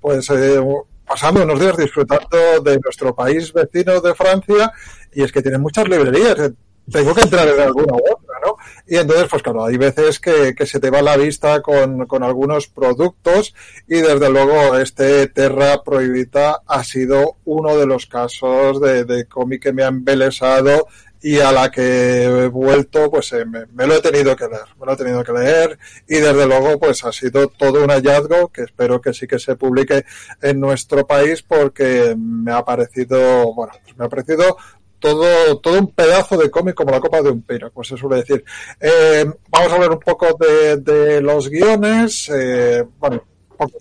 pues 0.00 0.30
eh, 0.30 0.58
pasando 1.06 1.42
unos 1.42 1.60
días 1.60 1.76
disfrutando 1.76 2.60
de 2.64 2.80
nuestro 2.82 3.14
país 3.14 3.52
vecino 3.52 4.00
de 4.00 4.14
Francia 4.14 4.72
y 5.12 5.22
es 5.24 5.30
que 5.30 5.42
tiene 5.42 5.58
muchas 5.58 5.86
librerías 5.86 6.52
tengo 6.90 7.14
que 7.14 7.20
entrar 7.20 7.46
en 7.46 7.60
alguna 7.60 7.94
otra, 7.94 8.34
¿no? 8.44 8.56
Y 8.86 8.96
entonces, 8.96 9.26
pues 9.30 9.42
claro, 9.42 9.64
hay 9.64 9.76
veces 9.76 10.18
que, 10.18 10.54
que 10.56 10.66
se 10.66 10.80
te 10.80 10.90
va 10.90 11.02
la 11.02 11.16
vista 11.16 11.62
con, 11.62 12.06
con, 12.06 12.24
algunos 12.24 12.66
productos 12.66 13.54
y 13.86 13.96
desde 13.96 14.28
luego 14.28 14.76
este 14.76 15.28
Terra 15.28 15.84
Prohibita 15.84 16.62
ha 16.66 16.82
sido 16.82 17.36
uno 17.44 17.76
de 17.76 17.86
los 17.86 18.06
casos 18.06 18.80
de, 18.80 19.04
de 19.04 19.26
cómic 19.26 19.62
que 19.62 19.72
me 19.72 19.84
ha 19.84 19.88
embelesado 19.88 20.88
y 21.22 21.38
a 21.38 21.52
la 21.52 21.70
que 21.70 22.24
he 22.24 22.48
vuelto, 22.48 23.10
pues 23.10 23.32
eh, 23.32 23.44
me, 23.44 23.86
lo 23.86 23.94
he 23.94 24.00
tenido 24.00 24.34
que 24.34 24.46
leer, 24.46 24.64
me 24.78 24.86
lo 24.86 24.92
he 24.92 24.96
tenido 24.96 25.22
que 25.22 25.32
leer 25.32 25.78
y 26.08 26.16
desde 26.16 26.46
luego 26.46 26.78
pues 26.78 27.04
ha 27.04 27.12
sido 27.12 27.48
todo 27.48 27.84
un 27.84 27.90
hallazgo 27.90 28.48
que 28.48 28.62
espero 28.62 29.00
que 29.00 29.12
sí 29.12 29.26
que 29.26 29.38
se 29.38 29.56
publique 29.56 30.04
en 30.40 30.60
nuestro 30.60 31.06
país 31.06 31.42
porque 31.42 32.14
me 32.16 32.52
ha 32.52 32.64
parecido, 32.64 33.52
bueno, 33.54 33.72
pues 33.84 33.96
me 33.96 34.04
ha 34.04 34.08
parecido 34.08 34.56
todo, 34.98 35.58
todo 35.60 35.78
un 35.78 35.92
pedazo 35.92 36.36
de 36.36 36.50
cómic 36.50 36.74
como 36.74 36.90
la 36.90 37.00
copa 37.00 37.22
de 37.22 37.30
un 37.30 37.42
pino, 37.42 37.70
como 37.72 37.84
se 37.84 37.96
suele 37.96 38.16
decir. 38.16 38.44
Eh, 38.78 39.24
vamos 39.48 39.72
a 39.72 39.74
hablar 39.74 39.90
un 39.90 40.00
poco 40.00 40.26
de, 40.38 40.76
de 40.76 41.20
los 41.20 41.48
guiones, 41.48 42.30
eh, 42.34 42.84
bueno, 42.98 43.22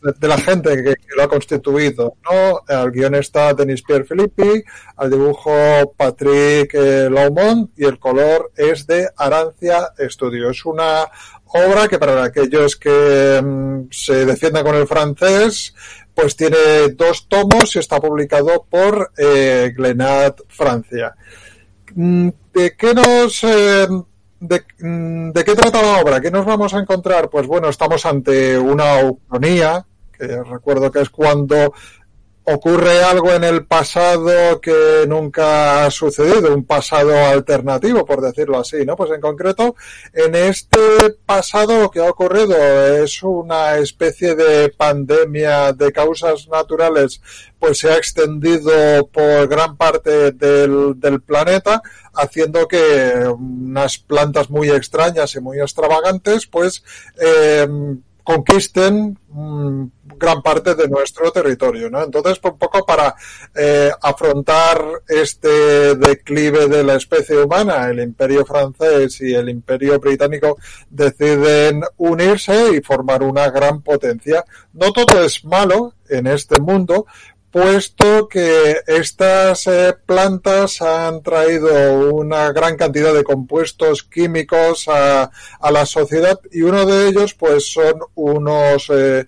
de, 0.02 0.28
la 0.28 0.38
gente 0.38 0.76
que, 0.76 0.96
que, 0.96 1.16
lo 1.16 1.24
ha 1.24 1.28
constituido, 1.28 2.16
¿no? 2.30 2.62
Al 2.68 2.92
guion 2.92 3.16
está 3.16 3.54
Denis 3.54 3.82
Pierre 3.82 4.06
Filippi, 4.06 4.64
al 4.98 5.10
dibujo 5.10 5.52
Patrick 5.96 6.74
eh, 6.74 7.10
Laumont 7.10 7.72
y 7.78 7.86
el 7.86 8.00
color 8.00 8.52
es 8.56 8.86
de 8.88 9.08
Arancia 9.16 9.92
Studio. 10.10 10.50
Es 10.50 10.66
una 10.66 11.06
obra 11.46 11.88
que 11.88 12.00
para 12.00 12.24
aquellos 12.24 12.76
que 12.76 13.42
mm, 13.42 13.88
se 13.92 14.26
defiendan 14.26 14.64
con 14.64 14.76
el 14.76 14.88
francés, 14.88 15.74
pues 16.14 16.36
tiene 16.36 16.90
dos 16.96 17.28
tomos 17.28 17.76
y 17.76 17.80
está 17.80 18.00
publicado 18.00 18.66
por 18.70 19.12
eh, 19.18 19.74
Glenat 19.76 20.42
Francia. 20.48 21.16
Mm, 21.96 22.30
¿De 22.54 22.76
qué 22.76 22.94
nos 22.94 23.44
eh, 23.44 23.88
de, 24.40 24.64
mm, 24.80 25.32
de, 25.32 25.44
qué 25.44 25.56
trata 25.56 25.82
la 25.82 26.02
obra? 26.02 26.22
¿Qué 26.22 26.32
nos 26.32 26.46
vamos 26.46 26.74
a 26.74 26.80
encontrar? 26.80 27.30
Pues 27.30 27.48
bueno, 27.48 27.70
estamos 27.70 28.06
ante 28.06 28.58
una 28.58 29.04
ucronía, 29.04 29.86
que 30.12 30.44
recuerdo 30.44 30.92
que 30.92 31.02
es 31.02 31.10
cuando 31.10 31.74
ocurre 32.44 33.04
algo 33.04 33.32
en 33.32 33.44
el 33.44 33.66
pasado 33.66 34.60
que 34.60 35.06
nunca 35.08 35.86
ha 35.86 35.92
sucedido, 35.92 36.54
un 36.54 36.66
pasado 36.66 37.14
alternativo, 37.16 38.06
por 38.06 38.22
decirlo 38.22 38.60
así, 38.60 38.86
¿no? 38.86 38.96
Pues 38.96 39.12
en 39.12 39.22
concreto, 39.22 39.76
en 40.14 40.36
este 40.36 40.80
pasado 41.26 41.92
que 41.92 42.00
ha 42.00 42.10
ocurrido 42.10 42.56
es 43.04 43.22
una 43.24 43.78
especie 43.78 44.36
de 44.36 44.70
pandemia 44.70 45.74
de 45.74 45.92
causas 45.92 46.48
naturales, 46.48 47.22
pues 47.60 47.80
se 47.80 47.90
ha 47.90 47.98
extendido 47.98 49.08
por 49.08 49.48
gran 49.48 49.78
parte 49.78 50.32
del, 50.32 50.96
planeta, 51.26 51.82
haciendo 52.14 52.68
que 52.68 53.28
unas 53.28 53.98
plantas 54.00 54.50
muy 54.50 54.70
extrañas 54.70 55.36
y 55.36 55.40
muy 55.40 55.60
extravagantes, 55.60 56.48
pues, 56.48 56.84
eh, 57.22 57.68
conquisten 58.24 59.18
mmm, 59.30 59.86
gran 60.20 60.42
parte 60.42 60.76
de 60.76 60.88
nuestro 60.88 61.32
territorio, 61.32 61.90
¿no? 61.90 62.04
Entonces, 62.04 62.40
un 62.44 62.58
poco 62.58 62.86
para 62.86 63.16
eh, 63.56 63.92
afrontar 64.02 64.84
este 65.08 65.96
declive 65.96 66.68
de 66.68 66.84
la 66.84 66.96
especie 66.96 67.42
humana, 67.42 67.90
el 67.90 68.00
imperio 68.00 68.46
francés 68.46 69.22
y 69.22 69.34
el 69.34 69.50
imperio 69.50 70.00
británico 70.00 70.58
deciden 70.90 71.82
unirse 71.98 72.76
y 72.76 72.82
formar 72.82 73.24
una 73.24 73.50
gran 73.50 73.82
potencia. 73.82 74.44
No 74.74 74.92
todo 74.92 75.24
es 75.24 75.44
malo 75.46 75.94
en 76.10 76.28
este 76.28 76.60
mundo, 76.60 77.06
puesto 77.52 78.28
que 78.28 78.82
estas 78.86 79.66
eh, 79.68 79.96
plantas 80.06 80.82
han 80.82 81.22
traído 81.24 82.14
una 82.14 82.52
gran 82.52 82.78
cantidad 82.78 83.14
de 83.14 83.24
compuestos 83.24 84.04
químicos 84.04 84.88
a, 84.88 85.32
a 85.60 85.72
la 85.72 85.86
sociedad 85.86 86.40
y 86.52 86.62
uno 86.62 86.86
de 86.86 87.08
ellos 87.08 87.34
pues 87.34 87.72
son 87.72 87.96
unos 88.16 88.90
eh, 88.90 89.26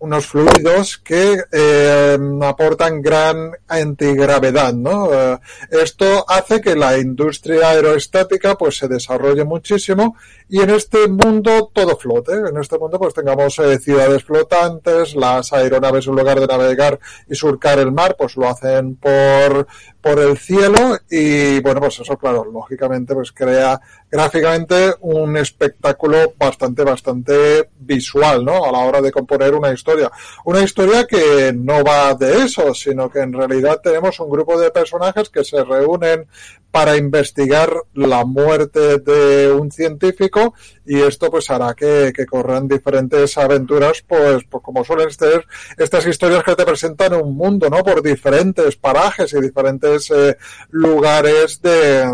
unos 0.00 0.26
fluidos 0.26 0.98
que 0.98 1.42
eh, 1.52 2.18
aportan 2.42 3.00
gran 3.00 3.52
antigravedad, 3.68 4.72
¿no? 4.74 5.12
Eh, 5.12 5.38
esto 5.70 6.24
hace 6.28 6.60
que 6.60 6.74
la 6.74 6.98
industria 6.98 7.70
aerostática 7.70 8.56
pues 8.56 8.78
se 8.78 8.88
desarrolle 8.88 9.44
muchísimo 9.44 10.16
y 10.50 10.60
en 10.60 10.70
este 10.70 11.06
mundo 11.06 11.70
todo 11.72 11.96
flote. 11.96 12.32
En 12.32 12.56
este 12.56 12.76
mundo 12.76 12.98
pues 12.98 13.14
tengamos 13.14 13.56
eh, 13.60 13.78
ciudades 13.78 14.24
flotantes, 14.24 15.14
las 15.14 15.52
aeronaves 15.52 16.08
en 16.08 16.16
lugar 16.16 16.40
de 16.40 16.48
navegar 16.48 16.98
y 17.28 17.36
surcar 17.36 17.78
el 17.78 17.92
mar 17.92 18.16
pues 18.18 18.36
lo 18.36 18.48
hacen 18.48 18.96
por 18.96 19.68
por 20.00 20.18
el 20.18 20.36
cielo. 20.38 20.98
Y 21.08 21.60
bueno 21.60 21.80
pues 21.80 22.00
eso 22.00 22.16
claro 22.16 22.44
lógicamente 22.44 23.14
pues 23.14 23.30
crea 23.30 23.80
gráficamente 24.10 24.94
un 25.02 25.36
espectáculo 25.36 26.34
bastante 26.36 26.82
bastante 26.82 27.70
visual 27.78 28.44
no 28.44 28.64
a 28.64 28.72
la 28.72 28.78
hora 28.78 29.00
de 29.00 29.12
componer 29.12 29.54
una 29.54 29.72
historia. 29.72 30.10
Una 30.44 30.62
historia 30.62 31.06
que 31.06 31.52
no 31.54 31.84
va 31.84 32.14
de 32.14 32.44
eso 32.44 32.74
sino 32.74 33.08
que 33.08 33.20
en 33.20 33.32
realidad 33.32 33.80
tenemos 33.80 34.18
un 34.18 34.30
grupo 34.30 34.58
de 34.58 34.72
personajes 34.72 35.28
que 35.28 35.44
se 35.44 35.62
reúnen 35.62 36.26
para 36.72 36.96
investigar 36.96 37.72
la 37.94 38.24
muerte 38.24 38.98
de 38.98 39.52
un 39.52 39.70
científico 39.70 40.39
y 40.84 41.00
esto 41.00 41.30
pues 41.30 41.50
hará 41.50 41.74
que, 41.74 42.12
corran 42.28 42.68
diferentes 42.68 43.36
aventuras 43.38 44.02
pues, 44.06 44.44
pues, 44.48 44.62
como 44.62 44.84
suelen 44.84 45.10
ser 45.10 45.46
estas 45.76 46.06
historias 46.06 46.44
que 46.44 46.54
te 46.54 46.64
presentan 46.64 47.14
un 47.14 47.36
mundo 47.36 47.68
no 47.68 47.82
por 47.82 48.02
diferentes 48.02 48.76
parajes 48.76 49.32
y 49.32 49.40
diferentes 49.40 50.10
eh, 50.10 50.36
lugares 50.70 51.60
de, 51.62 52.06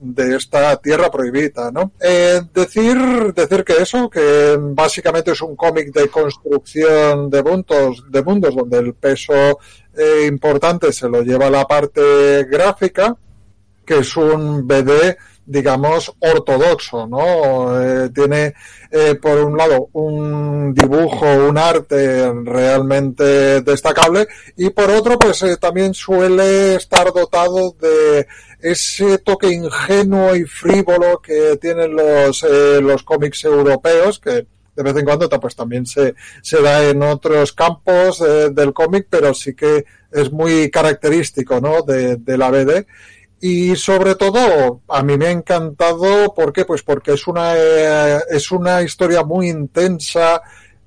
de, 0.00 0.36
esta 0.36 0.76
tierra 0.76 1.10
prohibida 1.10 1.70
no 1.70 1.92
eh, 2.00 2.40
decir 2.52 2.96
decir 3.34 3.64
que 3.64 3.82
eso 3.82 4.08
que 4.08 4.56
básicamente 4.58 5.32
es 5.32 5.40
un 5.40 5.56
cómic 5.56 5.92
de 5.92 6.08
construcción 6.08 7.30
de 7.30 7.42
mundos 7.42 8.04
de 8.10 8.22
mundos 8.22 8.54
donde 8.54 8.78
el 8.78 8.94
peso 8.94 9.58
eh, 9.96 10.26
importante 10.26 10.92
se 10.92 11.08
lo 11.08 11.22
lleva 11.22 11.50
la 11.50 11.64
parte 11.66 12.44
gráfica 12.44 13.16
que 13.84 13.98
es 13.98 14.16
un 14.16 14.66
BD 14.66 15.16
digamos, 15.46 16.12
ortodoxo, 16.20 17.06
¿no? 17.06 17.80
Eh, 17.80 18.10
tiene, 18.10 18.54
eh, 18.90 19.14
por 19.20 19.38
un 19.38 19.56
lado, 19.56 19.88
un 19.92 20.72
dibujo, 20.72 21.26
un 21.26 21.58
arte 21.58 22.32
realmente 22.44 23.60
destacable 23.60 24.26
y 24.56 24.70
por 24.70 24.90
otro, 24.90 25.18
pues 25.18 25.42
eh, 25.42 25.56
también 25.58 25.92
suele 25.92 26.76
estar 26.76 27.12
dotado 27.12 27.76
de 27.80 28.26
ese 28.60 29.18
toque 29.18 29.48
ingenuo 29.48 30.34
y 30.34 30.44
frívolo 30.44 31.20
que 31.20 31.58
tienen 31.60 31.94
los, 31.94 32.42
los 32.42 33.02
cómics 33.02 33.44
europeos, 33.44 34.18
que 34.18 34.46
de 34.74 34.82
vez 34.82 34.96
en 34.96 35.04
cuando 35.04 35.28
pues 35.28 35.54
también 35.54 35.84
se, 35.84 36.14
se 36.42 36.62
da 36.62 36.82
en 36.88 37.02
otros 37.02 37.52
campos 37.52 38.20
del 38.20 38.72
cómic, 38.72 39.06
pero 39.10 39.34
sí 39.34 39.54
que 39.54 39.84
es 40.10 40.32
muy 40.32 40.70
característico, 40.70 41.60
¿no? 41.60 41.82
De, 41.82 42.16
de 42.16 42.38
la 42.38 42.50
BD 42.50 42.86
y 43.40 43.76
sobre 43.76 44.14
todo 44.14 44.82
a 44.88 45.02
mí 45.02 45.16
me 45.16 45.26
ha 45.26 45.30
encantado 45.30 46.32
¿por 46.34 46.52
qué? 46.52 46.64
pues 46.64 46.82
porque 46.82 47.12
es 47.12 47.26
una 47.26 47.54
eh, 47.56 48.18
es 48.30 48.50
una 48.50 48.82
historia 48.82 49.22
muy 49.22 49.48
intensa 49.50 50.40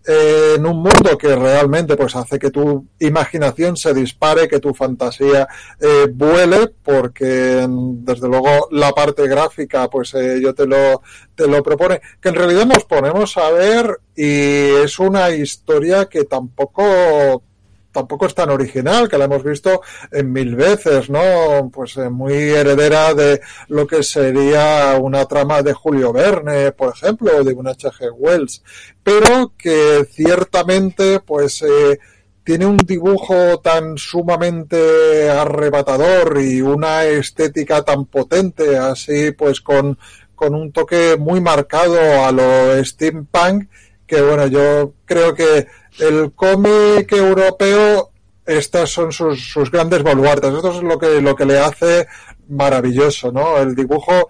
eh, 0.08 0.54
en 0.56 0.66
un 0.66 0.78
mundo 0.78 1.18
que 1.20 1.36
realmente 1.36 1.98
pues 1.98 2.16
hace 2.16 2.40
que 2.40 2.50
tu 2.50 2.88
imaginación 3.00 3.76
se 3.76 3.94
dispare 3.94 4.48
que 4.48 4.60
tu 4.60 4.74
fantasía 4.74 5.48
eh, 5.80 6.08
vuele 6.12 6.70
porque 6.82 7.68
desde 7.70 8.28
luego 8.28 8.70
la 8.72 8.92
parte 8.92 9.28
gráfica 9.28 9.90
pues 9.90 10.14
yo 10.42 10.56
te 10.56 10.66
lo 10.66 11.02
te 11.36 11.48
lo 11.48 11.62
propone 11.62 12.02
que 12.22 12.30
en 12.30 12.36
realidad 12.36 12.66
nos 12.66 12.86
ponemos 12.86 13.38
a 13.38 13.52
ver 13.52 14.00
y 14.16 14.84
es 14.84 14.98
una 14.98 15.30
historia 15.30 16.06
que 16.06 16.24
tampoco 16.24 17.44
tampoco 17.98 18.28
es 18.28 18.36
tan 18.36 18.52
original, 18.52 19.10
que 19.10 19.18
la 19.18 19.26
hemos 19.26 19.44
visto 19.44 19.82
en 20.12 20.32
mil 20.32 20.56
veces, 20.56 21.10
¿no? 21.10 21.72
Pues 21.74 21.98
eh, 21.98 22.12
muy 22.12 22.34
heredera 22.34 23.16
de 23.16 23.42
lo 23.70 23.88
que 23.88 24.04
sería 24.04 25.00
una 25.02 25.26
trama 25.26 25.64
de 25.64 25.74
Julio 25.74 26.14
Verne, 26.14 26.74
por 26.74 26.94
ejemplo, 26.94 27.32
o 27.36 27.44
de 27.44 27.56
un 27.56 27.68
H.G. 27.68 28.12
Wells, 28.16 28.62
pero 29.02 29.54
que 29.58 30.08
ciertamente, 30.12 31.22
pues, 31.22 31.64
eh, 31.64 31.98
tiene 32.44 32.68
un 32.68 32.78
dibujo 32.78 33.60
tan 33.62 33.98
sumamente 33.98 35.32
arrebatador 35.32 36.40
y 36.40 36.62
una 36.62 37.04
estética 37.04 37.82
tan 37.82 38.06
potente, 38.06 38.78
así 38.78 39.32
pues 39.32 39.60
con, 39.60 39.98
con 40.36 40.54
un 40.54 40.72
toque 40.72 41.18
muy 41.18 41.42
marcado 41.42 42.00
a 42.24 42.32
lo 42.32 42.86
steampunk, 42.86 43.68
que 44.06 44.22
bueno, 44.22 44.46
yo 44.46 44.94
creo 45.06 45.34
que 45.34 45.68
el 46.00 46.32
cómic 46.34 47.12
europeo, 47.12 48.12
estas 48.46 48.90
son 48.90 49.12
sus, 49.12 49.52
sus 49.52 49.72
grandes 49.72 50.04
baluartes. 50.04 50.54
Esto 50.54 50.72
es 50.72 50.84
lo 50.84 50.98
que, 50.98 51.22
lo 51.22 51.36
que 51.36 51.46
le 51.46 51.60
hace 51.60 52.08
maravilloso, 52.50 53.32
¿no? 53.32 53.58
El 53.58 53.76
dibujo, 53.76 54.30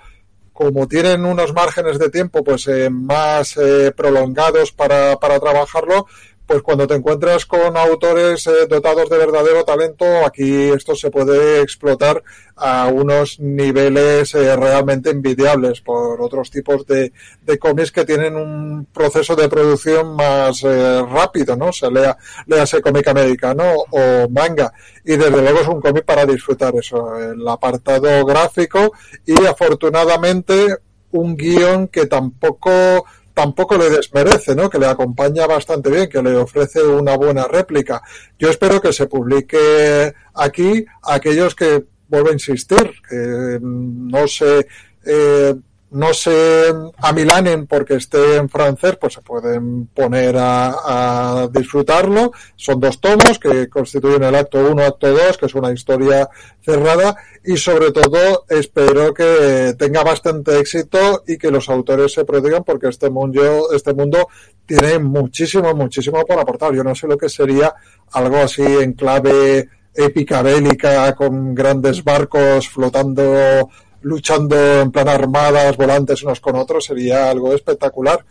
como 0.54 0.88
tienen 0.88 1.24
unos 1.24 1.54
márgenes 1.54 2.00
de 2.00 2.10
tiempo 2.10 2.44
pues 2.44 2.68
eh, 2.68 2.90
más 2.90 3.58
eh, 3.58 3.92
prolongados 3.96 4.72
para, 4.72 5.18
para 5.18 5.40
trabajarlo, 5.40 6.08
pues 6.48 6.62
cuando 6.62 6.88
te 6.88 6.96
encuentras 6.96 7.46
con 7.46 7.76
autores 7.76 8.48
eh, 8.48 8.68
dotados 8.70 9.10
de 9.10 9.18
verdadero 9.18 9.66
talento, 9.66 10.06
aquí 10.26 10.70
esto 10.70 10.96
se 10.96 11.12
puede 11.12 11.62
explotar 11.62 12.24
a 12.56 12.88
unos 12.88 13.40
niveles 13.40 14.34
eh, 14.34 14.56
realmente 14.56 15.10
envidiables 15.10 15.82
por 15.82 16.22
otros 16.22 16.50
tipos 16.50 16.86
de, 16.88 17.12
de 17.42 17.60
cómics 17.60 17.92
que 17.92 18.06
tienen 18.06 18.38
un 18.38 18.86
proceso 18.94 19.36
de 19.36 19.50
producción 19.50 20.16
más 20.16 20.64
eh, 20.64 21.02
rápido, 21.02 21.58
¿no? 21.58 21.74
Se 21.74 21.92
lea, 21.92 22.18
léase 22.46 22.82
cómic 22.82 23.10
americano 23.10 23.74
o 23.92 24.30
manga. 24.30 24.72
Y 25.04 25.18
desde 25.18 25.42
luego 25.42 25.60
es 25.60 25.68
un 25.68 25.82
cómic 25.82 26.06
para 26.06 26.26
disfrutar 26.26 26.74
eso, 26.78 27.14
el 27.20 27.46
apartado 27.46 28.26
gráfico 28.26 28.94
y 29.26 29.46
afortunadamente 29.46 30.78
un 31.12 31.36
guion 31.36 31.90
que 31.90 32.06
tampoco 32.06 33.06
tampoco 33.38 33.78
le 33.78 33.92
desmerece, 33.92 34.56
¿no? 34.56 34.68
Que 34.68 34.80
le 34.80 34.88
acompaña 34.88 35.46
bastante 35.46 35.92
bien, 35.92 36.10
que 36.10 36.24
le 36.24 36.36
ofrece 36.36 36.82
una 36.82 37.16
buena 37.16 37.44
réplica. 37.44 38.02
Yo 38.40 38.50
espero 38.50 38.82
que 38.82 38.92
se 38.92 39.06
publique 39.06 40.12
aquí 40.34 40.84
aquellos 41.04 41.54
que 41.54 41.86
vuelvo 42.08 42.30
a 42.30 42.34
insistir, 42.34 42.94
que 43.08 43.60
no 43.62 44.28
se 44.28 44.66
eh, 45.06 45.54
no 45.90 46.14
se 46.14 46.74
amilanen 46.98 47.66
porque 47.66 47.96
esté 47.96 48.36
en 48.36 48.50
francés, 48.50 48.98
pues 49.00 49.14
se 49.14 49.22
pueden 49.22 49.88
poner 49.88 50.36
a, 50.38 51.44
a, 51.44 51.48
disfrutarlo. 51.48 52.32
Son 52.56 52.80
dos 52.80 53.00
tomos 53.00 53.40
que 53.40 53.70
constituyen 53.70 54.24
el 54.24 54.36
acto 54.36 54.60
1, 54.70 54.84
acto 54.84 55.12
2, 55.12 55.38
que 55.38 55.46
es 55.46 55.56
una 55.56 55.72
historia 55.72 56.30
cerrada 56.62 57.16
y 57.44 57.56
sobre 57.56 57.92
todo 57.92 58.46
espero 58.50 59.14
que 59.14 59.74
tenga 59.78 60.04
bastante 60.04 60.60
éxito 60.60 61.24
y 61.26 61.38
que 61.38 61.50
los 61.50 61.70
autores 61.70 62.12
se 62.12 62.26
prodigan 62.26 62.66
porque 62.66 62.90
este 62.90 63.10
mundo, 63.10 63.72
este 63.74 63.94
mundo 63.94 64.28
tiene 64.66 65.00
muchísimo, 65.00 65.74
muchísimo 65.74 66.26
por 66.26 66.38
aportar. 66.38 66.74
Yo 66.74 66.84
no 66.84 66.94
sé 66.94 67.08
lo 67.08 67.18
que 67.18 67.30
sería 67.30 67.74
algo 68.12 68.38
así 68.38 68.62
en 68.64 68.94
clave 68.94 69.70
épica 69.96 70.42
bélica 70.42 71.16
con 71.16 71.56
grandes 71.56 72.04
barcos 72.04 72.68
flotando 72.68 73.70
luchando 74.08 74.56
en 74.82 74.92
plan 74.92 75.10
armadas, 75.10 75.76
volantes 75.76 76.24
unos 76.24 76.40
con 76.40 76.56
otros, 76.56 76.86
sería 76.86 77.30
algo 77.30 77.54
espectacular. 77.54 78.26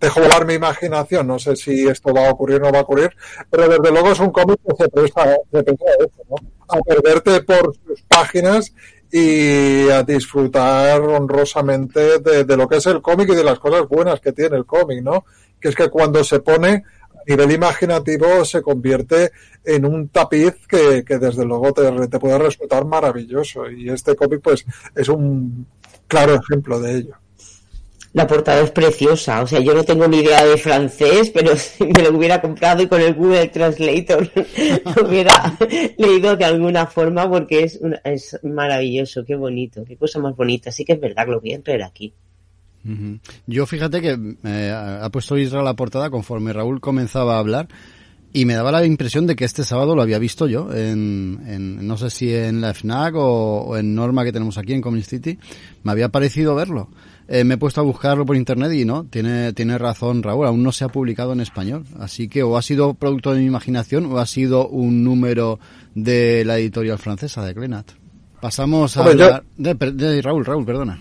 Dejo 0.00 0.20
volar 0.20 0.46
mi 0.46 0.54
imaginación, 0.54 1.26
no 1.26 1.40
sé 1.40 1.56
si 1.56 1.88
esto 1.88 2.14
va 2.14 2.28
a 2.28 2.30
ocurrir 2.30 2.58
o 2.58 2.66
no 2.66 2.72
va 2.72 2.78
a 2.78 2.82
ocurrir, 2.82 3.10
pero 3.50 3.68
desde 3.68 3.90
luego 3.90 4.12
es 4.12 4.20
un 4.20 4.30
cómic 4.30 4.60
que 4.64 4.84
se 4.84 4.88
presta, 4.88 5.22
a 5.22 5.26
¿no? 5.26 6.36
A 6.68 6.78
perderte 6.82 7.40
por 7.42 7.74
sus 7.84 8.02
páginas 8.02 8.72
y 9.10 9.88
a 9.88 10.04
disfrutar 10.04 11.00
honrosamente 11.00 12.20
de 12.20 12.56
lo 12.56 12.68
que 12.68 12.76
es 12.76 12.86
el 12.86 13.02
cómic 13.02 13.30
y 13.30 13.34
de 13.34 13.42
las 13.42 13.58
cosas 13.58 13.88
buenas 13.88 14.20
que 14.20 14.32
tiene 14.32 14.56
el 14.56 14.66
cómic, 14.66 15.02
¿no? 15.02 15.24
Que 15.60 15.70
es 15.70 15.74
que 15.74 15.88
cuando 15.88 16.22
se 16.22 16.38
pone 16.38 16.84
nivel 17.28 17.52
imaginativo 17.52 18.44
se 18.44 18.62
convierte 18.62 19.30
en 19.64 19.84
un 19.84 20.08
tapiz 20.08 20.54
que, 20.66 21.04
que 21.04 21.18
desde 21.18 21.44
luego 21.44 21.72
te, 21.72 22.08
te, 22.08 22.18
puede 22.18 22.38
resultar 22.38 22.84
maravilloso. 22.84 23.70
Y 23.70 23.90
este 23.90 24.16
cómic, 24.16 24.40
pues, 24.42 24.64
es 24.94 25.08
un 25.08 25.66
claro 26.06 26.34
ejemplo 26.34 26.80
de 26.80 26.96
ello. 26.96 27.14
La 28.14 28.26
portada 28.26 28.62
es 28.62 28.70
preciosa, 28.70 29.42
o 29.42 29.46
sea, 29.46 29.60
yo 29.60 29.74
no 29.74 29.84
tengo 29.84 30.08
ni 30.08 30.20
idea 30.20 30.44
de 30.44 30.56
francés, 30.56 31.30
pero 31.30 31.54
si 31.56 31.84
me 31.84 32.02
lo 32.02 32.16
hubiera 32.16 32.40
comprado 32.40 32.82
y 32.82 32.88
con 32.88 33.00
el 33.00 33.14
Google 33.14 33.48
Translator 33.48 34.30
lo 34.34 35.06
hubiera 35.08 35.56
leído 35.98 36.34
de 36.34 36.44
alguna 36.44 36.86
forma 36.86 37.28
porque 37.28 37.64
es, 37.64 37.78
una, 37.80 38.00
es 38.04 38.38
maravilloso, 38.42 39.24
qué 39.24 39.36
bonito, 39.36 39.84
qué 39.84 39.96
cosa 39.96 40.18
más 40.18 40.34
bonita. 40.34 40.72
Sí 40.72 40.84
que 40.84 40.94
es 40.94 41.00
verdad 41.00 41.28
lo 41.28 41.40
voy 41.40 41.52
a 41.52 41.62
traer 41.62 41.82
aquí. 41.82 42.14
Yo 43.46 43.66
fíjate 43.66 44.00
que 44.00 44.36
eh, 44.44 44.72
ha 44.72 45.08
puesto 45.10 45.36
Israel 45.36 45.64
la 45.64 45.74
portada 45.74 46.10
conforme 46.10 46.52
Raúl 46.52 46.80
comenzaba 46.80 47.36
a 47.36 47.38
hablar 47.38 47.68
y 48.32 48.44
me 48.44 48.54
daba 48.54 48.70
la 48.72 48.84
impresión 48.84 49.26
de 49.26 49.36
que 49.36 49.44
este 49.44 49.64
sábado 49.64 49.96
lo 49.96 50.02
había 50.02 50.18
visto 50.18 50.46
yo 50.46 50.72
en, 50.72 51.40
en 51.46 51.86
no 51.86 51.96
sé 51.96 52.10
si 52.10 52.34
en 52.34 52.60
la 52.60 52.74
FNAC 52.74 53.14
o, 53.14 53.60
o, 53.62 53.76
en 53.76 53.94
Norma 53.94 54.24
que 54.24 54.32
tenemos 54.32 54.58
aquí 54.58 54.74
en 54.74 54.82
Comic 54.82 55.04
City. 55.04 55.38
Me 55.82 55.92
había 55.92 56.10
parecido 56.10 56.54
verlo. 56.54 56.88
Eh, 57.26 57.44
me 57.44 57.54
he 57.54 57.58
puesto 57.58 57.80
a 57.80 57.84
buscarlo 57.84 58.24
por 58.26 58.36
internet 58.36 58.72
y 58.72 58.84
no, 58.84 59.04
tiene, 59.04 59.52
tiene 59.52 59.76
razón 59.76 60.22
Raúl, 60.22 60.46
aún 60.46 60.62
no 60.62 60.72
se 60.72 60.84
ha 60.84 60.88
publicado 60.88 61.32
en 61.32 61.40
español. 61.40 61.84
Así 61.98 62.28
que 62.28 62.42
o 62.42 62.56
ha 62.56 62.62
sido 62.62 62.94
producto 62.94 63.32
de 63.32 63.40
mi 63.40 63.46
imaginación 63.46 64.06
o 64.06 64.18
ha 64.18 64.26
sido 64.26 64.68
un 64.68 65.04
número 65.04 65.58
de 65.94 66.44
la 66.44 66.58
editorial 66.58 66.98
francesa 66.98 67.44
de 67.44 67.54
Glenat. 67.54 67.90
Pasamos 68.40 68.96
a 68.96 69.04
hablar 69.04 69.44
de, 69.56 69.74
de 69.74 70.22
Raúl, 70.22 70.44
Raúl, 70.44 70.64
perdona 70.64 71.00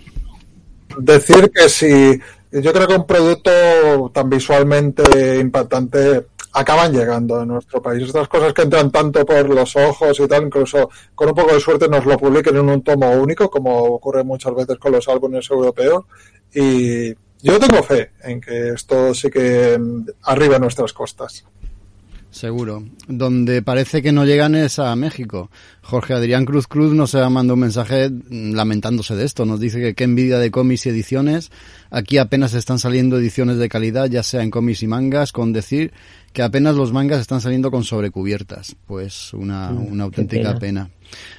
decir 0.99 1.51
que 1.51 1.69
si 1.69 2.19
yo 2.51 2.73
creo 2.73 2.87
que 2.87 2.95
un 2.95 3.05
producto 3.05 4.11
tan 4.13 4.29
visualmente 4.29 5.39
impactante 5.39 6.27
acaban 6.53 6.91
llegando 6.91 7.39
a 7.39 7.45
nuestro 7.45 7.81
país. 7.81 8.03
Estas 8.03 8.27
cosas 8.27 8.53
que 8.53 8.63
entran 8.63 8.91
tanto 8.91 9.25
por 9.25 9.47
los 9.49 9.75
ojos 9.75 10.19
y 10.19 10.27
tal, 10.27 10.45
incluso 10.45 10.89
con 11.13 11.29
un 11.29 11.35
poco 11.35 11.53
de 11.53 11.59
suerte 11.59 11.87
nos 11.87 12.05
lo 12.05 12.17
publiquen 12.17 12.57
en 12.57 12.69
un 12.69 12.83
tomo 12.83 13.11
único, 13.11 13.49
como 13.49 13.83
ocurre 13.83 14.23
muchas 14.23 14.55
veces 14.55 14.77
con 14.77 14.91
los 14.91 15.07
álbumes 15.07 15.49
europeos. 15.49 16.05
Y 16.53 17.13
yo 17.41 17.59
tengo 17.59 17.83
fe 17.83 18.11
en 18.23 18.41
que 18.41 18.69
esto 18.69 19.13
sí 19.13 19.29
que 19.29 19.77
arriba 20.23 20.57
nuestras 20.57 20.93
costas. 20.93 21.45
Seguro. 22.37 22.83
Donde 23.07 23.63
parece 23.63 24.03
que 24.03 24.11
no 24.11 24.23
llegan 24.23 24.53
es 24.53 24.77
a 24.77 24.95
México. 24.95 25.49
Jorge 25.81 26.13
Adrián 26.13 26.45
Cruz 26.45 26.67
Cruz 26.67 26.93
nos 26.93 27.15
ha 27.15 27.27
mandado 27.31 27.55
un 27.55 27.61
mensaje 27.61 28.11
lamentándose 28.29 29.15
de 29.15 29.25
esto. 29.25 29.47
Nos 29.47 29.59
dice 29.59 29.79
que 29.79 29.95
qué 29.95 30.03
envidia 30.03 30.37
de 30.37 30.51
cómics 30.51 30.85
y 30.85 30.89
ediciones. 30.89 31.49
Aquí 31.89 32.19
apenas 32.19 32.53
están 32.53 32.77
saliendo 32.77 33.17
ediciones 33.17 33.57
de 33.57 33.69
calidad, 33.69 34.07
ya 34.07 34.21
sea 34.21 34.43
en 34.43 34.51
cómics 34.51 34.83
y 34.83 34.87
mangas, 34.87 35.31
con 35.31 35.51
decir 35.51 35.91
que 36.31 36.43
apenas 36.43 36.75
los 36.75 36.93
mangas 36.93 37.21
están 37.21 37.41
saliendo 37.41 37.71
con 37.71 37.83
sobrecubiertas. 37.83 38.75
Pues 38.85 39.33
una, 39.33 39.71
mm, 39.71 39.91
una 39.91 40.03
auténtica 40.03 40.59
pena. 40.59 40.85
pena. 40.85 40.89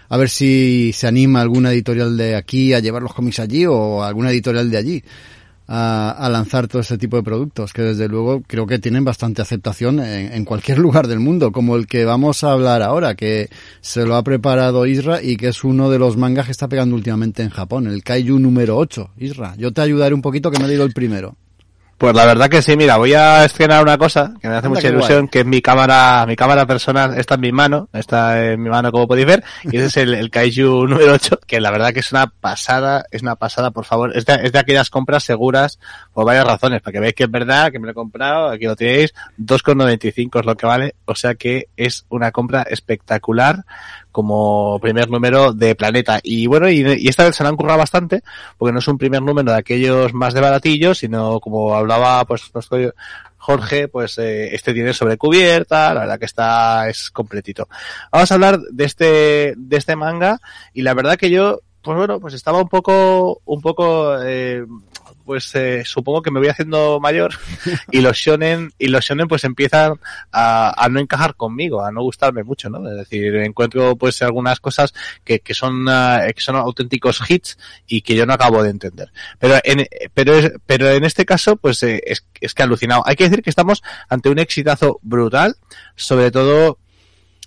A 0.09 0.17
ver 0.17 0.29
si 0.29 0.93
se 0.93 1.07
anima 1.07 1.41
alguna 1.41 1.71
editorial 1.71 2.17
de 2.17 2.35
aquí 2.35 2.75
a 2.75 2.81
llevar 2.81 3.03
los 3.03 3.15
cómics 3.15 3.39
allí 3.39 3.67
o 3.67 4.03
alguna 4.03 4.33
editorial 4.33 4.69
de 4.69 4.77
allí. 4.77 5.05
A, 5.69 6.29
lanzar 6.33 6.67
todo 6.67 6.81
este 6.81 6.97
tipo 6.97 7.17
de 7.17 7.23
productos, 7.23 7.73
que 7.73 7.83
desde 7.83 8.09
luego 8.09 8.43
creo 8.47 8.67
que 8.67 8.79
tienen 8.79 9.05
bastante 9.05 9.43
aceptación 9.43 10.01
en, 10.01 10.45
cualquier 10.45 10.79
lugar 10.79 11.07
del 11.07 11.21
mundo, 11.21 11.53
como 11.53 11.77
el 11.77 11.87
que 11.87 12.05
vamos 12.05 12.43
a 12.43 12.53
hablar 12.53 12.83
ahora, 12.83 13.15
que 13.15 13.49
se 13.81 14.07
lo 14.07 14.17
ha 14.17 14.23
preparado 14.23 14.87
Isra 14.87 15.23
y 15.23 15.37
que 15.37 15.49
es 15.49 15.65
uno 15.65 15.91
de 15.91 15.99
los 15.99 16.17
mangas 16.17 16.47
que 16.47 16.53
está 16.53 16.69
pegando 16.69 16.97
últimamente 16.97 17.43
en 17.43 17.51
Japón, 17.51 17.87
el 17.87 18.03
Kaiju 18.03 18.39
número 18.39 18.77
8. 18.79 19.11
Isra, 19.19 19.55
yo 19.57 19.73
te 19.73 19.83
ayudaré 19.83 20.15
un 20.15 20.23
poquito 20.23 20.51
que 20.51 20.59
me 20.59 20.69
he 20.69 20.79
el 20.79 20.93
primero. 20.93 21.37
Pues 21.99 22.15
la 22.15 22.27
verdad 22.27 22.49
que 22.49 22.63
sí, 22.63 22.77
mira, 22.77 22.97
voy 22.97 23.13
a 23.15 23.45
estrenar 23.45 23.83
una 23.83 23.99
cosa 23.99 24.33
que 24.41 24.49
me 24.49 24.55
hace 24.55 24.69
mucha 24.69 24.87
ilusión, 24.87 25.27
que 25.27 25.41
es 25.41 25.45
mi 25.45 25.61
cámara, 25.61 26.25
mi 26.29 26.37
cámara 26.37 26.65
personal, 26.65 27.19
está 27.19 27.35
en 27.35 27.41
mi 27.41 27.51
mano, 27.51 27.89
está 27.93 28.53
en 28.53 28.63
mi 28.63 28.71
mano 28.71 28.93
como 28.93 29.09
podéis 29.09 29.27
ver, 29.27 29.45
y 29.65 29.79
ese 29.79 29.87
es 29.87 29.97
el, 29.97 30.15
el 30.15 30.31
Kaiju 30.31 30.87
número 30.87 31.15
8, 31.15 31.41
que 31.45 31.61
la 31.61 31.73
verdad 31.73 31.93
que 31.93 31.99
es 31.99 32.13
una 32.13 32.29
pasada, 32.29 33.05
es 33.11 33.23
una 33.23 33.35
pasada, 33.35 33.73
por 33.73 33.85
favor, 33.85 34.17
es 34.17 34.27
de, 34.27 34.35
es 34.45 34.53
de 34.53 34.59
aquellas 34.61 34.91
compras 34.91 35.25
seguras 35.25 35.81
por 36.13 36.25
varias 36.25 36.47
razones, 36.47 36.83
para 36.83 36.93
que 36.93 37.01
veáis 37.01 37.15
que 37.17 37.25
es 37.25 37.31
verdad, 37.33 37.73
que 37.73 37.81
me 37.81 37.87
lo 37.87 37.91
he 37.91 37.95
comprado, 37.97 38.51
aquí 38.51 38.67
lo 38.67 38.77
tenéis, 38.77 39.13
2,95 39.37 40.39
es 40.39 40.47
lo 40.47 40.57
que 40.57 40.67
vale, 40.67 40.95
o 41.05 41.17
sea 41.17 41.35
que 41.35 41.67
es 41.77 42.07
una 42.11 42.31
compra 42.31 42.63
espectacular, 42.63 43.65
como 44.19 44.81
primer 44.81 45.09
número 45.09 45.53
de 45.53 45.77
Planeta. 45.77 46.19
Y 46.25 46.49
bueno, 46.49 46.69
y, 46.69 47.07
esta 47.09 47.23
vez 47.23 47.37
se 47.37 47.45
la 47.45 47.51
han 47.51 47.57
currado 47.57 47.79
bastante, 47.79 48.25
porque 48.57 48.73
no 48.73 48.81
es 48.81 48.89
un 48.89 48.99
primer 48.99 49.23
número 49.23 49.53
de 49.53 49.59
aquellos 49.59 50.13
más 50.13 50.35
de 50.35 50.41
baratillos, 50.41 50.99
sino 50.99 51.39
como 51.39 51.73
hablaba 51.73 52.25
pues 52.25 52.51
nuestro 52.53 52.79
Jorge, 53.37 53.87
pues 53.87 54.19
eh, 54.19 54.53
este 54.57 54.75
tiene 54.75 54.93
sobrecubierta, 54.93 55.95
la 55.95 56.01
verdad 56.01 56.19
que 56.19 56.25
está, 56.25 56.89
es 56.89 57.13
completito. 57.13 57.69
Vamos 58.11 58.33
a 58.33 58.35
hablar 58.35 58.59
de 58.59 58.85
este, 58.87 59.55
de 59.57 59.77
este 59.77 59.95
manga, 59.95 60.41
y 60.75 60.83
la 60.83 60.95
verdad 60.95 61.17
que 61.17 61.31
yo, 61.31 61.61
pues 61.81 61.97
bueno, 61.97 62.19
pues 62.19 62.35
estaba 62.35 62.61
un 62.61 62.69
poco, 62.69 63.41
un 63.45 63.61
poco, 63.61 64.21
eh, 64.21 64.67
pues 65.29 65.55
eh, 65.57 65.83
supongo 65.85 66.23
que 66.23 66.31
me 66.31 66.41
voy 66.41 66.49
haciendo 66.49 67.01
mayor 67.01 67.35
y 67.93 68.01
los 68.01 68.17
shonen 68.17 68.73
y 68.79 68.89
los 68.89 69.05
shonen 69.05 69.29
pues 69.29 69.45
empiezan 69.45 70.01
a, 70.33 70.89
no 70.91 71.01
encajar 71.01 71.35
conmigo, 71.35 71.85
a 71.85 71.93
no 71.93 72.01
gustarme 72.01 72.45
mucho, 72.45 72.71
¿no? 72.71 72.89
Es 72.89 72.97
decir, 72.97 73.37
encuentro 73.37 73.95
pues 73.97 74.23
algunas 74.23 74.59
cosas 74.59 74.95
que, 75.25 75.41
que 75.41 75.53
son 75.53 75.87
uh, 75.87 76.33
que 76.35 76.41
son 76.41 76.57
auténticos 76.57 77.21
hits 77.29 77.59
y 77.87 78.01
que 78.01 78.15
yo 78.15 78.25
no 78.25 78.33
acabo 78.33 78.63
de 78.63 78.71
entender. 78.71 79.13
Pero 79.39 79.57
en 79.65 79.87
pero 80.15 80.35
es, 80.35 80.51
pero 80.65 80.89
en 80.89 81.05
este 81.05 81.27
caso 81.27 81.57
pues 81.57 81.83
eh, 81.83 82.01
es, 82.07 82.25
es 82.41 82.55
que 82.55 82.63
alucinado. 82.63 83.03
Hay 83.05 83.15
que 83.15 83.25
decir 83.25 83.43
que 83.43 83.51
estamos 83.51 83.83
ante 84.09 84.31
un 84.31 84.39
exitazo 84.39 84.99
brutal, 85.03 85.57
sobre 85.95 86.31
todo 86.31 86.79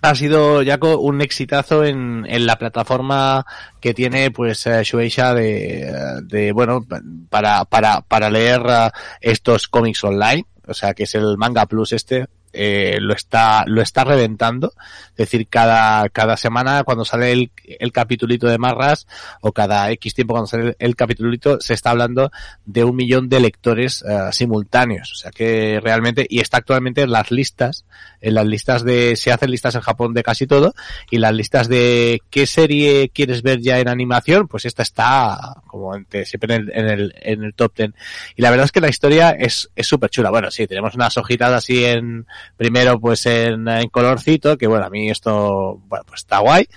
ha 0.02 0.16
sido 0.16 0.64
ya 0.64 0.80
un 0.82 1.22
exitazo 1.22 1.84
en, 1.86 2.26
en 2.28 2.46
la 2.46 2.58
plataforma 2.58 3.46
que 3.80 3.94
tiene 3.94 4.32
pues 4.32 4.66
eh, 4.66 4.84
Shueisha 4.84 5.34
de, 5.34 6.20
de 6.24 6.52
bueno 6.52 6.86
para 7.30 7.66
para 7.66 8.02
para 8.02 8.30
leer 8.30 8.62
uh, 8.62 8.90
estos 9.20 9.68
cómics 9.68 10.04
online. 10.04 10.46
O 10.68 10.74
sea 10.74 10.94
que 10.94 11.04
es 11.04 11.16
el 11.16 11.38
manga 11.38 11.66
plus 11.66 11.94
este 11.94 12.28
eh, 12.54 12.98
lo 13.00 13.14
está 13.14 13.64
lo 13.68 13.82
está 13.82 14.04
reventando. 14.04 14.74
Es 15.12 15.18
decir 15.18 15.48
cada 15.48 16.10
cada 16.10 16.38
semana 16.38 16.84
cuando 16.84 17.06
sale 17.06 17.32
el, 17.32 17.52
el 17.80 17.92
capitulito 17.92 18.48
de 18.48 18.58
Marras 18.58 19.08
o 19.42 19.52
cada 19.52 19.92
X 19.92 20.14
tiempo 20.14 20.34
cuando 20.34 20.48
sale 20.48 20.64
el, 20.70 20.76
el 20.80 20.96
capitulito 20.96 21.60
se 21.62 21.74
está 21.74 21.92
hablando 21.92 22.32
de 22.66 22.84
un 22.84 22.96
millón 22.96 23.30
de 23.30 23.40
lectores 23.40 24.04
uh, 24.04 24.32
simultáneos. 24.32 25.12
O 25.14 25.16
sea 25.16 25.32
que 25.32 25.80
realmente 25.82 26.26
y 26.30 26.40
está 26.40 26.58
actualmente 26.58 27.02
en 27.02 27.12
las 27.12 27.32
listas 27.32 27.86
en 28.22 28.36
las 28.36 28.46
listas 28.46 28.84
de 28.84 29.16
se 29.16 29.32
hacen 29.32 29.52
listas 29.52 29.76
en 29.76 29.82
Japón 29.82 30.14
de 30.14 30.24
casi 30.24 30.48
todo 30.48 30.74
y 31.10 31.18
las 31.18 31.34
listas 31.34 31.68
de 31.68 32.22
qué 32.30 32.46
serie 32.46 33.10
quieres 33.10 33.42
ver 33.42 33.60
ya 33.62 33.80
en 33.80 33.88
animación 33.88 34.48
pues 34.48 34.66
esta 34.66 34.84
está 34.84 35.62
como 35.68 35.94
siempre 36.26 36.56
en 36.56 36.62
el, 36.62 36.72
en 36.74 36.88
el, 36.88 37.16
en 37.22 37.44
el 37.44 37.54
top 37.54 37.74
ten. 37.74 37.96
Y 38.36 38.42
la 38.42 38.50
verdad 38.50 38.66
es 38.66 38.72
que 38.72 38.82
la 38.82 38.90
historia 38.90 39.32
es 39.32 39.70
es 39.76 39.88
súper 39.88 40.10
chula 40.10 40.30
bueno 40.30 40.52
sí 40.52 40.68
tenemos 40.68 40.96
unas 40.96 41.18
hojitas 41.18 41.52
así 41.52 41.84
en 41.86 42.26
primero 42.58 43.00
pues 43.00 43.26
en, 43.26 43.68
en 43.68 43.90
colorcito, 43.90 44.58
que 44.58 44.68
bueno, 44.68 44.86
a 44.86 44.90
mí 44.90 45.10
esto, 45.10 45.80
bueno, 45.88 46.04
pues 46.08 46.22
está 46.22 46.40
guay, 46.40 46.68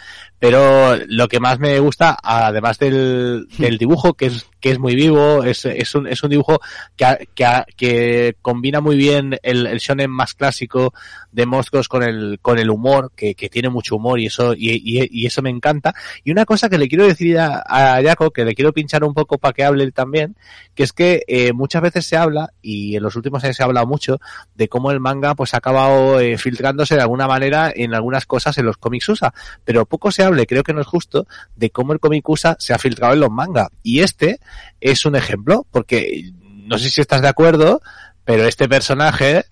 pero 0.47 0.99
lo 1.09 1.27
que 1.27 1.41
más 1.41 1.59
me 1.59 1.79
gusta, 1.79 2.19
además 2.23 2.79
del, 2.79 3.49
del 3.57 3.79
dibujo, 3.79 4.13
que 4.13 4.27
es, 4.27 4.47
que 4.61 4.73
es 4.73 4.79
muy 4.79 4.95
vivo, 4.95 5.43
es, 5.43 5.65
es, 5.65 5.95
un, 5.95 6.07
es 6.07 6.23
un 6.23 6.29
dibujo 6.29 6.61
que, 6.97 7.29
que, 7.35 7.47
que 7.79 8.37
combina 8.43 8.83
muy 8.83 8.99
bien 8.99 9.39
el, 9.43 9.67
el 9.67 9.79
shonen 9.79 10.11
más 10.11 10.35
clásico 10.35 10.93
de 11.33 11.47
monstruos 11.47 11.89
con 11.89 12.03
el, 12.03 12.39
con 12.43 12.59
el 12.59 12.69
humor, 12.69 13.13
que, 13.17 13.35
que 13.35 13.49
tiene 13.49 13.71
mucho 13.71 13.97
humor 13.97 14.21
y 14.21 14.27
eso, 14.27 14.53
y, 14.53 14.81
y, 14.85 15.27
eso 15.27 15.41
me 15.41 15.49
encanta. 15.49 15.95
Y 16.25 16.31
una 16.31 16.45
cosa 16.45 16.69
que 16.69 16.77
le 16.77 16.89
quiero 16.89 17.07
decir 17.07 17.39
a, 17.39 17.63
a 17.67 18.03
Jaco, 18.03 18.31
que 18.31 18.45
le 18.45 18.55
quiero 18.55 18.75
pinchar 18.75 19.03
un 19.03 19.15
poco 19.15 19.39
para 19.39 19.55
que 19.55 19.65
hable 19.65 19.91
también, 19.93 20.37
que 20.75 20.83
es 20.83 20.93
que 20.93 21.25
eh, 21.27 21.55
muchas 21.55 21.81
veces 21.81 22.07
se 22.07 22.19
habla, 22.19 22.53
y 22.61 22.97
en 22.97 23.03
los 23.03 23.17
últimos 23.17 23.43
años 23.45 23.57
se 23.57 23.63
ha 23.63 23.67
hablado 23.67 23.87
mucho, 23.87 24.21
de 24.55 24.69
cómo 24.69 24.91
el 24.91 25.01
manga 25.01 25.35
pues 25.35 25.55
ha 25.55 25.57
acabado 25.57 26.21
eh, 26.21 26.37
filtrándose 26.37 26.97
de 26.97 27.01
alguna 27.01 27.27
manera 27.27 27.73
en 27.75 27.95
algunas 27.95 28.27
cosas 28.27 28.59
en 28.59 28.67
los 28.67 28.77
cómics 28.77 29.09
USA, 29.09 29.33
pero 29.65 29.87
poco 29.87 30.11
se 30.11 30.23
habla, 30.23 30.34
creo 30.47 30.63
que 30.63 30.73
no 30.73 30.81
es 30.81 30.87
justo, 30.87 31.27
de 31.57 31.71
cómo 31.71 31.93
el 31.93 32.01
cómic 32.01 32.29
USA 32.29 32.57
se 32.59 32.75
ha 32.75 32.79
filtrado 32.79 33.15
en 33.15 33.21
los 33.21 33.31
manga. 33.31 33.69
Y 33.83 34.01
este 34.01 34.41
es 34.81 35.07
un 35.07 35.17
ejemplo, 35.17 35.67
porque 35.71 36.33
no 36.43 36.79
sé 36.79 36.91
si 36.91 37.01
estás 37.01 37.23
de 37.23 37.29
acuerdo, 37.29 37.81
pero 38.25 38.47
este 38.47 38.69
personaje 38.69 39.45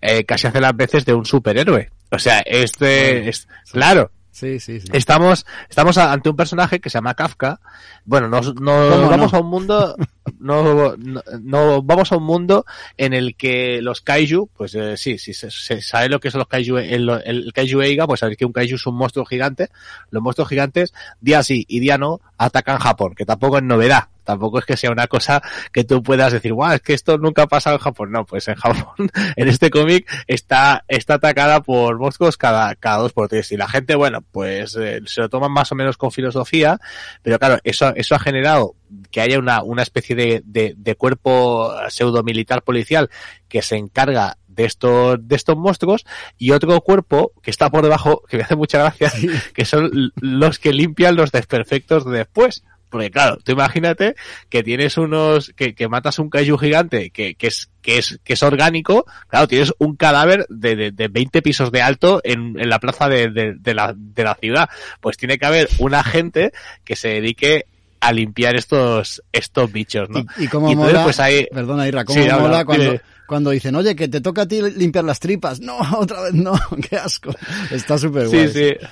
eh, 0.00 0.24
casi 0.24 0.46
hace 0.46 0.60
las 0.60 0.76
veces 0.76 1.04
de 1.04 1.14
un 1.14 1.24
superhéroe. 1.24 1.90
O 2.10 2.18
sea, 2.18 2.40
este 2.40 3.28
es 3.28 3.48
claro. 3.72 4.10
Sí, 4.30 4.58
sí, 4.58 4.80
sí. 4.80 4.88
Estamos, 4.92 5.46
estamos 5.68 5.96
ante 5.96 6.28
un 6.28 6.36
personaje 6.36 6.80
que 6.80 6.90
se 6.90 6.98
llama 6.98 7.14
Kafka. 7.14 7.60
Bueno, 8.04 8.28
nos, 8.28 8.54
nos 8.56 9.08
vamos 9.08 9.32
no? 9.32 9.38
a 9.38 9.40
un 9.40 9.48
mundo, 9.48 9.96
no, 10.38 10.96
no, 10.96 11.22
no, 11.40 11.82
vamos 11.82 12.12
a 12.12 12.16
un 12.16 12.24
mundo 12.24 12.64
en 12.96 13.12
el 13.12 13.36
que 13.36 13.80
los 13.82 14.00
kaiju, 14.00 14.48
pues 14.56 14.74
eh, 14.74 14.96
sí, 14.96 15.18
sí, 15.18 15.34
se, 15.34 15.50
se, 15.50 15.82
sabe 15.82 16.08
lo 16.08 16.20
que 16.20 16.30
son 16.30 16.38
los 16.38 16.48
kaiju, 16.48 16.78
el, 16.78 17.08
el, 17.24 17.52
kaiju 17.52 17.82
Eiga, 17.82 18.06
pues 18.06 18.20
sabéis 18.20 18.38
que 18.38 18.44
un 18.44 18.52
kaiju 18.52 18.76
es 18.76 18.86
un 18.86 18.96
monstruo 18.96 19.24
gigante. 19.24 19.68
Los 20.10 20.22
monstruos 20.22 20.48
gigantes, 20.48 20.94
día 21.20 21.42
sí 21.42 21.64
y 21.68 21.80
día 21.80 21.98
no, 21.98 22.20
atacan 22.38 22.78
Japón, 22.78 23.14
que 23.14 23.26
tampoco 23.26 23.58
es 23.58 23.64
novedad. 23.64 24.08
Tampoco 24.24 24.58
es 24.58 24.64
que 24.64 24.76
sea 24.76 24.90
una 24.90 25.06
cosa 25.06 25.42
que 25.72 25.84
tú 25.84 26.02
puedas 26.02 26.32
decir, 26.32 26.52
guau, 26.52 26.72
es 26.72 26.82
que 26.82 26.94
esto 26.94 27.18
nunca 27.18 27.42
ha 27.42 27.46
pasado 27.46 27.76
en 27.76 27.82
Japón. 27.82 28.12
No, 28.12 28.24
pues 28.24 28.48
en 28.48 28.56
Japón, 28.56 29.10
en 29.36 29.48
este 29.48 29.70
cómic, 29.70 30.10
está, 30.26 30.84
está 30.88 31.14
atacada 31.14 31.62
por 31.62 31.98
monstruos 31.98 32.36
cada, 32.36 32.74
cada 32.74 32.98
dos 32.98 33.12
por 33.12 33.28
tres. 33.28 33.52
Y 33.52 33.56
la 33.56 33.68
gente, 33.68 33.94
bueno, 33.94 34.22
pues 34.32 34.76
eh, 34.76 35.00
se 35.06 35.20
lo 35.20 35.28
toman 35.28 35.52
más 35.52 35.70
o 35.72 35.74
menos 35.74 35.96
con 35.96 36.10
filosofía, 36.10 36.80
pero 37.22 37.38
claro, 37.38 37.58
eso, 37.64 37.92
eso 37.94 38.14
ha 38.14 38.18
generado 38.18 38.74
que 39.10 39.20
haya 39.20 39.38
una, 39.38 39.62
una 39.62 39.82
especie 39.82 40.14
de, 40.14 40.42
de, 40.44 40.74
de 40.76 40.94
cuerpo 40.94 41.72
pseudo 41.88 42.22
militar 42.22 42.62
policial 42.62 43.10
que 43.48 43.62
se 43.62 43.76
encarga 43.76 44.38
de 44.54 44.64
estos, 44.64 45.18
de 45.26 45.36
estos 45.36 45.56
monstruos 45.56 46.06
y 46.38 46.52
otro 46.52 46.80
cuerpo 46.80 47.32
que 47.42 47.50
está 47.50 47.70
por 47.70 47.82
debajo, 47.82 48.22
que 48.28 48.36
me 48.36 48.44
hace 48.44 48.56
mucha 48.56 48.78
gracia, 48.78 49.10
sí. 49.10 49.28
que 49.52 49.64
son 49.64 50.12
los 50.16 50.58
que 50.58 50.72
limpian 50.72 51.16
los 51.16 51.32
desperfectos 51.32 52.04
de 52.04 52.18
después. 52.18 52.64
Porque 52.94 53.10
claro, 53.10 53.38
tú 53.42 53.50
imagínate 53.50 54.14
que 54.48 54.62
tienes 54.62 54.96
unos, 54.98 55.52
que, 55.56 55.74
que 55.74 55.88
matas 55.88 56.20
un 56.20 56.30
kaiju 56.30 56.56
gigante 56.56 57.10
que, 57.10 57.34
que 57.34 57.48
es, 57.48 57.68
que 57.82 57.98
es, 57.98 58.20
que 58.22 58.34
es 58.34 58.42
orgánico, 58.44 59.04
claro, 59.26 59.48
tienes 59.48 59.74
un 59.78 59.96
cadáver 59.96 60.46
de, 60.48 60.76
de, 60.76 60.90
de 60.92 61.08
20 61.08 61.42
pisos 61.42 61.72
de 61.72 61.82
alto 61.82 62.20
en, 62.22 62.56
en 62.56 62.68
la 62.68 62.78
plaza 62.78 63.08
de, 63.08 63.30
de, 63.32 63.74
la, 63.74 63.96
de 63.96 64.22
la 64.22 64.36
ciudad. 64.36 64.68
Pues 65.00 65.16
tiene 65.16 65.38
que 65.38 65.44
haber 65.44 65.68
un 65.80 65.92
agente 65.92 66.52
que 66.84 66.94
se 66.94 67.08
dedique 67.08 67.66
a 67.98 68.12
limpiar 68.12 68.54
estos, 68.54 69.24
estos 69.32 69.72
bichos, 69.72 70.08
¿no? 70.08 70.20
Y, 70.38 70.44
y 70.44 70.46
cómo 70.46 70.68
y 70.68 70.74
entonces, 70.74 70.92
mola, 70.94 71.04
pues 71.04 71.18
hay... 71.18 71.48
perdona 71.52 71.88
Ira, 71.88 72.04
cómo 72.04 72.22
sí, 72.22 72.28
mola 72.28 72.44
habla, 72.44 72.64
cuando, 72.64 72.84
dime. 72.84 73.00
cuando 73.26 73.50
dicen, 73.50 73.74
oye, 73.74 73.96
que 73.96 74.06
te 74.06 74.20
toca 74.20 74.42
a 74.42 74.46
ti 74.46 74.62
limpiar 74.62 75.04
las 75.04 75.18
tripas. 75.18 75.58
No, 75.58 75.78
otra 75.98 76.22
vez 76.22 76.34
no, 76.34 76.54
qué 76.88 76.94
asco. 76.94 77.34
Está 77.72 77.98
súper 77.98 78.28
guay. 78.28 78.46
Sí, 78.46 78.54
sí 78.54 78.86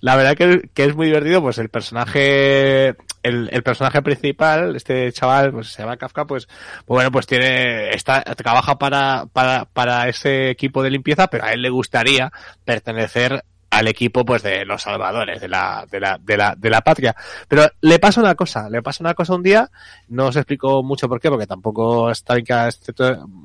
la 0.00 0.16
verdad 0.16 0.36
que, 0.36 0.68
que, 0.74 0.84
es 0.84 0.94
muy 0.94 1.06
divertido, 1.06 1.42
pues 1.42 1.58
el 1.58 1.68
personaje, 1.68 2.94
el, 3.26 3.62
personaje 3.62 4.02
principal, 4.02 4.76
este 4.76 5.12
chaval, 5.12 5.52
pues 5.52 5.68
se 5.68 5.82
llama 5.82 5.96
Kafka, 5.96 6.26
pues, 6.26 6.48
bueno, 6.86 7.10
pues 7.10 7.26
tiene, 7.26 7.90
está, 7.90 8.22
trabaja 8.22 8.78
para, 8.78 9.26
para, 9.32 9.64
para 9.66 10.08
ese 10.08 10.50
equipo 10.50 10.82
de 10.82 10.90
limpieza, 10.90 11.26
pero 11.28 11.44
a 11.44 11.52
él 11.52 11.62
le 11.62 11.70
gustaría 11.70 12.32
pertenecer 12.64 13.42
al 13.70 13.88
equipo 13.88 14.24
pues 14.24 14.42
de 14.42 14.64
los 14.64 14.82
salvadores 14.82 15.40
de 15.40 15.48
la, 15.48 15.86
de 15.90 16.00
la, 16.00 16.18
de 16.22 16.36
la, 16.36 16.54
de 16.56 16.70
la 16.70 16.80
patria. 16.80 17.14
Pero 17.48 17.66
le 17.80 17.98
pasa 17.98 18.20
una 18.20 18.34
cosa, 18.34 18.70
le 18.70 18.82
pasa 18.82 19.02
una 19.02 19.14
cosa 19.14 19.34
un 19.34 19.42
día, 19.42 19.70
no 20.08 20.26
os 20.26 20.36
explico 20.36 20.82
mucho 20.82 21.08
por 21.08 21.20
qué, 21.20 21.28
porque 21.28 21.46
tampoco 21.46 22.10
está 22.10 22.36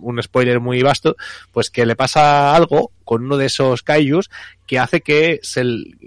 un 0.01 0.23
spoiler 0.23 0.59
muy 0.59 0.81
vasto, 0.83 1.15
pues 1.51 1.69
que 1.69 1.85
le 1.85 1.95
pasa 1.95 2.55
algo 2.55 2.91
con 3.03 3.25
uno 3.25 3.35
de 3.35 3.47
esos 3.47 3.83
kaijus 3.83 4.29
que 4.65 4.79
hace 4.79 5.01
que 5.01 5.39
se, 5.43 5.63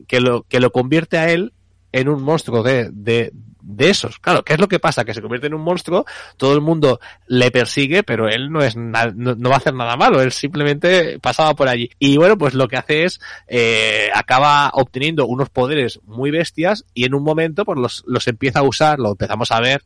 que 0.07 0.21
lo, 0.21 0.45
que 0.45 0.61
lo 0.61 0.71
convierte 0.71 1.19
a 1.19 1.31
él 1.31 1.53
en 1.95 2.09
un 2.09 2.23
monstruo 2.25 2.65
de, 2.65 2.91
de, 2.93 3.31
de 3.63 3.89
esos. 3.89 4.19
Claro, 4.19 4.43
¿qué 4.45 4.55
es 4.55 4.61
lo 4.61 4.67
que 4.67 4.81
pasa? 4.81 5.05
Que 5.05 5.15
se 5.15 5.23
convierte 5.23 5.47
en 5.47 5.55
un 5.55 5.61
monstruo, 5.61 6.05
todo 6.37 6.55
el 6.55 6.61
mundo 6.61 6.99
le 7.29 7.53
persigue, 7.53 8.03
pero 8.03 8.29
él 8.29 8.51
no 8.51 8.63
es 8.63 8.75
no, 8.75 9.13
no, 9.15 9.49
va 9.49 9.55
a 9.55 9.59
hacer 9.59 9.75
nada 9.75 9.97
malo, 9.97 10.21
él 10.21 10.33
simplemente 10.33 11.21
pasaba 11.21 11.55
por 11.55 11.69
allí. 11.69 11.91
Y 12.01 12.17
bueno, 12.17 12.37
pues 12.37 12.55
lo 12.55 12.67
que 12.67 12.77
hace 12.77 13.05
es, 13.05 13.21
eh, 13.47 14.09
acaba 14.13 14.71
obteniendo 14.75 15.25
unos 15.27 15.51
poderes 15.51 16.01
muy 16.05 16.33
bestias 16.33 16.85
y 16.95 17.05
en 17.05 17.15
un 17.15 17.23
momento 17.23 17.65
pues 17.65 17.79
los, 17.79 18.03
los 18.09 18.27
empieza 18.27 18.59
a 18.59 18.65
usar, 18.65 18.99
lo 18.99 19.13
empezamos 19.13 19.53
a 19.53 19.61
ver, 19.61 19.85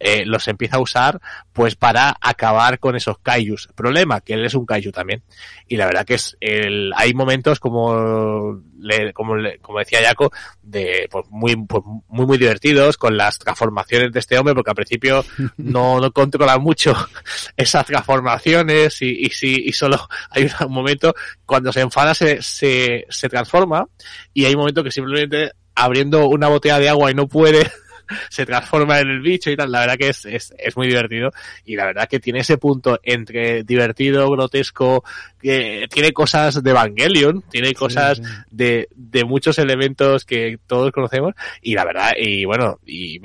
eh, 0.00 0.24
los 0.24 0.46
empieza 0.48 0.76
a 0.76 0.80
usar 0.80 1.20
pues 1.52 1.74
para 1.74 2.16
acabar 2.20 2.78
con 2.78 2.94
esos 2.96 3.18
kaijus. 3.18 3.68
Problema, 3.74 4.20
que 4.20 4.34
él 4.34 4.44
es 4.44 4.54
un 4.54 4.64
kaiju 4.64 4.92
también. 4.92 5.22
Y 5.66 5.76
la 5.76 5.86
verdad 5.86 6.06
que 6.06 6.14
es 6.14 6.36
el, 6.40 6.92
hay 6.96 7.14
momentos 7.14 7.58
como, 7.58 8.62
le, 8.78 9.12
como, 9.12 9.36
le, 9.36 9.58
como 9.58 9.80
decía 9.80 10.00
Jaco, 10.06 10.30
de 10.62 11.08
pues 11.10 11.26
muy, 11.30 11.56
pues 11.66 11.82
muy 12.08 12.26
muy 12.26 12.38
divertidos 12.38 12.96
con 12.96 13.16
las 13.16 13.38
transformaciones 13.38 14.12
de 14.12 14.20
este 14.20 14.38
hombre, 14.38 14.54
porque 14.54 14.70
al 14.70 14.76
principio 14.76 15.24
no, 15.56 16.00
no 16.00 16.12
controla 16.12 16.58
mucho 16.58 16.94
esas 17.56 17.86
transformaciones 17.86 19.02
y, 19.02 19.26
y, 19.26 19.30
si, 19.30 19.54
y 19.64 19.72
solo 19.72 20.08
hay 20.30 20.48
un 20.60 20.72
momento 20.72 21.14
cuando 21.44 21.72
se 21.72 21.80
enfada 21.80 22.14
se, 22.14 22.40
se, 22.42 23.06
se 23.08 23.28
transforma 23.28 23.86
y 24.32 24.44
hay 24.44 24.54
un 24.54 24.60
momento 24.60 24.84
que 24.84 24.90
simplemente 24.90 25.52
abriendo 25.74 26.28
una 26.28 26.48
botella 26.48 26.78
de 26.78 26.88
agua 26.88 27.10
y 27.10 27.14
no 27.14 27.28
puede 27.28 27.70
se 28.30 28.46
transforma 28.46 29.00
en 29.00 29.08
el 29.08 29.20
bicho 29.20 29.50
y 29.50 29.56
tal. 29.56 29.70
La 29.72 29.80
verdad 29.80 29.96
que 29.96 30.08
es, 30.08 30.24
es, 30.24 30.54
es 30.58 30.76
muy 30.76 30.86
divertido 30.86 31.30
y 31.64 31.76
la 31.76 31.86
verdad 31.86 32.08
que 32.08 32.20
tiene 32.20 32.40
ese 32.40 32.58
punto 32.58 33.00
entre 33.02 33.64
divertido, 33.64 34.30
grotesco, 34.30 35.04
que 35.40 35.86
tiene 35.90 36.12
cosas 36.12 36.62
de 36.62 36.70
Evangelion, 36.70 37.42
tiene 37.50 37.74
cosas 37.74 38.18
sí, 38.18 38.24
sí. 38.24 38.30
de, 38.50 38.88
de 38.94 39.24
muchos 39.24 39.58
elementos 39.58 40.24
que 40.24 40.58
todos 40.66 40.92
conocemos 40.92 41.34
y 41.62 41.74
la 41.74 41.84
verdad, 41.84 42.12
y 42.16 42.44
bueno, 42.44 42.78
y 42.86 43.20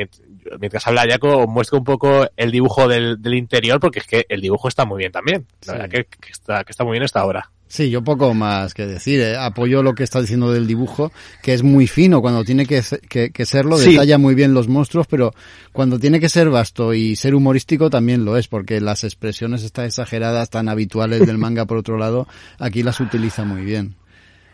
mientras 0.59 0.85
habla 0.87 1.05
Jaco, 1.07 1.47
muestra 1.47 1.77
un 1.77 1.83
poco 1.83 2.27
el 2.35 2.51
dibujo 2.51 2.87
del, 2.87 3.21
del, 3.21 3.35
interior 3.35 3.79
porque 3.79 3.99
es 3.99 4.07
que 4.07 4.25
el 4.29 4.41
dibujo 4.41 4.67
está 4.67 4.85
muy 4.85 4.99
bien 4.99 5.11
también. 5.11 5.47
La 5.65 5.73
sí. 5.73 5.79
verdad 5.79 5.89
que, 5.89 6.05
que, 6.05 6.31
está, 6.31 6.63
que 6.63 6.71
está 6.71 6.83
muy 6.83 6.93
bien 6.93 7.03
esta 7.03 7.25
obra. 7.25 7.49
Sí, 7.73 7.89
yo 7.89 8.03
poco 8.03 8.35
más 8.35 8.75
que 8.75 8.85
decir. 8.85 9.19
Eh. 9.19 9.35
Apoyo 9.35 9.81
lo 9.81 9.95
que 9.95 10.03
está 10.03 10.21
diciendo 10.21 10.51
del 10.51 10.67
dibujo, 10.67 11.11
que 11.41 11.55
es 11.55 11.63
muy 11.63 11.87
fino 11.87 12.21
cuando 12.21 12.43
tiene 12.43 12.67
que, 12.67 12.83
que, 13.09 13.31
que 13.31 13.45
serlo, 13.47 13.77
sí. 13.77 13.93
detalla 13.93 14.19
muy 14.19 14.35
bien 14.35 14.53
los 14.53 14.67
monstruos, 14.67 15.07
pero 15.07 15.33
cuando 15.71 15.97
tiene 15.97 16.19
que 16.19 16.29
ser 16.29 16.51
vasto 16.51 16.93
y 16.93 17.15
ser 17.15 17.33
humorístico 17.33 17.89
también 17.89 18.25
lo 18.25 18.37
es, 18.37 18.47
porque 18.47 18.79
las 18.79 19.03
expresiones 19.03 19.63
están 19.63 19.85
exageradas, 19.85 20.51
tan 20.51 20.69
habituales 20.69 21.25
del 21.25 21.39
manga 21.39 21.65
por 21.65 21.77
otro 21.77 21.97
lado, 21.97 22.27
aquí 22.59 22.83
las 22.83 22.99
utiliza 22.99 23.43
muy 23.43 23.61
bien. 23.61 23.95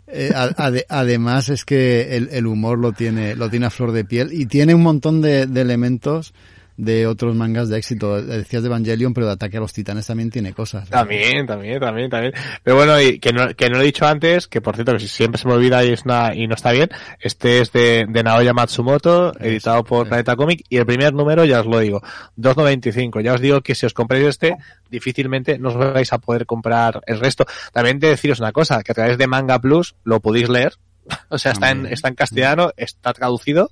Eh, 0.06 0.32
ad, 0.34 0.76
además 0.88 1.50
es 1.50 1.66
que 1.66 2.16
el, 2.16 2.30
el, 2.32 2.46
humor 2.46 2.78
lo 2.78 2.92
tiene, 2.92 3.36
lo 3.36 3.50
tiene 3.50 3.66
a 3.66 3.70
flor 3.70 3.92
de 3.92 4.06
piel 4.06 4.32
y 4.32 4.46
tiene 4.46 4.74
un 4.74 4.82
montón 4.82 5.20
de, 5.20 5.46
de 5.46 5.60
elementos 5.60 6.32
de 6.76 7.06
otros 7.06 7.34
mangas 7.34 7.68
de 7.68 7.78
éxito. 7.78 8.22
Decías 8.22 8.62
de 8.62 8.68
Evangelion, 8.68 9.14
pero 9.14 9.26
de 9.26 9.32
Ataque 9.32 9.56
a 9.56 9.60
los 9.60 9.72
Titanes 9.72 10.06
también 10.06 10.30
tiene 10.30 10.52
cosas. 10.52 10.88
También, 10.88 11.46
también, 11.46 11.80
también, 11.80 12.10
también. 12.10 12.32
Pero 12.62 12.76
bueno, 12.76 13.00
y 13.00 13.18
que 13.18 13.32
no, 13.32 13.54
que 13.54 13.68
no 13.68 13.76
lo 13.76 13.82
he 13.82 13.86
dicho 13.86 14.06
antes, 14.06 14.46
que 14.48 14.60
por 14.60 14.74
cierto, 14.74 14.92
que 14.92 15.00
siempre 15.00 15.40
se 15.40 15.48
me 15.48 15.54
olvida 15.54 15.84
y, 15.84 15.92
es 15.92 16.04
una, 16.04 16.34
y 16.34 16.46
no 16.46 16.54
está 16.54 16.72
bien, 16.72 16.88
este 17.20 17.60
es 17.60 17.72
de, 17.72 18.06
de 18.08 18.22
Naoya 18.22 18.52
Matsumoto, 18.52 19.32
editado 19.40 19.84
por. 19.84 20.10
Planeta 20.10 20.36
Comic, 20.36 20.64
y 20.68 20.76
el 20.76 20.86
primer 20.86 21.14
número, 21.14 21.44
ya 21.44 21.60
os 21.60 21.66
lo 21.66 21.78
digo, 21.78 22.02
2.95. 22.36 23.22
Ya 23.22 23.34
os 23.34 23.40
digo 23.40 23.60
que 23.60 23.74
si 23.74 23.86
os 23.86 23.94
compráis 23.94 24.26
este, 24.26 24.56
difícilmente 24.90 25.58
no 25.58 25.70
os 25.70 25.76
vais 25.76 26.12
a 26.12 26.18
poder 26.18 26.46
comprar 26.46 27.00
el 27.06 27.20
resto. 27.20 27.46
También 27.72 27.98
de 27.98 28.08
deciros 28.08 28.40
una 28.40 28.52
cosa, 28.52 28.82
que 28.82 28.92
a 28.92 28.94
través 28.94 29.18
de 29.18 29.26
Manga 29.26 29.58
Plus 29.58 29.94
lo 30.04 30.20
podéis 30.20 30.48
leer, 30.48 30.74
o 31.28 31.38
sea, 31.38 31.52
está 31.52 31.70
en, 31.70 31.86
está 31.86 32.08
en 32.08 32.14
castellano, 32.14 32.72
está 32.76 33.12
traducido, 33.12 33.70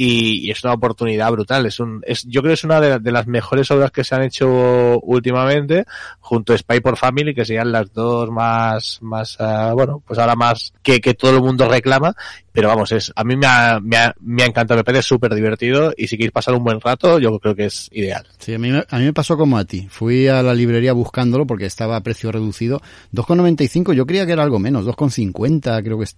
y, 0.00 0.48
es 0.50 0.62
una 0.64 0.74
oportunidad 0.74 1.30
brutal. 1.32 1.66
Es 1.66 1.80
un, 1.80 2.00
es, 2.06 2.22
yo 2.24 2.40
creo 2.40 2.50
que 2.50 2.54
es 2.54 2.64
una 2.64 2.80
de, 2.80 3.00
de, 3.00 3.12
las 3.12 3.26
mejores 3.26 3.68
obras 3.72 3.90
que 3.90 4.04
se 4.04 4.14
han 4.14 4.22
hecho 4.22 5.00
últimamente, 5.00 5.84
junto 6.20 6.54
a 6.54 6.58
Spy 6.58 6.80
por 6.80 6.96
Family, 6.96 7.34
que 7.34 7.44
serían 7.44 7.72
las 7.72 7.92
dos 7.92 8.30
más, 8.30 9.00
más, 9.02 9.36
uh, 9.40 9.74
bueno, 9.74 10.00
pues 10.06 10.18
ahora 10.20 10.36
más 10.36 10.72
que, 10.82 11.00
que 11.00 11.14
todo 11.14 11.32
el 11.32 11.42
mundo 11.42 11.68
reclama. 11.68 12.14
Pero 12.58 12.70
vamos, 12.70 12.90
es, 12.90 13.12
a 13.14 13.22
mí 13.22 13.36
me 13.36 13.46
ha, 13.46 13.78
me 13.78 13.96
ha, 13.96 14.12
me 14.20 14.42
ha 14.42 14.46
encantado, 14.46 14.78
me 14.78 14.82
parece 14.82 15.04
súper 15.04 15.32
divertido 15.32 15.94
y 15.96 16.08
si 16.08 16.16
queréis 16.16 16.32
pasar 16.32 16.54
un 16.54 16.64
buen 16.64 16.80
rato, 16.80 17.20
yo 17.20 17.38
creo 17.38 17.54
que 17.54 17.66
es 17.66 17.88
ideal. 17.92 18.26
Sí, 18.40 18.52
a 18.52 18.58
mí, 18.58 18.70
a 18.70 18.98
mí 18.98 19.04
me 19.04 19.12
pasó 19.12 19.36
como 19.36 19.56
a 19.58 19.64
ti. 19.64 19.86
Fui 19.88 20.26
a 20.26 20.42
la 20.42 20.52
librería 20.54 20.92
buscándolo 20.92 21.46
porque 21.46 21.66
estaba 21.66 21.94
a 21.94 22.00
precio 22.00 22.32
reducido. 22.32 22.82
2,95, 23.12 23.92
yo 23.92 24.04
creía 24.06 24.26
que 24.26 24.32
era 24.32 24.42
algo 24.42 24.58
menos, 24.58 24.84
2,50, 24.84 25.84
creo 25.84 25.98
que 25.98 26.02
es, 26.02 26.16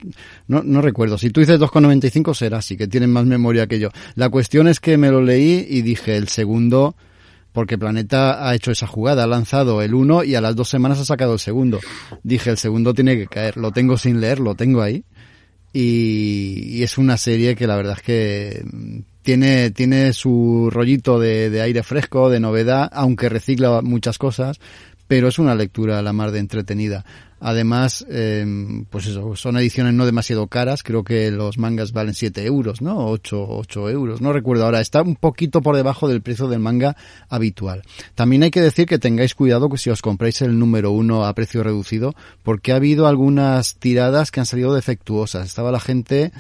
no, 0.49 0.63
no 0.63 0.81
recuerdo. 0.81 1.19
Si 1.19 1.29
tú 1.29 1.41
dices 1.41 1.61
2,95 1.61 2.33
será 2.33 2.57
así, 2.57 2.75
que 2.75 2.89
tienen 2.89 3.13
más 3.13 3.27
memoria 3.27 3.67
que 3.67 3.79
yo. 3.79 3.91
La 4.15 4.31
cuestión 4.31 4.67
es 4.67 4.81
que 4.81 4.97
me 4.97 5.11
lo 5.11 5.21
leí 5.21 5.67
y 5.69 5.83
dije, 5.83 6.17
el 6.17 6.29
segundo, 6.29 6.97
porque 7.53 7.77
Planeta 7.77 8.49
ha 8.49 8.55
hecho 8.55 8.71
esa 8.71 8.87
jugada, 8.87 9.25
ha 9.25 9.27
lanzado 9.27 9.83
el 9.83 9.93
uno 9.93 10.25
y 10.25 10.37
a 10.37 10.41
las 10.41 10.57
dos 10.57 10.71
semanas 10.71 11.01
ha 11.01 11.05
sacado 11.05 11.35
el 11.35 11.39
segundo. 11.39 11.81
Dije, 12.23 12.49
el 12.49 12.57
segundo 12.57 12.95
tiene 12.95 13.19
que 13.19 13.27
caer, 13.27 13.57
lo 13.57 13.73
tengo 13.73 13.99
sin 13.99 14.23
leer, 14.23 14.39
lo 14.41 14.55
tengo 14.55 14.83
ahí. 14.83 15.05
Y, 15.73 16.83
es 16.83 16.99
una 16.99 17.17
serie 17.17 17.55
que 17.55 17.67
la 17.67 17.77
verdad 17.77 17.97
es 17.97 18.03
que 18.03 18.65
tiene, 19.23 19.71
tiene 19.71 20.13
su 20.13 20.69
rollito 20.73 21.19
de, 21.19 21.51
de 21.51 21.61
aire 21.61 21.83
fresco, 21.83 22.31
de 22.31 22.41
novedad, 22.41 22.89
aunque 22.93 23.29
recicla 23.29 23.83
muchas 23.83 24.19
cosas, 24.19 24.59
pero 25.07 25.29
es 25.29 25.39
una 25.39 25.55
lectura 25.55 25.99
a 25.99 26.03
la 26.03 26.13
mar 26.13 26.31
de 26.31 26.39
entretenida. 26.41 27.05
Además, 27.41 28.05
eh, 28.11 28.45
pues 28.91 29.07
eso, 29.07 29.35
son 29.35 29.57
ediciones 29.57 29.95
no 29.95 30.05
demasiado 30.05 30.47
caras, 30.47 30.83
creo 30.83 31.03
que 31.05 31.31
los 31.31 31.57
mangas 31.57 31.93
valen 31.93 32.15
7 32.15 32.45
euros, 32.45 32.83
¿no? 32.83 33.07
8, 33.07 33.47
8 33.49 33.91
euros, 33.91 34.21
no 34.21 34.33
recuerdo 34.33 34.67
ahora, 34.67 34.81
está 34.81 35.01
un 35.01 35.17
poquito 35.17 35.63
por 35.63 35.75
debajo 35.75 36.07
del 36.07 36.21
precio 36.21 36.49
del 36.49 36.61
manga 36.61 36.97
habitual. 37.31 37.83
También 38.15 38.43
hay 38.43 38.51
que 38.51 38.61
decir 38.61 38.87
que 38.87 38.99
tengáis 38.99 39.35
cuidado 39.35 39.71
que 39.71 39.79
si 39.79 39.89
os 39.89 40.03
compráis 40.03 40.43
el 40.43 40.59
número 40.59 40.91
uno 40.91 41.25
a 41.25 41.35
precio 41.35 41.63
reducido, 41.63 42.15
porque 42.43 42.73
ha 42.73 42.77
habido 42.77 43.07
algunas 43.07 43.77
tiradas 43.77 44.31
que 44.31 44.41
han 44.41 44.47
salido 44.47 44.75
defectuosas. 44.75 45.47
Estaba 45.47 45.73
la 45.73 45.81
gente 45.81 46.33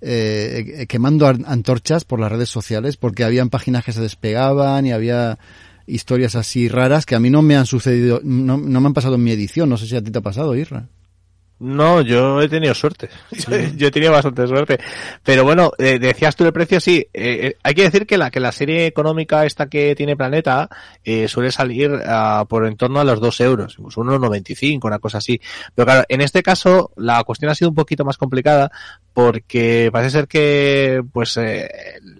eh, 0.00 0.86
quemando 0.88 1.26
antorchas 1.26 2.04
por 2.04 2.20
las 2.20 2.30
redes 2.30 2.48
sociales 2.48 2.96
porque 2.96 3.24
habían 3.24 3.50
páginas 3.50 3.84
que 3.84 3.92
se 3.92 4.00
despegaban 4.00 4.86
y 4.86 4.92
había 4.92 5.38
historias 5.88 6.36
así 6.36 6.68
raras 6.68 7.06
que 7.06 7.14
a 7.14 7.20
mí 7.20 7.30
no 7.30 7.42
me 7.42 7.56
han 7.56 7.66
sucedido, 7.66 8.20
no, 8.22 8.56
no 8.56 8.80
me 8.80 8.86
han 8.86 8.94
pasado 8.94 9.16
en 9.16 9.24
mi 9.24 9.32
edición. 9.32 9.68
No 9.68 9.76
sé 9.76 9.86
si 9.86 9.96
a 9.96 10.02
ti 10.02 10.10
te 10.10 10.18
ha 10.18 10.22
pasado, 10.22 10.54
Irra. 10.54 10.88
No, 11.60 12.02
yo 12.02 12.40
he 12.40 12.48
tenido 12.48 12.74
suerte. 12.74 13.08
Sí. 13.38 13.72
yo 13.76 13.88
he 13.88 13.90
tenido 13.90 14.12
bastante 14.12 14.46
suerte. 14.46 14.78
Pero 15.24 15.44
bueno, 15.44 15.72
eh, 15.78 15.98
decías 15.98 16.36
tú 16.36 16.44
el 16.44 16.52
precio, 16.52 16.80
sí. 16.80 17.06
Eh, 17.12 17.54
hay 17.62 17.74
que 17.74 17.82
decir 17.82 18.06
que 18.06 18.18
la, 18.18 18.30
que 18.30 18.40
la 18.40 18.52
serie 18.52 18.86
económica 18.86 19.44
esta 19.44 19.66
que 19.66 19.94
tiene 19.94 20.16
Planeta 20.16 20.68
eh, 21.04 21.28
suele 21.28 21.50
salir 21.50 21.90
uh, 21.90 22.46
por 22.46 22.66
en 22.66 22.76
torno 22.76 23.00
a 23.00 23.04
los 23.04 23.20
2 23.20 23.40
euros, 23.40 23.76
incluso 23.78 24.02
1,95, 24.02 24.84
una 24.84 24.98
cosa 24.98 25.18
así. 25.18 25.40
Pero 25.74 25.86
claro, 25.86 26.04
en 26.08 26.20
este 26.20 26.42
caso 26.42 26.92
la 26.96 27.22
cuestión 27.24 27.50
ha 27.50 27.54
sido 27.54 27.70
un 27.70 27.76
poquito 27.76 28.04
más 28.04 28.18
complicada 28.18 28.70
porque 29.18 29.90
parece 29.92 30.10
ser 30.12 30.28
que 30.28 31.02
pues 31.12 31.36
eh, 31.38 31.68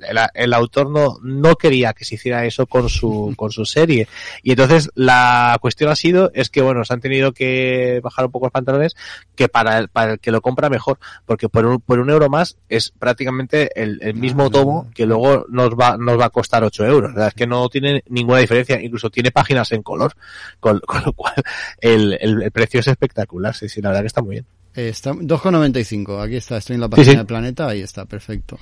el, 0.08 0.18
el, 0.34 0.52
autor 0.52 0.90
no, 0.90 1.18
no 1.22 1.54
quería 1.54 1.92
que 1.92 2.04
se 2.04 2.16
hiciera 2.16 2.44
eso 2.44 2.66
con 2.66 2.88
su, 2.88 3.34
con 3.36 3.52
su 3.52 3.64
serie. 3.66 4.08
Y 4.42 4.50
entonces 4.50 4.90
la 4.96 5.56
cuestión 5.60 5.92
ha 5.92 5.94
sido 5.94 6.32
es 6.34 6.50
que 6.50 6.60
bueno, 6.60 6.84
se 6.84 6.92
han 6.92 7.00
tenido 7.00 7.30
que 7.30 8.00
bajar 8.02 8.24
un 8.24 8.32
poco 8.32 8.46
los 8.46 8.52
pantalones 8.52 8.96
que 9.36 9.48
para 9.48 9.78
el, 9.78 9.86
para 9.86 10.14
el 10.14 10.18
que 10.18 10.32
lo 10.32 10.40
compra 10.40 10.70
mejor, 10.70 10.98
porque 11.24 11.48
por 11.48 11.66
un, 11.66 11.80
por 11.80 12.00
un 12.00 12.10
euro 12.10 12.28
más 12.28 12.58
es 12.68 12.90
prácticamente 12.90 13.80
el, 13.80 14.00
el 14.02 14.14
mismo 14.14 14.46
ah, 14.46 14.50
tomo 14.50 14.90
que 14.92 15.06
luego 15.06 15.46
nos 15.48 15.74
va, 15.74 15.96
nos 15.96 16.18
va 16.18 16.24
a 16.24 16.30
costar 16.30 16.64
8 16.64 16.84
euros. 16.84 17.12
Verdad 17.12 17.28
es 17.28 17.34
que 17.34 17.46
no 17.46 17.68
tiene 17.68 18.02
ninguna 18.08 18.40
diferencia, 18.40 18.82
incluso 18.82 19.08
tiene 19.08 19.30
páginas 19.30 19.70
en 19.70 19.84
color, 19.84 20.14
con, 20.58 20.80
con 20.84 21.04
lo 21.04 21.12
cual 21.12 21.36
el, 21.80 22.18
el 22.20 22.50
precio 22.50 22.80
es 22.80 22.88
espectacular, 22.88 23.54
sí, 23.54 23.68
sí, 23.68 23.80
la 23.80 23.90
verdad 23.90 24.02
que 24.02 24.08
está 24.08 24.20
muy 24.20 24.32
bien. 24.32 24.57
Está 24.74 25.12
2,95. 25.12 26.22
Aquí 26.22 26.36
está, 26.36 26.56
estoy 26.58 26.74
en 26.74 26.80
la 26.80 26.88
página 26.88 27.04
sí, 27.04 27.10
sí. 27.12 27.16
de 27.16 27.24
Planeta, 27.24 27.68
ahí 27.68 27.80
está, 27.80 28.04
perfecto. 28.04 28.58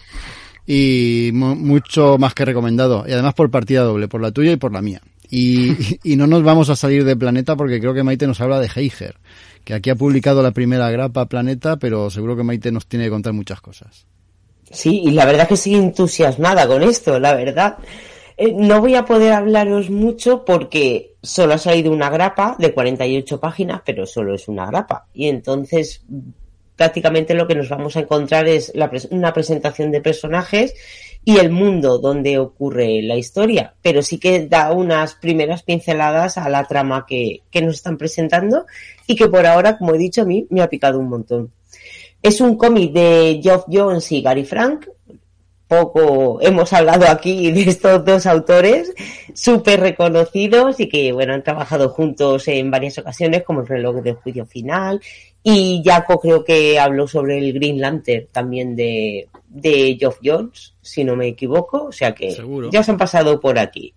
Y 0.67 1.31
mucho 1.33 2.17
más 2.19 2.35
que 2.35 2.45
recomendado. 2.45 3.05
Y 3.07 3.13
además 3.13 3.35
por 3.35 3.51
partida 3.51 3.83
doble, 3.83 4.09
por 4.09 4.21
la 4.21 4.33
tuya 4.33 4.53
y 4.53 4.57
por 4.57 4.73
la 4.73 4.83
mía. 4.83 5.01
Y, 5.31 5.99
y 6.03 6.17
no 6.17 6.27
nos 6.27 6.43
vamos 6.43 6.71
a 6.71 6.77
salir 6.77 7.05
de 7.05 7.17
Planeta 7.17 7.57
porque 7.57 7.81
creo 7.81 7.95
que 7.95 8.03
Maite 8.03 8.27
nos 8.27 8.41
habla 8.41 8.61
de 8.61 8.71
Heiger, 8.75 9.17
que 9.65 9.75
aquí 9.75 9.91
ha 9.91 9.95
publicado 9.95 10.43
la 10.43 10.53
primera 10.53 10.91
grapa 10.91 11.27
Planeta, 11.27 11.77
pero 11.77 12.11
seguro 12.11 12.37
que 12.37 12.43
Maite 12.43 12.73
nos 12.73 12.87
tiene 12.87 13.05
que 13.05 13.11
contar 13.11 13.33
muchas 13.33 13.61
cosas. 13.61 14.07
Sí, 14.71 15.03
y 15.05 15.11
la 15.13 15.25
verdad 15.25 15.43
es 15.43 15.49
que 15.49 15.57
sigue 15.57 15.79
entusiasmada 15.79 16.67
con 16.67 16.83
esto, 16.83 17.19
la 17.21 17.35
verdad. 17.35 17.77
Eh, 18.37 18.53
no 18.53 18.81
voy 18.81 18.95
a 18.95 19.05
poder 19.05 19.33
hablaros 19.33 19.89
mucho 19.91 20.45
porque 20.45 21.15
solo 21.23 21.55
ha 21.55 21.59
salido 21.59 21.91
una 21.91 22.11
grapa 22.11 22.57
de 22.59 22.73
48 22.73 23.41
páginas, 23.41 23.83
pero 23.85 24.07
solo 24.07 24.35
es 24.35 24.49
una 24.49 24.67
grapa. 24.67 25.07
Y 25.15 25.29
entonces 25.29 26.05
prácticamente 26.77 27.35
lo 27.35 27.47
que 27.47 27.55
nos 27.55 27.69
vamos 27.69 27.97
a 27.97 28.01
encontrar 28.01 28.47
es 28.47 28.73
una 29.11 29.33
presentación 29.33 29.91
de 29.91 30.03
personajes 30.03 30.75
y 31.25 31.39
el 31.39 31.51
mundo 31.51 31.99
donde 31.99 32.39
ocurre 32.39 33.03
la 33.03 33.17
historia, 33.17 33.75
pero 33.83 34.03
sí 34.03 34.19
que 34.19 34.47
da 34.47 34.71
unas 34.73 35.15
primeras 35.15 35.63
pinceladas 35.63 36.39
a 36.39 36.49
la 36.49 36.65
trama 36.65 37.05
que, 37.09 37.43
que 37.51 37.63
nos 37.63 37.77
están 37.77 37.97
presentando 37.97 38.67
y 39.07 39.17
que 39.17 39.29
por 39.29 39.45
ahora, 39.47 39.79
como 39.79 39.95
he 39.95 39.99
dicho, 39.99 40.23
a 40.23 40.27
mí 40.27 40.47
me 40.51 40.63
ha 40.63 40.69
picado 40.69 41.01
un 41.01 41.09
montón. 41.09 41.51
Es 42.23 42.41
un 42.41 42.57
cómic 42.57 42.93
de 42.93 43.41
Geoff 43.43 43.65
Jones 43.69 44.13
y 44.13 44.23
Gary 44.23 44.45
Frank, 44.45 44.87
poco 45.69 46.39
hemos 46.41 46.73
hablado 46.73 47.09
aquí 47.09 47.51
de 47.53 47.63
estos 47.63 48.05
dos 48.05 48.27
autores 48.27 48.93
súper 49.35 49.81
reconocidos 49.81 50.81
y 50.81 50.89
que 50.89 51.13
bueno 51.13 51.35
han 51.35 51.43
trabajado 51.43 51.89
juntos 51.89 52.49
en 52.49 52.71
varias 52.71 52.99
ocasiones 52.99 53.43
como 53.43 53.61
el 53.61 53.67
reloj 53.67 53.97
del 54.03 54.15
juicio 54.15 54.47
final 54.47 55.01
Y 55.49 55.81
Jaco 55.85 56.19
creo 56.19 56.45
que 56.45 56.77
habló 56.77 57.07
sobre 57.07 57.39
el 57.39 57.53
Green 57.53 57.81
Lantern 57.81 58.27
también 58.33 58.75
de, 58.75 59.29
de 59.49 59.97
Geoff 59.97 60.19
Jones, 60.21 60.75
si 60.83 61.05
no 61.05 61.15
me 61.15 61.29
equivoco. 61.29 61.85
O 61.85 61.93
sea 61.93 62.13
que 62.13 62.37
ya 62.73 62.81
os 62.81 62.89
han 62.89 62.97
pasado 62.97 63.41
por 63.41 63.57
aquí. 63.57 63.95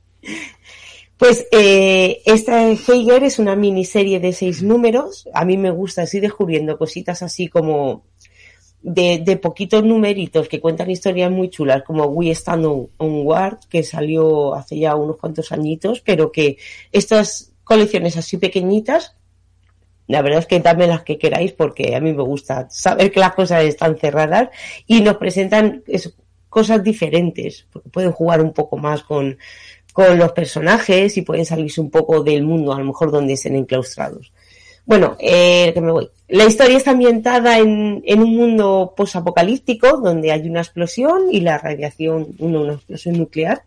Pues 1.17 1.47
eh, 1.51 2.21
esta 2.23 2.69
Heiger 2.69 3.23
es 3.23 3.39
una 3.39 3.55
miniserie 3.55 4.19
de 4.19 4.31
seis 4.31 4.61
números. 4.61 5.27
A 5.33 5.43
mí 5.43 5.57
me 5.57 5.71
gusta 5.71 6.03
así 6.03 6.19
descubriendo 6.19 6.77
cositas 6.77 7.23
así 7.23 7.47
como 7.47 8.03
de, 8.81 9.19
de 9.19 9.37
poquitos 9.37 9.83
numeritos 9.83 10.47
que 10.47 10.59
cuentan 10.59 10.89
historias 10.89 11.31
muy 11.31 11.49
chulas, 11.49 11.83
como 11.83 12.05
We 12.05 12.31
Stand 12.31 12.65
on, 12.65 12.87
Ward, 12.97 13.59
que 13.69 13.83
salió 13.83 14.55
hace 14.55 14.79
ya 14.79 14.95
unos 14.95 15.17
cuantos 15.17 15.51
añitos, 15.51 16.01
pero 16.01 16.31
que 16.31 16.57
estas 16.91 17.53
colecciones 17.63 18.17
así 18.17 18.37
pequeñitas 18.37 19.15
la 20.09 20.23
verdad 20.23 20.39
es 20.39 20.47
que 20.47 20.59
dame 20.59 20.87
las 20.87 21.03
que 21.03 21.19
queráis 21.19 21.53
porque 21.53 21.95
a 21.95 21.99
mí 21.99 22.13
me 22.13 22.23
gusta 22.23 22.67
saber 22.71 23.11
que 23.11 23.19
las 23.19 23.35
cosas 23.35 23.63
están 23.63 23.95
cerradas 23.95 24.49
y 24.87 25.01
nos 25.01 25.17
presentan 25.17 25.83
cosas 26.49 26.83
diferentes, 26.83 27.67
porque 27.71 27.89
pueden 27.89 28.11
jugar 28.11 28.41
un 28.41 28.51
poco 28.51 28.75
más 28.75 29.03
con, 29.03 29.37
con 29.93 30.17
los 30.17 30.31
personajes 30.31 31.15
y 31.15 31.21
pueden 31.21 31.45
salirse 31.45 31.79
un 31.79 31.91
poco 31.91 32.23
del 32.23 32.43
mundo, 32.43 32.73
a 32.73 32.79
lo 32.79 32.85
mejor 32.85 33.11
donde 33.11 33.33
estén 33.33 33.55
enclaustrados. 33.55 34.33
Bueno, 34.89 35.15
eh, 35.19 35.71
que 35.71 35.81
me 35.81 35.91
voy. 35.91 36.09
La 36.29 36.45
historia 36.45 36.75
está 36.75 36.89
ambientada 36.89 37.59
en, 37.59 38.01
en 38.07 38.23
un 38.23 38.35
mundo 38.35 38.95
posapocalíptico 38.97 39.97
donde 39.97 40.31
hay 40.31 40.49
una 40.49 40.61
explosión 40.61 41.27
y 41.31 41.41
la 41.41 41.59
radiación, 41.59 42.29
una, 42.39 42.61
una 42.61 42.73
explosión 42.73 43.15
nuclear, 43.15 43.61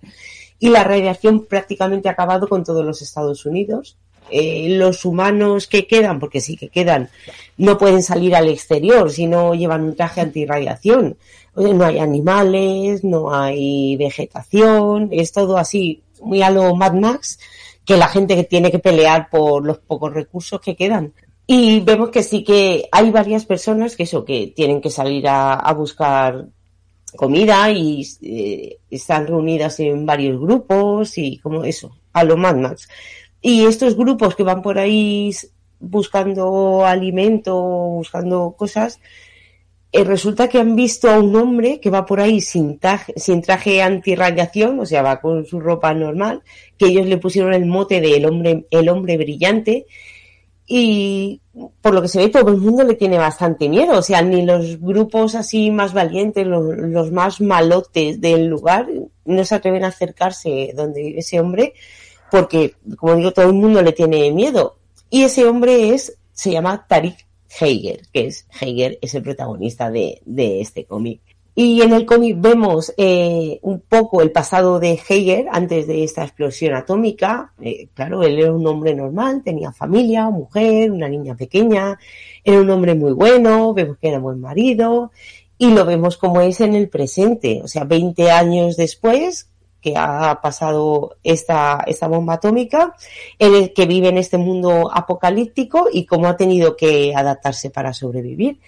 y 0.58 0.70
la 0.70 0.82
radiación 0.82 1.44
prácticamente 1.44 2.08
ha 2.08 2.12
acabado 2.12 2.48
con 2.48 2.64
todos 2.64 2.84
los 2.84 3.02
Estados 3.02 3.46
Unidos 3.46 3.96
eh, 4.32 4.66
los 4.70 5.04
humanos 5.04 5.68
que 5.68 5.86
quedan, 5.86 6.18
porque 6.18 6.40
sí 6.40 6.56
que 6.56 6.70
quedan, 6.70 7.08
no 7.56 7.78
pueden 7.78 8.02
salir 8.02 8.34
al 8.34 8.48
exterior 8.48 9.08
si 9.12 9.28
no 9.28 9.54
llevan 9.54 9.84
un 9.84 9.94
traje 9.94 10.22
antirradiación. 10.22 11.16
No 11.54 11.84
hay 11.84 12.00
animales, 12.00 13.04
no 13.04 13.32
hay 13.32 13.94
vegetación, 13.96 15.10
es 15.12 15.30
todo 15.30 15.56
así, 15.56 16.02
muy 16.20 16.42
a 16.42 16.50
lo 16.50 16.74
Mad 16.74 16.94
Max, 16.94 17.38
que 17.84 17.96
la 17.96 18.08
gente 18.08 18.36
que 18.36 18.44
tiene 18.44 18.70
que 18.70 18.78
pelear 18.78 19.28
por 19.30 19.64
los 19.64 19.78
pocos 19.78 20.12
recursos 20.12 20.60
que 20.60 20.76
quedan. 20.76 21.12
Y 21.46 21.80
vemos 21.80 22.10
que 22.10 22.22
sí 22.22 22.44
que 22.44 22.88
hay 22.92 23.10
varias 23.10 23.44
personas 23.44 23.96
que 23.96 24.04
eso, 24.04 24.24
que 24.24 24.52
tienen 24.54 24.80
que 24.80 24.90
salir 24.90 25.26
a, 25.28 25.72
buscar 25.72 26.46
comida 27.16 27.70
y 27.70 28.06
eh, 28.22 28.78
están 28.90 29.26
reunidas 29.26 29.78
en 29.80 30.06
varios 30.06 30.40
grupos 30.40 31.18
y 31.18 31.38
como 31.38 31.64
eso, 31.64 31.96
a 32.12 32.24
lo 32.24 32.36
Mad 32.36 32.56
Max. 32.56 32.88
Y 33.40 33.66
estos 33.66 33.96
grupos 33.96 34.36
que 34.36 34.44
van 34.44 34.62
por 34.62 34.78
ahí 34.78 35.34
buscando 35.80 36.86
alimento, 36.86 37.60
buscando 37.60 38.54
cosas, 38.56 39.00
eh, 39.92 40.04
resulta 40.04 40.48
que 40.48 40.58
han 40.58 40.74
visto 40.74 41.10
a 41.10 41.18
un 41.18 41.36
hombre 41.36 41.78
que 41.78 41.90
va 41.90 42.06
por 42.06 42.18
ahí 42.18 42.40
sin 42.40 42.78
traje, 42.78 43.12
sin 43.16 43.42
traje 43.42 43.82
antirradiación, 43.82 44.80
o 44.80 44.86
sea, 44.86 45.02
va 45.02 45.20
con 45.20 45.44
su 45.44 45.60
ropa 45.60 45.92
normal, 45.92 46.42
que 46.78 46.86
ellos 46.86 47.06
le 47.06 47.18
pusieron 47.18 47.52
el 47.52 47.66
mote 47.66 48.00
de 48.00 48.16
el 48.16 48.24
hombre, 48.24 48.66
el 48.70 48.88
hombre 48.88 49.18
brillante, 49.18 49.86
y 50.66 51.42
por 51.82 51.92
lo 51.92 52.00
que 52.00 52.08
se 52.08 52.20
ve 52.20 52.28
todo 52.30 52.50
el 52.50 52.56
mundo 52.56 52.84
le 52.84 52.94
tiene 52.94 53.18
bastante 53.18 53.68
miedo, 53.68 53.98
o 53.98 54.02
sea, 54.02 54.22
ni 54.22 54.46
los 54.46 54.80
grupos 54.80 55.34
así 55.34 55.70
más 55.70 55.92
valientes, 55.92 56.46
los, 56.46 56.64
los 56.74 57.12
más 57.12 57.42
malotes 57.42 58.18
del 58.18 58.46
lugar, 58.46 58.88
no 59.26 59.44
se 59.44 59.54
atreven 59.54 59.84
a 59.84 59.88
acercarse 59.88 60.72
donde 60.74 61.18
ese 61.18 61.38
hombre, 61.38 61.74
porque, 62.30 62.76
como 62.96 63.16
digo, 63.16 63.32
todo 63.32 63.46
el 63.46 63.52
mundo 63.52 63.82
le 63.82 63.92
tiene 63.92 64.32
miedo. 64.32 64.78
Y 65.10 65.24
ese 65.24 65.44
hombre 65.44 65.90
es, 65.90 66.16
se 66.32 66.50
llama 66.50 66.86
Tariq 66.88 67.26
Heiger, 67.60 68.02
que 68.12 68.26
es, 68.26 68.46
Heiger 68.60 68.98
es 69.00 69.14
el 69.14 69.22
protagonista 69.22 69.90
de, 69.90 70.22
de 70.24 70.60
este 70.60 70.84
cómic. 70.84 71.20
Y 71.54 71.82
en 71.82 71.92
el 71.92 72.06
cómic 72.06 72.36
vemos 72.40 72.94
eh, 72.96 73.58
un 73.60 73.80
poco 73.80 74.22
el 74.22 74.32
pasado 74.32 74.80
de 74.80 74.98
Heiger 75.06 75.46
antes 75.52 75.86
de 75.86 76.02
esta 76.02 76.22
explosión 76.22 76.74
atómica. 76.74 77.52
Eh, 77.60 77.88
claro, 77.92 78.22
él 78.22 78.38
era 78.38 78.52
un 78.52 78.66
hombre 78.66 78.94
normal, 78.94 79.42
tenía 79.44 79.70
familia, 79.70 80.30
mujer, 80.30 80.90
una 80.90 81.08
niña 81.08 81.36
pequeña, 81.36 81.98
era 82.42 82.58
un 82.58 82.70
hombre 82.70 82.94
muy 82.94 83.12
bueno, 83.12 83.74
vemos 83.74 83.98
que 83.98 84.08
era 84.08 84.18
buen 84.18 84.40
marido 84.40 85.10
y 85.62 85.70
lo 85.70 85.84
vemos 85.84 86.16
como 86.16 86.40
es 86.40 86.60
en 86.60 86.74
el 86.74 86.88
presente, 86.88 87.60
o 87.62 87.68
sea, 87.68 87.84
20 87.84 88.32
años 88.32 88.76
después, 88.76 89.51
que 89.82 89.94
ha 89.96 90.40
pasado 90.40 91.16
esta, 91.24 91.84
esta 91.86 92.06
bomba 92.06 92.34
atómica, 92.34 92.94
el 93.38 93.72
que 93.74 93.86
vive 93.86 94.08
en 94.08 94.18
este 94.18 94.38
mundo 94.38 94.90
apocalíptico 94.92 95.88
y 95.92 96.06
cómo 96.06 96.28
ha 96.28 96.36
tenido 96.36 96.76
que 96.76 97.12
adaptarse 97.14 97.70
para 97.70 97.92
sobrevivir. 97.92 98.60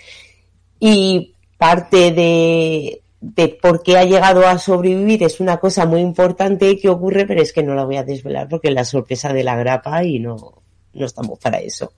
Y 0.81 1.35
parte 1.57 2.11
de, 2.11 3.01
de 3.21 3.49
por 3.49 3.83
qué 3.83 3.97
ha 3.97 4.05
llegado 4.05 4.47
a 4.47 4.59
sobrevivir 4.59 5.23
es 5.23 5.41
una 5.41 5.57
cosa 5.59 5.87
muy 5.87 6.01
importante 6.01 6.77
que 6.77 6.89
ocurre, 6.89 7.27
pero 7.27 7.41
es 7.41 7.53
que 7.53 7.63
no 7.63 7.75
la 7.75 7.85
voy 7.85 7.97
a 7.97 8.05
desvelar 8.05 8.49
porque 8.49 8.69
es 8.69 8.75
la 8.75 8.85
sorpresa 8.85 9.33
de 9.33 9.45
la 9.45 9.57
grapa 9.57 10.05
y 10.05 10.19
no, 10.19 10.63
no 10.93 11.07
estamos 11.07 11.39
para 11.39 11.59
eso. 11.59 11.93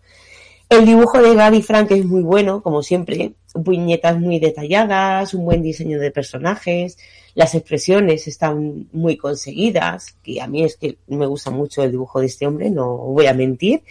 El 0.69 0.85
dibujo 0.85 1.23
de 1.23 1.35
Gary 1.35 1.63
Frank 1.63 1.91
es 1.93 2.05
muy 2.05 2.23
bueno, 2.23 2.61
como 2.63 2.83
siempre, 2.83 3.33
viñetas 3.55 4.19
muy 4.19 4.41
detalladas, 4.41 5.33
un 5.33 5.45
buen 5.45 5.63
diseño 5.63 5.99
de 6.01 6.11
personajes, 6.11 6.99
las 7.37 7.55
expresiones 7.55 8.27
están 8.27 8.89
muy 8.93 9.19
conseguidas, 9.19 10.17
que 10.23 10.41
a 10.41 10.47
mí 10.47 10.65
es 10.65 10.79
que 10.79 10.97
me 11.07 11.27
gusta 11.27 11.51
mucho 11.51 11.83
el 11.83 11.91
dibujo 11.91 12.21
de 12.21 12.27
este 12.27 12.47
hombre, 12.47 12.71
no 12.71 12.97
voy 12.97 13.27
a 13.27 13.35
mentir. 13.35 13.83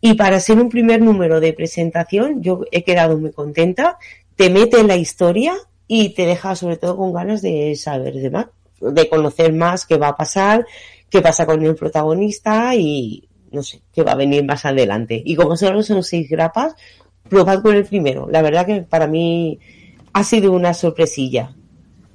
Y 0.00 0.14
para 0.14 0.40
ser 0.40 0.58
un 0.58 0.68
primer 0.68 1.00
número 1.00 1.38
de 1.38 1.52
presentación, 1.52 2.42
yo 2.42 2.64
he 2.72 2.82
quedado 2.82 3.16
muy 3.16 3.30
contenta. 3.30 3.98
Te 4.34 4.50
mete 4.50 4.80
en 4.80 4.88
la 4.88 4.96
historia 4.96 5.54
y 5.86 6.08
te 6.08 6.26
deja 6.26 6.56
sobre 6.56 6.76
todo 6.76 6.96
con 6.96 7.12
ganas 7.12 7.40
de 7.40 7.76
saber 7.76 8.14
de 8.14 8.30
más, 8.30 8.46
de 8.80 9.08
conocer 9.08 9.52
más 9.52 9.86
qué 9.86 9.96
va 9.96 10.08
a 10.08 10.16
pasar, 10.16 10.66
qué 11.08 11.22
pasa 11.22 11.46
con 11.46 11.64
el 11.64 11.76
protagonista 11.76 12.74
y 12.74 13.28
no 13.52 13.62
sé, 13.62 13.80
qué 13.94 14.02
va 14.02 14.12
a 14.12 14.16
venir 14.16 14.44
más 14.44 14.64
adelante. 14.64 15.22
Y 15.24 15.36
como 15.36 15.56
solo 15.56 15.84
son 15.84 16.02
seis 16.02 16.28
grapas, 16.28 16.74
probad 17.28 17.62
con 17.62 17.76
el 17.76 17.84
primero. 17.84 18.28
La 18.28 18.42
verdad 18.42 18.66
que 18.66 18.82
para 18.82 19.06
mí 19.06 19.60
ha 20.12 20.24
sido 20.24 20.50
una 20.50 20.74
sorpresilla. 20.74 21.54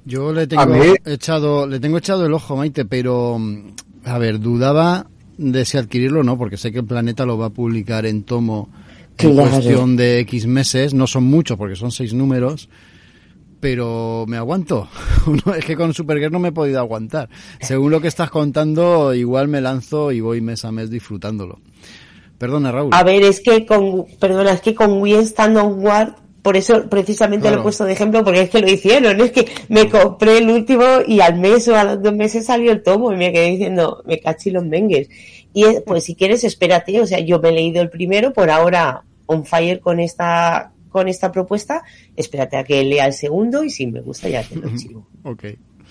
Yo 0.04 0.32
le 0.32 0.46
tengo 0.46 0.74
echado, 1.06 1.66
le 1.66 1.80
tengo 1.80 1.98
echado 1.98 2.26
el 2.26 2.32
ojo, 2.32 2.56
Maite, 2.56 2.84
pero 2.84 3.38
mm, 3.38 3.74
a 4.04 4.18
ver, 4.18 4.40
dudaba 4.40 5.06
de 5.38 5.64
si 5.64 5.78
adquirirlo 5.78 6.20
o 6.20 6.22
no, 6.22 6.36
porque 6.38 6.56
sé 6.56 6.72
que 6.72 6.80
el 6.80 6.84
Planeta 6.84 7.24
lo 7.24 7.38
va 7.38 7.46
a 7.46 7.50
publicar 7.50 8.06
en 8.06 8.22
tomo 8.22 8.68
en 9.18 9.36
cuestión 9.36 9.96
de 9.96 10.20
X 10.20 10.46
meses, 10.46 10.94
no 10.94 11.06
son 11.06 11.24
muchos 11.24 11.56
porque 11.56 11.76
son 11.76 11.90
seis 11.90 12.12
números, 12.12 12.68
pero 13.60 14.24
me 14.26 14.36
aguanto. 14.36 14.88
es 15.56 15.64
que 15.64 15.76
con 15.76 15.94
Supergirl 15.94 16.32
no 16.32 16.40
me 16.40 16.48
he 16.48 16.52
podido 16.52 16.80
aguantar. 16.80 17.28
Según 17.60 17.90
lo 17.90 18.00
que 18.00 18.08
estás 18.08 18.30
contando, 18.30 19.14
igual 19.14 19.48
me 19.48 19.60
lanzo 19.60 20.12
y 20.12 20.20
voy 20.20 20.40
mes 20.40 20.64
a 20.64 20.72
mes 20.72 20.90
disfrutándolo. 20.90 21.60
Perdona, 22.38 22.72
Raúl. 22.72 22.90
A 22.92 23.04
ver, 23.04 23.22
es 23.22 23.40
que 23.40 23.64
con, 23.64 24.04
perdona, 24.18 24.52
es 24.52 24.60
que 24.60 24.74
con 24.74 25.00
We 25.00 25.18
Stand 25.20 25.56
on 25.56 25.80
Guard 25.80 26.23
por 26.44 26.58
eso 26.58 26.90
precisamente 26.90 27.50
lo 27.50 27.60
he 27.60 27.62
puesto 27.62 27.86
de 27.86 27.94
ejemplo, 27.94 28.22
porque 28.22 28.42
es 28.42 28.50
que 28.50 28.60
lo 28.60 28.70
hicieron, 28.70 29.18
es 29.18 29.32
que 29.32 29.46
me 29.70 29.88
compré 29.88 30.36
el 30.36 30.50
último 30.50 30.84
y 31.06 31.20
al 31.20 31.38
mes 31.38 31.66
o 31.68 31.74
a 31.74 31.84
los 31.84 32.02
dos 32.02 32.14
meses 32.14 32.44
salió 32.44 32.70
el 32.70 32.82
tomo 32.82 33.10
y 33.10 33.16
me 33.16 33.32
quedé 33.32 33.46
diciendo, 33.52 34.02
me 34.04 34.20
cachi 34.20 34.50
los 34.50 34.62
mengues. 34.62 35.08
Y 35.54 35.64
pues 35.86 36.04
si 36.04 36.14
quieres, 36.14 36.44
espérate, 36.44 37.00
o 37.00 37.06
sea, 37.06 37.18
yo 37.20 37.40
me 37.40 37.48
he 37.48 37.52
leído 37.52 37.80
el 37.80 37.88
primero, 37.88 38.34
por 38.34 38.50
ahora 38.50 39.04
on 39.24 39.46
fire 39.46 39.80
con 39.80 40.00
esta 40.00 40.70
con 40.90 41.08
esta 41.08 41.32
propuesta, 41.32 41.82
espérate 42.14 42.58
a 42.58 42.64
que 42.64 42.84
lea 42.84 43.06
el 43.06 43.14
segundo 43.14 43.64
y 43.64 43.70
si 43.70 43.86
me 43.86 44.02
gusta 44.02 44.28
ya 44.28 44.42
te 44.42 44.56
lo 44.56 44.68
chivo. 44.76 45.08
ok. 45.22 45.44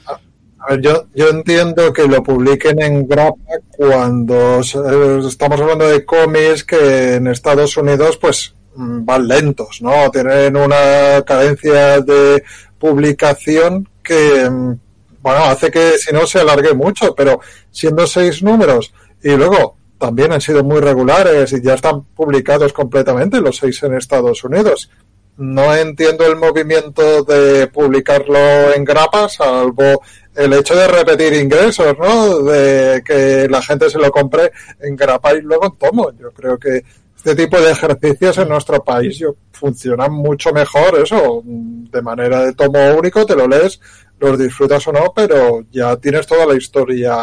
A 0.05 0.69
ver, 0.69 0.81
yo, 0.81 1.07
yo 1.15 1.29
entiendo 1.29 1.91
que 1.91 2.07
lo 2.07 2.21
publiquen 2.21 2.79
en 2.79 3.07
grapa 3.07 3.41
cuando 3.75 4.59
estamos 4.59 5.59
hablando 5.59 5.87
de 5.87 6.05
cómics 6.05 6.63
que 6.63 7.15
en 7.15 7.25
Estados 7.25 7.75
Unidos 7.75 8.17
pues 8.17 8.53
van 8.75 9.27
lentos, 9.27 9.81
¿no? 9.81 10.09
Tienen 10.11 10.55
una 10.55 11.21
cadencia 11.25 12.01
de 12.01 12.43
publicación 12.77 13.87
que, 14.03 14.49
mm, 14.49 14.79
bueno, 15.21 15.43
hace 15.45 15.71
que 15.71 15.97
si 15.97 16.13
no 16.13 16.27
se 16.27 16.39
alargue 16.39 16.73
mucho, 16.73 17.15
pero 17.15 17.39
siendo 17.71 18.05
seis 18.07 18.43
números 18.43 18.93
y 19.23 19.31
luego 19.35 19.77
también 19.97 20.33
han 20.33 20.41
sido 20.41 20.63
muy 20.63 20.81
regulares 20.81 21.53
y 21.53 21.61
ya 21.61 21.75
están 21.75 22.03
publicados 22.03 22.73
completamente 22.73 23.39
los 23.39 23.57
seis 23.57 23.81
en 23.83 23.93
Estados 23.93 24.43
Unidos. 24.43 24.89
No 25.37 25.73
entiendo 25.73 26.25
el 26.25 26.35
movimiento 26.35 27.23
de 27.23 27.67
publicarlo 27.67 28.73
en 28.75 28.83
grapas, 28.83 29.35
salvo 29.35 30.01
el 30.35 30.53
hecho 30.53 30.75
de 30.75 30.87
repetir 30.87 31.33
ingresos, 31.33 31.95
¿no? 31.97 32.39
De 32.39 33.01
que 33.03 33.47
la 33.49 33.61
gente 33.61 33.89
se 33.89 33.97
lo 33.97 34.11
compre 34.11 34.51
en 34.81 34.95
grapa 34.95 35.33
y 35.33 35.41
luego 35.41 35.71
tomo. 35.79 36.11
Yo 36.19 36.31
creo 36.31 36.57
que 36.57 36.83
este 37.25 37.35
tipo 37.45 37.57
de 37.57 37.71
ejercicios 37.71 38.37
en 38.37 38.49
nuestro 38.49 38.83
país 38.83 39.17
yo, 39.17 39.35
funcionan 39.53 40.11
mucho 40.11 40.51
mejor, 40.51 40.99
eso, 41.01 41.41
de 41.45 42.01
manera 42.01 42.43
de 42.43 42.53
tomo 42.53 42.79
único, 42.97 43.25
te 43.25 43.33
lo 43.33 43.47
lees, 43.47 43.79
los 44.19 44.37
disfrutas 44.37 44.85
o 44.87 44.91
no, 44.91 45.13
pero 45.15 45.63
ya 45.71 45.95
tienes 45.95 46.27
toda 46.27 46.45
la 46.45 46.55
historia 46.55 47.15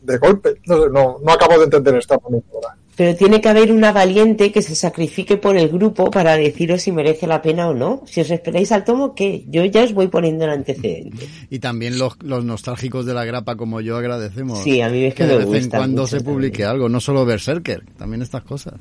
de 0.00 0.16
golpe. 0.16 0.54
No, 0.64 0.88
no, 0.88 1.18
no 1.22 1.32
acabo 1.32 1.58
de 1.58 1.64
entender 1.64 1.96
esta 1.96 2.18
manipulación. 2.18 2.80
pero 2.96 3.14
tiene 3.14 3.42
que 3.42 3.48
haber 3.50 3.72
una 3.72 3.92
valiente 3.92 4.50
que 4.52 4.62
se 4.62 4.74
sacrifique 4.74 5.36
por 5.36 5.58
el 5.58 5.68
grupo 5.68 6.10
para 6.10 6.36
deciros 6.36 6.80
si 6.80 6.90
merece 6.90 7.26
la 7.26 7.42
pena 7.42 7.68
o 7.68 7.74
no. 7.74 8.02
Si 8.06 8.22
os 8.22 8.30
esperáis 8.30 8.72
al 8.72 8.84
tomo, 8.84 9.14
¿qué? 9.14 9.44
Yo 9.48 9.66
ya 9.66 9.84
os 9.84 9.92
voy 9.92 10.08
poniendo 10.08 10.46
el 10.46 10.50
antecedente. 10.50 11.28
Y 11.50 11.58
también 11.58 11.98
los, 11.98 12.16
los 12.22 12.42
nostálgicos 12.42 13.04
de 13.04 13.12
la 13.12 13.26
grapa 13.26 13.56
como 13.56 13.82
yo 13.82 13.98
agradecemos. 13.98 14.62
Sí, 14.62 14.80
a 14.80 14.88
mí 14.88 15.04
es 15.04 15.14
que, 15.14 15.26
de 15.26 15.36
me 15.36 15.44
vez 15.44 15.64
en 15.64 15.70
cuando 15.70 16.06
se 16.06 16.22
publique 16.22 16.62
también. 16.62 16.70
algo, 16.70 16.88
no 16.88 17.00
solo 17.00 17.26
Berserker, 17.26 17.84
también 17.98 18.22
estas 18.22 18.44
cosas. 18.44 18.80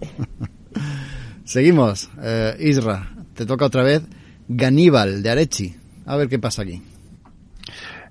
Seguimos. 1.44 2.10
Eh, 2.22 2.56
Isra, 2.60 3.10
te 3.34 3.46
toca 3.46 3.64
otra 3.64 3.82
vez 3.82 4.02
Ganíbal 4.48 5.22
de 5.22 5.30
Arechi. 5.30 5.76
A 6.06 6.16
ver 6.16 6.28
qué 6.28 6.38
pasa 6.38 6.62
aquí. 6.62 6.82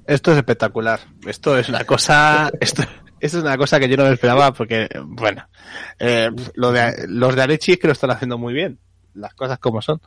Esto 0.06 0.32
es 0.32 0.38
espectacular. 0.38 0.99
Esto 1.28 1.57
es 1.57 1.70
una 1.70 1.84
cosa, 1.84 2.52
esto, 2.60 2.84
esto 3.20 3.38
es 3.38 3.44
una 3.44 3.57
cosa 3.57 3.80
que 3.80 3.88
yo 3.88 3.98
no 3.98 4.06
me 4.06 4.14
esperaba 4.14 4.52
porque, 4.53 4.90
bueno, 5.06 5.48
eh, 5.99 6.30
lo 6.56 6.72
de, 6.72 7.06
los 7.07 7.36
de 7.36 7.41
Arechi 7.41 7.74
es 7.74 7.80
que 7.80 7.88
lo 7.88 7.94
están 7.94 8.11
haciendo 8.11 8.38
muy 8.38 8.53
bien. 8.53 8.80
Las 9.14 9.34
cosas 9.34 9.60
como 9.60 9.82
son. 9.82 10.02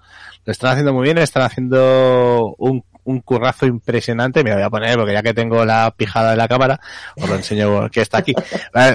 Lo 0.45 0.51
están 0.51 0.73
haciendo 0.73 0.93
muy 0.93 1.05
bien, 1.05 1.19
están 1.19 1.43
haciendo 1.43 2.55
un, 2.59 2.85
un 3.05 3.21
currazo 3.21 3.67
impresionante. 3.67 4.43
Me 4.43 4.51
lo 4.51 4.57
voy 4.57 4.65
a 4.65 4.71
poner 4.71 4.97
porque 4.97 5.13
ya 5.13 5.23
que 5.23 5.35
tengo 5.35 5.65
la 5.65 5.93
pijada 5.97 6.31
de 6.33 6.37
la 6.37 6.49
cámara, 6.49 6.81
os 7.17 7.29
lo 7.29 7.37
enseño 7.37 7.89
que 7.91 8.01
está 8.01 8.19
aquí. 8.19 8.35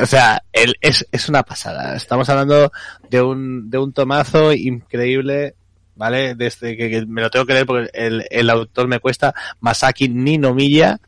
O 0.02 0.06
sea, 0.06 0.42
el, 0.52 0.76
es, 0.82 1.08
es 1.12 1.30
una 1.30 1.44
pasada. 1.44 1.96
Estamos 1.96 2.28
hablando 2.30 2.72
de 3.10 3.22
un, 3.22 3.70
de 3.70 3.78
un 3.78 3.94
tomazo 3.94 4.54
increíble 4.54 5.56
¿vale? 5.98 6.36
Desde 6.36 6.78
que, 6.78 6.90
que 6.90 7.06
me 7.06 7.22
lo 7.22 7.30
tengo 7.30 7.46
que 7.46 7.54
leer 7.54 7.66
porque 7.66 7.90
el, 7.94 8.26
el 8.30 8.50
autor 8.50 8.88
me 8.88 9.00
cuesta 9.00 9.34
Masaki 9.60 10.08
Ninomiya 10.08 11.00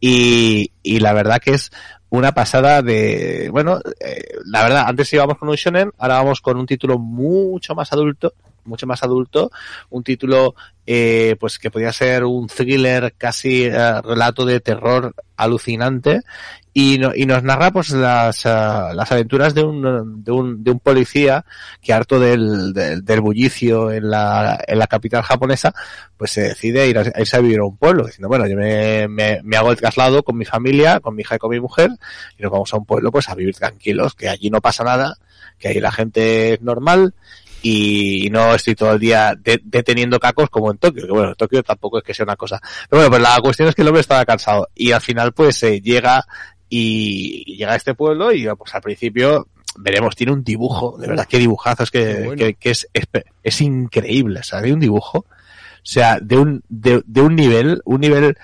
y, 0.00 0.70
y 0.82 1.00
la 1.00 1.12
verdad 1.12 1.40
que 1.40 1.52
es 1.52 1.70
una 2.08 2.32
pasada 2.32 2.82
de, 2.82 3.48
bueno, 3.50 3.80
eh, 4.00 4.22
la 4.46 4.62
verdad, 4.62 4.84
antes 4.86 5.12
íbamos 5.12 5.38
con 5.38 5.48
un 5.48 5.56
shonen, 5.56 5.90
ahora 5.98 6.16
vamos 6.16 6.40
con 6.40 6.56
un 6.56 6.66
título 6.66 6.98
mucho 6.98 7.74
más 7.74 7.92
adulto, 7.92 8.32
mucho 8.66 8.86
más 8.86 9.02
adulto, 9.02 9.50
un 9.90 10.02
título 10.02 10.54
eh, 10.86 11.36
pues 11.40 11.58
que 11.58 11.70
podría 11.70 11.92
ser 11.92 12.24
un 12.24 12.46
thriller 12.46 13.14
casi 13.18 13.64
eh, 13.64 14.00
relato 14.02 14.44
de 14.44 14.60
terror 14.60 15.14
alucinante. 15.36 16.22
Y, 16.78 16.98
no, 16.98 17.12
y 17.14 17.24
nos 17.24 17.42
narra 17.42 17.70
pues 17.70 17.88
las, 17.88 18.44
uh, 18.44 18.92
las 18.92 19.10
aventuras 19.10 19.54
de 19.54 19.62
un, 19.62 20.22
de 20.22 20.30
un, 20.30 20.62
de 20.62 20.70
un 20.72 20.78
policía 20.78 21.46
que 21.80 21.94
harto 21.94 22.20
del, 22.20 22.74
del, 22.74 23.02
del 23.02 23.20
bullicio 23.22 23.90
en 23.90 24.10
la, 24.10 24.62
en 24.68 24.78
la 24.78 24.86
capital 24.86 25.22
japonesa 25.22 25.74
pues 26.18 26.32
se 26.32 26.42
decide 26.42 26.86
ir 26.86 26.98
a, 26.98 27.00
a 27.14 27.20
irse 27.20 27.34
a 27.34 27.40
vivir 27.40 27.60
a 27.60 27.64
un 27.64 27.78
pueblo 27.78 28.04
diciendo 28.04 28.28
bueno 28.28 28.46
yo 28.46 28.56
me, 28.56 29.08
me, 29.08 29.40
me, 29.42 29.56
hago 29.56 29.70
el 29.70 29.78
traslado 29.78 30.22
con 30.22 30.36
mi 30.36 30.44
familia 30.44 31.00
con 31.00 31.14
mi 31.14 31.22
hija 31.22 31.36
y 31.36 31.38
con 31.38 31.50
mi 31.50 31.60
mujer 31.60 31.88
y 32.36 32.42
nos 32.42 32.52
vamos 32.52 32.74
a 32.74 32.76
un 32.76 32.84
pueblo 32.84 33.10
pues 33.10 33.30
a 33.30 33.34
vivir 33.34 33.56
tranquilos 33.56 34.14
que 34.14 34.28
allí 34.28 34.50
no 34.50 34.60
pasa 34.60 34.84
nada 34.84 35.16
que 35.58 35.68
ahí 35.68 35.80
la 35.80 35.92
gente 35.92 36.52
es 36.52 36.60
normal 36.60 37.14
y 37.68 38.30
no 38.30 38.54
estoy 38.54 38.76
todo 38.76 38.92
el 38.92 39.00
día 39.00 39.34
de, 39.36 39.60
deteniendo 39.64 40.20
cacos 40.20 40.48
como 40.50 40.70
en 40.70 40.78
Tokio, 40.78 41.04
que 41.04 41.12
bueno, 41.12 41.34
Tokio 41.34 41.64
tampoco 41.64 41.98
es 41.98 42.04
que 42.04 42.14
sea 42.14 42.22
una 42.22 42.36
cosa. 42.36 42.60
Pero 42.88 43.02
bueno, 43.02 43.10
pues 43.10 43.22
la 43.22 43.40
cuestión 43.40 43.68
es 43.68 43.74
que 43.74 43.82
el 43.82 43.88
hombre 43.88 44.02
estaba 44.02 44.24
cansado 44.24 44.68
y 44.72 44.92
al 44.92 45.00
final 45.00 45.32
pues 45.32 45.60
eh, 45.64 45.80
llega 45.80 46.24
y 46.68 47.56
llega 47.56 47.72
a 47.72 47.76
este 47.76 47.94
pueblo 47.94 48.32
y 48.32 48.46
pues 48.56 48.72
al 48.72 48.82
principio 48.82 49.48
veremos, 49.78 50.14
tiene 50.14 50.32
un 50.32 50.44
dibujo, 50.44 50.96
de 50.96 51.08
verdad 51.08 51.26
que 51.26 51.38
dibujazo, 51.38 51.82
es 51.82 51.90
que, 51.90 52.14
bueno. 52.20 52.36
que, 52.36 52.54
que 52.54 52.70
es, 52.70 52.88
es, 52.94 53.04
es, 53.42 53.60
increíble, 53.60 54.40
o 54.40 54.44
sea, 54.44 54.60
de 54.60 54.72
un 54.72 54.78
dibujo, 54.78 55.18
o 55.18 55.26
sea, 55.82 56.20
de 56.20 56.38
un, 56.38 56.62
de, 56.68 57.02
de 57.04 57.20
un 57.20 57.34
nivel, 57.34 57.82
un 57.84 58.00
nivel 58.00 58.38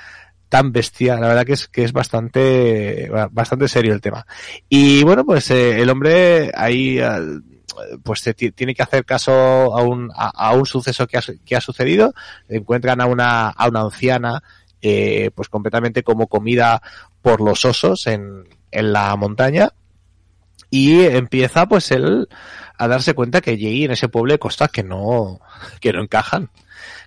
tan 0.49 0.73
bestia, 0.73 1.15
la 1.21 1.29
verdad 1.29 1.47
que 1.47 1.53
es, 1.55 1.69
que 1.69 1.85
es 1.85 1.93
bastante, 1.93 3.09
bastante 3.31 3.69
serio 3.69 3.95
el 3.95 4.03
tema. 4.03 4.27
Y 4.69 5.05
bueno, 5.05 5.25
pues 5.25 5.51
eh, 5.51 5.81
el 5.81 5.89
hombre 5.89 6.51
ahí, 6.55 6.99
pues 8.03 8.21
se 8.21 8.35
tiene 8.35 8.75
que 8.75 8.83
hacer 8.83 9.05
caso 9.05 9.33
a 9.33 9.83
un, 9.83 10.11
a, 10.15 10.55
un 10.55 10.67
suceso 10.67 11.07
que 11.07 11.19
ha, 11.19 11.23
que 11.45 11.57
ha, 11.57 11.61
sucedido, 11.61 12.15
encuentran 12.49 13.01
a 13.01 13.07
una, 13.07 13.49
a 13.49 13.69
una 13.69 13.81
anciana, 13.81 14.43
eh, 14.81 15.31
pues 15.35 15.49
completamente 15.49 16.03
como 16.03 16.27
comida 16.27 16.83
por 17.23 17.41
los 17.41 17.65
osos 17.65 18.07
en, 18.07 18.49
en 18.71 18.93
la 18.93 19.15
montaña, 19.17 19.71
y 20.71 21.05
empieza 21.05 21.67
pues 21.67 21.91
él 21.91 22.29
a 22.79 22.89
darse 22.89 23.15
cuenta 23.15 23.41
que 23.41 23.53
allí 23.53 23.85
en 23.85 23.91
ese 23.91 24.09
pueblo 24.09 24.33
hay 24.33 24.39
cosas 24.39 24.71
que 24.71 24.83
no, 24.83 25.41
que 25.81 25.93
no 25.93 26.03
encajan 26.03 26.51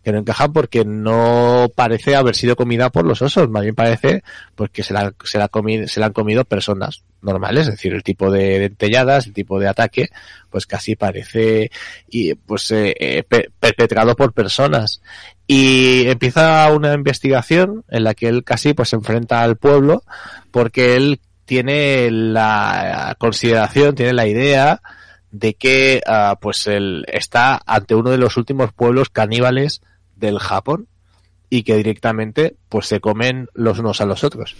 que 0.04 0.12
no 0.12 0.20
encajan 0.20 0.54
porque 0.54 0.86
no 0.86 1.68
parece 1.76 2.16
haber 2.16 2.36
sido 2.36 2.56
comida 2.56 2.90
por 2.90 3.06
los 3.06 3.22
osos, 3.22 3.50
más 3.50 3.64
bien 3.64 3.76
parece 3.76 4.24
pues 4.56 4.70
que 4.72 4.84
se 4.84 4.94
la, 4.94 5.14
se 5.24 5.38
la, 5.38 5.48
comido, 5.48 5.88
se 5.88 6.00
la 6.00 6.08
han 6.08 6.14
comido 6.14 6.46
personas 6.46 7.04
normales, 7.22 7.68
es 7.68 7.74
decir, 7.74 7.94
el 7.94 8.04
tipo 8.04 8.32
de 8.32 8.60
dentelladas, 8.60 9.28
el 9.28 9.34
tipo 9.34 9.60
de 9.60 9.68
ataque, 9.68 10.10
pues 10.50 10.66
casi 10.66 10.96
parece 10.96 11.72
y 12.10 12.36
pues 12.36 12.72
eh, 12.72 13.24
per 13.28 13.52
perpetrado 13.60 14.16
por 14.16 14.34
personas. 14.34 15.02
Y 15.48 16.08
empieza 16.08 16.72
una 16.72 16.94
investigación 16.94 17.84
en 17.90 18.04
la 18.04 18.14
que 18.14 18.28
él 18.28 18.44
casi 18.44 18.74
pues 18.74 18.90
se 18.90 18.96
enfrenta 18.96 19.42
al 19.42 19.58
pueblo 19.58 20.04
porque 20.52 20.96
él 20.96 21.20
tiene 21.46 22.10
la 22.10 23.16
consideración, 23.20 23.96
tiene 23.96 24.14
la 24.14 24.28
idea 24.28 24.82
de 25.32 25.54
que 25.54 26.02
uh, 26.08 26.36
pues 26.40 26.68
él 26.68 27.06
está 27.08 27.62
ante 27.66 27.96
uno 27.96 28.12
de 28.12 28.18
los 28.18 28.38
últimos 28.38 28.74
pueblos 28.74 29.10
caníbales 29.10 29.82
del 30.16 30.40
Japón 30.40 30.88
y 31.50 31.64
que 31.64 31.76
directamente 31.76 32.56
pues 32.70 32.88
se 32.88 33.00
comen 33.00 33.48
los 33.54 33.80
unos 33.80 34.02
a 34.02 34.06
los 34.06 34.24
otros. 34.24 34.56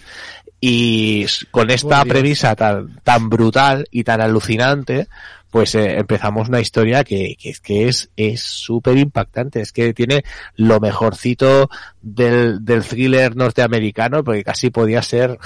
Y 0.60 1.26
con 1.50 1.70
esta 1.70 2.02
oh, 2.02 2.06
premisa 2.06 2.54
tan, 2.56 3.00
tan 3.02 3.28
brutal 3.28 3.86
y 3.90 4.04
tan 4.04 4.20
alucinante, 4.20 5.08
pues 5.50 5.74
eh, 5.74 5.98
empezamos 5.98 6.48
una 6.48 6.60
historia 6.60 7.04
que, 7.04 7.36
que, 7.38 7.54
que 7.62 7.88
es 7.88 8.10
es 8.16 8.42
súper 8.42 8.96
impactante, 8.98 9.60
es 9.60 9.72
que 9.72 9.92
tiene 9.94 10.24
lo 10.54 10.80
mejorcito 10.80 11.68
del, 12.00 12.64
del 12.64 12.84
thriller 12.84 13.36
norteamericano, 13.36 14.24
porque 14.24 14.44
casi 14.44 14.70
podía 14.70 15.02
ser 15.02 15.38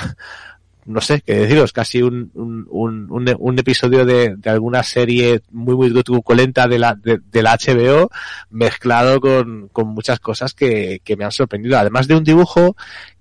no 0.86 1.00
sé 1.00 1.20
qué 1.20 1.34
deciros, 1.34 1.72
casi 1.72 2.02
un, 2.02 2.30
un, 2.34 3.06
un, 3.10 3.36
un 3.38 3.58
episodio 3.58 4.04
de, 4.04 4.36
de, 4.36 4.50
alguna 4.50 4.82
serie 4.82 5.40
muy, 5.50 5.74
muy 5.74 6.02
truculenta 6.02 6.66
de 6.66 6.78
la, 6.78 6.94
de, 6.94 7.20
de, 7.30 7.42
la 7.42 7.56
HBO 7.56 8.10
mezclado 8.50 9.20
con, 9.20 9.68
con 9.68 9.88
muchas 9.88 10.20
cosas 10.20 10.54
que, 10.54 11.00
que 11.04 11.16
me 11.16 11.24
han 11.24 11.32
sorprendido. 11.32 11.78
Además 11.78 12.08
de 12.08 12.16
un 12.16 12.24
dibujo 12.24 12.76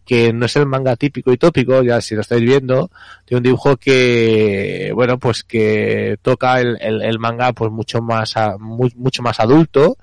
que 0.10 0.34
no 0.34 0.48
es 0.48 0.56
el 0.56 0.66
manga 0.66 0.96
típico 0.96 1.32
y 1.32 1.38
tópico, 1.38 1.84
ya 1.84 2.02
si 2.02 2.16
lo 2.16 2.22
estáis 2.22 2.42
viendo, 2.42 2.90
de 3.28 3.36
un 3.36 3.44
dibujo 3.44 3.78
que, 3.78 4.92
bueno, 4.96 5.20
pues 5.20 5.44
que 5.44 6.18
toca 6.24 6.60
el, 6.60 6.78
el, 6.82 7.04
el 7.04 7.20
manga 7.20 7.54
pues 7.54 7.72
mucho 7.72 8.02
más, 8.02 8.36
a, 8.36 8.58
mucho 8.58 9.22
más 9.22 9.40
adulto 9.40 9.98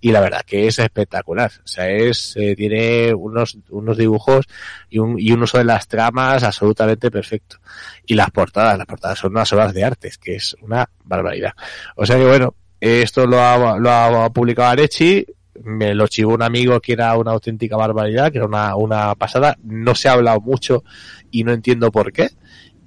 y 0.00 0.12
la 0.12 0.20
verdad 0.20 0.42
que 0.46 0.66
es 0.66 0.78
espectacular. 0.78 1.50
O 1.64 1.68
sea, 1.68 1.88
es, 1.88 2.34
eh, 2.36 2.54
tiene 2.56 3.12
unos, 3.14 3.58
unos 3.68 3.96
dibujos 3.96 4.46
y 4.88 4.98
un, 4.98 5.18
y 5.18 5.32
un 5.32 5.42
uso 5.42 5.58
de 5.58 5.64
las 5.64 5.86
tramas 5.88 6.42
absolutamente 6.42 7.10
perfecto. 7.10 7.58
Y 8.06 8.14
las 8.14 8.30
portadas, 8.30 8.78
las 8.78 8.86
portadas 8.86 9.18
son 9.18 9.32
unas 9.32 9.52
obras 9.52 9.74
de 9.74 9.84
arte, 9.84 10.10
que 10.20 10.36
es 10.36 10.56
una 10.62 10.88
barbaridad. 11.04 11.52
O 11.96 12.06
sea 12.06 12.16
que 12.16 12.24
bueno, 12.24 12.54
esto 12.80 13.26
lo 13.26 13.40
ha, 13.40 13.78
lo 13.78 13.90
ha 13.90 14.30
publicado 14.30 14.70
Arechi, 14.70 15.26
me 15.62 15.94
lo 15.94 16.06
chivó 16.08 16.34
un 16.34 16.42
amigo 16.42 16.80
que 16.80 16.94
era 16.94 17.16
una 17.16 17.32
auténtica 17.32 17.76
barbaridad, 17.76 18.32
que 18.32 18.38
era 18.38 18.46
una, 18.46 18.74
una 18.76 19.14
pasada. 19.14 19.58
No 19.62 19.94
se 19.94 20.08
ha 20.08 20.12
hablado 20.12 20.40
mucho 20.40 20.82
y 21.30 21.44
no 21.44 21.52
entiendo 21.52 21.90
por 21.90 22.12
qué. 22.12 22.30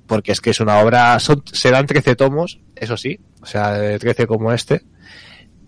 Porque 0.07 0.31
es 0.31 0.41
que 0.41 0.49
es 0.49 0.59
una 0.59 0.79
obra, 0.79 1.17
son, 1.19 1.43
serán 1.45 1.85
13 1.85 2.15
tomos, 2.15 2.59
eso 2.75 2.97
sí, 2.97 3.19
o 3.41 3.45
sea, 3.45 3.71
de 3.71 3.97
13 3.97 4.27
como 4.27 4.51
este, 4.51 4.83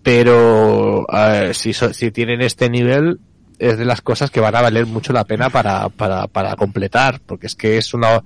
pero 0.06 1.04
si, 1.52 1.72
si 1.72 2.12
tienen 2.12 2.40
este 2.40 2.70
nivel 2.70 3.18
es 3.58 3.76
de 3.76 3.84
las 3.84 4.02
cosas 4.02 4.30
que 4.30 4.38
van 4.38 4.54
a 4.54 4.60
valer 4.60 4.86
mucho 4.86 5.12
la 5.12 5.24
pena 5.24 5.50
para, 5.50 5.88
para, 5.88 6.28
para 6.28 6.54
completar, 6.54 7.20
porque 7.26 7.48
es 7.48 7.56
que 7.56 7.76
es 7.76 7.92
una, 7.92 8.22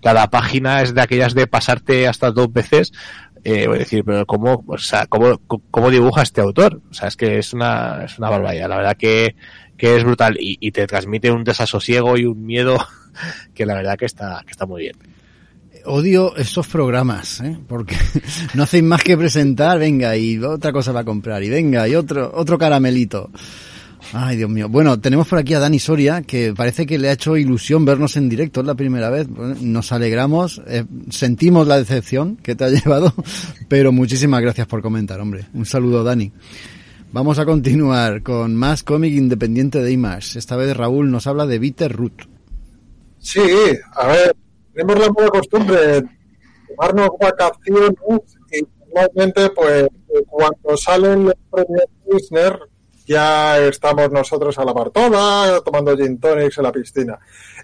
cada 0.00 0.30
página 0.30 0.80
es 0.82 0.94
de 0.94 1.00
aquellas 1.00 1.34
de 1.34 1.48
pasarte 1.48 2.06
hasta 2.06 2.30
dos 2.30 2.52
veces, 2.52 2.92
eh, 3.42 3.66
voy 3.66 3.78
a 3.78 3.80
decir, 3.80 4.04
pero 4.04 4.24
cómo, 4.26 4.62
o 4.64 4.78
sea, 4.78 5.06
cómo, 5.08 5.40
cómo 5.72 5.90
dibuja 5.90 6.22
este 6.22 6.40
autor, 6.40 6.80
o 6.88 6.94
sea, 6.94 7.08
es 7.08 7.16
que 7.16 7.38
es 7.38 7.52
una, 7.52 8.04
es 8.04 8.16
una 8.16 8.30
barbaridad, 8.30 8.68
la 8.68 8.76
verdad 8.76 8.96
que, 8.96 9.34
que 9.76 9.96
es 9.96 10.04
brutal 10.04 10.36
y, 10.38 10.56
y 10.60 10.70
te 10.70 10.86
transmite 10.86 11.32
un 11.32 11.42
desasosiego 11.42 12.16
y 12.16 12.26
un 12.26 12.46
miedo 12.46 12.78
que 13.54 13.66
la 13.66 13.74
verdad 13.74 13.96
que 13.96 14.06
está, 14.06 14.40
que 14.46 14.52
está 14.52 14.66
muy 14.66 14.82
bien 14.82 15.13
odio 15.86 16.36
esos 16.36 16.66
programas, 16.66 17.40
¿eh? 17.40 17.56
porque 17.66 17.96
no 18.54 18.62
hacéis 18.64 18.84
más 18.84 19.02
que 19.02 19.16
presentar, 19.16 19.78
venga, 19.78 20.16
y 20.16 20.38
otra 20.38 20.72
cosa 20.72 20.92
va 20.92 21.00
a 21.00 21.04
comprar, 21.04 21.42
y 21.42 21.48
venga, 21.48 21.88
y 21.88 21.94
otro, 21.94 22.30
otro 22.34 22.58
caramelito. 22.58 23.30
Ay, 24.12 24.36
Dios 24.36 24.50
mío. 24.50 24.68
Bueno, 24.68 25.00
tenemos 25.00 25.26
por 25.26 25.38
aquí 25.38 25.54
a 25.54 25.58
Dani 25.58 25.78
Soria, 25.78 26.22
que 26.22 26.52
parece 26.54 26.84
que 26.84 26.98
le 26.98 27.08
ha 27.08 27.12
hecho 27.12 27.36
ilusión 27.36 27.84
vernos 27.84 28.16
en 28.16 28.28
directo, 28.28 28.60
es 28.60 28.66
la 28.66 28.74
primera 28.74 29.08
vez. 29.08 29.28
Nos 29.28 29.92
alegramos, 29.92 30.60
eh, 30.66 30.84
sentimos 31.10 31.66
la 31.66 31.78
decepción 31.78 32.36
que 32.36 32.54
te 32.54 32.64
ha 32.64 32.68
llevado, 32.70 33.14
pero 33.68 33.92
muchísimas 33.92 34.42
gracias 34.42 34.66
por 34.66 34.82
comentar, 34.82 35.20
hombre. 35.20 35.46
Un 35.54 35.64
saludo, 35.64 36.04
Dani. 36.04 36.30
Vamos 37.12 37.38
a 37.38 37.44
continuar 37.44 38.22
con 38.22 38.54
más 38.56 38.82
cómic 38.82 39.14
independiente 39.14 39.80
de 39.80 39.92
Image. 39.92 40.38
Esta 40.38 40.56
vez 40.56 40.76
Raúl 40.76 41.10
nos 41.10 41.26
habla 41.26 41.46
de 41.46 41.58
Bitter 41.58 41.92
Root. 41.92 42.22
Sí, 43.20 43.40
a 43.94 44.06
ver, 44.08 44.36
tenemos 44.74 44.98
la 44.98 45.08
buena 45.08 45.30
costumbre 45.30 46.02
tomarnos 46.68 47.10
vacaciones 47.20 47.92
y 48.52 48.66
normalmente 48.86 49.50
pues 49.50 49.86
cuando 50.28 50.76
salen 50.76 51.24
los 51.26 51.34
premios 51.50 51.86
Eisner 52.12 52.58
ya 53.06 53.58
estamos 53.58 54.10
nosotros 54.10 54.58
a 54.58 54.64
la 54.64 54.72
bartola 54.72 55.60
tomando 55.64 55.96
gin 55.96 56.18
tonics 56.18 56.56
en 56.58 56.64
la 56.64 56.72
piscina. 56.72 57.18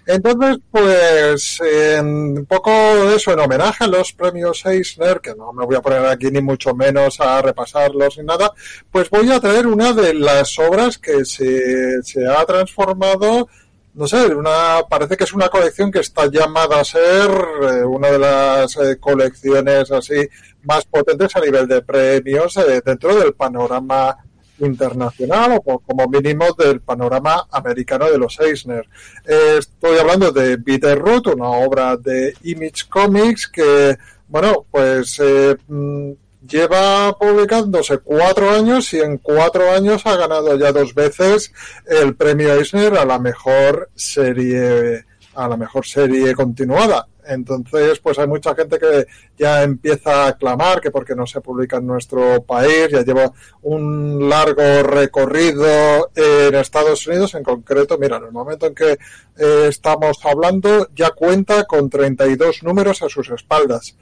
Entonces, 0.05 0.57
pues, 0.69 1.59
un 1.99 2.45
poco 2.47 2.71
eso, 3.09 3.33
en 3.33 3.39
homenaje 3.39 3.83
a 3.83 3.87
los 3.87 4.13
premios 4.13 4.65
Eisner, 4.65 5.19
que 5.19 5.35
no 5.35 5.53
me 5.53 5.65
voy 5.65 5.75
a 5.75 5.81
poner 5.81 6.05
aquí 6.05 6.29
ni 6.31 6.41
mucho 6.41 6.75
menos 6.75 7.19
a 7.19 7.41
repasarlos 7.41 8.17
ni 8.17 8.23
nada, 8.23 8.51
pues 8.91 9.09
voy 9.09 9.31
a 9.31 9.39
traer 9.39 9.67
una 9.67 9.93
de 9.93 10.13
las 10.13 10.57
obras 10.59 10.97
que 10.97 11.25
se 11.25 12.27
ha 12.27 12.45
transformado 12.45 13.47
no 13.93 14.07
sé, 14.07 14.33
una, 14.33 14.83
parece 14.89 15.17
que 15.17 15.25
es 15.25 15.33
una 15.33 15.49
colección 15.49 15.91
que 15.91 15.99
está 15.99 16.27
llamada 16.27 16.79
a 16.79 16.85
ser 16.85 17.29
eh, 17.29 17.83
una 17.83 18.09
de 18.09 18.19
las 18.19 18.77
eh, 18.77 18.97
colecciones 18.99 19.91
así 19.91 20.27
más 20.63 20.85
potentes 20.85 21.35
a 21.35 21.41
nivel 21.41 21.67
de 21.67 21.81
premios 21.81 22.55
eh, 22.57 22.81
dentro 22.85 23.15
del 23.15 23.33
panorama 23.33 24.15
internacional 24.59 25.59
o 25.65 25.79
como 25.79 26.07
mínimo 26.07 26.53
del 26.57 26.81
panorama 26.81 27.47
americano 27.51 28.09
de 28.09 28.17
los 28.17 28.39
Eisner. 28.39 28.87
estoy 29.25 29.97
hablando 29.97 30.31
de 30.31 30.57
Bitterroot, 30.57 31.27
una 31.27 31.49
obra 31.49 31.97
de 31.97 32.35
Image 32.43 32.87
Comics 32.87 33.47
que, 33.47 33.97
bueno, 34.27 34.67
pues 34.69 35.19
mm, 35.67 36.11
lleva 36.47 37.17
publicándose 37.17 37.99
cuatro 37.99 38.49
años 38.49 38.93
y 38.93 38.99
en 38.99 39.17
cuatro 39.17 39.71
años 39.71 40.05
ha 40.05 40.17
ganado 40.17 40.57
ya 40.57 40.71
dos 40.71 40.93
veces 40.93 41.53
el 41.85 42.15
premio 42.15 42.53
Eisner 42.53 42.97
a 42.97 43.05
la 43.05 43.19
mejor 43.19 43.89
serie 43.95 45.05
a 45.33 45.47
la 45.47 45.55
mejor 45.55 45.85
serie 45.85 46.35
continuada. 46.35 47.07
Entonces, 47.25 47.99
pues 47.99 48.17
hay 48.19 48.27
mucha 48.27 48.55
gente 48.55 48.79
que 48.79 49.05
ya 49.37 49.63
empieza 49.63 50.27
a 50.27 50.37
clamar 50.37 50.81
que 50.81 50.91
porque 50.91 51.15
no 51.15 51.27
se 51.27 51.39
publica 51.39 51.77
en 51.77 51.87
nuestro 51.87 52.43
país, 52.43 52.89
ya 52.91 53.03
lleva 53.03 53.31
un 53.61 54.27
largo 54.27 54.83
recorrido 54.83 56.11
en 56.15 56.55
Estados 56.55 57.05
Unidos, 57.07 57.35
en 57.35 57.43
concreto, 57.43 57.97
mira, 57.97 58.17
en 58.17 58.25
el 58.25 58.31
momento 58.31 58.65
en 58.65 58.75
que 58.75 58.97
eh, 59.37 59.65
estamos 59.69 60.19
hablando, 60.25 60.89
ya 60.95 61.11
cuenta 61.11 61.65
con 61.65 61.89
32 61.89 62.63
números 62.63 63.01
a 63.03 63.09
sus 63.09 63.29
espaldas. 63.29 63.95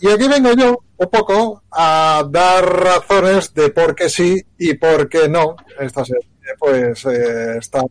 Y 0.00 0.08
aquí 0.08 0.28
vengo 0.28 0.52
yo 0.52 0.78
un 0.96 1.08
poco 1.08 1.62
a 1.70 2.24
dar 2.30 2.64
razones 2.64 3.52
de 3.54 3.70
por 3.70 3.94
qué 3.94 4.08
sí 4.08 4.42
y 4.58 4.74
por 4.74 5.08
qué 5.08 5.28
no 5.28 5.56
esta 5.78 6.04
serie 6.04 6.28
pues 6.58 7.04
eh, 7.06 7.58
está, 7.58 7.82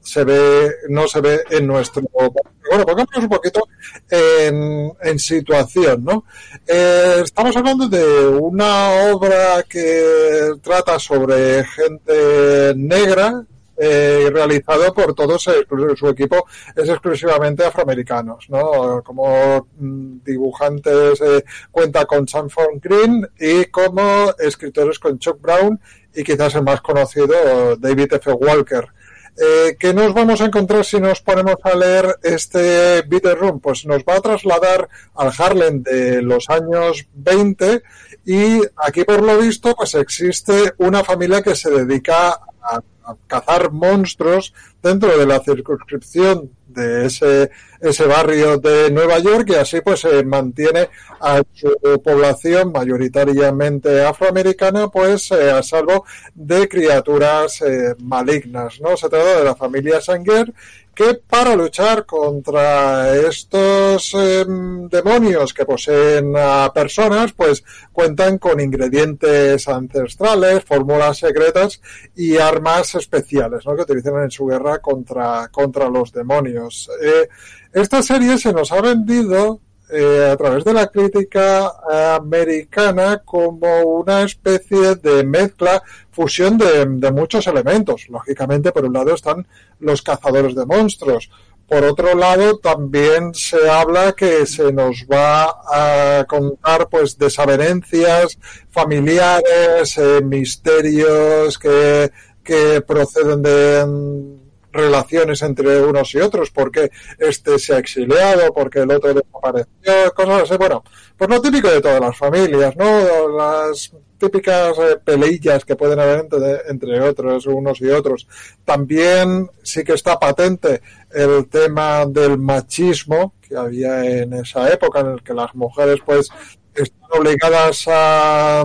se 0.00 0.24
ve, 0.24 0.70
no 0.88 1.06
se 1.08 1.20
ve 1.20 1.44
en 1.50 1.66
nuestro 1.66 2.02
bueno, 2.12 2.86
pongamos 2.86 3.16
un 3.16 3.28
poquito 3.28 3.68
en, 4.10 4.92
en 5.02 5.18
situación, 5.18 6.04
¿no? 6.04 6.24
Eh, 6.66 7.20
estamos 7.24 7.56
hablando 7.56 7.88
de 7.88 8.26
una 8.26 9.10
obra 9.12 9.62
que 9.68 10.52
trata 10.62 10.98
sobre 10.98 11.64
gente 11.64 12.74
negra 12.76 13.44
eh, 13.76 14.30
realizado 14.32 14.94
por 14.94 15.14
todos 15.14 15.42
su 15.42 16.08
equipo 16.08 16.46
es 16.76 16.88
exclusivamente 16.88 17.64
afroamericanos, 17.64 18.48
¿no? 18.48 19.02
Como 19.02 19.68
mm, 19.76 20.18
dibujantes 20.24 21.20
eh, 21.20 21.44
cuenta 21.70 22.04
con 22.04 22.28
Sam 22.28 22.48
Green 22.80 23.28
y 23.38 23.64
como 23.66 24.32
escritores 24.38 24.98
con 24.98 25.18
Chuck 25.18 25.40
Brown 25.40 25.80
y 26.14 26.22
quizás 26.22 26.54
el 26.54 26.62
más 26.62 26.80
conocido 26.80 27.76
David 27.76 28.12
F. 28.14 28.32
Walker. 28.32 28.88
Eh, 29.36 29.76
¿Qué 29.80 29.92
nos 29.92 30.14
vamos 30.14 30.40
a 30.40 30.44
encontrar 30.44 30.84
si 30.84 31.00
nos 31.00 31.20
ponemos 31.20 31.56
a 31.64 31.74
leer 31.74 32.18
este 32.22 33.02
Bitter 33.02 33.36
Room? 33.36 33.58
Pues 33.58 33.84
nos 33.84 34.04
va 34.04 34.16
a 34.16 34.20
trasladar 34.20 34.88
al 35.16 35.32
Harlem 35.36 35.82
de 35.82 36.22
los 36.22 36.48
años 36.48 37.08
20 37.14 37.82
y 38.24 38.60
aquí 38.76 39.02
por 39.02 39.22
lo 39.22 39.36
visto 39.38 39.74
pues 39.74 39.96
existe 39.96 40.74
una 40.78 41.02
familia 41.02 41.42
que 41.42 41.56
se 41.56 41.68
dedica 41.68 42.38
a 42.62 42.80
cazar 43.26 43.70
monstruos 43.70 44.54
dentro 44.82 45.16
de 45.16 45.26
la 45.26 45.40
circunscripción 45.40 46.50
de 46.66 47.06
ese, 47.06 47.50
ese 47.80 48.06
barrio 48.06 48.58
de 48.58 48.90
Nueva 48.90 49.18
York 49.18 49.48
y 49.50 49.54
así 49.54 49.80
pues 49.80 50.00
se 50.00 50.24
mantiene 50.24 50.88
a 51.20 51.42
su 51.52 52.02
población 52.02 52.72
mayoritariamente 52.72 54.04
afroamericana 54.04 54.88
pues 54.88 55.30
eh, 55.30 55.50
a 55.50 55.62
salvo 55.62 56.04
de 56.34 56.68
criaturas 56.68 57.62
eh, 57.62 57.94
malignas, 57.98 58.80
¿no? 58.80 58.96
Se 58.96 59.08
trata 59.08 59.38
de 59.38 59.44
la 59.44 59.54
familia 59.54 60.00
Sanger 60.00 60.52
que 60.94 61.14
para 61.14 61.56
luchar 61.56 62.06
contra 62.06 63.14
estos 63.16 64.14
em, 64.14 64.88
demonios 64.88 65.52
que 65.52 65.64
poseen 65.64 66.34
a 66.36 66.72
personas, 66.72 67.32
pues 67.32 67.64
cuentan 67.92 68.38
con 68.38 68.60
ingredientes 68.60 69.68
ancestrales, 69.68 70.64
fórmulas 70.64 71.18
secretas 71.18 71.80
y 72.14 72.36
armas 72.36 72.94
especiales, 72.94 73.66
¿no? 73.66 73.74
Que 73.74 73.82
utilizan 73.82 74.22
en 74.22 74.30
su 74.30 74.46
guerra 74.46 74.78
contra, 74.78 75.48
contra 75.48 75.88
los 75.88 76.12
demonios. 76.12 76.88
Eh, 77.02 77.28
esta 77.72 78.02
serie 78.02 78.38
se 78.38 78.52
nos 78.52 78.70
ha 78.70 78.80
vendido 78.80 79.60
eh, 79.90 80.30
a 80.32 80.36
través 80.36 80.64
de 80.64 80.72
la 80.72 80.86
crítica 80.86 81.70
americana 82.16 83.22
como 83.24 83.82
una 83.82 84.22
especie 84.22 84.94
de 84.96 85.22
mezcla, 85.24 85.82
fusión 86.10 86.56
de, 86.56 87.12
muchos 87.12 87.46
elementos. 87.46 88.08
Lógicamente, 88.08 88.72
por 88.72 88.84
un 88.84 88.94
lado 88.94 89.14
están 89.14 89.46
los 89.80 90.00
cazadores 90.00 90.54
de 90.54 90.64
monstruos. 90.64 91.30
Por 91.68 91.84
otro 91.84 92.14
lado, 92.14 92.58
también 92.58 93.34
se 93.34 93.68
habla 93.68 94.12
que 94.12 94.46
se 94.46 94.72
nos 94.72 95.06
va 95.10 95.54
a 95.72 96.24
contar 96.24 96.88
pues 96.88 97.18
desavenencias 97.18 98.38
familiares, 98.70 99.96
eh, 99.98 100.20
misterios 100.22 101.58
que, 101.58 102.10
que 102.42 102.80
proceden 102.82 103.42
de 103.42 104.43
relaciones 104.74 105.40
entre 105.42 105.80
unos 105.80 106.14
y 106.14 106.20
otros, 106.20 106.50
porque 106.50 106.90
este 107.18 107.58
se 107.58 107.74
ha 107.74 107.78
exiliado, 107.78 108.52
porque 108.52 108.80
el 108.80 108.90
otro 108.90 109.14
desapareció, 109.14 110.12
cosas 110.14 110.42
así. 110.42 110.56
Bueno, 110.58 110.84
pues 111.16 111.30
lo 111.30 111.40
típico 111.40 111.70
de 111.70 111.80
todas 111.80 112.00
las 112.00 112.16
familias, 112.16 112.76
¿no? 112.76 113.28
Las 113.28 113.92
típicas 114.18 114.78
eh, 114.78 114.96
peleillas 115.04 115.64
que 115.64 115.76
pueden 115.76 115.98
haber 116.00 116.20
entre, 116.20 116.60
entre 116.68 117.00
otros, 117.00 117.46
unos 117.46 117.80
y 117.80 117.88
otros. 117.88 118.26
También 118.64 119.50
sí 119.62 119.84
que 119.84 119.94
está 119.94 120.18
patente 120.18 120.82
el 121.10 121.48
tema 121.48 122.06
del 122.06 122.38
machismo 122.38 123.34
que 123.40 123.56
había 123.56 124.04
en 124.04 124.32
esa 124.34 124.72
época 124.72 125.00
en 125.00 125.06
el 125.08 125.22
que 125.22 125.34
las 125.34 125.54
mujeres 125.54 126.00
pues 126.04 126.28
están 126.74 127.20
obligadas 127.20 127.84
a 127.86 128.64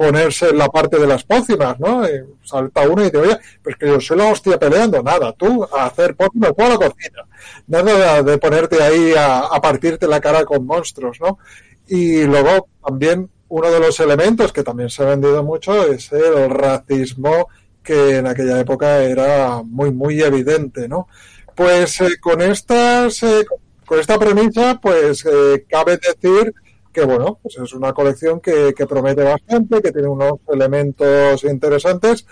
ponerse 0.00 0.48
en 0.48 0.56
la 0.56 0.70
parte 0.70 0.98
de 0.98 1.06
las 1.06 1.24
pócimas, 1.24 1.78
¿no? 1.78 2.02
Salta 2.42 2.88
uno 2.88 3.02
y 3.02 3.04
dice, 3.04 3.18
oye, 3.18 3.38
pues 3.62 3.76
que 3.76 3.86
yo 3.86 4.00
soy 4.00 4.16
la 4.16 4.28
hostia 4.32 4.58
peleando, 4.58 5.02
nada, 5.02 5.30
tú 5.34 5.62
a 5.76 5.84
hacer 5.84 6.16
pócimas, 6.16 6.54
tú 6.56 6.64
a 6.64 6.68
la 6.70 6.76
cocina, 6.76 7.26
nada 7.66 8.22
de, 8.22 8.38
ponerte 8.38 8.82
ahí 8.82 9.12
a, 9.14 9.60
partirte 9.60 10.08
la 10.08 10.18
cara 10.18 10.46
con 10.46 10.64
monstruos, 10.64 11.20
¿no? 11.20 11.38
Y 11.86 12.22
luego 12.22 12.68
también 12.82 13.28
uno 13.48 13.70
de 13.70 13.78
los 13.78 14.00
elementos 14.00 14.54
que 14.54 14.62
también 14.62 14.88
se 14.88 15.02
ha 15.02 15.06
vendido 15.10 15.44
mucho 15.44 15.86
es 15.92 16.10
el 16.12 16.48
racismo 16.48 17.48
que 17.82 18.16
en 18.16 18.26
aquella 18.26 18.58
época 18.58 19.02
era 19.02 19.60
muy, 19.62 19.90
muy 19.90 20.22
evidente, 20.22 20.88
¿no? 20.88 21.08
Pues 21.54 22.00
eh, 22.00 22.18
con 22.18 22.40
estas, 22.40 23.22
eh, 23.22 23.44
con 23.84 24.00
esta 24.00 24.18
premisa, 24.18 24.80
pues 24.80 25.26
eh, 25.26 25.66
cabe 25.68 25.98
decir 25.98 26.54
que 26.92 27.04
bueno, 27.04 27.38
pues 27.42 27.56
es 27.58 27.72
una 27.72 27.92
colección 27.92 28.40
que, 28.40 28.74
promete 28.88 29.22
bastante, 29.22 29.80
que 29.80 29.92
tiene 29.92 30.08
unos 30.08 30.34
elementos 30.52 31.44
interesantes. 31.44 32.26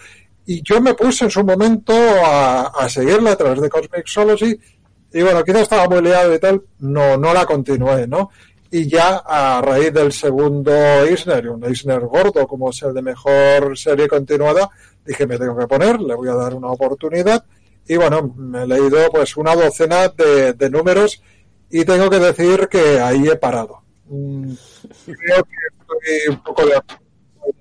Y 0.47 0.62
yo 0.62 0.80
me 0.80 0.94
puse 0.94 1.26
en 1.26 1.30
su 1.30 1.44
momento 1.44 1.93
a, 1.94 2.89
seguirla 2.89 3.32
a 3.32 3.36
través 3.36 3.60
de 3.60 3.68
Cosmixology 3.68 4.59
y 5.12 5.22
bueno, 5.22 5.43
quizás 5.44 5.62
estaba 5.62 5.89
muy 5.89 6.02
liado 6.02 6.35
y 6.35 6.39
tal, 6.39 6.62
no, 6.80 7.16
no 7.16 7.32
la 7.32 7.47
continué, 7.47 8.06
¿no? 8.06 8.30
Y 8.70 8.86
ya 8.86 9.22
a 9.24 9.62
raíz 9.62 9.93
del 9.93 10.12
segundo 10.12 10.70
Eisner, 10.72 11.48
un 11.48 11.64
Eisner 11.64 12.01
gordo 12.01 12.47
como 12.47 12.70
es 12.70 12.82
el 12.82 12.93
de 12.93 13.01
mejor 13.01 13.78
serie 13.78 14.09
continuada, 14.09 14.68
dije 15.06 15.26
me 15.26 15.39
tengo 15.39 15.56
que 15.56 15.66
poner, 15.66 16.01
le 16.01 16.14
voy 16.14 16.28
a 16.28 16.35
dar 16.35 16.55
una 16.55 16.68
oportunidad 16.68 17.44
y 17.86 17.97
bueno, 17.97 18.35
me 18.36 18.64
he 18.64 18.66
leído 18.66 18.98
pues 19.10 19.36
una 19.39 19.55
docena 19.55 20.09
de 20.09 20.70
números 20.70 21.22
y 21.70 21.85
tengo 21.86 22.10
que 22.10 22.18
decir 22.18 22.68
que 22.68 23.01
ahí 23.01 23.26
he 23.26 23.36
parado 23.36 23.88
Mm, 24.10 24.52
creo 25.05 25.44
que 25.44 25.56
estoy 25.80 26.35
un 26.35 26.43
poco 26.43 26.66
de 26.66 26.80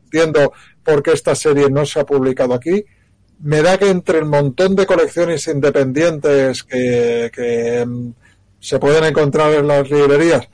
entiendo 0.03 0.53
por 0.84 1.03
qué 1.03 1.11
esta 1.11 1.36
serie 1.36 1.69
no 1.69 1.86
se 1.86 1.99
ha 1.99 2.06
publicado 2.06 2.53
aquí. 2.53 2.84
Me 3.40 3.61
da 3.61 3.78
que 3.78 3.90
entre 3.90 4.19
el 4.19 4.26
montón 4.26 4.76
de 4.76 4.86
colecciones 4.86 5.48
independientes 5.48 6.64
que, 6.64 7.86
mm, 7.86 8.10
se 8.60 8.80
pueden 8.80 9.03
encontrar 9.03 9.53
en 9.53 9.68
las 9.68 9.90
librerías, 9.90 10.48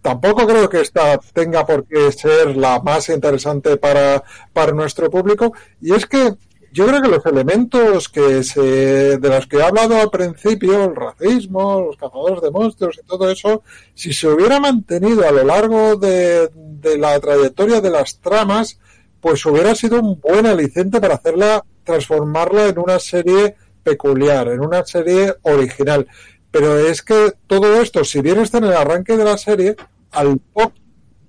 tampoco 0.00 0.46
creo 0.46 0.68
que 0.68 0.80
esta 0.80 1.18
tenga 1.32 1.66
por 1.66 1.84
qué 1.86 2.12
ser 2.12 2.56
la 2.56 2.80
más 2.80 3.08
interesante 3.08 3.76
para, 3.76 4.22
para 4.52 4.72
nuestro 4.72 5.10
público. 5.10 5.52
Y 5.80 5.94
es 5.94 6.06
que 6.06 6.34
yo 6.72 6.86
creo 6.86 7.00
que 7.00 7.08
los 7.08 7.24
elementos 7.26 8.08
que 8.08 8.42
se, 8.42 9.18
de 9.18 9.28
los 9.28 9.46
que 9.46 9.56
he 9.56 9.62
hablado 9.62 9.96
al 9.96 10.10
principio, 10.10 10.84
el 10.84 10.96
racismo, 10.96 11.80
los 11.80 11.96
cazadores 11.96 12.42
de 12.42 12.50
monstruos 12.50 12.98
y 13.02 13.06
todo 13.06 13.30
eso, 13.30 13.62
si 13.94 14.12
se 14.12 14.28
hubiera 14.28 14.60
mantenido 14.60 15.26
a 15.26 15.32
lo 15.32 15.44
largo 15.44 15.96
de, 15.96 16.50
la 16.98 17.18
trayectoria 17.20 17.80
de 17.80 17.90
las 17.90 18.20
tramas, 18.20 18.78
pues 19.20 19.44
hubiera 19.46 19.74
sido 19.74 20.00
un 20.00 20.20
buen 20.20 20.46
aliciente 20.46 21.00
para 21.00 21.14
hacerla, 21.14 21.64
transformarla 21.84 22.68
en 22.68 22.78
una 22.78 22.98
serie 22.98 23.56
peculiar, 23.82 24.48
en 24.48 24.60
una 24.60 24.84
serie 24.84 25.34
original. 25.42 26.06
Pero 26.50 26.78
es 26.78 27.02
que 27.02 27.32
todo 27.46 27.80
esto, 27.80 28.04
si 28.04 28.20
bien 28.20 28.40
está 28.40 28.58
en 28.58 28.64
el 28.64 28.74
arranque 28.74 29.16
de 29.16 29.24
la 29.24 29.38
serie, 29.38 29.76
al 30.10 30.38
poco 30.38 30.72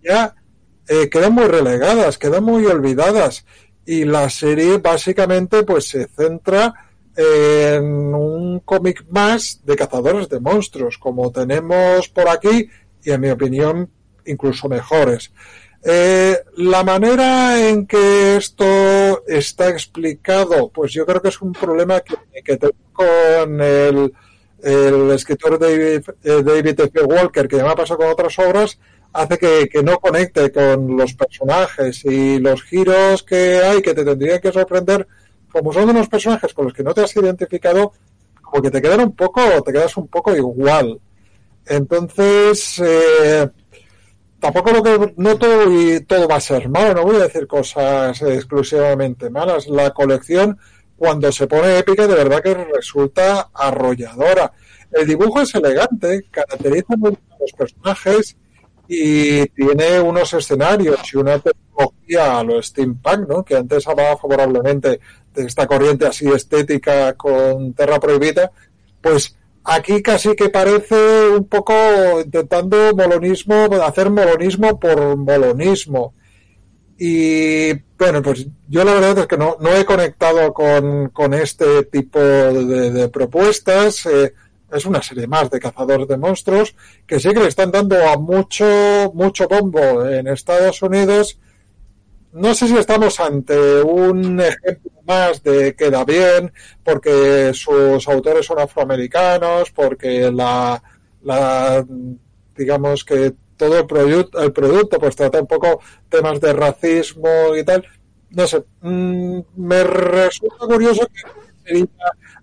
ya 0.04 0.36
eh, 0.88 1.10
quedan 1.10 1.34
muy 1.34 1.46
relegadas, 1.46 2.18
quedan 2.18 2.44
muy 2.44 2.66
olvidadas 2.66 3.46
y 3.86 4.06
la 4.06 4.30
serie 4.30 4.78
básicamente 4.78 5.64
pues 5.64 5.90
se 5.90 6.08
centra 6.08 6.74
en 7.16 8.14
un 8.14 8.60
cómic 8.62 9.06
más 9.10 9.62
de 9.66 9.76
cazadores 9.76 10.30
de 10.30 10.40
monstruos, 10.40 10.98
como 10.98 11.32
tenemos 11.32 12.08
por 12.10 12.30
aquí 12.30 12.70
y 13.04 13.12
en 13.12 13.22
mi 13.22 13.30
opinión 13.30 13.90
incluso 14.26 14.70
mejores. 14.70 15.32
Eh, 15.84 16.38
la 16.58 16.84
manera 16.84 17.70
en 17.70 17.88
que 17.88 18.36
esto 18.36 19.26
está 19.28 19.70
explicado, 19.70 20.70
pues 20.70 20.92
yo 20.92 21.06
creo 21.06 21.22
que 21.22 21.30
es 21.30 21.42
un 21.42 21.54
problema 21.54 22.02
que, 22.02 22.16
que 22.44 22.58
tengo 22.58 22.74
con 22.92 23.62
el, 23.62 24.14
el 24.62 25.12
escritor 25.12 25.58
David, 25.58 26.02
eh, 26.24 26.44
David 26.44 26.80
F. 26.82 27.04
Walker, 27.04 27.48
que 27.48 27.58
ya 27.58 27.64
me 27.64 27.70
ha 27.70 27.76
pasado 27.76 28.00
con 28.00 28.08
otras 28.10 28.38
obras, 28.40 28.78
hace 29.14 29.38
que, 29.38 29.70
que, 29.70 29.84
no 29.84 30.00
conecte 30.00 30.52
con 30.52 30.96
los 30.96 31.14
personajes 31.14 32.06
y 32.06 32.40
los 32.40 32.64
giros 32.64 33.24
que 33.24 33.60
hay 33.60 33.82
que 33.82 33.94
te 33.94 34.06
tendrían 34.06 34.40
que 34.40 34.52
sorprender, 34.52 35.08
como 35.52 35.74
son 35.74 35.90
unos 35.90 36.08
personajes 36.08 36.54
con 36.54 36.66
los 36.66 36.74
que 36.74 36.84
no 36.84 36.94
te 36.94 37.02
has 37.02 37.16
identificado, 37.16 37.94
como 38.42 38.62
que 38.62 38.72
te 38.72 38.82
quedan 38.82 39.02
un 39.02 39.16
poco, 39.16 39.42
te 39.64 39.72
quedas 39.72 39.96
un 39.98 40.08
poco 40.08 40.36
igual. 40.36 41.00
Entonces, 41.66 42.82
eh, 42.84 43.48
tampoco 44.40 44.72
lo 44.72 44.84
que, 44.84 45.14
no 45.18 45.38
todo 45.38 45.72
y 45.72 46.02
todo 46.02 46.28
va 46.28 46.36
a 46.36 46.42
ser 46.42 46.68
malo, 46.70 46.94
no 46.96 47.04
voy 47.04 47.18
a 47.18 47.24
decir 47.24 47.48
cosas 47.48 48.22
exclusivamente 48.22 49.30
malas. 49.30 49.68
La 49.68 49.92
colección, 49.92 50.58
cuando 50.98 51.32
se 51.32 51.48
pone 51.48 51.78
épica, 51.78 52.08
de 52.08 52.16
verdad 52.16 52.42
que 52.42 52.54
resulta 52.54 53.50
arrolladora. 53.54 54.52
El 54.92 55.08
dibujo 55.08 55.42
es 55.42 55.54
elegante, 55.54 56.26
caracteriza 56.32 56.96
muy 56.98 57.16
los 57.40 57.54
personajes, 57.54 58.36
y 58.92 59.46
tiene 59.50 60.00
unos 60.00 60.34
escenarios 60.34 61.00
y 61.14 61.18
una 61.18 61.38
tecnología 61.38 62.40
a 62.40 62.44
lo 62.44 62.62
steampunk, 62.62 63.30
¿no? 63.30 63.46
que 63.46 63.56
antes 63.56 63.88
hablaba 63.88 64.18
favorablemente 64.18 65.00
de 65.36 65.46
esta 65.46 65.68
corriente 65.68 66.08
así 66.08 66.28
estética 66.28 67.14
con 67.14 67.74
Terra 67.74 68.00
Prohibida, 68.00 68.52
pues 69.00 69.38
aquí 69.64 70.02
casi 70.02 70.36
que 70.36 70.50
parece 70.50 71.30
un 71.30 71.46
poco 71.48 71.74
intentando 72.26 72.96
molonismo, 72.96 73.68
hacer 73.84 74.10
molonismo 74.10 74.80
por 74.80 75.16
molonismo. 75.16 76.16
Y 76.98 77.72
bueno, 77.98 78.24
pues 78.24 78.48
yo 78.68 78.84
la 78.84 78.94
verdad 78.94 79.20
es 79.20 79.28
que 79.28 79.38
no, 79.38 79.56
no 79.60 79.74
he 79.74 79.86
conectado 79.86 80.52
con, 80.52 81.10
con 81.10 81.36
este 81.36 81.84
tipo 81.84 82.20
de, 82.20 82.92
de 82.92 83.08
propuestas. 83.08 84.06
Eh, 84.08 84.34
es 84.72 84.86
una 84.86 85.02
serie 85.02 85.28
más 85.28 85.50
de 85.50 85.60
cazadores 85.60 86.08
de 86.08 86.18
monstruos 86.18 86.76
que 87.06 87.20
sí 87.20 87.30
que 87.34 87.40
le 87.40 87.48
están 87.48 87.72
dando 87.72 87.96
a 88.08 88.18
mucho, 88.18 89.12
mucho 89.14 89.48
bombo 89.48 90.06
en 90.06 90.28
Estados 90.28 90.82
Unidos. 90.82 91.40
No 92.32 92.54
sé 92.54 92.68
si 92.68 92.78
estamos 92.78 93.20
ante 93.20 93.82
un 93.82 94.40
ejemplo 94.40 94.92
más 95.06 95.42
de 95.44 95.76
queda 95.76 96.06
bien, 96.06 96.54
porque 96.84 97.52
sus 97.54 98.08
autores 98.08 98.46
son 98.46 98.60
afroamericanos, 98.60 99.72
porque 99.72 100.32
la, 100.32 100.82
la 101.24 101.84
digamos 102.56 103.04
que 103.04 103.34
todo 103.58 103.80
el, 103.80 103.86
producto 103.88 104.42
el 104.42 104.54
producto 104.54 105.00
pues 105.00 105.16
trata 105.16 105.42
un 105.42 105.48
poco 105.48 105.82
temas 106.08 106.40
de 106.40 106.54
racismo 106.54 107.56
y 107.58 107.64
tal. 107.64 107.86
No 108.30 108.46
sé, 108.46 108.64
mm, 108.82 109.40
me 109.56 109.84
resulta 109.84 110.66
curioso 110.68 111.08
que 111.66 111.88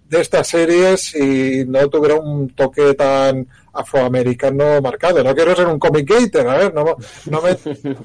de 0.09 0.21
estas 0.21 0.49
series 0.49 1.01
si 1.01 1.65
no 1.67 1.89
tuviera 1.89 2.17
un 2.17 2.51
toque 2.51 2.95
tan 2.95 3.47
afroamericano 3.73 4.81
marcado. 4.81 5.23
No 5.23 5.35
quiero 5.35 5.55
ser 5.55 5.67
un 5.67 5.79
comic 5.79 6.09
gator, 6.09 6.49
a 6.49 6.59
ver, 6.59 6.75
no, 6.75 6.85
no 7.27 7.43
me... 7.43 7.57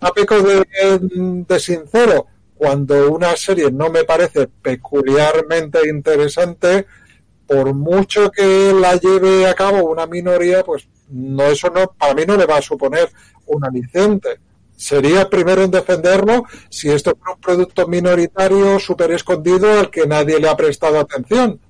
No, 0.00 0.12
peco 0.12 0.42
de, 0.42 0.64
de 1.48 1.60
sincero, 1.60 2.26
cuando 2.54 3.10
una 3.10 3.34
serie 3.36 3.70
no 3.70 3.88
me 3.88 4.04
parece 4.04 4.48
peculiarmente 4.48 5.88
interesante, 5.88 6.86
por 7.46 7.72
mucho 7.72 8.30
que 8.30 8.72
la 8.78 8.96
lleve 8.96 9.46
a 9.46 9.54
cabo 9.54 9.84
una 9.90 10.06
minoría, 10.06 10.62
pues 10.62 10.88
no 11.08 11.44
eso 11.44 11.70
no 11.70 11.86
para 11.98 12.14
mí 12.14 12.24
no 12.26 12.36
le 12.36 12.44
va 12.44 12.58
a 12.58 12.62
suponer 12.62 13.08
un 13.46 13.64
aliciente 13.64 14.40
sería 14.76 15.28
primero 15.28 15.62
en 15.62 15.70
defenderlo 15.70 16.44
si 16.68 16.90
esto 16.90 17.10
es 17.10 17.32
un 17.34 17.40
producto 17.40 17.86
minoritario 17.86 18.78
súper 18.78 19.12
escondido 19.12 19.78
al 19.78 19.90
que 19.90 20.06
nadie 20.06 20.40
le 20.40 20.48
ha 20.48 20.56
prestado 20.56 20.98
atención. 20.98 21.60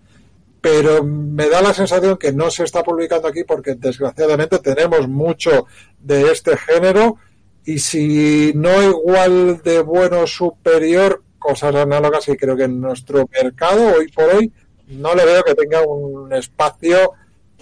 Pero 0.61 1.05
me 1.05 1.49
da 1.49 1.61
la 1.61 1.75
sensación 1.75 2.17
que 2.17 2.33
no 2.33 2.51
se 2.51 2.65
está 2.65 2.83
publicando 2.83 3.29
aquí 3.29 3.45
porque 3.45 3.75
desgraciadamente 3.75 4.59
tenemos 4.61 5.07
mucho 5.09 5.67
de 6.01 6.33
este 6.33 6.57
género 6.57 7.19
y 7.67 7.79
si 7.79 8.53
no 8.55 8.83
igual 8.83 9.63
de 9.63 9.81
bueno 9.81 10.27
superior, 10.27 11.23
cosas 11.39 11.75
análogas 11.75 12.29
y 12.29 12.37
creo 12.37 12.57
que 12.57 12.65
en 12.65 12.81
nuestro 12.81 13.29
mercado 13.31 13.95
hoy 13.97 14.09
por 14.09 14.25
hoy 14.25 14.53
no 14.89 15.15
le 15.15 15.25
veo 15.27 15.43
que 15.43 15.55
tenga 15.55 15.83
un 15.83 16.33
espacio 16.33 17.13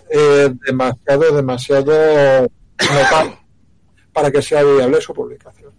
eh, 0.09 0.53
demasiado, 0.67 1.35
demasiado 1.35 1.93
para 4.13 4.31
que 4.31 4.43
sea 4.43 4.63
viable 4.63 5.01
su 5.01 5.13
publicación. 5.13 5.73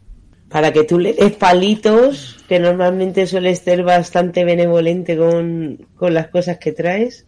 Para 0.49 0.71
que 0.71 0.83
tú 0.83 0.99
le 0.99 1.13
des 1.13 1.35
palitos, 1.35 2.43
que 2.47 2.59
normalmente 2.59 3.25
sueles 3.25 3.59
ser 3.59 3.83
bastante 3.83 4.43
benevolente 4.45 5.17
con, 5.17 5.87
las 5.99 6.27
cosas 6.27 6.57
que 6.57 6.71
traes. 6.71 7.25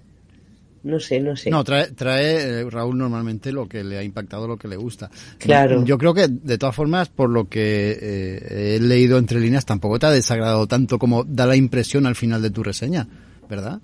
No 0.83 0.99
sé, 0.99 1.19
no 1.19 1.35
sé. 1.35 1.49
No, 1.49 1.63
trae, 1.63 1.91
trae 1.91 2.59
eh, 2.59 2.69
Raúl 2.69 2.95
normalmente 2.95 3.51
lo 3.51 3.67
que 3.67 3.83
le 3.83 3.97
ha 3.97 4.03
impactado, 4.03 4.47
lo 4.47 4.57
que 4.57 4.67
le 4.67 4.75
gusta. 4.75 5.09
Claro. 5.39 5.83
Yo 5.83 5.97
creo 5.97 6.13
que, 6.13 6.27
de 6.27 6.59
todas 6.59 6.75
formas, 6.75 7.09
por 7.09 7.31
lo 7.31 7.49
que 7.49 7.97
eh, 7.99 8.75
he 8.75 8.79
leído 8.79 9.17
entre 9.17 9.39
líneas, 9.39 9.65
tampoco 9.65 9.97
te 9.97 10.05
ha 10.05 10.11
desagradado 10.11 10.67
tanto 10.67 10.99
como 10.99 11.23
da 11.23 11.47
la 11.47 11.55
impresión 11.55 12.05
al 12.05 12.15
final 12.15 12.43
de 12.43 12.51
tu 12.51 12.61
reseña, 12.61 13.07
¿verdad? 13.49 13.79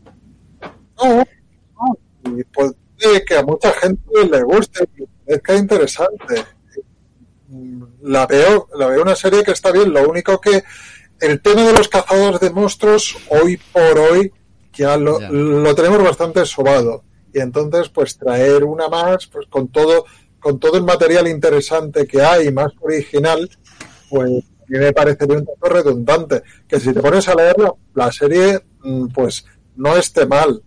No, 1.02 1.23
no. 1.26 2.38
Y 2.38 2.43
puede 2.43 3.26
que 3.26 3.35
a 3.35 3.43
mucha 3.43 3.73
gente 3.73 4.03
le 4.30 4.43
guste 4.43 4.88
y 4.95 5.03
parezca 5.26 5.56
interesante 5.56 6.35
la 8.02 8.26
veo, 8.28 8.68
la 8.78 8.88
veo 8.88 9.02
una 9.02 9.15
serie 9.15 9.44
que 9.44 9.52
está 9.52 9.72
bien. 9.72 9.94
Lo 9.94 10.07
único 10.10 10.40
que 10.40 10.64
el 11.19 11.41
tema 11.41 11.64
de 11.64 11.73
los 11.73 11.88
cazadores 11.88 12.40
de 12.40 12.49
monstruos, 12.49 13.18
hoy 13.30 13.60
por 13.72 13.99
hoy, 13.99 14.32
ya 14.73 14.98
lo, 14.98 15.19
lo 15.19 15.76
tenemos 15.76 16.03
bastante 16.03 16.45
sobado. 16.45 17.03
Y 17.34 17.40
entonces, 17.40 17.90
pues 17.90 18.18
traer 18.18 18.64
una 18.64 18.90
más, 18.90 19.28
pues 19.28 19.48
con 19.48 19.68
todo, 19.69 20.06
con 20.40 20.60
todo 20.60 20.78
el 20.78 20.84
material 20.84 21.28
interesante 21.28 22.07
que 22.07 22.22
hay, 22.22 22.52
más 22.52 22.72
original, 22.82 23.49
pues 24.10 24.30
a 24.30 24.65
mí 24.68 24.80
me 24.80 24.94
parecería 24.94 25.38
un 25.38 25.45
poco 25.45 25.69
redundante. 25.69 26.44
Que 26.68 26.80
si 26.80 26.94
te 26.94 27.02
pones 27.02 27.28
a 27.28 27.36
leerlo, 27.36 27.78
la 27.94 28.11
serie, 28.11 28.60
mm, 28.82 29.07
pues 29.07 29.45
no 29.76 29.95
esté 29.95 30.26
mal. 30.26 30.61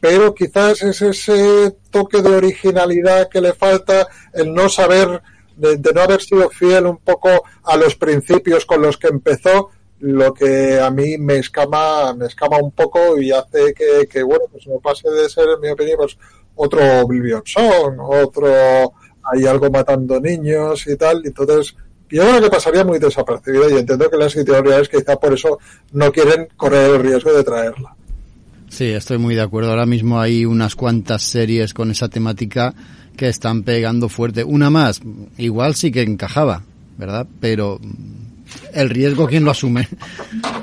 Pero 0.00 0.34
quizás 0.34 0.82
es 0.82 1.00
ese 1.00 1.76
toque 1.90 2.20
de 2.20 2.36
originalidad 2.36 3.28
que 3.30 3.40
le 3.40 3.54
falta, 3.54 4.06
el 4.34 4.52
no 4.52 4.68
saber 4.68 5.22
de, 5.56 5.78
no 5.94 6.00
haber 6.00 6.20
sido 6.20 6.48
fiel 6.50 6.86
un 6.86 6.98
poco 6.98 7.30
a 7.62 7.76
los 7.76 7.94
principios 7.94 8.66
con 8.66 8.82
los 8.82 8.96
que 8.96 9.08
empezó, 9.08 9.70
lo 10.00 10.34
que 10.34 10.80
a 10.80 10.90
mí 10.90 11.16
me 11.18 11.36
escama, 11.36 12.12
me 12.14 12.26
escama 12.26 12.58
un 12.58 12.72
poco 12.72 13.18
y 13.20 13.30
hace 13.30 13.72
que, 13.72 14.06
que 14.08 14.22
bueno, 14.22 14.44
pues 14.50 14.66
no 14.66 14.78
pase 14.80 15.08
de 15.10 15.28
ser, 15.28 15.46
en 15.48 15.60
mi 15.60 15.68
opinión, 15.68 15.96
pues 15.98 16.18
otro 16.56 16.80
Oblivion 17.00 17.42
Song, 17.44 17.98
otro 18.00 18.92
hay 19.32 19.46
algo 19.46 19.70
matando 19.70 20.20
niños 20.20 20.86
y 20.86 20.96
tal, 20.96 21.22
entonces 21.24 21.74
yo 22.10 22.22
creo 22.22 22.42
que 22.42 22.50
pasaría 22.50 22.84
muy 22.84 22.98
desapercibida 22.98 23.70
y 23.70 23.78
entiendo 23.78 24.10
que 24.10 24.16
las 24.16 24.36
editoriales 24.36 24.88
quizá 24.88 25.16
por 25.16 25.32
eso 25.32 25.58
no 25.92 26.12
quieren 26.12 26.48
correr 26.56 26.90
el 26.90 27.00
riesgo 27.00 27.32
de 27.32 27.42
traerla. 27.42 27.96
Sí, 28.68 28.86
estoy 28.86 29.18
muy 29.18 29.34
de 29.34 29.42
acuerdo. 29.42 29.70
Ahora 29.70 29.86
mismo 29.86 30.20
hay 30.20 30.44
unas 30.44 30.74
cuantas 30.74 31.22
series 31.22 31.74
con 31.74 31.90
esa 31.90 32.08
temática 32.08 32.74
que 33.16 33.28
están 33.28 33.62
pegando 33.62 34.08
fuerte. 34.08 34.44
Una 34.44 34.70
más, 34.70 35.00
igual 35.38 35.74
sí 35.74 35.90
que 35.90 36.02
encajaba, 36.02 36.62
¿verdad? 36.98 37.26
Pero 37.40 37.80
el 38.72 38.90
riesgo, 38.90 39.26
¿quién 39.26 39.44
lo 39.44 39.50
asume? 39.50 39.88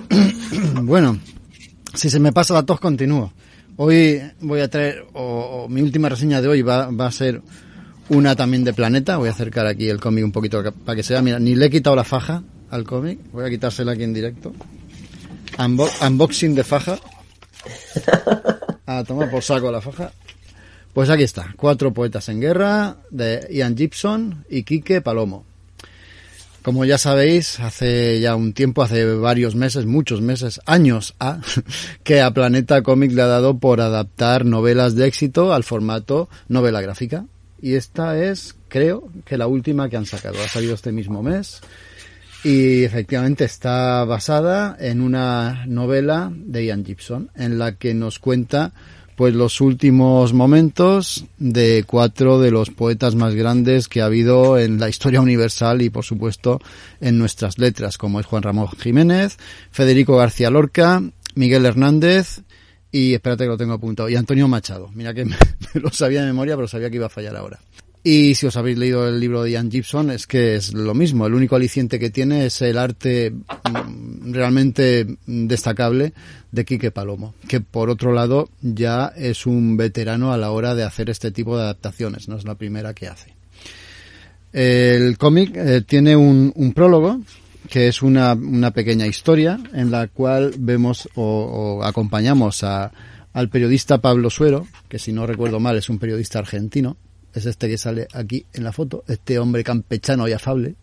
bueno, 0.83 1.19
si 1.93 2.09
se 2.09 2.19
me 2.19 2.31
pasa 2.31 2.53
la 2.53 2.63
tos, 2.63 2.79
continúo. 2.79 3.33
Hoy 3.77 4.21
voy 4.41 4.59
a 4.59 4.69
traer, 4.69 5.05
o, 5.13 5.67
mi 5.69 5.81
última 5.81 6.09
reseña 6.09 6.41
de 6.41 6.47
hoy 6.47 6.61
va, 6.61 6.87
a 6.87 7.11
ser 7.11 7.41
una 8.09 8.35
también 8.35 8.63
de 8.63 8.73
Planeta. 8.73 9.17
Voy 9.17 9.29
a 9.29 9.31
acercar 9.31 9.65
aquí 9.65 9.87
el 9.87 9.99
cómic 9.99 10.23
un 10.23 10.31
poquito 10.31 10.61
para 10.85 10.95
que 10.95 11.03
se. 11.03 11.19
Mira, 11.21 11.39
ni 11.39 11.55
le 11.55 11.67
he 11.67 11.69
quitado 11.69 11.95
la 11.95 12.03
faja 12.03 12.43
al 12.69 12.83
cómic. 12.83 13.19
Voy 13.31 13.45
a 13.45 13.49
quitársela 13.49 13.93
aquí 13.93 14.03
en 14.03 14.13
directo. 14.13 14.53
unboxing 15.57 16.53
de 16.55 16.63
faja. 16.63 16.99
A 18.85 19.03
tomar 19.03 19.29
por 19.29 19.43
saco 19.43 19.71
la 19.71 19.81
faja. 19.81 20.11
Pues 20.93 21.09
aquí 21.09 21.23
está, 21.23 21.53
cuatro 21.55 21.93
poetas 21.93 22.27
en 22.29 22.41
guerra 22.41 22.97
de 23.09 23.47
Ian 23.49 23.77
Gibson 23.77 24.45
y 24.49 24.63
Quique 24.63 25.01
Palomo. 25.01 25.45
Como 26.63 26.85
ya 26.85 26.99
sabéis, 26.99 27.59
hace 27.59 28.19
ya 28.19 28.35
un 28.35 28.53
tiempo, 28.53 28.83
hace 28.83 29.05
varios 29.15 29.55
meses, 29.55 29.85
muchos 29.85 30.21
meses, 30.21 30.59
años 30.65 31.15
a, 31.19 31.39
que 32.03 32.21
a 32.21 32.31
Planeta 32.31 32.83
Comic 32.83 33.13
le 33.13 33.23
ha 33.23 33.27
dado 33.27 33.57
por 33.57 33.81
adaptar 33.81 34.45
novelas 34.45 34.95
de 34.95 35.07
éxito 35.07 35.53
al 35.53 35.63
formato 35.63 36.29
novela 36.49 36.81
gráfica. 36.81 37.25
Y 37.61 37.75
esta 37.75 38.21
es, 38.21 38.55
creo, 38.67 39.09
que 39.25 39.37
la 39.37 39.47
última 39.47 39.89
que 39.89 39.97
han 39.97 40.05
sacado. 40.05 40.41
Ha 40.43 40.47
salido 40.47 40.75
este 40.75 40.91
mismo 40.91 41.23
mes. 41.23 41.61
Y 42.43 42.83
efectivamente 42.83 43.45
está 43.45 44.03
basada 44.05 44.75
en 44.79 45.01
una 45.01 45.65
novela 45.67 46.31
de 46.33 46.65
Ian 46.65 46.83
Gibson, 46.83 47.29
en 47.35 47.59
la 47.59 47.77
que 47.77 47.93
nos 47.93 48.17
cuenta 48.17 48.73
pues 49.15 49.35
los 49.35 49.61
últimos 49.61 50.33
momentos 50.33 51.25
de 51.37 51.83
cuatro 51.85 52.39
de 52.39 52.49
los 52.49 52.71
poetas 52.71 53.13
más 53.13 53.35
grandes 53.35 53.87
que 53.87 54.01
ha 54.01 54.05
habido 54.05 54.57
en 54.57 54.79
la 54.79 54.89
historia 54.89 55.21
universal 55.21 55.83
y 55.83 55.91
por 55.91 56.03
supuesto 56.03 56.59
en 56.99 57.19
nuestras 57.19 57.59
letras, 57.59 57.99
como 57.99 58.19
es 58.19 58.25
Juan 58.25 58.41
Ramón 58.41 58.69
Jiménez, 58.69 59.37
Federico 59.69 60.17
García 60.17 60.49
Lorca, 60.49 61.03
Miguel 61.35 61.67
Hernández 61.67 62.41
y 62.91 63.13
espérate 63.13 63.45
que 63.45 63.49
lo 63.49 63.57
tengo 63.57 63.73
apuntado, 63.73 64.09
y 64.09 64.15
Antonio 64.15 64.47
Machado. 64.47 64.89
Mira 64.93 65.13
que 65.13 65.25
me, 65.25 65.35
lo 65.75 65.89
sabía 65.91 66.21
de 66.21 66.27
memoria, 66.27 66.55
pero 66.55 66.67
sabía 66.67 66.89
que 66.89 66.97
iba 66.97 67.05
a 67.05 67.09
fallar 67.09 67.35
ahora. 67.35 67.59
Y 68.03 68.33
si 68.33 68.47
os 68.47 68.57
habéis 68.57 68.79
leído 68.79 69.07
el 69.07 69.19
libro 69.19 69.43
de 69.43 69.51
Ian 69.51 69.69
Gibson, 69.69 70.09
es 70.09 70.25
que 70.25 70.55
es 70.55 70.73
lo 70.73 70.95
mismo. 70.95 71.27
El 71.27 71.35
único 71.35 71.55
aliciente 71.55 71.99
que 71.99 72.09
tiene 72.09 72.47
es 72.47 72.61
el 72.63 72.79
arte 72.79 73.31
mm, 73.31 74.33
realmente 74.33 75.05
destacable 75.27 76.13
de 76.51 76.65
Quique 76.65 76.89
Palomo, 76.89 77.35
que 77.47 77.61
por 77.61 77.91
otro 77.91 78.11
lado 78.11 78.49
ya 78.61 79.13
es 79.15 79.45
un 79.45 79.77
veterano 79.77 80.33
a 80.33 80.37
la 80.37 80.49
hora 80.49 80.73
de 80.73 80.83
hacer 80.83 81.11
este 81.11 81.29
tipo 81.31 81.55
de 81.55 81.63
adaptaciones, 81.63 82.27
no 82.27 82.37
es 82.37 82.43
la 82.43 82.55
primera 82.55 82.95
que 82.95 83.07
hace. 83.07 83.35
El 84.51 85.17
cómic 85.19 85.55
eh, 85.55 85.81
tiene 85.85 86.15
un, 86.15 86.73
prólogo 86.75 87.21
que 87.69 87.87
es 87.87 88.01
una, 88.01 88.33
una, 88.33 88.71
pequeña 88.71 89.07
historia 89.07 89.59
en 89.73 89.91
la 89.91 90.07
cual 90.07 90.53
vemos 90.57 91.07
o, 91.15 91.77
o 91.79 91.83
acompañamos 91.83 92.63
a, 92.63 92.91
al 93.31 93.49
periodista 93.49 93.99
Pablo 93.99 94.29
Suero, 94.29 94.67
que 94.89 94.99
si 94.99 95.13
no 95.13 95.25
recuerdo 95.25 95.59
mal 95.59 95.77
es 95.77 95.89
un 95.89 95.99
periodista 95.99 96.39
argentino, 96.39 96.97
es 97.33 97.45
este 97.45 97.67
que 97.67 97.77
sale 97.77 98.07
aquí 98.13 98.45
en 98.53 98.63
la 98.63 98.71
foto, 98.71 99.03
este 99.07 99.39
hombre 99.39 99.63
campechano 99.63 100.27
y 100.27 100.33
afable, 100.33 100.75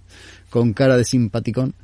con 0.50 0.72
cara 0.72 0.96
de 0.96 1.04
simpaticón, 1.04 1.74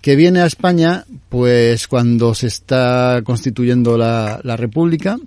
que 0.00 0.16
viene 0.16 0.40
a 0.40 0.46
España, 0.46 1.04
pues 1.28 1.88
cuando 1.88 2.34
se 2.34 2.46
está 2.46 3.20
constituyendo 3.24 3.98
la, 3.98 4.40
la 4.42 4.56
República, 4.56 5.18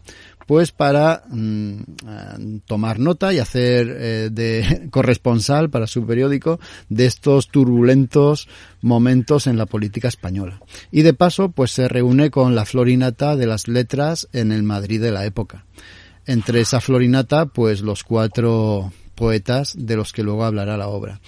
pues 0.48 0.72
para 0.72 1.24
mm, 1.30 1.72
eh, 2.08 2.60
tomar 2.66 3.00
nota 3.00 3.34
y 3.34 3.40
hacer 3.40 3.96
eh, 4.00 4.30
de 4.32 4.88
corresponsal 4.92 5.70
para 5.70 5.86
su 5.86 6.08
periódico 6.08 6.60
de 6.90 7.06
estos 7.06 7.50
turbulentos 7.50 8.48
momentos 8.82 9.46
en 9.46 9.58
la 9.58 9.66
política 9.66 10.08
española. 10.08 10.62
Y 10.90 11.02
de 11.02 11.14
paso, 11.14 11.50
pues 11.50 11.72
se 11.72 11.90
reúne 11.90 12.32
con 12.32 12.56
la 12.56 12.66
florinata 12.66 13.36
de 13.36 13.46
las 13.46 13.68
letras 13.68 14.30
en 14.32 14.54
el 14.54 14.64
Madrid 14.64 15.02
de 15.02 15.12
la 15.12 15.26
época 15.26 15.66
entre 16.28 16.62
esa 16.62 16.82
florinata, 16.82 17.48
pues 17.48 17.82
los 17.82 18.04
cuatro 18.04 18.92
poetas 19.16 19.74
de 19.76 19.96
los 19.96 20.14
que 20.14 20.24
luego 20.24 20.46
hablará 20.46 20.78
la 20.78 20.88
obra. 20.88 21.20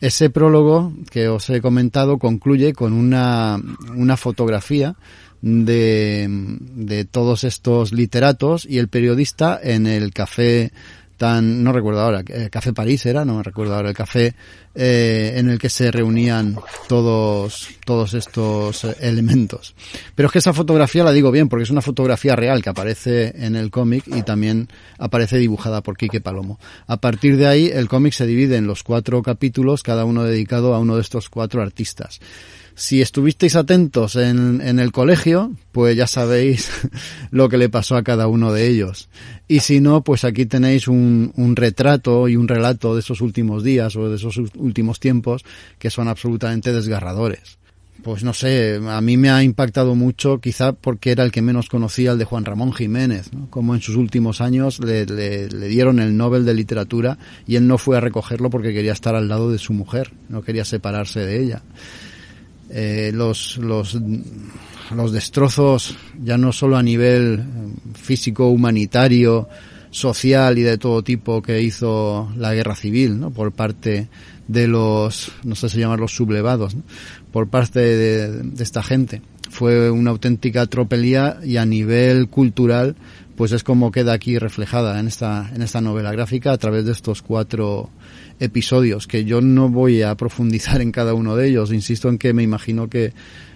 Ese 0.00 0.28
prólogo 0.28 0.92
que 1.10 1.28
os 1.28 1.48
he 1.48 1.60
comentado 1.62 2.18
concluye 2.18 2.74
con 2.74 2.92
una, 2.92 3.58
una 3.96 4.16
fotografía 4.16 4.96
de, 5.40 6.26
de 6.28 7.04
todos 7.04 7.44
estos 7.44 7.92
literatos 7.92 8.66
y 8.68 8.78
el 8.78 8.88
periodista 8.88 9.58
en 9.62 9.86
el 9.86 10.12
café 10.12 10.72
tan, 11.18 11.64
no 11.64 11.72
recuerdo 11.72 12.00
ahora, 12.00 12.22
eh, 12.28 12.48
Café 12.50 12.72
París 12.72 13.04
era, 13.04 13.24
no 13.24 13.34
me 13.34 13.42
recuerdo 13.42 13.74
ahora, 13.74 13.88
el 13.90 13.94
café 13.94 14.34
eh, 14.80 15.32
en 15.34 15.50
el 15.50 15.58
que 15.58 15.70
se 15.70 15.90
reunían 15.90 16.56
todos, 16.86 17.68
todos 17.84 18.14
estos 18.14 18.84
eh, 18.84 18.94
elementos. 19.00 19.74
Pero 20.14 20.28
es 20.28 20.32
que 20.32 20.38
esa 20.38 20.52
fotografía 20.52 21.02
la 21.02 21.10
digo 21.10 21.32
bien 21.32 21.48
porque 21.48 21.64
es 21.64 21.70
una 21.70 21.80
fotografía 21.80 22.36
real 22.36 22.62
que 22.62 22.70
aparece 22.70 23.34
en 23.44 23.56
el 23.56 23.72
cómic 23.72 24.04
y 24.06 24.22
también 24.22 24.68
aparece 24.96 25.36
dibujada 25.38 25.82
por 25.82 25.96
Quique 25.96 26.20
Palomo. 26.20 26.60
A 26.86 26.98
partir 26.98 27.36
de 27.36 27.48
ahí 27.48 27.66
el 27.66 27.88
cómic 27.88 28.12
se 28.12 28.24
divide 28.24 28.56
en 28.56 28.68
los 28.68 28.84
cuatro 28.84 29.20
capítulos, 29.20 29.82
cada 29.82 30.04
uno 30.04 30.22
dedicado 30.22 30.72
a 30.74 30.78
uno 30.78 30.94
de 30.94 31.02
estos 31.02 31.28
cuatro 31.28 31.60
artistas. 31.60 32.20
Si 32.76 33.02
estuvisteis 33.02 33.56
atentos 33.56 34.14
en, 34.14 34.60
en, 34.60 34.78
el 34.78 34.92
colegio, 34.92 35.50
pues 35.72 35.96
ya 35.96 36.06
sabéis 36.06 36.70
lo 37.32 37.48
que 37.48 37.58
le 37.58 37.68
pasó 37.68 37.96
a 37.96 38.04
cada 38.04 38.28
uno 38.28 38.52
de 38.52 38.68
ellos. 38.68 39.08
Y 39.48 39.60
si 39.60 39.80
no, 39.80 40.04
pues 40.04 40.22
aquí 40.22 40.46
tenéis 40.46 40.86
un, 40.86 41.32
un, 41.34 41.56
retrato 41.56 42.28
y 42.28 42.36
un 42.36 42.46
relato 42.46 42.94
de 42.94 43.00
esos 43.00 43.20
últimos 43.20 43.64
días 43.64 43.96
o 43.96 44.08
de 44.08 44.16
esos 44.16 44.38
últimos 44.68 45.00
tiempos 45.00 45.44
que 45.78 45.90
son 45.90 46.08
absolutamente 46.08 46.72
desgarradores. 46.72 47.58
Pues 48.02 48.22
no 48.22 48.32
sé, 48.32 48.80
a 48.86 49.00
mí 49.00 49.16
me 49.16 49.30
ha 49.30 49.42
impactado 49.42 49.96
mucho, 49.96 50.38
quizá 50.38 50.72
porque 50.72 51.10
era 51.10 51.24
el 51.24 51.32
que 51.32 51.42
menos 51.42 51.68
conocía 51.68 52.12
el 52.12 52.18
de 52.18 52.24
Juan 52.24 52.44
Ramón 52.44 52.72
Jiménez, 52.72 53.32
¿no? 53.32 53.50
como 53.50 53.74
en 53.74 53.80
sus 53.80 53.96
últimos 53.96 54.40
años 54.40 54.78
le, 54.78 55.04
dieron 55.68 55.98
el 55.98 56.16
Nobel 56.16 56.44
de 56.44 56.54
Literatura 56.54 57.18
y 57.44 57.56
él 57.56 57.66
no 57.66 57.76
fue 57.76 57.96
a 57.96 58.00
recogerlo 58.00 58.50
porque 58.50 58.72
quería 58.72 58.92
estar 58.92 59.16
al 59.16 59.28
lado 59.28 59.50
de 59.50 59.58
su 59.58 59.72
mujer, 59.72 60.12
no 60.28 60.42
quería 60.42 60.64
separarse 60.64 61.20
de 61.20 61.42
ella 61.42 61.62
eh, 62.70 63.12
los, 63.14 63.56
los, 63.58 63.98
los 64.94 65.12
destrozos 65.12 65.96
ya 66.22 66.36
no 66.36 66.52
solo 66.52 66.76
a 66.76 66.82
nivel 66.82 67.40
eh, 67.40 67.94
físico, 67.94 68.48
humanitario, 68.48 69.48
social 69.90 70.58
y 70.58 70.62
de 70.62 70.76
todo 70.76 71.02
tipo 71.02 71.40
que 71.40 71.62
hizo 71.62 72.30
la 72.36 72.52
guerra 72.52 72.74
civil, 72.74 73.18
¿no? 73.18 73.30
Por 73.30 73.52
parte 73.52 74.08
de 74.48 74.66
los, 74.66 75.30
no 75.44 75.54
sé 75.54 75.68
si 75.68 75.78
llamarlos 75.78 76.14
sublevados, 76.14 76.76
por 77.30 77.48
parte 77.48 77.80
de, 77.80 78.42
de, 78.42 78.62
esta 78.62 78.82
gente. 78.82 79.22
Fue 79.50 79.90
una 79.90 80.10
auténtica 80.10 80.66
tropelía 80.66 81.38
y 81.44 81.58
a 81.58 81.64
nivel 81.64 82.28
cultural, 82.28 82.96
pues 83.36 83.52
es 83.52 83.62
como 83.62 83.92
queda 83.92 84.14
aquí 84.14 84.38
reflejada 84.38 84.98
en 84.98 85.06
esta, 85.06 85.50
en 85.54 85.62
esta 85.62 85.80
novela 85.80 86.10
gráfica 86.12 86.52
a 86.52 86.58
través 86.58 86.84
de 86.86 86.92
estos 86.92 87.22
cuatro 87.22 87.90
episodios, 88.40 89.06
que 89.06 89.24
yo 89.24 89.40
no 89.40 89.68
voy 89.68 90.02
a 90.02 90.14
profundizar 90.16 90.80
en 90.80 90.92
cada 90.92 91.14
uno 91.14 91.36
de 91.36 91.48
ellos. 91.48 91.72
Insisto 91.72 92.08
en 92.08 92.18
que 92.18 92.32
me 92.32 92.42
imagino 92.42 92.88
que 92.88 93.12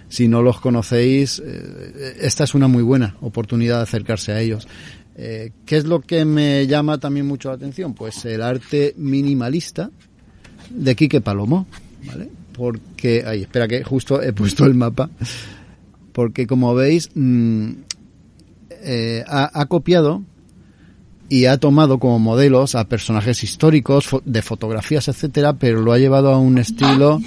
si 0.09 0.27
no 0.27 0.43
los 0.43 0.59
conocéis, 0.59 1.41
eh, 1.43 2.17
esta 2.21 2.43
es 2.43 2.53
una 2.53 2.67
muy 2.67 2.83
buena 2.83 3.17
oportunidad 3.21 3.77
de 3.77 3.83
acercarse 3.83 4.31
a 4.31 4.41
ellos. 4.41 4.67
Eh, 5.15 5.51
¿Qué 5.65 5.77
es 5.77 5.85
lo 5.85 6.01
que 6.01 6.25
me 6.25 6.67
llama 6.67 6.99
también 6.99 7.25
mucho 7.25 7.49
la 7.49 7.55
atención? 7.55 7.93
Pues 7.93 8.23
el 8.25 8.41
arte 8.41 8.93
minimalista 8.97 9.89
de 10.73 10.95
Quique 10.95 11.21
Palomo, 11.21 11.67
¿vale? 12.05 12.29
Porque, 12.53 13.23
ay, 13.25 13.43
espera 13.43 13.67
que 13.67 13.83
justo 13.83 14.21
he 14.21 14.33
puesto 14.33 14.65
el 14.65 14.73
mapa, 14.73 15.09
porque 16.11 16.45
como 16.45 16.75
veis, 16.75 17.09
mmm, 17.13 17.69
eh, 18.69 19.23
ha, 19.27 19.59
ha 19.59 19.65
copiado 19.67 20.23
y 21.29 21.45
ha 21.45 21.57
tomado 21.57 21.99
como 21.99 22.19
modelos 22.19 22.75
a 22.75 22.87
personajes 22.87 23.43
históricos, 23.43 24.09
de 24.25 24.41
fotografías, 24.41 25.07
etcétera, 25.07 25.53
pero 25.53 25.81
lo 25.81 25.93
ha 25.93 25.97
llevado 25.97 26.31
a 26.31 26.37
un 26.37 26.57
estilo 26.57 27.19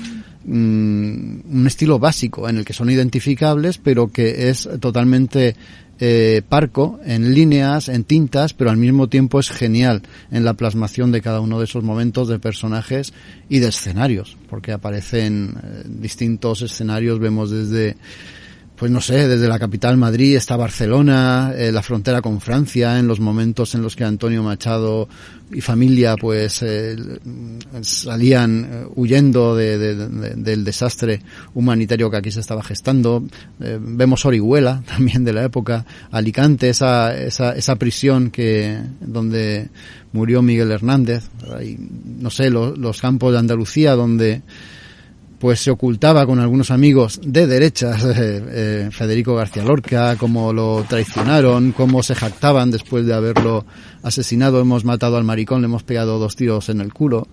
mm, 0.45 1.41
un 1.51 1.65
estilo 1.67 1.99
básico 1.99 2.49
en 2.49 2.59
el 2.59 2.65
que 2.65 2.73
son 2.73 2.91
identificables, 2.91 3.79
pero 3.79 4.09
que 4.13 4.49
es 4.49 4.69
totalmente 4.81 5.57
eh, 5.99 6.43
parco 6.49 7.01
en 7.05 7.35
líneas, 7.35 7.89
en 7.89 8.05
tintas, 8.05 8.53
pero 8.53 8.71
al 8.71 8.77
mismo 8.77 9.09
tiempo 9.09 9.41
es 9.41 9.51
genial 9.51 10.03
en 10.31 10.45
la 10.45 10.55
plasmación 10.55 11.13
de 11.13 11.23
cada 11.23 11.41
uno 11.41 11.59
de 11.59 11.65
esos 11.65 11.83
momentos 11.83 12.29
de 12.29 12.39
personajes 12.39 13.13
y 13.49 13.61
de 13.61 13.69
escenarios, 13.69 14.37
porque 14.51 14.73
aparecen 14.73 15.55
eh, 15.63 15.83
distintos 15.87 16.63
escenarios, 16.63 17.19
vemos 17.19 17.51
desde 17.51 17.97
pues 18.77 18.91
no 18.91 19.01
sé, 19.01 19.27
desde 19.27 19.49
la 19.49 19.59
capital 19.59 19.97
Madrid 19.97 20.37
está 20.37 20.57
Barcelona, 20.57 21.53
eh, 21.57 21.73
la 21.73 21.83
frontera 21.83 22.21
con 22.21 22.41
Francia, 22.41 22.99
en 22.99 23.07
los 23.07 23.21
momentos 23.21 23.75
en 23.75 23.83
los 23.83 23.97
que 23.97 24.05
Antonio 24.05 24.43
Machado 24.43 25.09
y 25.53 25.61
familia 25.61 26.17
pues 26.17 26.63
eh, 26.63 26.97
salían 27.83 28.69
eh, 28.71 28.87
huyendo 28.97 29.55
de, 29.55 29.79
de, 29.79 29.95
de, 29.95 30.35
del 30.35 30.65
desastre 30.65 31.23
humanitario 31.55 32.11
que 32.11 32.17
aquí 32.17 32.31
se 32.31 32.41
estaba 32.41 32.63
gestando. 32.63 33.23
Eh, 33.61 33.79
vemos 33.81 34.25
Orihuela 34.25 34.83
también 34.87 35.25
de 35.25 35.33
la 35.33 35.45
época, 35.45 35.87
Alicante, 36.11 36.69
esa, 36.69 37.17
esa, 37.17 37.53
esa 37.53 37.77
prisión 37.77 38.31
que 38.31 38.79
donde 39.01 39.69
murió 40.13 40.43
Miguel 40.43 40.71
Hernández, 40.71 41.29
no 42.19 42.31
sé, 42.31 42.51
lo, 42.51 42.75
los 42.75 43.01
campos 43.01 43.33
de 43.33 43.39
Andalucía 43.39 43.95
donde 43.95 44.43
pues 45.39 45.61
se 45.61 45.71
ocultaba 45.71 46.27
con 46.27 46.39
algunos 46.41 46.71
amigos 46.71 47.21
de 47.23 47.47
derechas, 47.47 48.03
eh, 48.17 48.43
eh, 48.49 48.89
Federico 48.91 49.35
García 49.35 49.65
Lorca, 49.65 50.17
cómo 50.17 50.53
lo 50.53 50.85
traicionaron, 50.89 51.73
cómo 51.73 52.03
se 52.03 52.15
jactaban 52.15 52.71
después 52.71 53.07
de 53.07 53.15
haberlo 53.15 53.65
asesinado, 54.03 54.61
hemos 54.61 54.85
matado 54.85 55.17
al 55.17 55.25
maricón, 55.25 55.63
le 55.63 55.67
hemos 55.67 55.83
pegado 55.83 56.19
dos 56.19 56.37
tiros 56.37 56.69
en 56.69 56.81
el 56.81 56.93
culo. 56.93 57.29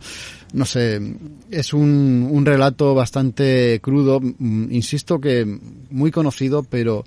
No 0.53 0.65
sé, 0.65 1.01
es 1.49 1.73
un, 1.73 2.27
un 2.29 2.45
relato 2.45 2.93
bastante 2.93 3.79
crudo, 3.81 4.19
mm, 4.21 4.71
insisto 4.71 5.19
que 5.19 5.45
muy 5.89 6.11
conocido, 6.11 6.63
pero 6.63 7.05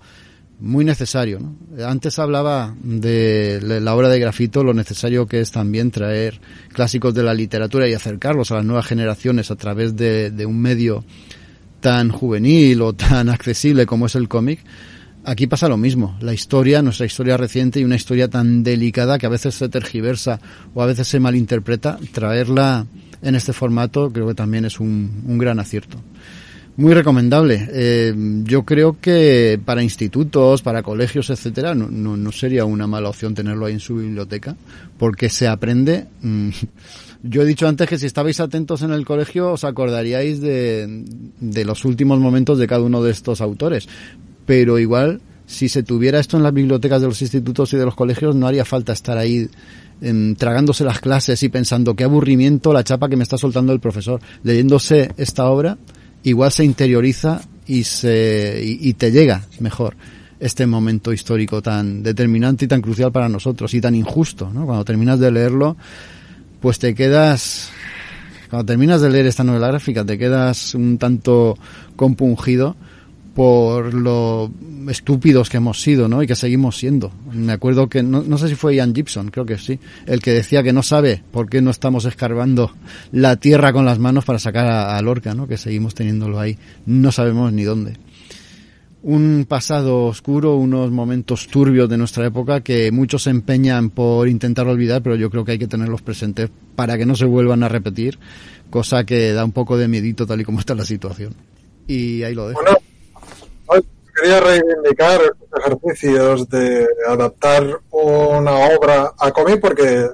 muy 0.59 0.85
necesario. 0.85 1.41
¿no? 1.41 1.87
Antes 1.87 2.19
hablaba 2.19 2.75
de 2.83 3.61
la 3.63 3.95
obra 3.95 4.09
de 4.09 4.19
Grafito, 4.19 4.65
lo 4.65 4.75
necesario 4.75 5.27
que 5.27 5.41
es 5.41 5.51
también 5.51 5.91
traer 5.91 6.41
clásicos 6.73 7.15
de 7.15 7.23
la 7.23 7.35
literatura 7.35 7.89
y 7.89 7.95
acercarlos 7.95 8.51
a 8.51 8.57
las 8.57 8.65
nuevas 8.65 8.87
generaciones 8.87 9.51
a 9.51 9.57
través 9.57 9.97
de, 9.97 10.47
un 10.47 10.61
medio 10.61 11.05
tan 11.81 12.11
juvenil 12.11 12.83
o 12.83 12.93
tan 12.95 13.29
accesible 13.29 13.87
como 13.87 14.07
es 14.07 14.15
el 14.15 14.29
cómic. 14.29 14.61
Aquí 15.25 15.47
pasa 15.49 15.69
lo 15.69 15.77
mismo. 15.77 16.17
La 16.21 16.33
historia, 16.33 16.83
nuestra 16.83 17.05
historia 17.05 17.37
reciente 17.37 17.81
y 17.81 17.85
una 17.85 17.97
historia 17.97 18.29
tan 18.29 18.63
delicada 18.63 19.19
que 19.19 19.27
a 19.27 19.31
veces 19.31 19.57
se 19.57 19.69
tergiversa 19.69 20.41
o 20.73 20.83
a 20.83 20.87
veces 20.87 21.09
se 21.09 21.19
malinterpreta, 21.19 21.99
traerla 22.13 22.87
en 23.23 23.35
este 23.35 23.53
formato 23.53 24.13
creo 24.13 24.29
que 24.29 24.35
también 24.35 24.67
es 24.67 24.79
un 24.79 25.37
gran 25.39 25.59
acierto. 25.59 25.99
Muy 26.79 26.93
recomendable. 26.93 27.69
Eh, 27.73 28.15
yo 28.45 28.65
creo 28.65 28.99
que 29.01 29.59
para 29.65 29.83
institutos, 29.83 30.61
para 30.61 30.83
colegios, 30.83 31.31
etcétera, 31.31 31.75
no, 31.75 31.89
no, 31.89 32.19
no, 32.19 32.33
sería 32.33 32.67
una 32.67 32.87
mala 32.87 33.09
opción 33.09 33.35
tenerlo 33.35 33.65
ahí 33.65 33.73
en 33.73 33.81
su 33.81 33.97
biblioteca, 33.97 34.57
porque 34.99 35.31
se 35.31 35.49
aprende. 35.49 36.07
Mmm, 36.21 36.51
yo 37.23 37.43
he 37.43 37.47
dicho 37.47 37.67
antes 37.67 37.89
que 37.89 37.99
si 37.99 38.05
estabais 38.05 38.41
atentos 38.41 38.83
en 38.83 38.91
el 38.93 39.07
colegio 39.07 39.53
os 39.53 39.65
acordaríais 39.65 40.41
de, 40.41 41.05
de 41.41 41.65
los 41.65 41.87
últimos 41.87 42.21
momentos 42.21 42.59
de 42.59 42.67
cada 42.67 42.83
uno 42.83 43.03
de 43.03 43.11
estos 43.11 43.41
autores, 43.41 43.89
pero 44.45 44.79
igual 44.79 45.23
si 45.47 45.71
se 45.71 45.83
tuviera 45.83 46.19
esto 46.19 46.37
en 46.37 46.43
las 46.43 46.53
bibliotecas 46.53 47.01
de 47.01 47.07
los 47.07 47.23
institutos 47.23 47.73
y 47.73 47.79
de 47.79 47.85
los 47.85 47.95
colegios 47.95 48.35
no 48.35 48.47
haría 48.47 48.65
falta 48.65 48.93
estar 48.93 49.17
ahí 49.17 49.49
eh, 50.03 50.35
tragándose 50.37 50.85
las 50.85 51.01
clases 51.01 51.43
y 51.43 51.49
pensando 51.49 51.95
qué 51.95 52.05
aburrimiento 52.05 52.73
la 52.73 52.85
chapa 52.85 53.09
que 53.09 53.17
me 53.17 53.23
está 53.23 53.39
soltando 53.39 53.73
el 53.73 53.81
profesor. 53.81 54.21
Leyéndose 54.43 55.13
esta 55.17 55.47
obra 55.47 55.79
igual 56.27 56.51
se 56.51 56.65
interioriza 56.65 57.41
y 57.67 57.85
se 57.85 58.61
y, 58.63 58.93
te 58.95 59.13
llega 59.13 59.43
mejor 59.61 59.97
este 60.41 60.67
momento 60.67 61.13
histórico 61.13 61.63
tan 61.63 62.03
determinante 62.03 62.65
y 62.65 62.69
tan 62.69 62.83
crucial 62.83 63.13
para 63.13 63.29
nosotros 63.29 63.73
y 63.75 63.81
tan 63.81 63.95
injusto, 63.95 64.51
¿no? 64.53 64.67
Cuando 64.67 64.85
terminas 64.85 65.21
de 65.21 65.31
leerlo, 65.31 65.77
pues 66.61 66.81
te 66.81 66.95
quedas 66.95 67.71
cuando 68.51 68.67
terminas 68.67 69.01
de 69.01 69.11
leer 69.11 69.27
esta 69.27 69.45
novela 69.45 69.69
gráfica 69.69 70.05
te 70.05 70.19
quedas 70.19 70.75
un 70.75 70.99
tanto 70.99 71.57
compungido 71.95 72.77
por 73.37 73.93
lo 73.93 74.51
estúpidos 74.89 75.51
que 75.51 75.59
hemos 75.59 75.83
sido, 75.83 76.09
¿no? 76.09 76.23
Y 76.23 76.27
que 76.27 76.35
seguimos 76.35 76.79
siendo. 76.79 77.13
Me 77.31 77.53
acuerdo 77.53 77.87
que, 77.87 78.03
no, 78.03 78.23
no, 78.23 78.39
sé 78.39 78.49
si 78.49 78.55
fue 78.55 78.75
Ian 78.77 78.95
Gibson, 78.95 79.31
creo 79.31 79.45
que 79.45 79.59
sí, 79.59 79.79
el 80.07 80.23
que 80.23 80.31
decía 80.33 80.63
que 80.63 80.73
no 80.73 80.83
sabe 80.83 81.23
por 81.33 81.51
qué 81.51 81.61
no 81.61 81.71
estamos 81.71 82.07
escarbando 82.07 82.73
la 83.13 83.37
tierra 83.37 83.75
con 83.75 83.85
las 83.85 83.99
manos 83.99 84.25
para 84.25 84.39
sacar 84.39 84.67
a, 84.67 84.97
a 84.97 85.03
Lorca, 85.03 85.35
¿no? 85.35 85.47
Que 85.47 85.59
seguimos 85.59 85.95
teniéndolo 85.95 86.41
ahí. 86.41 86.57
No 86.87 87.13
sabemos 87.13 87.53
ni 87.53 87.65
dónde. 87.65 87.99
Un 89.03 89.45
pasado 89.47 90.05
oscuro, 90.07 90.57
unos 90.57 90.91
momentos 90.91 91.47
turbios 91.49 91.91
de 91.91 91.99
nuestra 91.99 92.25
época 92.27 92.63
que 92.63 92.91
muchos 92.91 93.25
se 93.25 93.31
empeñan 93.31 93.91
por 93.91 94.29
intentar 94.29 94.67
olvidar, 94.67 95.03
pero 95.03 95.15
yo 95.15 95.29
creo 95.29 95.45
que 95.45 95.53
hay 95.53 95.59
que 95.59 95.69
tenerlos 95.69 96.01
presentes 96.01 96.49
para 96.75 96.97
que 96.97 97.05
no 97.05 97.15
se 97.15 97.27
vuelvan 97.27 97.63
a 97.63 97.69
repetir, 97.69 98.19
cosa 98.71 99.05
que 99.05 99.33
da 99.33 99.45
un 99.45 99.53
poco 99.53 99.77
de 99.77 99.89
miedito 99.89 100.27
tal 100.27 100.41
y 100.41 100.45
como 100.45 100.61
está 100.61 100.75
la 100.75 100.87
situación. 100.87 101.35
Y 101.87 102.23
ahí 102.23 102.35
lo 102.35 102.49
dejo. 102.49 102.61
Quería 104.17 104.41
reivindicar 104.41 105.21
ejercicios 105.59 106.49
de 106.49 106.87
adaptar 107.07 107.81
una 107.91 108.53
obra 108.77 109.13
a 109.19 109.31
cómic 109.33 109.61
porque, 109.61 110.09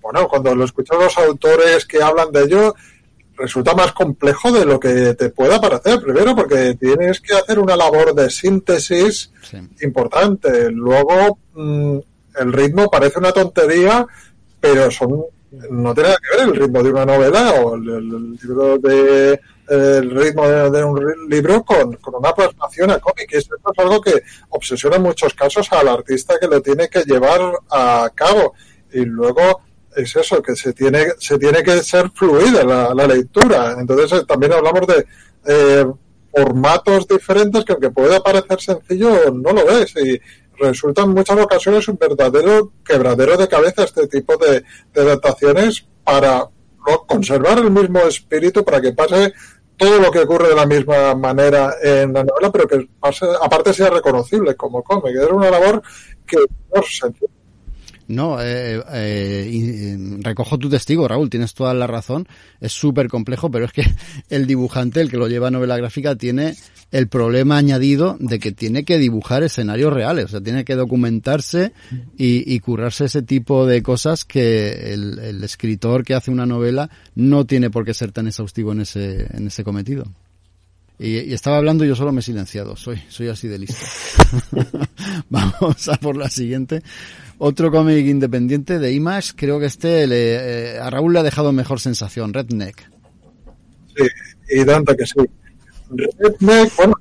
bueno, 0.00 0.28
cuando 0.28 0.54
lo 0.54 0.64
escucho 0.64 0.94
los 0.94 1.16
autores 1.18 1.84
que 1.84 2.02
hablan 2.02 2.30
de 2.32 2.42
ello, 2.42 2.74
resulta 3.36 3.74
más 3.74 3.92
complejo 3.92 4.52
de 4.52 4.64
lo 4.64 4.78
que 4.78 5.14
te 5.14 5.30
pueda 5.30 5.60
parecer. 5.60 6.00
Primero, 6.00 6.34
porque 6.36 6.74
tienes 6.74 7.20
que 7.20 7.34
hacer 7.34 7.58
una 7.58 7.76
labor 7.76 8.14
de 8.14 8.30
síntesis 8.30 9.32
sí. 9.42 9.58
importante. 9.82 10.70
Luego, 10.70 11.38
mmm, 11.54 11.98
el 12.38 12.52
ritmo 12.52 12.90
parece 12.90 13.18
una 13.18 13.32
tontería, 13.32 14.06
pero 14.60 14.90
son 14.90 15.24
no 15.70 15.94
tiene 15.94 16.08
nada 16.10 16.20
que 16.20 16.36
ver 16.36 16.48
el 16.48 16.60
ritmo 16.60 16.82
de 16.82 16.90
una 16.90 17.06
novela 17.06 17.52
o 17.62 17.74
el, 17.74 18.36
libro 18.36 18.78
de 18.78 19.40
el 19.68 20.10
ritmo 20.10 20.46
de, 20.46 20.70
de, 20.70 20.84
un 20.84 21.28
libro 21.28 21.64
con, 21.64 21.94
con 21.96 22.16
una 22.16 22.34
plasmación 22.34 22.90
a 22.90 22.98
cómic. 22.98 23.30
Y 23.32 23.36
esto 23.36 23.56
es 23.56 23.78
algo 23.78 24.00
que 24.00 24.22
obsesiona 24.50 24.96
en 24.96 25.02
muchos 25.02 25.32
casos 25.34 25.72
al 25.72 25.88
artista 25.88 26.38
que 26.38 26.48
lo 26.48 26.60
tiene 26.60 26.88
que 26.88 27.02
llevar 27.04 27.40
a 27.70 28.10
cabo. 28.14 28.54
Y 28.92 29.04
luego 29.04 29.62
es 29.96 30.14
eso, 30.16 30.42
que 30.42 30.56
se 30.56 30.72
tiene, 30.72 31.06
se 31.18 31.38
tiene 31.38 31.62
que 31.62 31.82
ser 31.82 32.10
fluida 32.10 32.64
la, 32.64 32.94
la 32.94 33.06
lectura. 33.06 33.76
Entonces 33.78 34.20
eh, 34.20 34.24
también 34.26 34.52
hablamos 34.52 34.86
de 34.86 35.06
eh, 35.46 35.86
formatos 36.34 37.06
diferentes 37.06 37.64
que 37.64 37.72
aunque 37.72 37.90
pueda 37.90 38.20
parecer 38.20 38.60
sencillo, 38.60 39.30
no 39.32 39.52
lo 39.52 39.70
es. 39.70 39.94
Y 39.96 40.20
resulta 40.58 41.02
en 41.02 41.10
muchas 41.10 41.38
ocasiones 41.38 41.88
un 41.88 41.98
verdadero 41.98 42.72
quebradero 42.84 43.36
de 43.36 43.48
cabeza 43.48 43.84
este 43.84 44.06
tipo 44.06 44.36
de, 44.36 44.64
de 44.92 45.00
adaptaciones 45.00 45.86
para 46.04 46.48
conservar 47.06 47.58
el 47.58 47.70
mismo 47.70 48.00
espíritu 48.00 48.64
para 48.64 48.80
que 48.80 48.92
pase 48.92 49.32
todo 49.76 49.98
lo 49.98 50.10
que 50.10 50.20
ocurre 50.20 50.48
de 50.48 50.54
la 50.54 50.66
misma 50.66 51.14
manera 51.14 51.74
en 51.82 52.12
la 52.12 52.24
novela, 52.24 52.50
pero 52.52 52.68
que 52.68 52.88
pase, 53.00 53.26
aparte 53.42 53.74
sea 53.74 53.90
reconocible 53.90 54.54
como 54.54 54.82
cómic. 54.82 55.16
Es 55.16 55.30
una 55.30 55.50
labor 55.50 55.82
que 56.26 56.36
no 56.74 56.82
sencilla. 56.82 57.33
No, 58.06 58.40
eh, 58.40 58.82
eh, 58.92 59.96
recojo 60.20 60.58
tu 60.58 60.68
testigo, 60.68 61.08
Raúl, 61.08 61.30
tienes 61.30 61.54
toda 61.54 61.72
la 61.72 61.86
razón. 61.86 62.28
Es 62.60 62.72
súper 62.72 63.08
complejo, 63.08 63.50
pero 63.50 63.64
es 63.64 63.72
que 63.72 63.84
el 64.28 64.46
dibujante, 64.46 65.00
el 65.00 65.10
que 65.10 65.16
lo 65.16 65.28
lleva 65.28 65.48
a 65.48 65.50
novela 65.50 65.76
gráfica, 65.76 66.14
tiene 66.14 66.54
el 66.90 67.08
problema 67.08 67.56
añadido 67.56 68.16
de 68.20 68.38
que 68.38 68.52
tiene 68.52 68.84
que 68.84 68.98
dibujar 68.98 69.42
escenarios 69.42 69.92
reales, 69.92 70.26
o 70.26 70.28
sea, 70.28 70.40
tiene 70.40 70.64
que 70.64 70.76
documentarse 70.76 71.72
y, 72.16 72.54
y 72.54 72.60
currarse 72.60 73.06
ese 73.06 73.22
tipo 73.22 73.66
de 73.66 73.82
cosas 73.82 74.24
que 74.24 74.92
el, 74.92 75.18
el, 75.18 75.42
escritor 75.42 76.04
que 76.04 76.14
hace 76.14 76.30
una 76.30 76.46
novela 76.46 76.90
no 77.16 77.46
tiene 77.46 77.70
por 77.70 77.84
qué 77.84 77.94
ser 77.94 78.12
tan 78.12 78.28
exhaustivo 78.28 78.72
en 78.72 78.82
ese, 78.82 79.26
en 79.36 79.48
ese 79.48 79.64
cometido. 79.64 80.04
Y, 80.98 81.18
y, 81.18 81.34
estaba 81.34 81.56
hablando 81.56 81.84
y 81.84 81.88
yo 81.88 81.96
solo 81.96 82.12
me 82.12 82.20
he 82.20 82.22
silenciado, 82.22 82.76
soy, 82.76 83.02
soy 83.08 83.28
así 83.28 83.48
de 83.48 83.58
listo. 83.58 83.84
Vamos 85.28 85.88
a 85.88 85.96
por 85.96 86.16
la 86.16 86.28
siguiente. 86.28 86.82
Otro 87.38 87.70
cómic 87.70 88.06
independiente 88.06 88.78
de 88.78 88.92
Image, 88.92 89.32
creo 89.36 89.58
que 89.58 89.66
este 89.66 90.06
le, 90.06 90.74
eh, 90.74 90.78
a 90.78 90.88
Raúl 90.90 91.12
le 91.12 91.18
ha 91.18 91.22
dejado 91.22 91.52
mejor 91.52 91.80
sensación, 91.80 92.32
Redneck. 92.32 92.90
Sí, 93.96 94.06
y 94.50 94.64
tanto 94.64 94.96
que 94.96 95.04
sí. 95.04 95.20
Redneck, 95.90 96.76
bueno, 96.76 96.94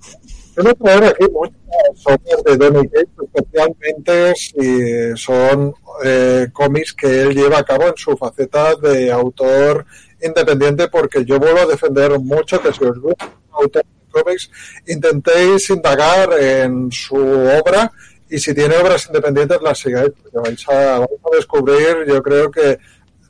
quiero 0.55 0.75
traer 0.75 1.03
aquí 1.03 1.25
muchas 1.31 2.05
obras 2.05 2.43
de 2.45 2.57
Donny 2.57 2.87
Cates, 2.87 3.09
especialmente 3.35 4.33
si 4.35 5.21
son 5.21 5.73
eh, 6.03 6.47
cómics 6.51 6.93
que 6.93 7.21
él 7.21 7.35
lleva 7.35 7.59
a 7.59 7.63
cabo 7.63 7.87
en 7.87 7.97
su 7.97 8.17
faceta 8.17 8.75
de 8.75 9.11
autor 9.11 9.85
independiente, 10.23 10.87
porque 10.87 11.25
yo 11.25 11.39
vuelvo 11.39 11.59
a 11.59 11.65
defender 11.65 12.17
mucho 12.19 12.61
que 12.61 12.73
si 12.73 12.83
os 12.83 12.99
gusta 12.99 13.29
autor 13.51 13.83
de 13.83 14.11
cómics, 14.11 14.49
intentéis 14.87 15.69
indagar 15.69 16.33
en 16.39 16.91
su 16.91 17.15
obra 17.15 17.91
y 18.29 18.39
si 18.39 18.53
tiene 18.53 18.77
obras 18.77 19.05
independientes 19.07 19.61
las 19.61 19.77
sigáis, 19.77 20.11
porque 20.21 20.37
vais 20.37 20.69
a, 20.69 20.99
vais 20.99 21.21
a 21.31 21.35
descubrir, 21.35 22.05
yo 22.07 22.21
creo 22.23 22.49
que 22.49 22.79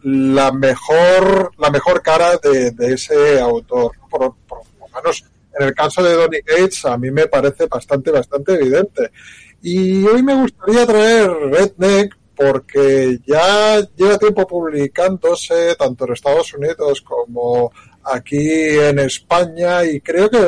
la 0.03 0.52
mejor, 0.52 1.52
la 1.57 1.70
mejor 1.70 2.02
cara 2.02 2.38
de, 2.38 2.74
ese 2.80 3.40
autor, 3.40 3.91
por, 4.10 4.36
por 4.48 4.60
lo 4.80 4.88
menos 4.95 5.26
en 5.60 5.68
el 5.68 5.74
caso 5.74 6.02
de 6.03 6.14
Donny 6.14 6.40
Gates, 6.45 6.86
a 6.86 6.98
mí 6.98 7.11
me 7.11 7.28
parece 7.28 7.68
bastante, 7.68 8.11
bastante 8.11 8.53
evidente. 8.53 9.11
Y 9.61 10.06
hoy 10.06 10.24
me 10.24 10.36
gustaría 10.36 10.86
traer 10.86 11.30
Redneck 11.30 12.18
porque 12.36 13.20
ya 13.26 13.80
lleva 13.96 14.18
tiempo 14.18 14.48
publicándose 14.48 15.76
tanto 15.76 16.06
en 16.06 16.14
Estados 16.14 16.54
Unidos 16.54 17.02
como 17.02 17.72
aquí 18.04 18.50
en 18.50 19.00
España 19.00 19.84
y 19.86 20.02
creo 20.02 20.30
que 20.30 20.40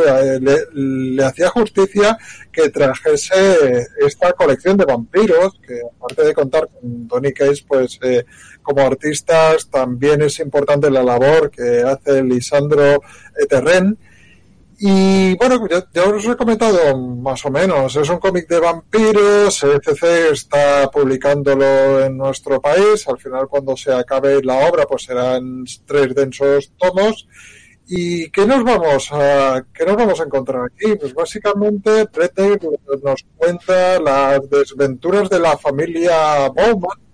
le, 0.41 0.57
le, 0.73 1.23
hacía 1.23 1.49
justicia 1.49 2.17
que 2.51 2.69
trajese 2.69 3.87
esta 4.05 4.33
colección 4.33 4.77
de 4.77 4.85
vampiros 4.85 5.53
que 5.65 5.79
aparte 5.97 6.25
de 6.25 6.33
contar 6.33 6.67
con 6.67 7.07
Donny 7.07 7.31
Case 7.33 7.63
pues 7.65 7.97
eh, 8.01 8.25
como 8.61 8.81
artistas 8.81 9.69
también 9.69 10.21
es 10.21 10.39
importante 10.39 10.89
la 10.89 11.03
labor 11.03 11.49
que 11.49 11.81
hace 11.81 12.23
Lisandro 12.23 13.01
Terren 13.47 13.97
y 14.87 15.35
bueno, 15.37 15.67
ya, 15.67 16.03
os 16.03 16.25
he 16.25 16.35
comentado 16.35 16.97
más 16.97 17.45
o 17.45 17.49
menos, 17.49 17.95
es 17.95 18.09
un 18.09 18.19
cómic 18.19 18.47
de 18.47 18.59
vampiros, 18.59 19.63
ECC 19.63 20.31
está 20.31 20.89
publicándolo 20.91 22.05
en 22.05 22.17
nuestro 22.17 22.61
país, 22.61 23.07
al 23.07 23.17
final 23.17 23.47
cuando 23.47 23.75
se 23.75 23.93
acabe 23.93 24.43
la 24.43 24.67
obra 24.67 24.85
pues 24.85 25.03
serán 25.03 25.65
tres 25.85 26.13
densos 26.13 26.71
tomos 26.77 27.27
¿Y 27.87 28.31
qué 28.31 28.47
nos 28.47 28.63
vamos 28.63 29.09
a, 29.11 29.63
qué 29.71 29.85
nos 29.85 29.95
vamos 29.95 30.19
a 30.19 30.23
encontrar 30.23 30.65
aquí? 30.65 30.95
Pues 30.95 31.13
básicamente 31.13 32.07
Redneck 32.11 32.63
nos 33.03 33.25
cuenta 33.37 33.99
las 33.99 34.49
desventuras 34.49 35.29
de 35.29 35.39
la 35.39 35.55
familia 35.55 36.49
Bowman. 36.49 37.04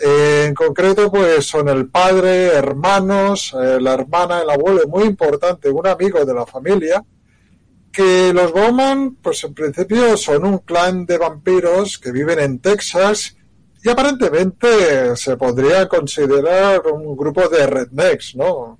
En 0.00 0.54
concreto, 0.54 1.10
pues 1.10 1.46
son 1.46 1.68
el 1.68 1.88
padre, 1.88 2.48
hermanos, 2.48 3.54
eh, 3.60 3.78
la 3.80 3.94
hermana, 3.94 4.42
el 4.42 4.50
abuelo, 4.50 4.86
muy 4.88 5.04
importante, 5.04 5.70
un 5.70 5.86
amigo 5.86 6.24
de 6.24 6.34
la 6.34 6.46
familia, 6.46 7.02
que 7.92 8.32
los 8.32 8.52
Bowman, 8.52 9.16
pues 9.22 9.42
en 9.44 9.54
principio 9.54 10.16
son 10.16 10.44
un 10.44 10.58
clan 10.58 11.06
de 11.06 11.16
vampiros 11.16 11.98
que 11.98 12.12
viven 12.12 12.38
en 12.40 12.58
Texas 12.58 13.36
y 13.82 13.88
aparentemente 13.88 15.16
se 15.16 15.36
podría 15.36 15.88
considerar 15.88 16.82
un 16.86 17.16
grupo 17.16 17.48
de 17.48 17.66
rednecks, 17.66 18.36
¿no? 18.36 18.78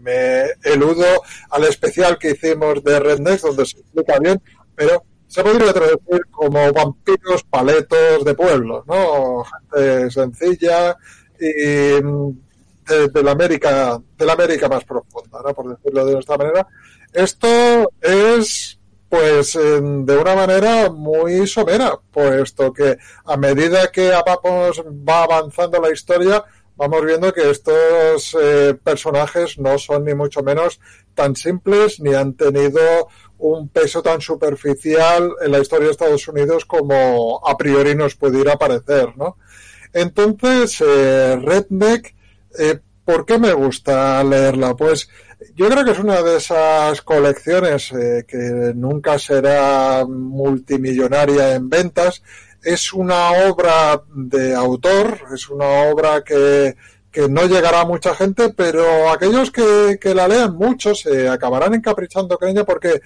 me 0.00 0.46
eludo 0.64 1.22
al 1.50 1.64
especial 1.64 2.18
que 2.18 2.32
hicimos 2.32 2.82
de 2.82 2.98
Redneck, 2.98 3.40
donde 3.40 3.66
se 3.66 3.78
explica 3.80 4.18
bien, 4.18 4.40
pero 4.74 5.04
se 5.30 5.44
podría 5.44 5.72
traducir 5.72 6.26
como 6.28 6.72
vampiros 6.72 7.44
paletos 7.44 8.24
de 8.24 8.34
pueblos, 8.34 8.84
¿no? 8.86 9.44
Gente 9.44 10.10
sencilla 10.10 10.96
y 11.38 12.02
mm, 12.02 12.30
de, 13.12 13.22
la 13.22 13.30
América, 13.30 14.00
de 14.18 14.26
la 14.26 14.32
América 14.32 14.68
más 14.68 14.84
profunda, 14.84 15.40
¿no? 15.44 15.54
Por 15.54 15.68
decirlo 15.68 16.04
de 16.04 16.18
esta 16.18 16.36
manera. 16.36 16.66
Esto 17.12 17.92
es 18.00 18.76
pues 19.08 19.54
de 19.54 20.16
una 20.16 20.34
manera 20.34 20.90
muy 20.90 21.46
somera, 21.46 21.98
puesto 22.12 22.72
que 22.72 22.96
a 23.24 23.36
medida 23.36 23.90
que 23.90 24.10
vamos, 24.10 24.82
va 25.08 25.24
avanzando 25.24 25.80
la 25.80 25.90
historia, 25.90 26.44
vamos 26.80 27.04
viendo 27.04 27.30
que 27.34 27.50
estos 27.50 28.34
eh, 28.40 28.74
personajes 28.82 29.58
no 29.58 29.76
son 29.76 30.06
ni 30.06 30.14
mucho 30.14 30.42
menos 30.42 30.80
tan 31.14 31.36
simples 31.36 32.00
ni 32.00 32.14
han 32.14 32.32
tenido 32.32 32.80
un 33.36 33.68
peso 33.68 34.02
tan 34.02 34.22
superficial 34.22 35.30
en 35.42 35.52
la 35.52 35.58
historia 35.58 35.88
de 35.88 35.92
Estados 35.92 36.26
Unidos 36.26 36.64
como 36.64 37.46
a 37.46 37.54
priori 37.58 37.94
nos 37.94 38.14
pudiera 38.14 38.56
parecer, 38.56 39.14
¿no? 39.18 39.36
Entonces, 39.92 40.80
eh, 40.80 41.38
Redneck, 41.44 42.14
eh, 42.58 42.78
¿por 43.04 43.26
qué 43.26 43.38
me 43.38 43.52
gusta 43.52 44.24
leerla? 44.24 44.74
Pues 44.74 45.10
yo 45.54 45.68
creo 45.68 45.84
que 45.84 45.90
es 45.90 45.98
una 45.98 46.22
de 46.22 46.38
esas 46.38 47.02
colecciones 47.02 47.90
que 48.26 48.72
nunca 48.74 49.18
será 49.18 50.06
multimillonaria 50.06 51.56
en 51.56 51.68
ventas, 51.68 52.22
es 52.62 52.92
una 52.92 53.30
obra 53.48 54.02
de 54.14 54.54
autor, 54.54 55.20
es 55.34 55.48
una 55.48 55.90
obra 55.90 56.22
que, 56.22 56.76
que 57.10 57.28
no 57.28 57.46
llegará 57.46 57.80
a 57.80 57.86
mucha 57.86 58.14
gente, 58.14 58.50
pero 58.50 59.10
aquellos 59.10 59.50
que, 59.50 59.98
que 60.00 60.14
la 60.14 60.28
lean 60.28 60.54
mucho 60.54 60.94
se 60.94 61.28
acabarán 61.28 61.74
encaprichando 61.74 62.38
con 62.38 62.48
ella 62.48 62.64
porque 62.64 63.00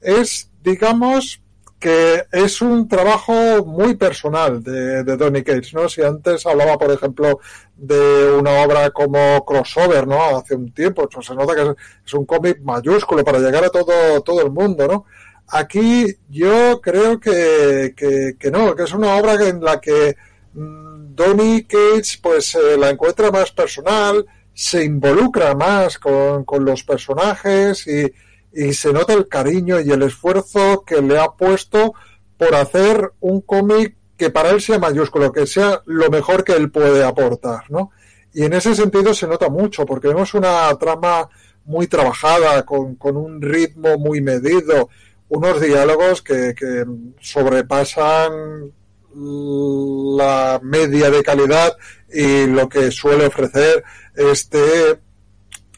es, 0.00 0.50
digamos, 0.62 1.40
que 1.78 2.24
es 2.32 2.60
un 2.60 2.88
trabajo 2.88 3.64
muy 3.64 3.94
personal 3.94 4.62
de, 4.62 5.04
de 5.04 5.16
Donny 5.16 5.44
Cates, 5.44 5.74
¿no? 5.74 5.88
Si 5.88 6.02
antes 6.02 6.44
hablaba, 6.44 6.76
por 6.76 6.90
ejemplo, 6.90 7.38
de 7.76 8.32
una 8.32 8.62
obra 8.62 8.90
como 8.90 9.44
Crossover, 9.44 10.06
¿no? 10.06 10.38
Hace 10.38 10.56
un 10.56 10.72
tiempo, 10.72 11.08
pues 11.08 11.26
se 11.26 11.34
nota 11.34 11.54
que 11.54 11.62
es, 11.62 11.68
es 12.04 12.14
un 12.14 12.26
cómic 12.26 12.60
mayúsculo 12.62 13.24
para 13.24 13.38
llegar 13.38 13.64
a 13.64 13.70
todo, 13.70 14.20
todo 14.22 14.42
el 14.42 14.50
mundo, 14.50 14.88
¿no? 14.88 15.04
Aquí 15.50 16.14
yo 16.28 16.80
creo 16.80 17.18
que, 17.18 17.94
que, 17.96 18.50
no, 18.50 18.74
que 18.76 18.82
es 18.82 18.92
una 18.92 19.16
obra 19.16 19.34
en 19.48 19.62
la 19.62 19.80
que 19.80 20.16
mm, 20.52 21.14
Donny 21.14 21.64
Cates 21.64 22.18
pues 22.22 22.54
eh, 22.54 22.76
la 22.78 22.90
encuentra 22.90 23.30
más 23.30 23.50
personal, 23.52 24.26
se 24.52 24.84
involucra 24.84 25.54
más 25.54 25.98
con, 25.98 26.44
con 26.44 26.64
los 26.64 26.84
personajes 26.84 27.86
y, 27.86 28.12
y, 28.52 28.74
se 28.74 28.92
nota 28.92 29.14
el 29.14 29.28
cariño 29.28 29.80
y 29.80 29.90
el 29.90 30.02
esfuerzo 30.02 30.84
que 30.84 31.00
le 31.00 31.18
ha 31.18 31.30
puesto 31.30 31.94
por 32.36 32.54
hacer 32.54 33.12
un 33.20 33.40
cómic 33.40 33.96
que 34.18 34.30
para 34.30 34.50
él 34.50 34.60
sea 34.60 34.78
mayúsculo, 34.78 35.32
que 35.32 35.46
sea 35.46 35.80
lo 35.86 36.10
mejor 36.10 36.44
que 36.44 36.52
él 36.52 36.70
puede 36.70 37.04
aportar, 37.04 37.70
¿no? 37.70 37.92
Y 38.34 38.44
en 38.44 38.52
ese 38.52 38.74
sentido 38.74 39.14
se 39.14 39.26
nota 39.26 39.48
mucho, 39.48 39.86
porque 39.86 40.08
vemos 40.08 40.34
una 40.34 40.74
trama 40.76 41.28
muy 41.64 41.86
trabajada, 41.86 42.64
con, 42.66 42.96
con 42.96 43.16
un 43.16 43.40
ritmo 43.40 43.96
muy 43.96 44.20
medido, 44.20 44.88
unos 45.28 45.60
diálogos 45.60 46.22
que, 46.22 46.54
que 46.54 46.84
sobrepasan 47.20 48.72
la 49.14 50.60
media 50.62 51.10
de 51.10 51.22
calidad 51.22 51.76
y 52.12 52.46
lo 52.46 52.68
que 52.68 52.90
suele 52.90 53.26
ofrecer 53.26 53.82
este 54.14 54.98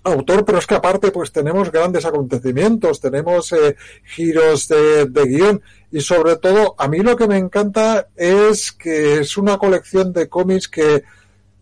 autor, 0.02 0.44
pero 0.44 0.58
es 0.58 0.66
que 0.66 0.74
aparte 0.74 1.10
pues 1.10 1.30
tenemos 1.32 1.70
grandes 1.70 2.04
acontecimientos, 2.04 3.00
tenemos 3.00 3.52
eh, 3.52 3.76
giros 4.04 4.68
de, 4.68 5.06
de, 5.06 5.24
guion 5.26 5.62
y 5.92 6.00
sobre 6.00 6.36
todo 6.36 6.74
a 6.78 6.88
mí 6.88 7.00
lo 7.00 7.16
que 7.16 7.28
me 7.28 7.36
encanta 7.36 8.08
es 8.16 8.72
que 8.72 9.20
es 9.20 9.36
una 9.36 9.58
colección 9.58 10.12
de 10.12 10.28
cómics 10.28 10.68
que 10.68 11.04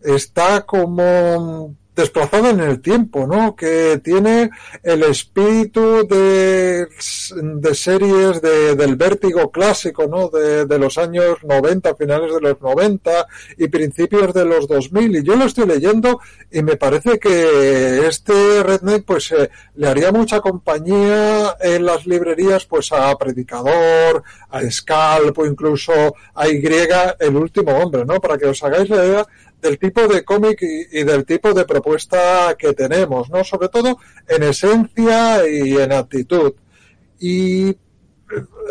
está 0.01 0.61
como 0.61 1.75
desplazada 1.99 2.49
en 2.49 2.61
el 2.61 2.81
tiempo, 2.81 3.27
¿no? 3.27 3.55
Que 3.55 3.99
tiene 4.03 4.49
el 4.83 5.03
espíritu 5.03 6.07
de, 6.07 6.87
series 7.73 8.41
de, 8.41 8.75
del 8.75 8.95
vértigo 8.95 9.51
clásico, 9.51 10.07
¿no? 10.07 10.29
De, 10.29 10.65
de, 10.65 10.79
los 10.79 10.97
años 10.97 11.37
90, 11.43 11.95
finales 11.95 12.33
de 12.33 12.41
los 12.41 12.61
90 12.61 13.27
y 13.57 13.67
principios 13.67 14.33
de 14.33 14.45
los 14.45 14.67
2000. 14.67 15.17
Y 15.17 15.23
yo 15.23 15.35
lo 15.35 15.45
estoy 15.45 15.67
leyendo 15.67 16.19
y 16.51 16.61
me 16.63 16.77
parece 16.77 17.19
que 17.19 18.07
este 18.07 18.63
Redneck, 18.63 19.03
pues, 19.05 19.31
eh, 19.31 19.49
le 19.75 19.87
haría 19.87 20.11
mucha 20.11 20.39
compañía 20.39 21.55
en 21.59 21.85
las 21.85 22.07
librerías, 22.07 22.65
pues, 22.65 22.91
a 22.91 23.15
Predicador, 23.17 24.23
a 24.49 24.61
Scalp 24.69 25.37
incluso 25.45 25.91
a 26.35 26.47
Y, 26.47 26.61
el 27.19 27.35
último 27.35 27.71
hombre, 27.77 28.05
¿no? 28.05 28.19
Para 28.19 28.37
que 28.37 28.45
os 28.45 28.63
hagáis 28.63 28.89
la 28.89 29.05
idea 29.05 29.27
del 29.61 29.77
tipo 29.77 30.07
de 30.07 30.23
cómic 30.23 30.61
y, 30.61 31.03
del 31.03 31.25
tipo 31.25 31.53
de 31.53 31.65
propuesta 31.65 32.55
que 32.57 32.73
tenemos, 32.73 33.29
¿no? 33.29 33.43
Sobre 33.43 33.69
todo 33.69 33.97
en 34.27 34.43
esencia 34.43 35.47
y 35.47 35.77
en 35.77 35.91
actitud. 35.91 36.53
Y 37.19 37.69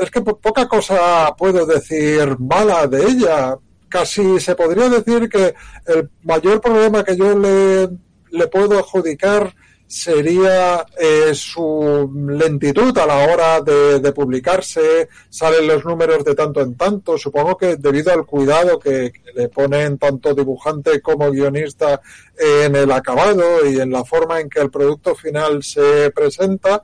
es 0.00 0.10
que 0.10 0.20
poca 0.20 0.68
cosa 0.68 1.34
puedo 1.36 1.66
decir 1.66 2.38
mala 2.38 2.86
de 2.86 3.04
ella. 3.04 3.56
Casi 3.88 4.38
se 4.40 4.54
podría 4.54 4.88
decir 4.88 5.28
que 5.28 5.54
el 5.86 6.10
mayor 6.22 6.60
problema 6.60 7.04
que 7.04 7.16
yo 7.16 7.38
le, 7.38 7.88
le 8.30 8.46
puedo 8.48 8.78
adjudicar 8.78 9.54
sería 9.88 10.86
eh, 11.00 11.34
su 11.34 12.10
lentitud 12.28 12.96
a 12.98 13.06
la 13.06 13.16
hora 13.26 13.60
de, 13.62 14.12
publicarse, 14.12 15.08
salen 15.30 15.66
los 15.66 15.84
números 15.84 16.24
de 16.24 16.34
tanto 16.34 16.60
en 16.60 16.76
tanto, 16.76 17.16
supongo 17.16 17.56
que 17.56 17.76
debido 17.76 18.12
al 18.12 18.26
cuidado 18.26 18.78
que, 18.78 19.10
que, 19.10 19.32
le 19.34 19.48
ponen 19.48 19.96
tanto 19.96 20.34
dibujante 20.34 21.00
como 21.00 21.30
guionista 21.30 22.00
en 22.38 22.76
el 22.76 22.92
acabado 22.92 23.66
y 23.66 23.80
en 23.80 23.90
la 23.90 24.04
forma 24.04 24.40
en 24.40 24.50
que 24.50 24.60
el 24.60 24.70
producto 24.70 25.14
final 25.14 25.62
se 25.62 26.10
presenta, 26.10 26.82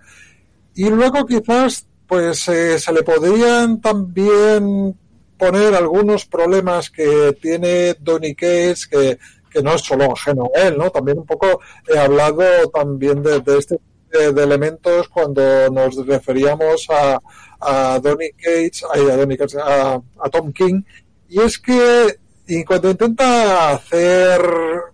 y 0.74 0.89
luego 0.89 1.26
quizás 1.26 1.86
pues 2.06 2.48
eh, 2.48 2.78
se 2.78 2.93
le 2.93 3.02
podrían 3.02 3.81
también 3.81 4.97
poner 5.36 5.74
algunos 5.74 6.26
problemas 6.26 6.90
que 6.90 7.36
tiene 7.40 7.94
Donny 8.01 8.35
Cates 8.35 8.86
que 8.86 9.18
que 9.55 9.62
no 9.62 9.74
es 9.74 9.82
solo 9.82 10.12
ajeno 10.12 10.51
a 10.55 10.62
él, 10.62 10.76
¿no? 10.76 10.90
También 10.90 11.18
un 11.18 11.26
poco 11.26 11.60
he 11.89 11.97
hablado 11.97 12.68
también 12.70 13.22
de, 13.22 13.43
este 13.56 13.78
de, 14.10 14.32
de, 14.32 14.43
elementos 14.43 15.09
cuando 15.09 15.70
nos 15.70 16.05
referíamos 16.05 16.89
a, 16.90 17.20
a 17.60 18.01
Donny 18.01 18.32
Cates, 18.32 18.85
a, 18.93 18.98
Donny 18.98 19.36
Cates 19.36 19.56
a, 19.56 19.94
a, 19.94 20.31
Tom 20.31 20.52
King, 20.52 20.82
y 21.28 21.40
es 21.40 21.59
que 21.59 22.18
y 22.47 22.64
cuando 22.64 22.90
intenta 22.90 23.70
hacer 23.70 24.43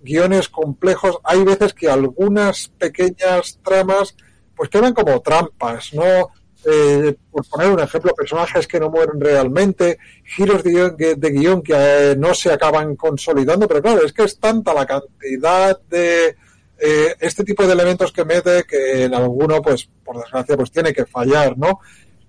guiones 0.03 0.49
complejos, 0.49 1.19
hay 1.24 1.43
veces 1.43 1.74
que 1.74 1.89
algunas 1.89 2.69
pequeñas 2.69 3.59
tramas 3.65 4.15
pues 4.55 4.69
quedan 4.69 4.93
como 4.93 5.20
trampas, 5.20 5.93
¿no? 5.95 6.28
Eh, 6.65 7.15
por 7.31 7.47
poner 7.49 7.70
un 7.70 7.81
ejemplo, 7.81 8.12
personajes 8.15 8.66
que 8.66 8.81
no 8.81 8.91
mueren 8.91 9.20
realmente, 9.20 9.99
giros 10.24 10.62
de 10.62 11.31
guion 11.32 11.62
que, 11.62 11.74
eh, 11.77 12.16
no 12.16 12.35
se 12.35 12.53
acaban 12.53 12.97
consolidando, 12.97 13.66
pero 13.66 13.82
claro, 13.82 14.05
es 14.05 14.12
que 14.12 14.24
es 14.24 14.39
tanta 14.39 14.74
la 14.74 14.87
cantidad 14.87 15.81
de 15.89 16.37
eh, 16.78 17.15
este 17.20 17.45
tipo 17.45 17.66
de 17.66 17.73
elementos 17.73 18.12
que 18.12 18.24
mete 18.24 18.65
que 18.65 19.05
en 19.05 19.15
alguno, 19.15 19.61
pues, 19.62 19.89
por 20.05 20.19
desgracia, 20.19 20.57
pues 20.57 20.70
tiene 20.70 20.93
que 20.93 21.07
fallar, 21.07 21.57
¿no? 21.57 21.81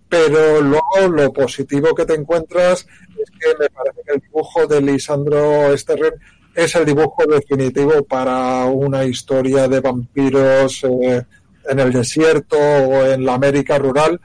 Pero 0.07 0.61
luego 0.61 1.07
lo 1.09 1.31
positivo 1.31 1.95
que 1.95 2.05
te 2.05 2.15
encuentras 2.15 2.85
es 3.17 3.31
que 3.31 3.57
me 3.57 3.69
parece 3.69 4.01
que 4.05 4.13
el 4.13 4.19
dibujo 4.19 4.67
de 4.67 4.81
Lisandro 4.81 5.73
Esterren 5.73 6.13
es 6.53 6.75
el 6.75 6.85
dibujo 6.85 7.23
definitivo 7.25 8.03
para 8.03 8.65
una 8.65 9.05
historia 9.05 9.69
de 9.69 9.79
vampiros 9.79 10.83
eh, 10.83 11.23
en 11.69 11.79
el 11.79 11.91
desierto 11.91 12.57
o 12.57 13.05
en 13.05 13.25
la 13.25 13.35
América 13.35 13.77
rural, 13.77 14.19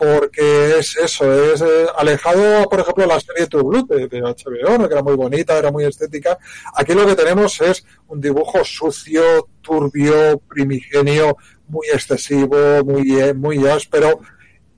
porque 0.00 0.78
es 0.78 0.96
eso, 0.96 1.52
es 1.52 1.60
eh, 1.60 1.86
alejado, 1.94 2.66
por 2.70 2.80
ejemplo, 2.80 3.04
la 3.04 3.20
serie 3.20 3.46
True 3.46 3.64
Blood 3.64 3.86
de, 3.86 4.08
de 4.08 4.22
HBO, 4.22 4.88
que 4.88 4.94
era 4.94 5.02
muy 5.02 5.14
bonita, 5.14 5.58
era 5.58 5.70
muy 5.70 5.84
estética. 5.84 6.38
Aquí 6.74 6.94
lo 6.94 7.06
que 7.06 7.14
tenemos 7.14 7.60
es 7.60 7.84
un 8.08 8.18
dibujo 8.18 8.64
sucio, 8.64 9.48
turbio, 9.60 10.38
primigenio, 10.48 11.36
muy 11.68 11.86
excesivo, 11.92 12.82
muy, 12.82 13.20
eh, 13.20 13.34
muy 13.34 13.66
áspero, 13.66 14.20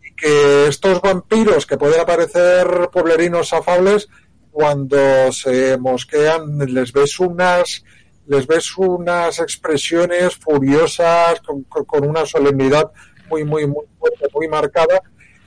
y 0.04 0.12
que 0.16 0.66
estos 0.66 1.00
vampiros 1.00 1.66
que 1.66 1.78
pueden 1.78 2.00
aparecer 2.00 2.66
pueblerinos 2.92 3.52
afables, 3.52 4.08
cuando 4.50 5.32
se 5.32 5.78
mosquean, 5.78 6.58
les 6.58 6.92
ves 6.92 7.20
unas 7.20 7.84
les 8.26 8.46
ves 8.46 8.76
unas 8.76 9.38
expresiones 9.40 10.36
furiosas 10.36 11.40
con, 11.40 12.08
una 12.08 12.24
solemnidad 12.24 12.90
muy 13.28 13.44
muy 13.44 13.66
muy 13.66 13.84
fuerte, 13.98 14.26
muy 14.34 14.48
marcada. 14.48 15.02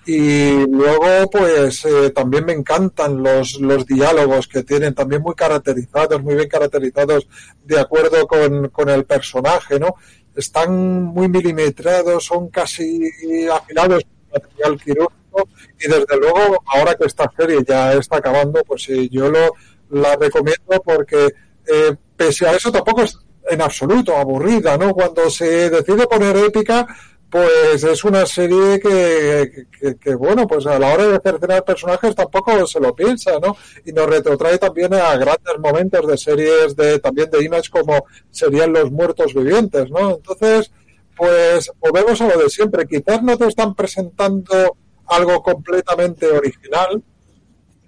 Y 0.07 0.67
luego 0.67 1.29
pues 1.31 1.83
eh, 1.85 2.11
también 2.11 2.45
me 2.45 2.53
encantan 2.53 3.23
los, 3.23 3.59
los 3.59 3.87
diálogos 3.87 4.47
que 4.47 4.61
tienen 4.61 4.93
también 4.93 5.23
muy 5.23 5.33
caracterizados 5.33 6.21
muy 6.21 6.35
bien 6.35 6.47
caracterizados 6.47 7.27
de 7.63 7.79
acuerdo 7.79 8.27
con, 8.27 8.69
con 8.69 8.89
el 8.89 9.05
personaje 9.05 9.79
no 9.79 9.95
están 10.35 11.05
muy 11.05 11.27
milimetrados 11.27 12.23
son 12.25 12.49
casi 12.49 13.09
afilados 13.51 14.03
con 14.03 14.41
material 14.41 14.79
quirúrgico 14.79 15.49
y 15.79 15.87
desde 15.87 16.19
luego 16.19 16.63
ahora 16.67 16.93
que 16.93 17.05
esta 17.05 17.27
serie 17.35 17.63
ya 17.67 17.93
está 17.93 18.17
acabando 18.17 18.63
pues 18.63 18.87
eh, 18.89 19.09
yo 19.09 19.31
lo 19.31 19.53
la 19.89 20.15
recomiendo 20.15 20.81
porque 20.83 21.33
eh, 21.71 21.95
pese 22.15 22.47
a 22.47 22.53
eso 22.53 22.71
tampoco 22.71 23.03
es 23.03 23.17
en 23.49 23.61
absoluto 23.61 24.15
aburrida 24.15 24.77
no 24.77 24.93
cuando 24.93 25.29
se 25.29 25.69
decide 25.69 26.07
poner 26.07 26.35
épica 26.37 26.87
pues 27.29 27.83
es 27.83 28.03
una 28.05 28.25
serie 28.25 28.79
que, 28.79 30.15
bueno, 30.15 30.47
pues 30.47 30.65
a 30.67 30.79
la 30.79 30.93
hora 30.93 31.07
de 31.07 31.19
cercenar 31.19 31.65
personajes 31.65 32.15
tampoco 32.15 32.65
se 32.65 32.79
lo 32.79 32.95
piensa, 32.95 33.39
¿no? 33.41 33.57
Y 33.83 33.91
nos 33.91 34.07
retrotrae 34.07 34.57
también 34.57 34.93
a 34.93 35.17
grandes 35.17 35.59
momentos 35.59 36.07
de 36.07 36.17
series 36.17 36.77
de 36.77 36.99
también 36.99 37.29
de 37.29 37.43
Image 37.43 37.69
como 37.69 38.05
serían 38.31 38.71
Los 38.71 38.89
Muertos 38.89 39.33
Vivientes, 39.33 39.89
¿no? 39.89 40.15
Entonces, 40.15 40.71
pues 41.17 41.69
volvemos 41.81 42.21
a 42.21 42.27
lo 42.27 42.41
de 42.41 42.49
siempre. 42.49 42.87
Quizás 42.87 43.21
no 43.21 43.37
te 43.37 43.47
están 43.47 43.75
presentando 43.75 44.77
algo 45.07 45.41
completamente 45.43 46.27
original. 46.27 47.03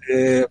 Eh, 0.09 0.45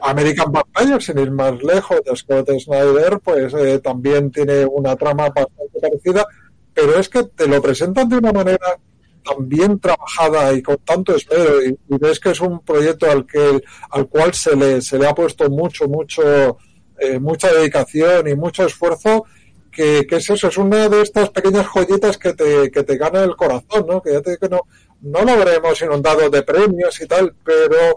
American 0.00 0.52
Vampire, 0.52 1.00
sin 1.00 1.18
ir 1.18 1.30
más 1.30 1.62
lejos, 1.62 2.00
de 2.04 2.16
Scott 2.16 2.50
Snyder, 2.58 3.18
pues 3.22 3.54
eh, 3.54 3.78
también 3.78 4.30
tiene 4.30 4.64
una 4.64 4.96
trama 4.96 5.28
bastante 5.28 5.80
parecida, 5.80 6.26
pero 6.74 6.98
es 6.98 7.08
que 7.08 7.24
te 7.24 7.46
lo 7.46 7.60
presentan 7.62 8.08
de 8.08 8.18
una 8.18 8.32
manera 8.32 8.78
tan 9.26 9.48
bien 9.48 9.80
trabajada 9.80 10.52
y 10.52 10.62
con 10.62 10.76
tanto 10.78 11.16
esmero 11.16 11.62
y, 11.62 11.76
ves 11.88 12.20
que 12.20 12.30
es 12.30 12.40
un 12.40 12.60
proyecto 12.60 13.10
al 13.10 13.26
que 13.26 13.60
al 13.90 14.08
cual 14.08 14.32
se 14.34 14.54
le 14.54 14.80
se 14.80 14.98
le 14.98 15.08
ha 15.08 15.14
puesto 15.14 15.50
mucho 15.50 15.88
mucho 15.88 16.58
eh, 16.98 17.18
mucha 17.18 17.52
dedicación 17.52 18.28
y 18.28 18.36
mucho 18.36 18.66
esfuerzo 18.66 19.24
que, 19.72 20.06
que, 20.08 20.16
es 20.16 20.30
eso 20.30 20.46
es 20.46 20.56
una 20.56 20.88
de 20.88 21.02
estas 21.02 21.30
pequeñas 21.30 21.66
joyitas 21.66 22.18
que 22.18 22.34
te 22.34 22.70
que 22.70 22.84
te 22.84 22.96
gana 22.96 23.24
el 23.24 23.34
corazón 23.34 23.86
no 23.88 24.00
que 24.00 24.12
ya 24.12 24.20
te 24.20 24.30
digo 24.30 24.40
que 24.40 24.48
no 24.48 24.60
no 25.00 25.24
lo 25.24 25.32
habremos 25.32 25.82
inundado 25.82 26.30
de 26.30 26.42
premios 26.42 27.00
y 27.00 27.06
tal 27.06 27.34
pero 27.44 27.96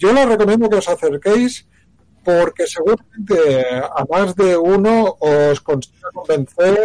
yo 0.00 0.12
les 0.12 0.26
recomiendo 0.26 0.68
que 0.68 0.76
os 0.76 0.88
acerquéis 0.88 1.68
porque 2.24 2.66
seguramente 2.66 3.64
a 3.70 4.04
más 4.10 4.34
de 4.34 4.56
uno 4.56 5.16
os 5.20 5.60
consiga 5.60 6.08
convencer 6.12 6.78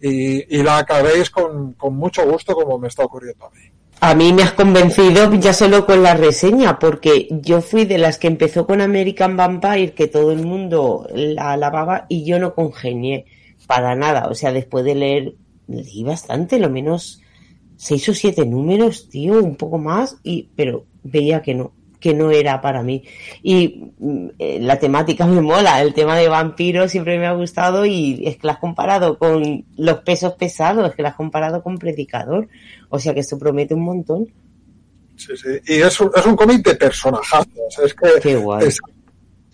y 0.00 0.62
la 0.62 0.78
acabéis 0.78 1.30
con, 1.30 1.74
con, 1.74 1.96
mucho 1.96 2.24
gusto 2.28 2.54
como 2.54 2.78
me 2.78 2.88
está 2.88 3.04
ocurriendo 3.04 3.46
a 3.46 3.50
mí. 3.50 3.60
A 4.00 4.14
mí 4.14 4.32
me 4.32 4.42
has 4.42 4.52
convencido 4.52 5.32
ya 5.34 5.54
solo 5.54 5.86
con 5.86 6.02
la 6.02 6.14
reseña, 6.14 6.78
porque 6.78 7.28
yo 7.30 7.62
fui 7.62 7.86
de 7.86 7.96
las 7.96 8.18
que 8.18 8.26
empezó 8.26 8.66
con 8.66 8.82
American 8.82 9.38
Vampire, 9.38 9.94
que 9.94 10.06
todo 10.06 10.32
el 10.32 10.44
mundo 10.44 11.08
la 11.14 11.52
alababa 11.52 12.04
y 12.08 12.24
yo 12.24 12.38
no 12.38 12.54
congenié 12.54 13.24
para 13.66 13.94
nada. 13.94 14.28
O 14.28 14.34
sea, 14.34 14.52
después 14.52 14.84
de 14.84 14.94
leer, 14.96 15.34
leí 15.66 16.04
bastante, 16.04 16.58
lo 16.58 16.68
menos 16.68 17.22
seis 17.76 18.06
o 18.10 18.14
siete 18.14 18.44
números, 18.44 19.08
tío, 19.08 19.42
un 19.42 19.56
poco 19.56 19.78
más, 19.78 20.18
y 20.22 20.50
pero 20.54 20.84
veía 21.02 21.40
que 21.40 21.54
no, 21.54 21.72
que 22.00 22.14
no 22.14 22.30
era 22.30 22.60
para 22.60 22.82
mí. 22.82 23.04
Y 23.42 23.92
eh, 24.38 24.58
la 24.60 24.78
temática 24.78 25.26
me 25.26 25.40
mola, 25.40 25.82
el 25.82 25.94
tema 25.94 26.16
de 26.16 26.28
vampiros 26.28 26.90
siempre 26.90 27.18
me 27.18 27.26
ha 27.26 27.32
gustado 27.32 27.86
y 27.86 28.22
es 28.26 28.36
que 28.36 28.46
la 28.46 28.54
has 28.54 28.58
comparado 28.58 29.18
con 29.18 29.64
los 29.76 29.98
pesos 30.00 30.34
pesados, 30.34 30.88
es 30.88 30.94
que 30.94 31.02
la 31.02 31.10
has 31.10 31.16
comparado 31.16 31.62
con 31.62 31.78
Predicador, 31.78 32.48
o 32.88 32.98
sea 32.98 33.14
que 33.14 33.20
esto 33.20 33.38
promete 33.38 33.74
un 33.74 33.84
montón. 33.84 34.26
Sí, 35.16 35.32
sí, 35.36 35.48
y 35.66 35.80
es 35.80 35.98
un, 36.00 36.10
es 36.14 36.26
un 36.26 36.36
cómic 36.36 36.64
de 36.66 36.74
personajazos, 36.74 37.78
es 37.84 37.94
que 37.94 38.20
Qué 38.20 38.36
guay. 38.36 38.66
es 38.66 38.78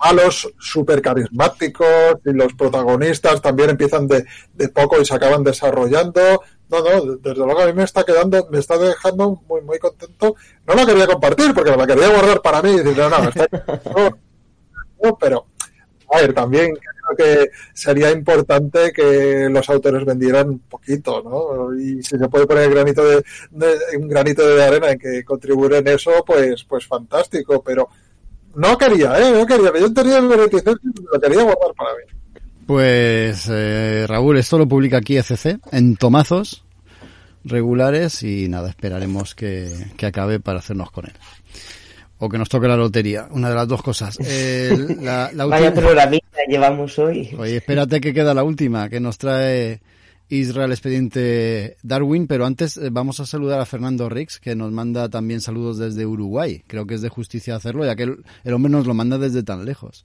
malos 0.02 0.52
súper 0.58 1.00
carismáticos 1.00 2.16
y 2.24 2.32
los 2.32 2.52
protagonistas 2.54 3.40
también 3.40 3.70
empiezan 3.70 4.08
de, 4.08 4.24
de 4.54 4.68
poco 4.68 5.00
y 5.00 5.04
se 5.04 5.14
acaban 5.14 5.44
desarrollando 5.44 6.42
no, 6.72 7.04
no, 7.04 7.16
desde 7.16 7.44
luego 7.44 7.60
a 7.60 7.66
mí 7.66 7.72
me 7.74 7.84
está 7.84 8.02
quedando, 8.02 8.48
me 8.50 8.58
está 8.58 8.78
dejando 8.78 9.42
muy, 9.46 9.60
muy 9.60 9.78
contento. 9.78 10.34
No 10.66 10.74
la 10.74 10.86
quería 10.86 11.06
compartir 11.06 11.52
porque 11.54 11.76
la 11.76 11.86
quería 11.86 12.08
guardar 12.08 12.40
para 12.40 12.62
mí 12.62 12.70
y 12.70 12.76
decir, 12.78 12.96
no, 12.96 13.10
no, 13.10 13.28
está... 13.28 13.48
no, 15.02 15.16
pero, 15.20 15.46
a 16.10 16.20
ver, 16.20 16.32
también 16.32 16.74
creo 16.74 17.16
que 17.16 17.50
sería 17.74 18.10
importante 18.10 18.90
que 18.90 19.48
los 19.50 19.68
autores 19.68 20.04
vendieran 20.06 20.48
un 20.48 20.58
poquito, 20.60 21.22
¿no? 21.22 21.74
Y 21.78 22.02
si 22.02 22.16
se 22.16 22.28
puede 22.28 22.46
poner 22.46 22.70
granito 22.70 23.04
de, 23.04 23.22
de, 23.50 23.96
un 23.98 24.08
granito 24.08 24.46
de 24.46 24.64
arena 24.64 24.92
en 24.92 24.98
que 24.98 25.24
contribuir 25.24 25.74
en 25.74 25.88
eso, 25.88 26.24
pues, 26.26 26.64
pues 26.64 26.86
fantástico, 26.86 27.62
pero 27.62 27.90
no 28.54 28.78
quería, 28.78 29.18
¿eh? 29.20 29.30
No 29.32 29.44
quería, 29.46 29.72
yo 29.78 29.92
tenía 29.92 30.18
el 30.18 30.28
lo 30.28 30.48
quería 30.48 31.42
guardar 31.42 31.74
para 31.76 31.90
mí. 31.96 32.21
Pues 32.66 33.48
eh, 33.50 34.06
Raúl, 34.08 34.38
esto 34.38 34.58
lo 34.58 34.68
publica 34.68 34.98
aquí 34.98 35.16
ECC 35.16 35.58
en 35.72 35.96
tomazos 35.96 36.64
regulares 37.44 38.22
y 38.22 38.48
nada, 38.48 38.68
esperaremos 38.68 39.34
que, 39.34 39.68
que, 39.96 40.06
acabe 40.06 40.40
para 40.40 40.60
hacernos 40.60 40.90
con 40.90 41.06
él. 41.06 41.12
O 42.18 42.28
que 42.28 42.38
nos 42.38 42.48
toque 42.48 42.68
la 42.68 42.76
lotería, 42.76 43.26
una 43.30 43.48
de 43.48 43.56
las 43.56 43.66
dos 43.66 43.82
cosas. 43.82 44.16
Eh, 44.20 44.96
la, 45.00 45.30
la 45.32 45.44
Vaya 45.46 45.68
última... 45.68 45.86
programita 45.86 46.38
llevamos 46.48 46.98
hoy. 46.98 47.30
Oye, 47.36 47.56
espérate 47.56 48.00
que 48.00 48.14
queda 48.14 48.32
la 48.32 48.44
última, 48.44 48.88
que 48.88 49.00
nos 49.00 49.18
trae 49.18 49.80
Israel 50.28 50.70
Expediente 50.70 51.76
Darwin, 51.82 52.28
pero 52.28 52.46
antes 52.46 52.76
eh, 52.76 52.90
vamos 52.92 53.18
a 53.18 53.26
saludar 53.26 53.60
a 53.60 53.66
Fernando 53.66 54.08
Rix, 54.08 54.38
que 54.38 54.54
nos 54.54 54.70
manda 54.70 55.08
también 55.08 55.40
saludos 55.40 55.78
desde 55.78 56.06
Uruguay. 56.06 56.62
Creo 56.68 56.86
que 56.86 56.94
es 56.94 57.02
de 57.02 57.08
justicia 57.08 57.56
hacerlo, 57.56 57.84
ya 57.84 57.96
que 57.96 58.04
el, 58.04 58.24
el 58.44 58.54
hombre 58.54 58.70
nos 58.70 58.86
lo 58.86 58.94
manda 58.94 59.18
desde 59.18 59.42
tan 59.42 59.64
lejos 59.64 60.04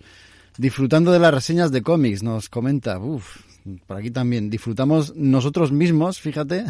disfrutando 0.57 1.11
de 1.11 1.19
las 1.19 1.33
reseñas 1.33 1.71
de 1.71 1.81
cómics, 1.81 2.23
nos 2.23 2.49
comenta, 2.49 2.99
uff, 2.99 3.37
por 3.85 3.97
aquí 3.97 4.11
también, 4.11 4.49
disfrutamos 4.49 5.15
nosotros 5.15 5.71
mismos, 5.71 6.19
fíjate. 6.19 6.65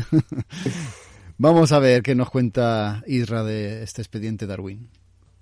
Vamos 1.38 1.72
a 1.72 1.80
ver 1.80 2.02
qué 2.02 2.16
nos 2.16 2.30
cuenta 2.30 3.04
Isra 3.06 3.44
de 3.44 3.84
este 3.84 4.02
expediente 4.02 4.48
Darwin. 4.48 4.90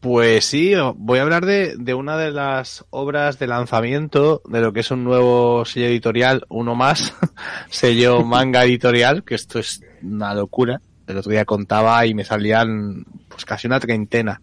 Pues 0.01 0.45
sí, 0.45 0.73
voy 0.97 1.19
a 1.19 1.23
hablar 1.23 1.45
de, 1.45 1.75
de, 1.77 1.93
una 1.93 2.17
de 2.17 2.31
las 2.31 2.85
obras 2.89 3.39
de 3.39 3.47
lanzamiento 3.47 4.41
de 4.47 4.61
lo 4.61 4.71
que 4.71 4.81
es 4.81 4.91
un 4.91 5.03
nuevo 5.03 5.65
sello 5.65 5.87
editorial, 5.87 6.45
uno 6.49 6.75
más, 6.75 7.13
sello 7.69 8.23
manga 8.23 8.65
editorial, 8.65 9.23
que 9.23 9.35
esto 9.35 9.57
es 9.57 9.81
una 10.03 10.35
locura. 10.35 10.81
El 11.07 11.17
otro 11.17 11.31
día 11.31 11.45
contaba 11.45 12.05
y 12.05 12.13
me 12.13 12.23
salían 12.23 13.05
pues 13.29 13.45
casi 13.45 13.67
una 13.67 13.79
treintena. 13.79 14.41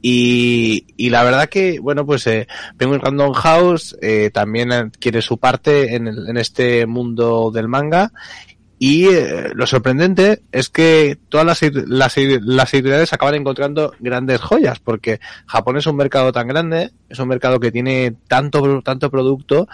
Y, 0.00 0.86
y 0.96 1.10
la 1.10 1.24
verdad 1.24 1.48
que, 1.48 1.78
bueno, 1.80 2.04
pues 2.04 2.26
eh, 2.26 2.46
Penguin 2.76 3.00
Random 3.00 3.32
House 3.32 3.96
eh, 4.02 4.30
también 4.32 4.72
adquiere 4.72 5.22
su 5.22 5.38
parte 5.38 5.94
en, 5.94 6.08
el, 6.08 6.28
en 6.28 6.36
este 6.36 6.86
mundo 6.86 7.50
del 7.52 7.68
manga. 7.68 8.12
Y 8.84 9.06
eh, 9.06 9.50
lo 9.54 9.64
sorprendente 9.64 10.42
es 10.50 10.68
que 10.68 11.16
todas 11.28 11.46
las, 11.46 11.62
las, 11.86 12.16
las, 12.16 12.74
editoriales 12.74 13.12
acaban 13.12 13.36
encontrando 13.36 13.92
grandes 14.00 14.40
joyas, 14.40 14.80
porque 14.80 15.20
Japón 15.46 15.76
es 15.76 15.86
un 15.86 15.94
mercado 15.94 16.32
tan 16.32 16.48
grande, 16.48 16.90
es 17.08 17.20
un 17.20 17.28
mercado 17.28 17.60
que 17.60 17.70
tiene 17.70 18.16
tanto, 18.26 18.82
tanto 18.82 19.08
producto, 19.08 19.68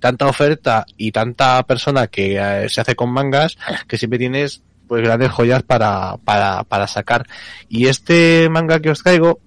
tanta 0.00 0.26
oferta 0.26 0.86
y 0.96 1.12
tanta 1.12 1.62
persona 1.64 2.06
que 2.06 2.38
eh, 2.38 2.68
se 2.70 2.80
hace 2.80 2.96
con 2.96 3.10
mangas, 3.10 3.58
que 3.86 3.98
siempre 3.98 4.18
tienes 4.18 4.62
pues 4.86 5.02
grandes 5.02 5.30
joyas 5.30 5.62
para, 5.62 6.16
para, 6.24 6.64
para 6.64 6.86
sacar. 6.86 7.26
Y 7.68 7.88
este 7.88 8.48
manga 8.50 8.80
que 8.80 8.90
os 8.90 9.02
traigo 9.02 9.40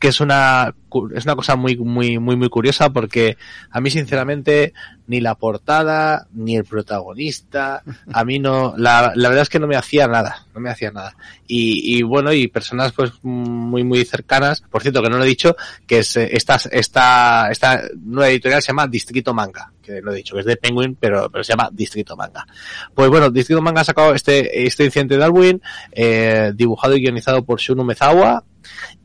que 0.00 0.08
es 0.08 0.20
una 0.20 0.74
es 1.14 1.24
una 1.24 1.36
cosa 1.36 1.56
muy 1.56 1.76
muy 1.76 2.18
muy 2.18 2.36
muy 2.36 2.48
curiosa 2.48 2.90
porque 2.90 3.36
a 3.70 3.80
mí 3.80 3.90
sinceramente 3.90 4.72
ni 5.06 5.20
la 5.20 5.34
portada 5.34 6.26
ni 6.32 6.56
el 6.56 6.64
protagonista 6.64 7.82
a 8.12 8.24
mí 8.24 8.38
no 8.38 8.74
la, 8.76 9.12
la 9.14 9.28
verdad 9.28 9.42
es 9.42 9.48
que 9.48 9.58
no 9.58 9.66
me 9.66 9.76
hacía 9.76 10.06
nada 10.06 10.46
no 10.54 10.60
me 10.60 10.70
hacía 10.70 10.90
nada. 10.90 11.14
Y, 11.46 11.96
y 11.98 12.02
bueno 12.02 12.32
y 12.32 12.48
personas 12.48 12.92
pues 12.92 13.12
muy 13.22 13.84
muy 13.84 14.04
cercanas 14.04 14.62
por 14.70 14.82
cierto 14.82 15.02
que 15.02 15.08
no 15.08 15.16
lo 15.16 15.24
he 15.24 15.28
dicho 15.28 15.56
que 15.86 16.00
es 16.00 16.16
eh, 16.16 16.28
esta 16.32 16.58
esta 16.70 17.48
esta 17.50 17.82
nueva 18.02 18.28
editorial 18.28 18.60
se 18.60 18.68
llama 18.68 18.86
Distrito 18.86 19.32
Manga 19.32 19.72
que 19.82 20.02
no 20.02 20.12
he 20.12 20.16
dicho 20.16 20.34
que 20.34 20.40
es 20.40 20.46
de 20.46 20.56
Penguin 20.56 20.96
pero 21.00 21.30
pero 21.30 21.42
se 21.42 21.52
llama 21.52 21.70
Distrito 21.72 22.14
Manga. 22.14 22.46
Pues 22.94 23.08
bueno 23.08 23.30
Distrito 23.30 23.62
Manga 23.62 23.80
ha 23.80 23.84
sacado 23.84 24.14
este 24.14 24.66
este 24.66 24.84
incidente 24.84 25.14
de 25.14 25.20
Darwin 25.20 25.62
eh, 25.92 26.52
dibujado 26.54 26.94
y 26.94 27.00
guionizado 27.00 27.42
por 27.42 27.58
Shunu 27.58 27.84
Mezawa 27.84 28.44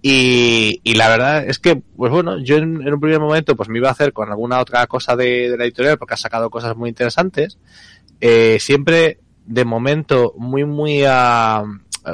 y, 0.06 0.82
y, 0.84 0.96
la 0.96 1.08
verdad 1.08 1.48
es 1.48 1.60
que, 1.60 1.78
pues 1.78 2.12
bueno, 2.12 2.38
yo 2.38 2.58
en, 2.58 2.86
en, 2.86 2.94
un 2.94 3.00
primer 3.00 3.22
momento 3.22 3.56
pues 3.56 3.70
me 3.70 3.78
iba 3.78 3.88
a 3.88 3.94
hacer 3.94 4.12
con 4.12 4.30
alguna 4.30 4.60
otra 4.60 4.86
cosa 4.86 5.16
de, 5.16 5.56
la 5.58 5.64
editorial 5.64 5.98
porque 5.98 6.16
ha 6.16 6.18
sacado 6.18 6.50
cosas 6.50 6.76
muy 6.76 6.90
interesantes. 6.90 7.58
Eh, 8.20 8.58
siempre, 8.60 9.20
de 9.46 9.64
momento, 9.64 10.34
muy, 10.38 10.66
muy 10.66 11.06
a, 11.08 11.64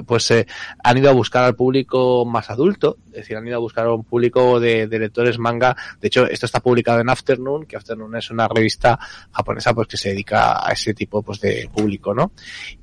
pues 0.06 0.30
eh, 0.32 0.46
han 0.84 0.98
ido 0.98 1.10
a 1.10 1.14
buscar 1.14 1.44
al 1.44 1.56
público 1.56 2.26
más 2.26 2.50
adulto, 2.50 2.98
es 3.08 3.18
decir, 3.18 3.38
han 3.38 3.48
ido 3.48 3.56
a 3.56 3.60
buscar 3.60 3.86
a 3.86 3.94
un 3.94 4.04
público 4.04 4.60
de, 4.60 4.88
lectores 4.88 5.40
manga. 5.40 5.76
De 6.00 6.08
hecho, 6.08 6.28
esto 6.28 6.46
está 6.46 6.60
publicado 6.60 7.00
en 7.00 7.10
Afternoon, 7.10 7.66
que 7.66 7.76
Afternoon 7.76 8.16
es 8.16 8.30
una 8.30 8.48
revista 8.48 9.00
japonesa 9.32 9.74
pues 9.74 9.88
que 9.88 9.98
se 9.98 10.10
dedica 10.10 10.66
a 10.66 10.72
ese 10.72 10.94
tipo 10.94 11.22
pues 11.22 11.40
de 11.42 11.70
público, 11.74 12.14
¿no? 12.14 12.32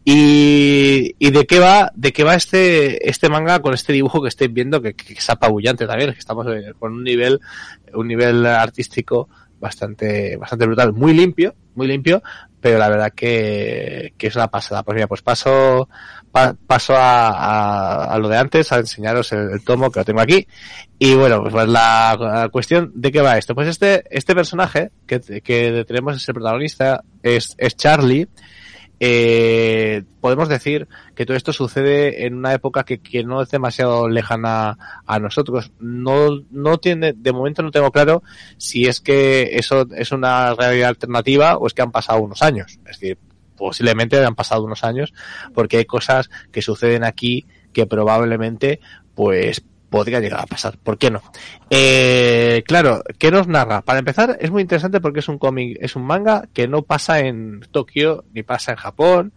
Y, 0.04 1.14
y 1.18 1.30
de 1.30 1.46
qué 1.46 1.58
va, 1.58 1.92
de 1.94 2.12
qué 2.12 2.24
va 2.24 2.34
este, 2.34 3.08
este 3.08 3.28
manga 3.28 3.60
con 3.60 3.74
este 3.74 3.92
dibujo 3.92 4.22
que 4.22 4.28
estáis 4.28 4.52
viendo, 4.52 4.80
que, 4.82 4.94
que 4.94 5.14
es 5.14 5.30
apabullante 5.30 5.86
también, 5.86 6.12
que 6.12 6.18
estamos 6.18 6.46
eh, 6.48 6.72
con 6.78 6.92
un 6.92 7.04
nivel, 7.04 7.40
un 7.94 8.08
nivel 8.08 8.44
artístico 8.46 9.28
bastante, 9.58 10.36
bastante 10.36 10.66
brutal, 10.66 10.92
muy 10.92 11.14
limpio, 11.14 11.54
muy 11.74 11.86
limpio, 11.86 12.22
pero 12.66 12.80
la 12.80 12.88
verdad 12.88 13.12
que, 13.14 14.12
que 14.18 14.26
es 14.26 14.34
una 14.34 14.48
pasada. 14.48 14.82
Pues 14.82 14.96
mira, 14.96 15.06
pues 15.06 15.22
paso, 15.22 15.88
pa, 16.32 16.52
paso 16.66 16.96
a, 16.96 18.12
a, 18.12 18.18
lo 18.18 18.28
de 18.28 18.36
antes, 18.36 18.72
a 18.72 18.78
enseñaros 18.78 19.30
el, 19.30 19.52
el, 19.52 19.62
tomo 19.62 19.88
que 19.88 20.00
lo 20.00 20.04
tengo 20.04 20.20
aquí. 20.20 20.48
Y 20.98 21.14
bueno, 21.14 21.44
pues 21.44 21.54
la, 21.54 22.16
la, 22.18 22.48
cuestión 22.48 22.90
de 22.92 23.12
qué 23.12 23.20
va 23.20 23.38
esto. 23.38 23.54
Pues 23.54 23.68
este, 23.68 24.02
este 24.10 24.34
personaje 24.34 24.90
que, 25.06 25.20
que 25.20 25.84
tenemos 25.86 26.16
es 26.16 26.28
el 26.28 26.34
protagonista, 26.34 27.04
es, 27.22 27.54
es 27.56 27.76
Charlie, 27.76 28.26
eh, 28.98 30.04
podemos 30.20 30.48
decir 30.48 30.88
que 31.14 31.26
todo 31.26 31.36
esto 31.36 31.52
sucede 31.52 32.26
en 32.26 32.34
una 32.34 32.54
época 32.54 32.84
que, 32.84 33.24
no 33.24 33.42
es 33.42 33.50
demasiado 33.50 34.08
lejana 34.08 35.02
a 35.06 35.18
nosotros. 35.18 35.72
No, 35.78 36.42
no 36.50 36.78
tiene, 36.78 37.12
de 37.12 37.32
momento 37.32 37.62
no 37.62 37.70
tengo 37.70 37.90
claro 37.90 38.22
si 38.56 38.86
es 38.86 39.00
que 39.00 39.56
eso 39.56 39.86
es 39.94 40.12
una 40.12 40.54
realidad 40.54 40.88
alternativa 40.88 41.56
o 41.58 41.66
es 41.66 41.74
que 41.74 41.82
han 41.82 41.92
pasado 41.92 42.20
unos 42.20 42.42
años. 42.42 42.78
Es 42.86 43.00
decir, 43.00 43.18
posiblemente 43.56 44.22
han 44.24 44.34
pasado 44.34 44.64
unos 44.64 44.84
años 44.84 45.12
porque 45.54 45.78
hay 45.78 45.84
cosas 45.84 46.30
que 46.50 46.62
suceden 46.62 47.04
aquí 47.04 47.46
que 47.72 47.86
probablemente 47.86 48.80
pues 49.14 49.62
podría 49.90 50.20
llegar 50.20 50.40
a 50.40 50.46
pasar. 50.46 50.78
¿Por 50.78 50.98
qué 50.98 51.10
no? 51.10 51.22
Eh, 51.70 52.62
claro, 52.66 53.02
¿qué 53.18 53.30
nos 53.30 53.48
narra? 53.48 53.82
Para 53.82 53.98
empezar, 53.98 54.36
es 54.40 54.50
muy 54.50 54.62
interesante 54.62 55.00
porque 55.00 55.20
es 55.20 55.28
un 55.28 55.38
cómic, 55.38 55.78
es 55.80 55.96
un 55.96 56.04
manga 56.04 56.48
que 56.52 56.68
no 56.68 56.82
pasa 56.82 57.20
en 57.20 57.60
Tokio 57.70 58.24
ni 58.32 58.42
pasa 58.42 58.72
en 58.72 58.78
Japón. 58.78 59.32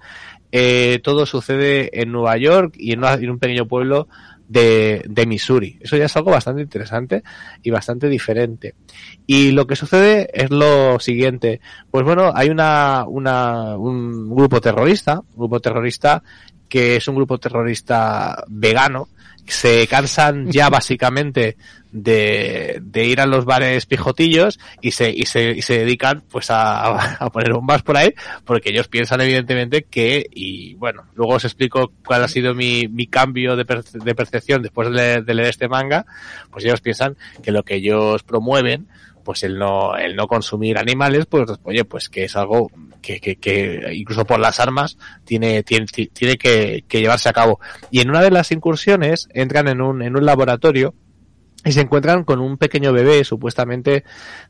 Eh, 0.52 1.00
todo 1.04 1.26
sucede 1.26 2.02
en 2.02 2.12
Nueva 2.12 2.38
York 2.38 2.74
y 2.78 2.94
en, 2.94 3.04
un 3.04 3.40
pequeño 3.40 3.68
pueblo 3.68 4.08
de, 4.48 5.04
de, 5.08 5.26
Missouri. 5.28 5.78
Eso 5.80 5.96
ya 5.96 6.06
es 6.06 6.18
algo 6.18 6.32
bastante 6.32 6.64
interesante 6.64 7.22
y 7.62 7.70
bastante 7.70 8.10
diferente. 8.10 8.74
Y 9.28 9.52
lo 9.52 9.68
que 9.68 9.76
sucede 9.76 10.28
es 10.34 10.50
lo 10.50 11.00
siguiente. 11.00 11.62
Pues 11.92 12.04
bueno, 12.04 12.32
hay 12.34 12.50
una, 12.50 13.06
una, 13.08 13.78
un 13.78 14.34
grupo 14.36 14.60
terrorista, 14.60 15.20
un 15.20 15.38
grupo 15.38 15.60
terrorista 15.60 16.24
que 16.68 16.96
es 16.96 17.08
un 17.08 17.16
grupo 17.16 17.40
terrorista 17.40 18.44
vegano, 18.48 19.10
se 19.52 19.88
cansan 19.88 20.52
ya 20.52 20.70
básicamente 20.70 21.58
de, 21.92 22.80
de, 22.82 23.06
ir 23.06 23.20
a 23.20 23.26
los 23.26 23.46
bares 23.46 23.86
pijotillos 23.86 24.60
y 24.82 24.92
se, 24.92 25.10
y 25.10 25.26
se, 25.26 25.52
y 25.52 25.62
se 25.62 25.80
dedican 25.80 26.24
pues 26.30 26.52
a, 26.52 27.16
a, 27.16 27.30
poner 27.32 27.54
bombas 27.54 27.82
por 27.82 27.98
ahí 27.98 28.14
porque 28.46 28.70
ellos 28.70 28.88
piensan 28.88 29.22
evidentemente 29.22 29.84
que, 29.84 30.28
y 30.32 30.76
bueno, 30.76 31.06
luego 31.16 31.34
os 31.34 31.46
explico 31.46 31.92
cuál 32.06 32.24
ha 32.24 32.28
sido 32.28 32.54
mi, 32.54 32.88
mi 32.88 33.08
cambio 33.08 33.56
de, 33.56 33.66
per, 33.66 33.84
de 33.84 34.16
percepción 34.16 34.62
después 34.62 34.92
de, 34.92 35.22
de 35.22 35.34
leer 35.34 35.50
este 35.50 35.68
manga, 35.68 36.06
pues 36.52 36.64
ellos 36.64 36.82
piensan 36.82 37.18
que 37.42 37.52
lo 37.52 37.64
que 37.64 37.76
ellos 37.76 38.24
promueven 38.24 38.88
pues 39.24 39.44
el 39.44 39.58
no, 39.58 39.96
el 39.96 40.16
no 40.16 40.28
consumir 40.28 40.78
animales, 40.78 41.26
pues 41.26 41.50
oye, 41.64 41.86
pues 41.86 42.10
que 42.10 42.26
es 42.26 42.36
algo 42.36 42.72
que, 43.02 43.20
que, 43.20 43.92
incluso 43.94 44.26
por 44.26 44.40
las 44.40 44.60
armas 44.60 44.98
tiene, 45.26 45.64
tiene, 45.64 45.86
tiene 45.86 46.38
que, 46.38 46.84
que, 46.88 47.00
llevarse 47.00 47.30
a 47.30 47.34
cabo. 47.34 47.60
Y 47.92 48.02
en 48.02 48.10
una 48.10 48.22
de 48.22 48.32
las 48.32 48.52
incursiones 48.52 49.30
entran 49.34 49.68
en 49.68 49.82
un, 49.82 50.02
en 50.02 50.16
un 50.16 50.26
laboratorio 50.26 50.94
y 51.66 51.72
se 51.72 51.82
encuentran 51.82 52.24
con 52.24 52.40
un 52.40 52.58
pequeño 52.58 52.94
bebé 52.94 53.24
supuestamente 53.24 54.04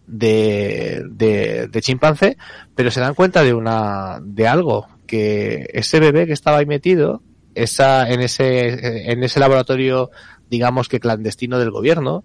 de, 0.05 1.03
de, 1.09 1.67
de 1.67 1.81
chimpancé, 1.81 2.37
pero 2.75 2.91
se 2.91 2.99
dan 2.99 3.15
cuenta 3.15 3.43
de 3.43 3.53
una, 3.53 4.19
de 4.21 4.47
algo, 4.47 4.87
que 5.07 5.69
ese 5.73 5.99
bebé 5.99 6.27
que 6.27 6.33
estaba 6.33 6.59
ahí 6.59 6.65
metido, 6.65 7.23
esa, 7.55 8.09
en 8.09 8.21
ese, 8.21 9.11
en 9.11 9.23
ese 9.23 9.39
laboratorio, 9.39 10.11
digamos 10.49 10.87
que 10.87 10.99
clandestino 10.99 11.57
del 11.57 11.71
gobierno, 11.71 12.23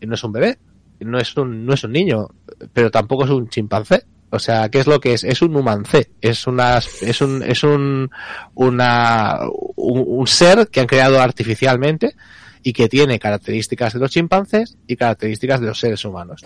no 0.00 0.14
es 0.14 0.24
un 0.24 0.32
bebé, 0.32 0.58
no 1.04 1.18
es 1.18 1.36
un, 1.36 1.66
no 1.66 1.74
es 1.74 1.84
un 1.84 1.92
niño, 1.92 2.28
pero 2.72 2.90
tampoco 2.90 3.24
es 3.24 3.30
un 3.30 3.48
chimpancé. 3.48 4.04
O 4.30 4.38
sea, 4.40 4.68
¿qué 4.68 4.80
es 4.80 4.88
lo 4.88 5.00
que 5.00 5.12
es? 5.12 5.22
Es 5.22 5.42
un 5.42 5.54
humancé. 5.54 6.10
Es 6.20 6.48
una, 6.48 6.78
es 6.78 7.20
un, 7.20 7.42
es 7.44 7.62
un, 7.62 8.10
una, 8.54 9.38
un, 9.76 10.26
ser 10.26 10.68
que 10.68 10.80
han 10.80 10.86
creado 10.86 11.20
artificialmente 11.20 12.16
y 12.62 12.72
que 12.72 12.88
tiene 12.88 13.20
características 13.20 13.92
de 13.92 14.00
los 14.00 14.10
chimpancés 14.10 14.76
y 14.88 14.96
características 14.96 15.60
de 15.60 15.68
los 15.68 15.78
seres 15.78 16.04
humanos. 16.04 16.44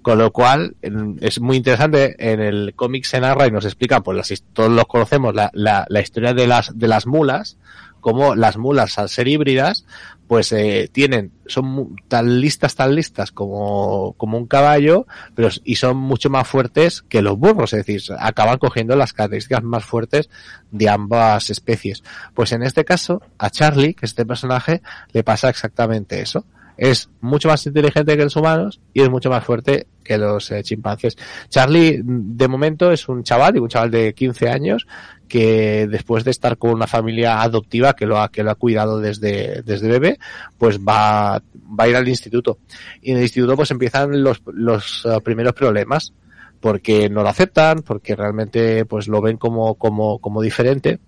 Con 0.00 0.18
lo 0.18 0.32
cual, 0.32 0.76
es 1.20 1.40
muy 1.40 1.58
interesante, 1.58 2.14
en 2.18 2.40
el 2.40 2.74
cómic 2.74 3.04
se 3.04 3.20
narra 3.20 3.48
y 3.48 3.50
nos 3.50 3.64
explica, 3.66 4.00
pues 4.00 4.16
las, 4.16 4.44
todos 4.54 4.70
los 4.70 4.86
conocemos, 4.86 5.34
la, 5.34 5.50
la, 5.52 5.84
la 5.90 6.00
historia 6.00 6.32
de 6.32 6.46
las, 6.46 6.78
de 6.78 6.88
las 6.88 7.06
mulas, 7.06 7.58
como 8.06 8.36
las 8.36 8.56
mulas 8.56 9.00
al 9.00 9.08
ser 9.08 9.26
híbridas, 9.26 9.84
pues 10.28 10.52
eh, 10.52 10.88
tienen, 10.92 11.32
son 11.46 11.96
tan 12.06 12.40
listas, 12.40 12.76
tan 12.76 12.94
listas 12.94 13.32
como, 13.32 14.12
como 14.16 14.38
un 14.38 14.46
caballo, 14.46 15.08
pero 15.34 15.48
y 15.64 15.74
son 15.74 15.96
mucho 15.96 16.30
más 16.30 16.46
fuertes 16.46 17.02
que 17.02 17.20
los 17.20 17.36
burros, 17.36 17.72
es 17.72 17.84
decir, 17.84 18.00
acaban 18.20 18.58
cogiendo 18.58 18.94
las 18.94 19.12
características 19.12 19.64
más 19.64 19.84
fuertes 19.84 20.30
de 20.70 20.88
ambas 20.88 21.50
especies. 21.50 22.04
Pues 22.32 22.52
en 22.52 22.62
este 22.62 22.84
caso, 22.84 23.22
a 23.38 23.50
Charlie, 23.50 23.94
que 23.94 24.06
es 24.06 24.12
este 24.12 24.24
personaje, 24.24 24.82
le 25.10 25.24
pasa 25.24 25.48
exactamente 25.48 26.20
eso. 26.20 26.44
Es 26.76 27.08
mucho 27.20 27.48
más 27.48 27.66
inteligente 27.66 28.16
que 28.16 28.22
los 28.22 28.36
humanos 28.36 28.80
y 28.92 29.00
es 29.00 29.10
mucho 29.10 29.30
más 29.30 29.42
fuerte 29.42 29.88
que 30.04 30.18
los 30.18 30.50
eh, 30.52 30.62
chimpancés. 30.62 31.16
Charlie, 31.48 32.02
de 32.04 32.48
momento, 32.48 32.92
es 32.92 33.08
un 33.08 33.24
chaval, 33.24 33.58
un 33.58 33.68
chaval 33.68 33.90
de 33.90 34.14
15 34.14 34.48
años, 34.48 34.86
que 35.28 35.86
después 35.86 36.24
de 36.24 36.30
estar 36.30 36.56
con 36.56 36.70
una 36.70 36.86
familia 36.86 37.42
adoptiva 37.42 37.94
que 37.94 38.06
lo 38.06 38.18
ha, 38.18 38.30
que 38.30 38.42
lo 38.42 38.50
ha 38.50 38.54
cuidado 38.54 39.00
desde, 39.00 39.62
desde 39.62 39.88
bebé, 39.88 40.18
pues 40.58 40.78
va, 40.78 41.42
va 41.54 41.84
a 41.84 41.88
ir 41.88 41.96
al 41.96 42.08
instituto. 42.08 42.58
Y 43.02 43.10
en 43.10 43.18
el 43.18 43.22
instituto 43.24 43.56
pues 43.56 43.70
empiezan 43.70 44.22
los, 44.22 44.42
los 44.46 45.04
uh, 45.04 45.20
primeros 45.20 45.54
problemas, 45.54 46.12
porque 46.60 47.08
no 47.08 47.22
lo 47.22 47.28
aceptan, 47.28 47.82
porque 47.82 48.16
realmente 48.16 48.84
pues 48.84 49.08
lo 49.08 49.20
ven 49.20 49.36
como, 49.36 49.74
como, 49.74 50.18
como 50.18 50.42
diferente 50.42 50.98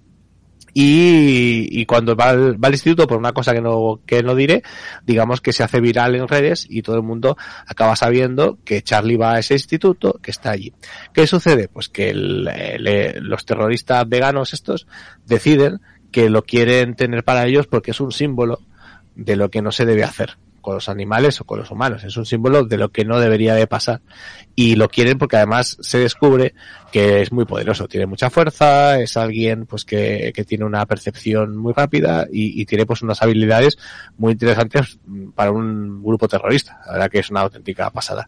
y, 0.75 1.69
y 1.81 1.87
cuando 1.87 2.15
va 2.15 2.31
al, 2.31 2.63
va 2.63 2.69
al, 2.69 2.75
instituto 2.75 3.07
por 3.07 3.19
una 3.19 3.33
cosa 3.33 3.53
que 3.53 3.61
no, 3.61 4.01
que 4.07 4.23
no 4.23 4.35
diré, 4.35 4.63
digamos 5.07 5.41
que 5.41 5.53
se 5.53 5.63
hace 5.63 5.81
viral 5.81 6.15
en 6.15 6.29
redes 6.29 6.67
y 6.69 6.83
todo 6.83 6.97
el 6.97 7.03
mundo 7.03 7.37
acaba 7.67 7.97
sabiendo 7.97 8.59
que 8.65 8.83
Charlie 8.83 9.17
va 9.17 9.35
a 9.35 9.39
ese 9.39 9.55
instituto, 9.55 10.19
que 10.23 10.31
está 10.31 10.51
allí. 10.51 10.73
¿Qué 11.13 11.27
sucede? 11.27 11.69
Pues 11.69 11.89
que 11.89 12.11
el, 12.11 12.49
el, 12.49 13.19
los 13.25 13.45
terroristas 13.45 14.09
veganos 14.09 14.53
estos 14.53 14.87
deciden 15.27 15.81
que 16.11 16.31
lo 16.31 16.43
quieren 16.43 16.95
tener 16.95 17.25
para 17.25 17.47
ellos 17.47 17.67
porque 17.67 17.91
es 17.91 18.01
un 18.01 18.13
símbolo 18.13 18.61
de 19.15 19.37
lo 19.37 19.51
que 19.51 19.63
no 19.63 19.73
se 19.73 19.85
debe 19.85 20.05
hacer 20.05 20.37
con 20.61 20.75
los 20.75 20.89
animales 20.89 21.41
o 21.41 21.45
con 21.45 21.59
los 21.59 21.71
humanos. 21.71 22.05
Es 22.05 22.17
un 22.17 22.27
símbolo 22.27 22.65
de 22.65 22.77
lo 22.77 22.91
que 22.91 23.05
no 23.05 23.19
debería 23.21 23.55
de 23.55 23.67
pasar. 23.67 24.01
Y 24.55 24.77
lo 24.77 24.89
quieren 24.89 25.19
porque 25.19 25.37
además 25.37 25.77
se 25.81 25.99
descubre 25.99 26.55
que 26.93 27.23
es 27.23 27.33
muy 27.33 27.45
poderoso, 27.45 27.87
tiene 27.87 28.07
mucha 28.07 28.31
fuerza, 28.31 28.99
es 28.99 29.17
alguien 29.17 29.67
pues 29.67 29.85
que, 29.85 30.33
que 30.35 30.45
tiene 30.45 30.65
una 30.65 30.87
percepción 30.87 31.57
muy 31.57 31.73
rápida 31.75 32.27
y, 32.33 32.61
y, 32.61 32.65
tiene 32.65 32.87
pues 32.87 33.03
unas 33.03 33.23
habilidades 33.23 33.77
muy 34.17 34.33
interesantes 34.33 34.99
para 35.35 35.51
un 35.51 36.03
grupo 36.03 36.29
terrorista. 36.29 36.81
La 36.87 36.93
verdad 36.93 37.11
que 37.11 37.19
es 37.19 37.31
una 37.31 37.43
auténtica 37.43 37.91
pasada. 37.91 38.27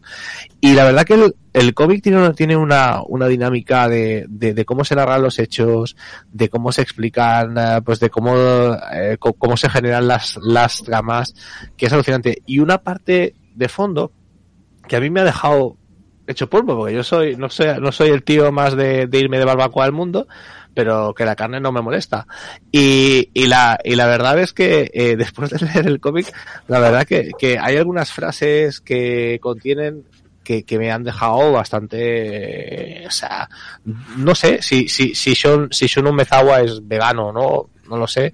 Y 0.59 0.73
la 0.73 0.85
verdad 0.85 1.05
que 1.05 1.15
el, 1.15 1.35
el 1.53 1.73
cómic 1.73 2.01
tiene, 2.01 2.33
tiene 2.33 2.55
una, 2.55 3.01
una 3.05 3.27
dinámica 3.27 3.89
de, 3.89 4.25
de, 4.29 4.65
cómo 4.65 4.85
se 4.85 4.95
narran 4.95 5.21
los 5.21 5.39
hechos, 5.39 5.95
de 6.31 6.49
cómo 6.49 6.71
se 6.71 6.81
explican, 6.81 7.55
pues 7.83 7.99
de 7.99 8.09
cómo, 8.09 8.33
eh, 8.93 9.17
cómo 9.19 9.57
se 9.57 9.69
generan 9.69 10.07
las, 10.07 10.37
las 10.41 10.81
tramas, 10.83 11.33
que 11.75 11.87
es 11.87 11.93
alucinante 11.93 12.20
Y 12.45 12.59
una 12.59 12.79
parte 12.79 13.35
de 13.55 13.69
fondo 13.69 14.11
que 14.87 14.95
a 14.95 14.99
mí 14.99 15.09
me 15.09 15.21
ha 15.21 15.25
dejado 15.25 15.77
hecho 16.27 16.49
polvo, 16.49 16.77
porque 16.77 16.95
yo 16.95 17.03
soy, 17.03 17.35
no 17.35 17.49
soy, 17.49 17.67
no 17.79 17.91
soy 17.91 18.09
el 18.09 18.23
tío 18.23 18.51
más 18.51 18.75
de, 18.75 19.07
irme 19.11 19.37
de 19.37 19.45
barbacoa 19.45 19.85
al 19.85 19.91
mundo, 19.91 20.27
pero 20.73 21.13
que 21.13 21.25
la 21.25 21.35
carne 21.35 21.59
no 21.59 21.71
me 21.71 21.81
molesta. 21.81 22.25
Y, 22.71 23.29
y, 23.33 23.47
la, 23.47 23.79
y 23.83 23.95
la 23.95 24.05
verdad 24.07 24.39
es 24.39 24.53
que 24.53 24.89
eh, 24.93 25.15
después 25.17 25.49
de 25.49 25.65
leer 25.65 25.87
el 25.87 25.99
cómic, 25.99 26.33
la 26.67 26.79
verdad 26.79 27.05
que, 27.05 27.31
que 27.37 27.59
hay 27.59 27.77
algunas 27.77 28.11
frases 28.11 28.81
que 28.81 29.39
contienen 29.41 30.05
que, 30.43 30.63
que, 30.63 30.79
me 30.79 30.91
han 30.91 31.03
dejado 31.03 31.51
bastante, 31.51 33.03
o 33.05 33.11
sea, 33.11 33.47
no 34.17 34.33
sé 34.33 34.61
si, 34.61 34.87
si, 34.87 35.13
si 35.13 35.33
Shun, 35.33 35.69
si 35.71 35.85
Shun 35.85 36.15
Mezawa 36.15 36.61
es 36.61 36.85
vegano, 36.87 37.31
¿no? 37.31 37.69
No 37.87 37.97
lo 37.97 38.07
sé. 38.07 38.33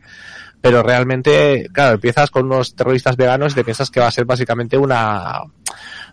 Pero 0.67 0.83
realmente, 0.83 1.69
claro, 1.71 1.93
empiezas 1.93 2.29
con 2.29 2.47
unos 2.47 2.75
terroristas 2.75 3.15
veganos 3.15 3.53
y 3.53 3.55
te 3.55 3.63
piensas 3.63 3.89
que 3.89 4.01
va 4.01 4.07
a 4.07 4.11
ser 4.11 4.25
básicamente 4.25 4.77
una, 4.77 5.39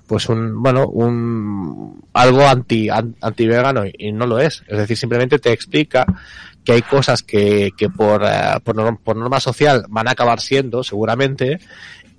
pues 0.06 0.28
un, 0.28 0.62
bueno, 0.62 0.86
un, 0.86 2.00
algo 2.12 2.46
anti, 2.46 2.88
anti 2.88 3.46
vegano 3.48 3.82
y 3.84 4.12
no 4.12 4.28
lo 4.28 4.38
es. 4.38 4.62
Es 4.68 4.78
decir, 4.78 4.96
simplemente 4.96 5.40
te 5.40 5.50
explica 5.50 6.06
que 6.64 6.70
hay 6.70 6.82
cosas 6.82 7.24
que, 7.24 7.72
que 7.76 7.90
por, 7.90 8.22
uh, 8.22 8.60
por, 8.62 8.76
norma, 8.76 8.96
por 9.02 9.16
norma 9.16 9.40
social 9.40 9.86
van 9.88 10.06
a 10.06 10.12
acabar 10.12 10.40
siendo, 10.40 10.84
seguramente, 10.84 11.58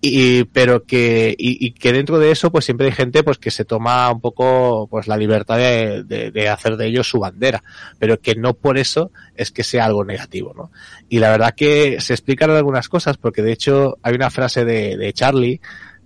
y, 0.01 0.43
pero 0.45 0.83
que, 0.83 1.35
y, 1.37 1.65
y, 1.65 1.71
que 1.71 1.91
dentro 1.91 2.19
de 2.19 2.31
eso, 2.31 2.51
pues 2.51 2.65
siempre 2.65 2.87
hay 2.87 2.93
gente, 2.93 3.23
pues 3.23 3.37
que 3.37 3.49
se 3.49 3.65
toma 3.65 4.11
un 4.11 4.21
poco, 4.21 4.87
pues 4.89 5.07
la 5.07 5.17
libertad 5.17 5.57
de, 5.57 6.03
de, 6.03 6.31
de, 6.31 6.49
hacer 6.49 6.77
de 6.77 6.87
ellos 6.87 7.09
su 7.09 7.19
bandera, 7.19 7.63
pero 7.97 8.19
que 8.19 8.35
no 8.35 8.53
por 8.53 8.77
eso 8.77 9.11
es 9.35 9.51
que 9.51 9.63
sea 9.63 9.85
algo 9.85 10.05
negativo, 10.05 10.53
¿no? 10.55 10.71
Y 11.09 11.19
la 11.19 11.31
verdad 11.31 11.55
que 11.55 11.99
se 12.01 12.13
explican 12.13 12.51
algunas 12.51 12.87
cosas, 12.87 13.17
porque 13.17 13.41
de 13.41 13.53
hecho 13.53 13.97
hay 14.03 14.13
una 14.13 14.29
frase 14.29 14.63
de, 14.63 14.95
de 14.95 15.13
Charlie, 15.13 15.59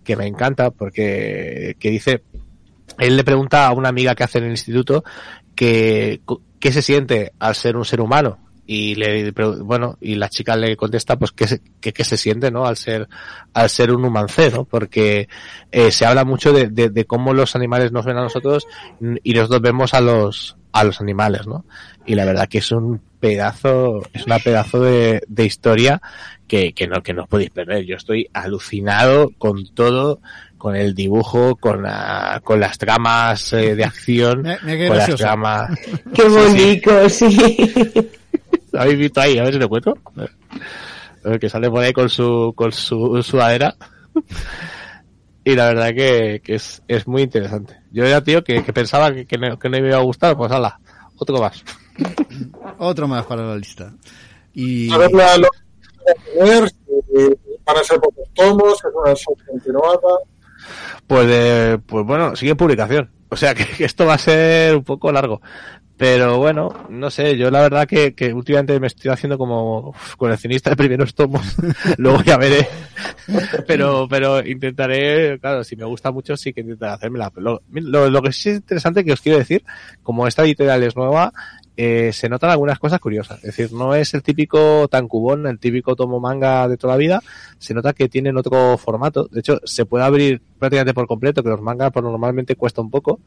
que 0.03 0.15
me 0.15 0.25
encanta 0.25 0.71
porque 0.71 1.75
que 1.79 1.91
dice 1.91 2.23
él 2.97 3.15
le 3.15 3.23
pregunta 3.23 3.67
a 3.67 3.73
una 3.73 3.89
amiga 3.89 4.15
que 4.15 4.23
hace 4.23 4.39
en 4.39 4.45
el 4.45 4.51
instituto 4.51 5.03
que 5.55 6.21
qué 6.59 6.71
se 6.71 6.81
siente 6.81 7.33
al 7.37 7.53
ser 7.53 7.77
un 7.77 7.85
ser 7.85 8.01
humano 8.01 8.48
y 8.71 8.93
le 8.93 9.31
bueno 9.31 9.97
y 9.99 10.13
la 10.13 10.29
chica 10.29 10.55
le 10.55 10.77
contesta 10.77 11.17
pues 11.17 11.31
qué 11.31 11.47
se, 11.47 11.61
que, 11.81 11.91
que 11.91 12.03
se 12.03 12.17
siente 12.17 12.51
no 12.51 12.67
al 12.67 12.77
ser 12.77 13.09
al 13.51 13.67
ser 13.67 13.91
un 13.91 14.05
humancé 14.05 14.51
no 14.51 14.63
porque 14.63 15.27
eh, 15.71 15.89
se 15.89 16.05
habla 16.05 16.23
mucho 16.23 16.53
de, 16.53 16.67
de, 16.67 16.91
de, 16.91 17.05
cómo 17.05 17.33
los 17.33 17.55
animales 17.55 17.91
nos 17.91 18.05
ven 18.05 18.17
a 18.17 18.21
nosotros 18.21 18.67
y 19.23 19.33
nosotros 19.33 19.61
vemos 19.61 19.95
a 19.95 20.01
los 20.01 20.55
a 20.71 20.83
los 20.83 21.01
animales 21.01 21.47
no 21.47 21.65
y 22.05 22.13
la 22.13 22.25
verdad 22.25 22.47
que 22.47 22.59
es 22.59 22.71
un 22.71 23.01
pedazo 23.19 24.03
es 24.13 24.27
una 24.27 24.37
pedazo 24.37 24.81
de, 24.81 25.23
de 25.27 25.45
historia 25.45 25.99
que, 26.47 26.73
que 26.73 26.85
no 26.85 27.01
que 27.01 27.13
no 27.13 27.23
os 27.23 27.27
podéis 27.27 27.49
perder 27.49 27.85
yo 27.85 27.95
estoy 27.95 28.29
alucinado 28.35 29.31
con 29.39 29.65
todo 29.73 30.19
con 30.59 30.75
el 30.75 30.93
dibujo, 30.93 31.55
con, 31.55 31.83
la, 31.83 32.41
con 32.43 32.59
las 32.59 32.77
tramas 32.77 33.53
eh, 33.53 33.75
de 33.75 33.85
acción, 33.85 34.41
me, 34.41 34.57
me 34.61 34.89
con 34.89 34.97
las 34.97 35.15
tramas. 35.15 35.69
Qué 36.13 36.27
bonito, 36.27 37.07
sí. 37.07 37.31
sí. 37.31 38.09
¿Lo 38.71 38.81
habéis 38.81 38.97
visto 38.99 39.21
ahí? 39.21 39.37
A 39.37 39.43
ver 39.43 39.53
si 39.53 39.59
lo 39.59 39.69
cuento. 39.69 39.97
Que 41.39 41.49
sale 41.49 41.69
por 41.69 41.83
ahí 41.83 41.93
con 41.93 42.09
su, 42.09 42.53
con 42.55 42.71
su 42.71 43.21
sudadera. 43.21 43.75
Y 45.43 45.55
la 45.55 45.67
verdad 45.67 45.89
que, 45.95 46.41
que 46.43 46.55
es, 46.55 46.81
es 46.87 47.07
muy 47.07 47.23
interesante. 47.23 47.81
Yo 47.91 48.05
era 48.05 48.23
tío 48.23 48.43
que, 48.43 48.63
que 48.63 48.73
pensaba 48.73 49.11
que, 49.11 49.25
que, 49.25 49.37
no, 49.37 49.57
que 49.57 49.69
no 49.69 49.79
me 49.79 49.87
iba 49.87 49.97
a 49.97 50.03
gustar, 50.03 50.37
pues 50.37 50.51
hala, 50.51 50.79
otro 51.17 51.39
más. 51.39 51.63
otro 52.77 53.07
más 53.07 53.25
para 53.25 53.43
la 53.43 53.55
lista. 53.55 53.93
Y... 54.53 54.91
A 54.91 54.97
ver, 54.97 55.11
la, 55.11 55.37
lo, 55.37 55.47
ver, 56.39 56.71
van 57.65 57.77
a 57.77 57.83
ser 57.83 57.99
pocos 57.99 58.29
tomos, 58.33 58.73
es 58.73 58.91
una 58.93 59.15
subcontinuada. 59.15 60.17
Pues, 61.07 61.27
eh, 61.29 61.77
pues 61.85 62.05
bueno, 62.05 62.35
sigue 62.35 62.55
publicación. 62.55 63.09
O 63.29 63.35
sea 63.35 63.53
que, 63.55 63.65
que, 63.65 63.85
esto 63.85 64.05
va 64.05 64.15
a 64.15 64.19
ser 64.19 64.75
un 64.75 64.83
poco 64.83 65.11
largo. 65.11 65.41
Pero 65.99 66.37
bueno, 66.37 66.73
no 66.87 67.11
sé, 67.11 67.35
yo 67.35 67.51
la 67.51 67.59
verdad 67.59 67.85
que, 67.85 68.15
que 68.15 68.33
últimamente 68.33 68.79
me 68.79 68.87
estoy 68.87 69.11
haciendo 69.11 69.37
como 69.37 69.93
coleccionista 70.15 70.69
de 70.69 70.77
primeros 70.77 71.13
tomos. 71.13 71.41
Luego 71.97 72.23
ya 72.23 72.37
veré. 72.37 72.69
pero, 73.67 74.07
pero 74.09 74.39
intentaré, 74.47 75.37
claro, 75.41 75.61
si 75.65 75.75
me 75.75 75.83
gusta 75.83 76.09
mucho, 76.11 76.37
sí 76.37 76.53
que 76.53 76.61
intentaré 76.61 76.93
hacérmela. 76.93 77.33
Lo, 77.35 77.63
lo, 77.69 78.09
lo 78.09 78.21
que 78.21 78.29
es 78.29 78.45
interesante 78.45 79.03
que 79.03 79.11
os 79.11 79.19
quiero 79.19 79.39
decir, 79.39 79.65
como 80.01 80.25
esta 80.25 80.45
editorial 80.45 80.81
es 80.83 80.95
nueva, 80.95 81.33
eh, 81.81 82.11
se 82.11 82.27
notan 82.27 82.49
algunas 82.49 82.77
cosas 82.77 82.99
curiosas. 82.99 83.37
Es 83.37 83.55
decir, 83.55 83.71
no 83.71 83.95
es 83.95 84.13
el 84.13 84.21
típico 84.21 84.89
tancubón, 84.89 85.47
el 85.47 85.59
típico 85.59 85.95
tomo 85.95 86.19
manga 86.19 86.67
de 86.67 86.75
toda 86.75 86.95
la 86.95 86.97
vida. 86.97 87.23
Se 87.57 87.73
nota 87.73 87.93
que 87.93 88.09
tienen 88.09 88.35
otro 88.35 88.77
formato. 88.77 89.29
De 89.31 89.39
hecho, 89.39 89.61
se 89.63 89.85
puede 89.85 90.03
abrir 90.03 90.41
prácticamente 90.59 90.93
por 90.93 91.07
completo, 91.07 91.41
que 91.41 91.47
los 91.47 91.61
mangas 91.61 91.93
por 91.93 92.03
normalmente 92.03 92.57
cuesta 92.57 92.81
un 92.81 92.89
poco. 92.91 93.21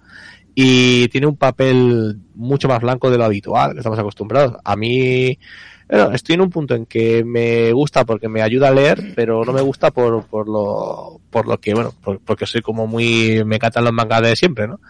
Y 0.54 1.08
tiene 1.08 1.26
un 1.26 1.36
papel 1.36 2.18
mucho 2.34 2.68
más 2.68 2.80
blanco 2.80 3.10
de 3.10 3.18
lo 3.18 3.24
habitual, 3.24 3.72
que 3.72 3.78
estamos 3.78 3.98
acostumbrados. 3.98 4.56
A 4.64 4.76
mí, 4.76 5.38
bueno, 5.98 6.14
estoy 6.14 6.36
en 6.36 6.40
un 6.40 6.48
punto 6.48 6.74
en 6.74 6.86
que 6.86 7.22
me 7.22 7.70
gusta 7.72 8.06
porque 8.06 8.26
me 8.26 8.40
ayuda 8.40 8.68
a 8.68 8.72
leer, 8.72 9.12
pero 9.14 9.44
no 9.44 9.52
me 9.52 9.60
gusta 9.60 9.90
por, 9.90 10.24
por 10.24 10.48
lo, 10.48 11.20
por 11.28 11.46
lo 11.46 11.58
que, 11.60 11.74
bueno, 11.74 11.92
por, 12.02 12.18
porque 12.20 12.46
soy 12.46 12.62
como 12.62 12.86
muy, 12.86 13.44
me 13.44 13.56
encantan 13.56 13.84
los 13.84 13.92
mangas 13.92 14.22
de 14.22 14.34
siempre, 14.34 14.66
¿no? 14.66 14.80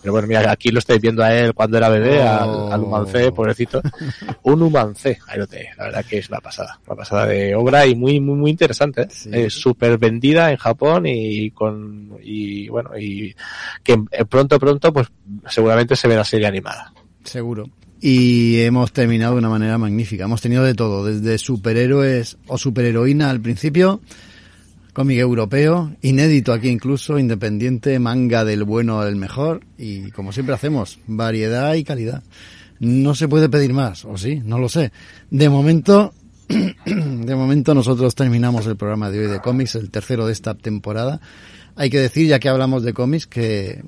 Pero 0.00 0.12
bueno, 0.12 0.28
mira, 0.28 0.48
aquí 0.52 0.70
lo 0.70 0.78
estáis 0.78 1.00
viendo 1.00 1.24
a 1.24 1.34
él 1.34 1.52
cuando 1.52 1.78
era 1.78 1.88
bebé, 1.88 2.20
oh. 2.20 2.68
al, 2.68 2.72
al 2.74 2.80
humancé, 2.80 3.32
pobrecito. 3.32 3.82
Un 4.44 4.62
humancé, 4.62 5.18
ahí 5.26 5.36
lo 5.40 5.48
tenéis, 5.48 5.76
la 5.76 5.84
verdad 5.86 6.04
que 6.08 6.18
es 6.18 6.28
una 6.28 6.38
pasada, 6.38 6.78
una 6.86 6.94
pasada 6.94 7.26
de 7.26 7.56
obra 7.56 7.84
y 7.84 7.96
muy, 7.96 8.20
muy, 8.20 8.36
muy 8.36 8.50
interesante, 8.52 9.02
¿eh? 9.02 9.08
sí. 9.10 9.30
Es 9.32 9.54
súper 9.54 9.98
vendida 9.98 10.52
en 10.52 10.58
Japón 10.58 11.06
y 11.06 11.50
con, 11.50 12.18
y 12.22 12.68
bueno, 12.68 12.96
y 12.96 13.34
que 13.82 13.98
pronto, 14.28 14.60
pronto, 14.60 14.92
pues 14.92 15.08
seguramente 15.48 15.96
se 15.96 16.06
verá 16.06 16.22
serie 16.22 16.46
animada. 16.46 16.92
Seguro 17.24 17.68
y 18.04 18.58
hemos 18.62 18.92
terminado 18.92 19.34
de 19.34 19.38
una 19.38 19.48
manera 19.48 19.78
magnífica. 19.78 20.24
Hemos 20.24 20.42
tenido 20.42 20.64
de 20.64 20.74
todo, 20.74 21.06
desde 21.06 21.38
superhéroes 21.38 22.36
o 22.48 22.58
superheroína 22.58 23.30
al 23.30 23.40
principio, 23.40 24.00
cómic 24.92 25.18
europeo, 25.18 25.94
inédito 26.02 26.52
aquí 26.52 26.68
incluso, 26.68 27.16
independiente, 27.16 28.00
manga 28.00 28.44
del 28.44 28.64
bueno 28.64 29.00
al 29.00 29.14
mejor 29.14 29.60
y 29.78 30.10
como 30.10 30.32
siempre 30.32 30.56
hacemos, 30.56 30.98
variedad 31.06 31.74
y 31.74 31.84
calidad. 31.84 32.24
No 32.80 33.14
se 33.14 33.28
puede 33.28 33.48
pedir 33.48 33.72
más, 33.72 34.04
o 34.04 34.18
sí, 34.18 34.42
no 34.44 34.58
lo 34.58 34.68
sé. 34.68 34.90
De 35.30 35.48
momento, 35.48 36.12
de 36.84 37.36
momento 37.36 37.72
nosotros 37.72 38.16
terminamos 38.16 38.66
el 38.66 38.74
programa 38.74 39.12
de 39.12 39.20
hoy 39.20 39.26
de 39.30 39.38
cómics, 39.38 39.76
el 39.76 39.90
tercero 39.90 40.26
de 40.26 40.32
esta 40.32 40.54
temporada. 40.54 41.20
Hay 41.76 41.88
que 41.88 42.00
decir, 42.00 42.26
ya 42.26 42.40
que 42.40 42.48
hablamos 42.48 42.82
de 42.82 42.94
cómics, 42.94 43.28
que 43.28 43.84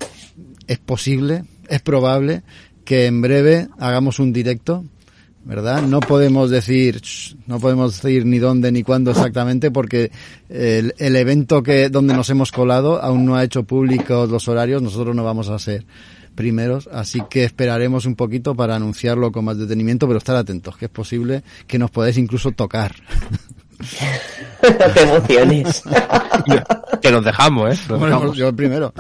es 0.69 0.78
posible, 0.78 1.45
es 1.69 1.81
probable 1.81 2.45
que 2.85 3.06
en 3.06 3.20
breve 3.23 3.69
hagamos 3.78 4.19
un 4.19 4.32
directo, 4.32 4.85
¿verdad? 5.44 5.82
No 5.82 6.01
podemos 6.01 6.51
decir, 6.51 7.01
no 7.47 7.61
podemos 7.61 8.01
decir 8.01 8.24
ni 8.24 8.39
dónde 8.39 8.73
ni 8.73 8.82
cuándo 8.82 9.11
exactamente 9.11 9.70
porque 9.70 10.11
el, 10.48 10.93
evento 10.98 11.62
que, 11.62 11.89
donde 11.90 12.15
nos 12.15 12.31
hemos 12.31 12.51
colado 12.51 13.02
aún 13.02 13.27
no 13.27 13.36
ha 13.36 13.44
hecho 13.44 13.65
públicos 13.65 14.31
los 14.31 14.48
horarios, 14.48 14.82
nosotros 14.82 15.15
no 15.15 15.24
vamos 15.24 15.48
a 15.48 15.59
ser 15.59 15.85
primeros, 16.35 16.89
así 16.93 17.23
que 17.31 17.44
esperaremos 17.44 18.06
un 18.06 18.16
poquito 18.16 18.55
para 18.55 18.74
anunciarlo 18.74 19.31
con 19.31 19.44
más 19.44 19.59
detenimiento, 19.59 20.06
pero 20.06 20.19
estar 20.19 20.36
atentos, 20.36 20.77
que 20.77 20.86
es 20.86 20.90
posible 20.90 21.43
que 21.66 21.78
nos 21.78 21.90
podáis 21.90 22.19
incluso 22.19 22.51
tocar. 22.52 22.94
Te 24.94 25.02
emociones. 25.02 25.82
que 27.02 27.10
nos 27.10 27.24
dejamos, 27.24 27.74
¿eh? 27.74 27.80
Nos 27.88 27.98
bueno, 27.98 28.16
dejamos. 28.16 28.36
yo 28.36 28.48
el 28.48 28.55
primero. 28.55 28.92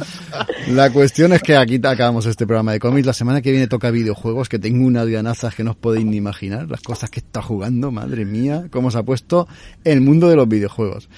La 0.68 0.90
cuestión 0.90 1.32
es 1.32 1.42
que 1.42 1.56
aquí 1.56 1.80
acabamos 1.82 2.26
este 2.26 2.46
programa 2.46 2.72
de 2.72 2.80
cómics. 2.80 3.06
La 3.06 3.12
semana 3.12 3.42
que 3.42 3.50
viene 3.50 3.66
toca 3.66 3.90
videojuegos, 3.90 4.48
que 4.48 4.58
tengo 4.58 4.86
una 4.86 5.04
dianazas 5.04 5.54
que 5.54 5.64
no 5.64 5.72
os 5.72 5.76
podéis 5.76 6.04
ni 6.04 6.16
imaginar. 6.16 6.70
Las 6.70 6.80
cosas 6.80 7.10
que 7.10 7.20
está 7.20 7.42
jugando, 7.42 7.90
madre 7.90 8.24
mía, 8.24 8.66
cómo 8.70 8.90
se 8.90 8.98
ha 8.98 9.02
puesto 9.02 9.48
el 9.84 10.00
mundo 10.00 10.28
de 10.28 10.36
los 10.36 10.48
videojuegos 10.48 11.08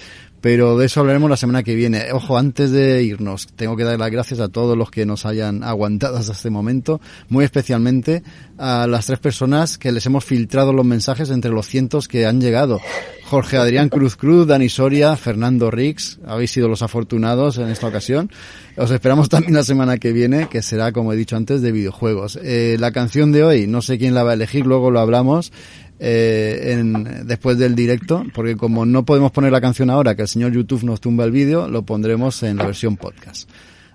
pero 0.47 0.79
de 0.79 0.87
eso 0.87 1.01
hablaremos 1.01 1.29
la 1.29 1.37
semana 1.37 1.65
que 1.65 1.75
viene. 1.75 2.13
Ojo, 2.13 2.39
antes 2.39 2.71
de 2.71 3.03
irnos, 3.03 3.49
tengo 3.57 3.77
que 3.77 3.83
dar 3.83 3.99
las 3.99 4.13
gracias 4.13 4.39
a 4.39 4.49
todos 4.49 4.77
los 4.77 4.93
que 4.93 5.05
nos 5.05 5.27
hayan 5.27 5.65
aguantado 5.65 6.19
hasta 6.19 6.35
este 6.35 6.51
momento, 6.51 7.01
muy 7.29 7.45
especialmente 7.45 8.23
a 8.57 8.87
las 8.87 9.07
tres 9.07 9.19
personas 9.19 9.77
que 9.77 9.91
les 9.91 10.07
hemos 10.07 10.25
filtrado 10.25 10.73
los 10.73 10.87
mensajes 10.87 11.31
entre 11.31 11.51
los 11.51 11.67
cientos 11.67 12.07
que 12.07 12.27
han 12.27 12.41
llegado. 12.41 12.81
Jorge 13.27 13.57
Adrián 13.57 13.89
Cruz 13.89 14.15
Cruz, 14.15 14.47
Dani 14.47 14.69
Soria, 14.69 15.17
Fernando 15.17 15.69
Rix, 15.71 16.21
habéis 16.25 16.53
sido 16.53 16.69
los 16.69 16.83
afortunados 16.83 17.59
en 17.59 17.69
esta 17.69 17.89
ocasión. 17.89 18.31
Os 18.77 18.91
esperamos 18.93 19.29
también 19.29 19.55
la 19.55 19.65
semana 19.65 19.99
que 19.99 20.13
viene, 20.13 20.49
que 20.49 20.63
será, 20.63 20.93
como 20.93 21.13
he 21.13 21.17
dicho 21.17 21.37
antes, 21.37 21.61
de 21.61 21.73
videojuegos. 21.73 22.39
Eh, 22.41 22.77
la 22.79 22.93
canción 22.93 23.33
de 23.33 23.43
hoy, 23.43 23.67
no 23.67 23.83
sé 23.83 23.99
quién 23.99 24.15
la 24.15 24.23
va 24.23 24.31
a 24.31 24.35
elegir, 24.35 24.65
luego 24.65 24.93
lo 24.93 25.01
hablamos 25.01 25.53
eh, 25.99 26.77
en, 26.79 27.27
después 27.27 27.59
del 27.59 27.75
directo, 27.75 28.25
porque 28.33 28.57
como 28.57 28.87
no 28.87 29.05
podemos 29.05 29.33
poner 29.33 29.51
la 29.51 29.61
canción 29.61 29.91
ahora, 29.91 30.15
que 30.15 30.23
el 30.23 30.29
señor 30.29 30.53
YouTube 30.53 30.85
nos 30.85 31.01
tumba 31.01 31.25
el 31.25 31.33
vídeo, 31.33 31.69
lo 31.69 31.83
pondremos 31.83 32.45
en 32.45 32.59
la 32.59 32.67
versión 32.67 32.97
podcast. 32.97 33.51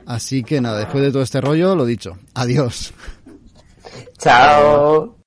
Así 0.06 0.44
que 0.44 0.60
nada, 0.60 0.80
después 0.80 1.04
de 1.04 1.12
todo 1.12 1.22
este 1.22 1.40
rollo, 1.40 1.74
lo 1.74 1.86
dicho, 1.86 2.18
adiós. 2.34 2.94
Chao. 4.18 5.21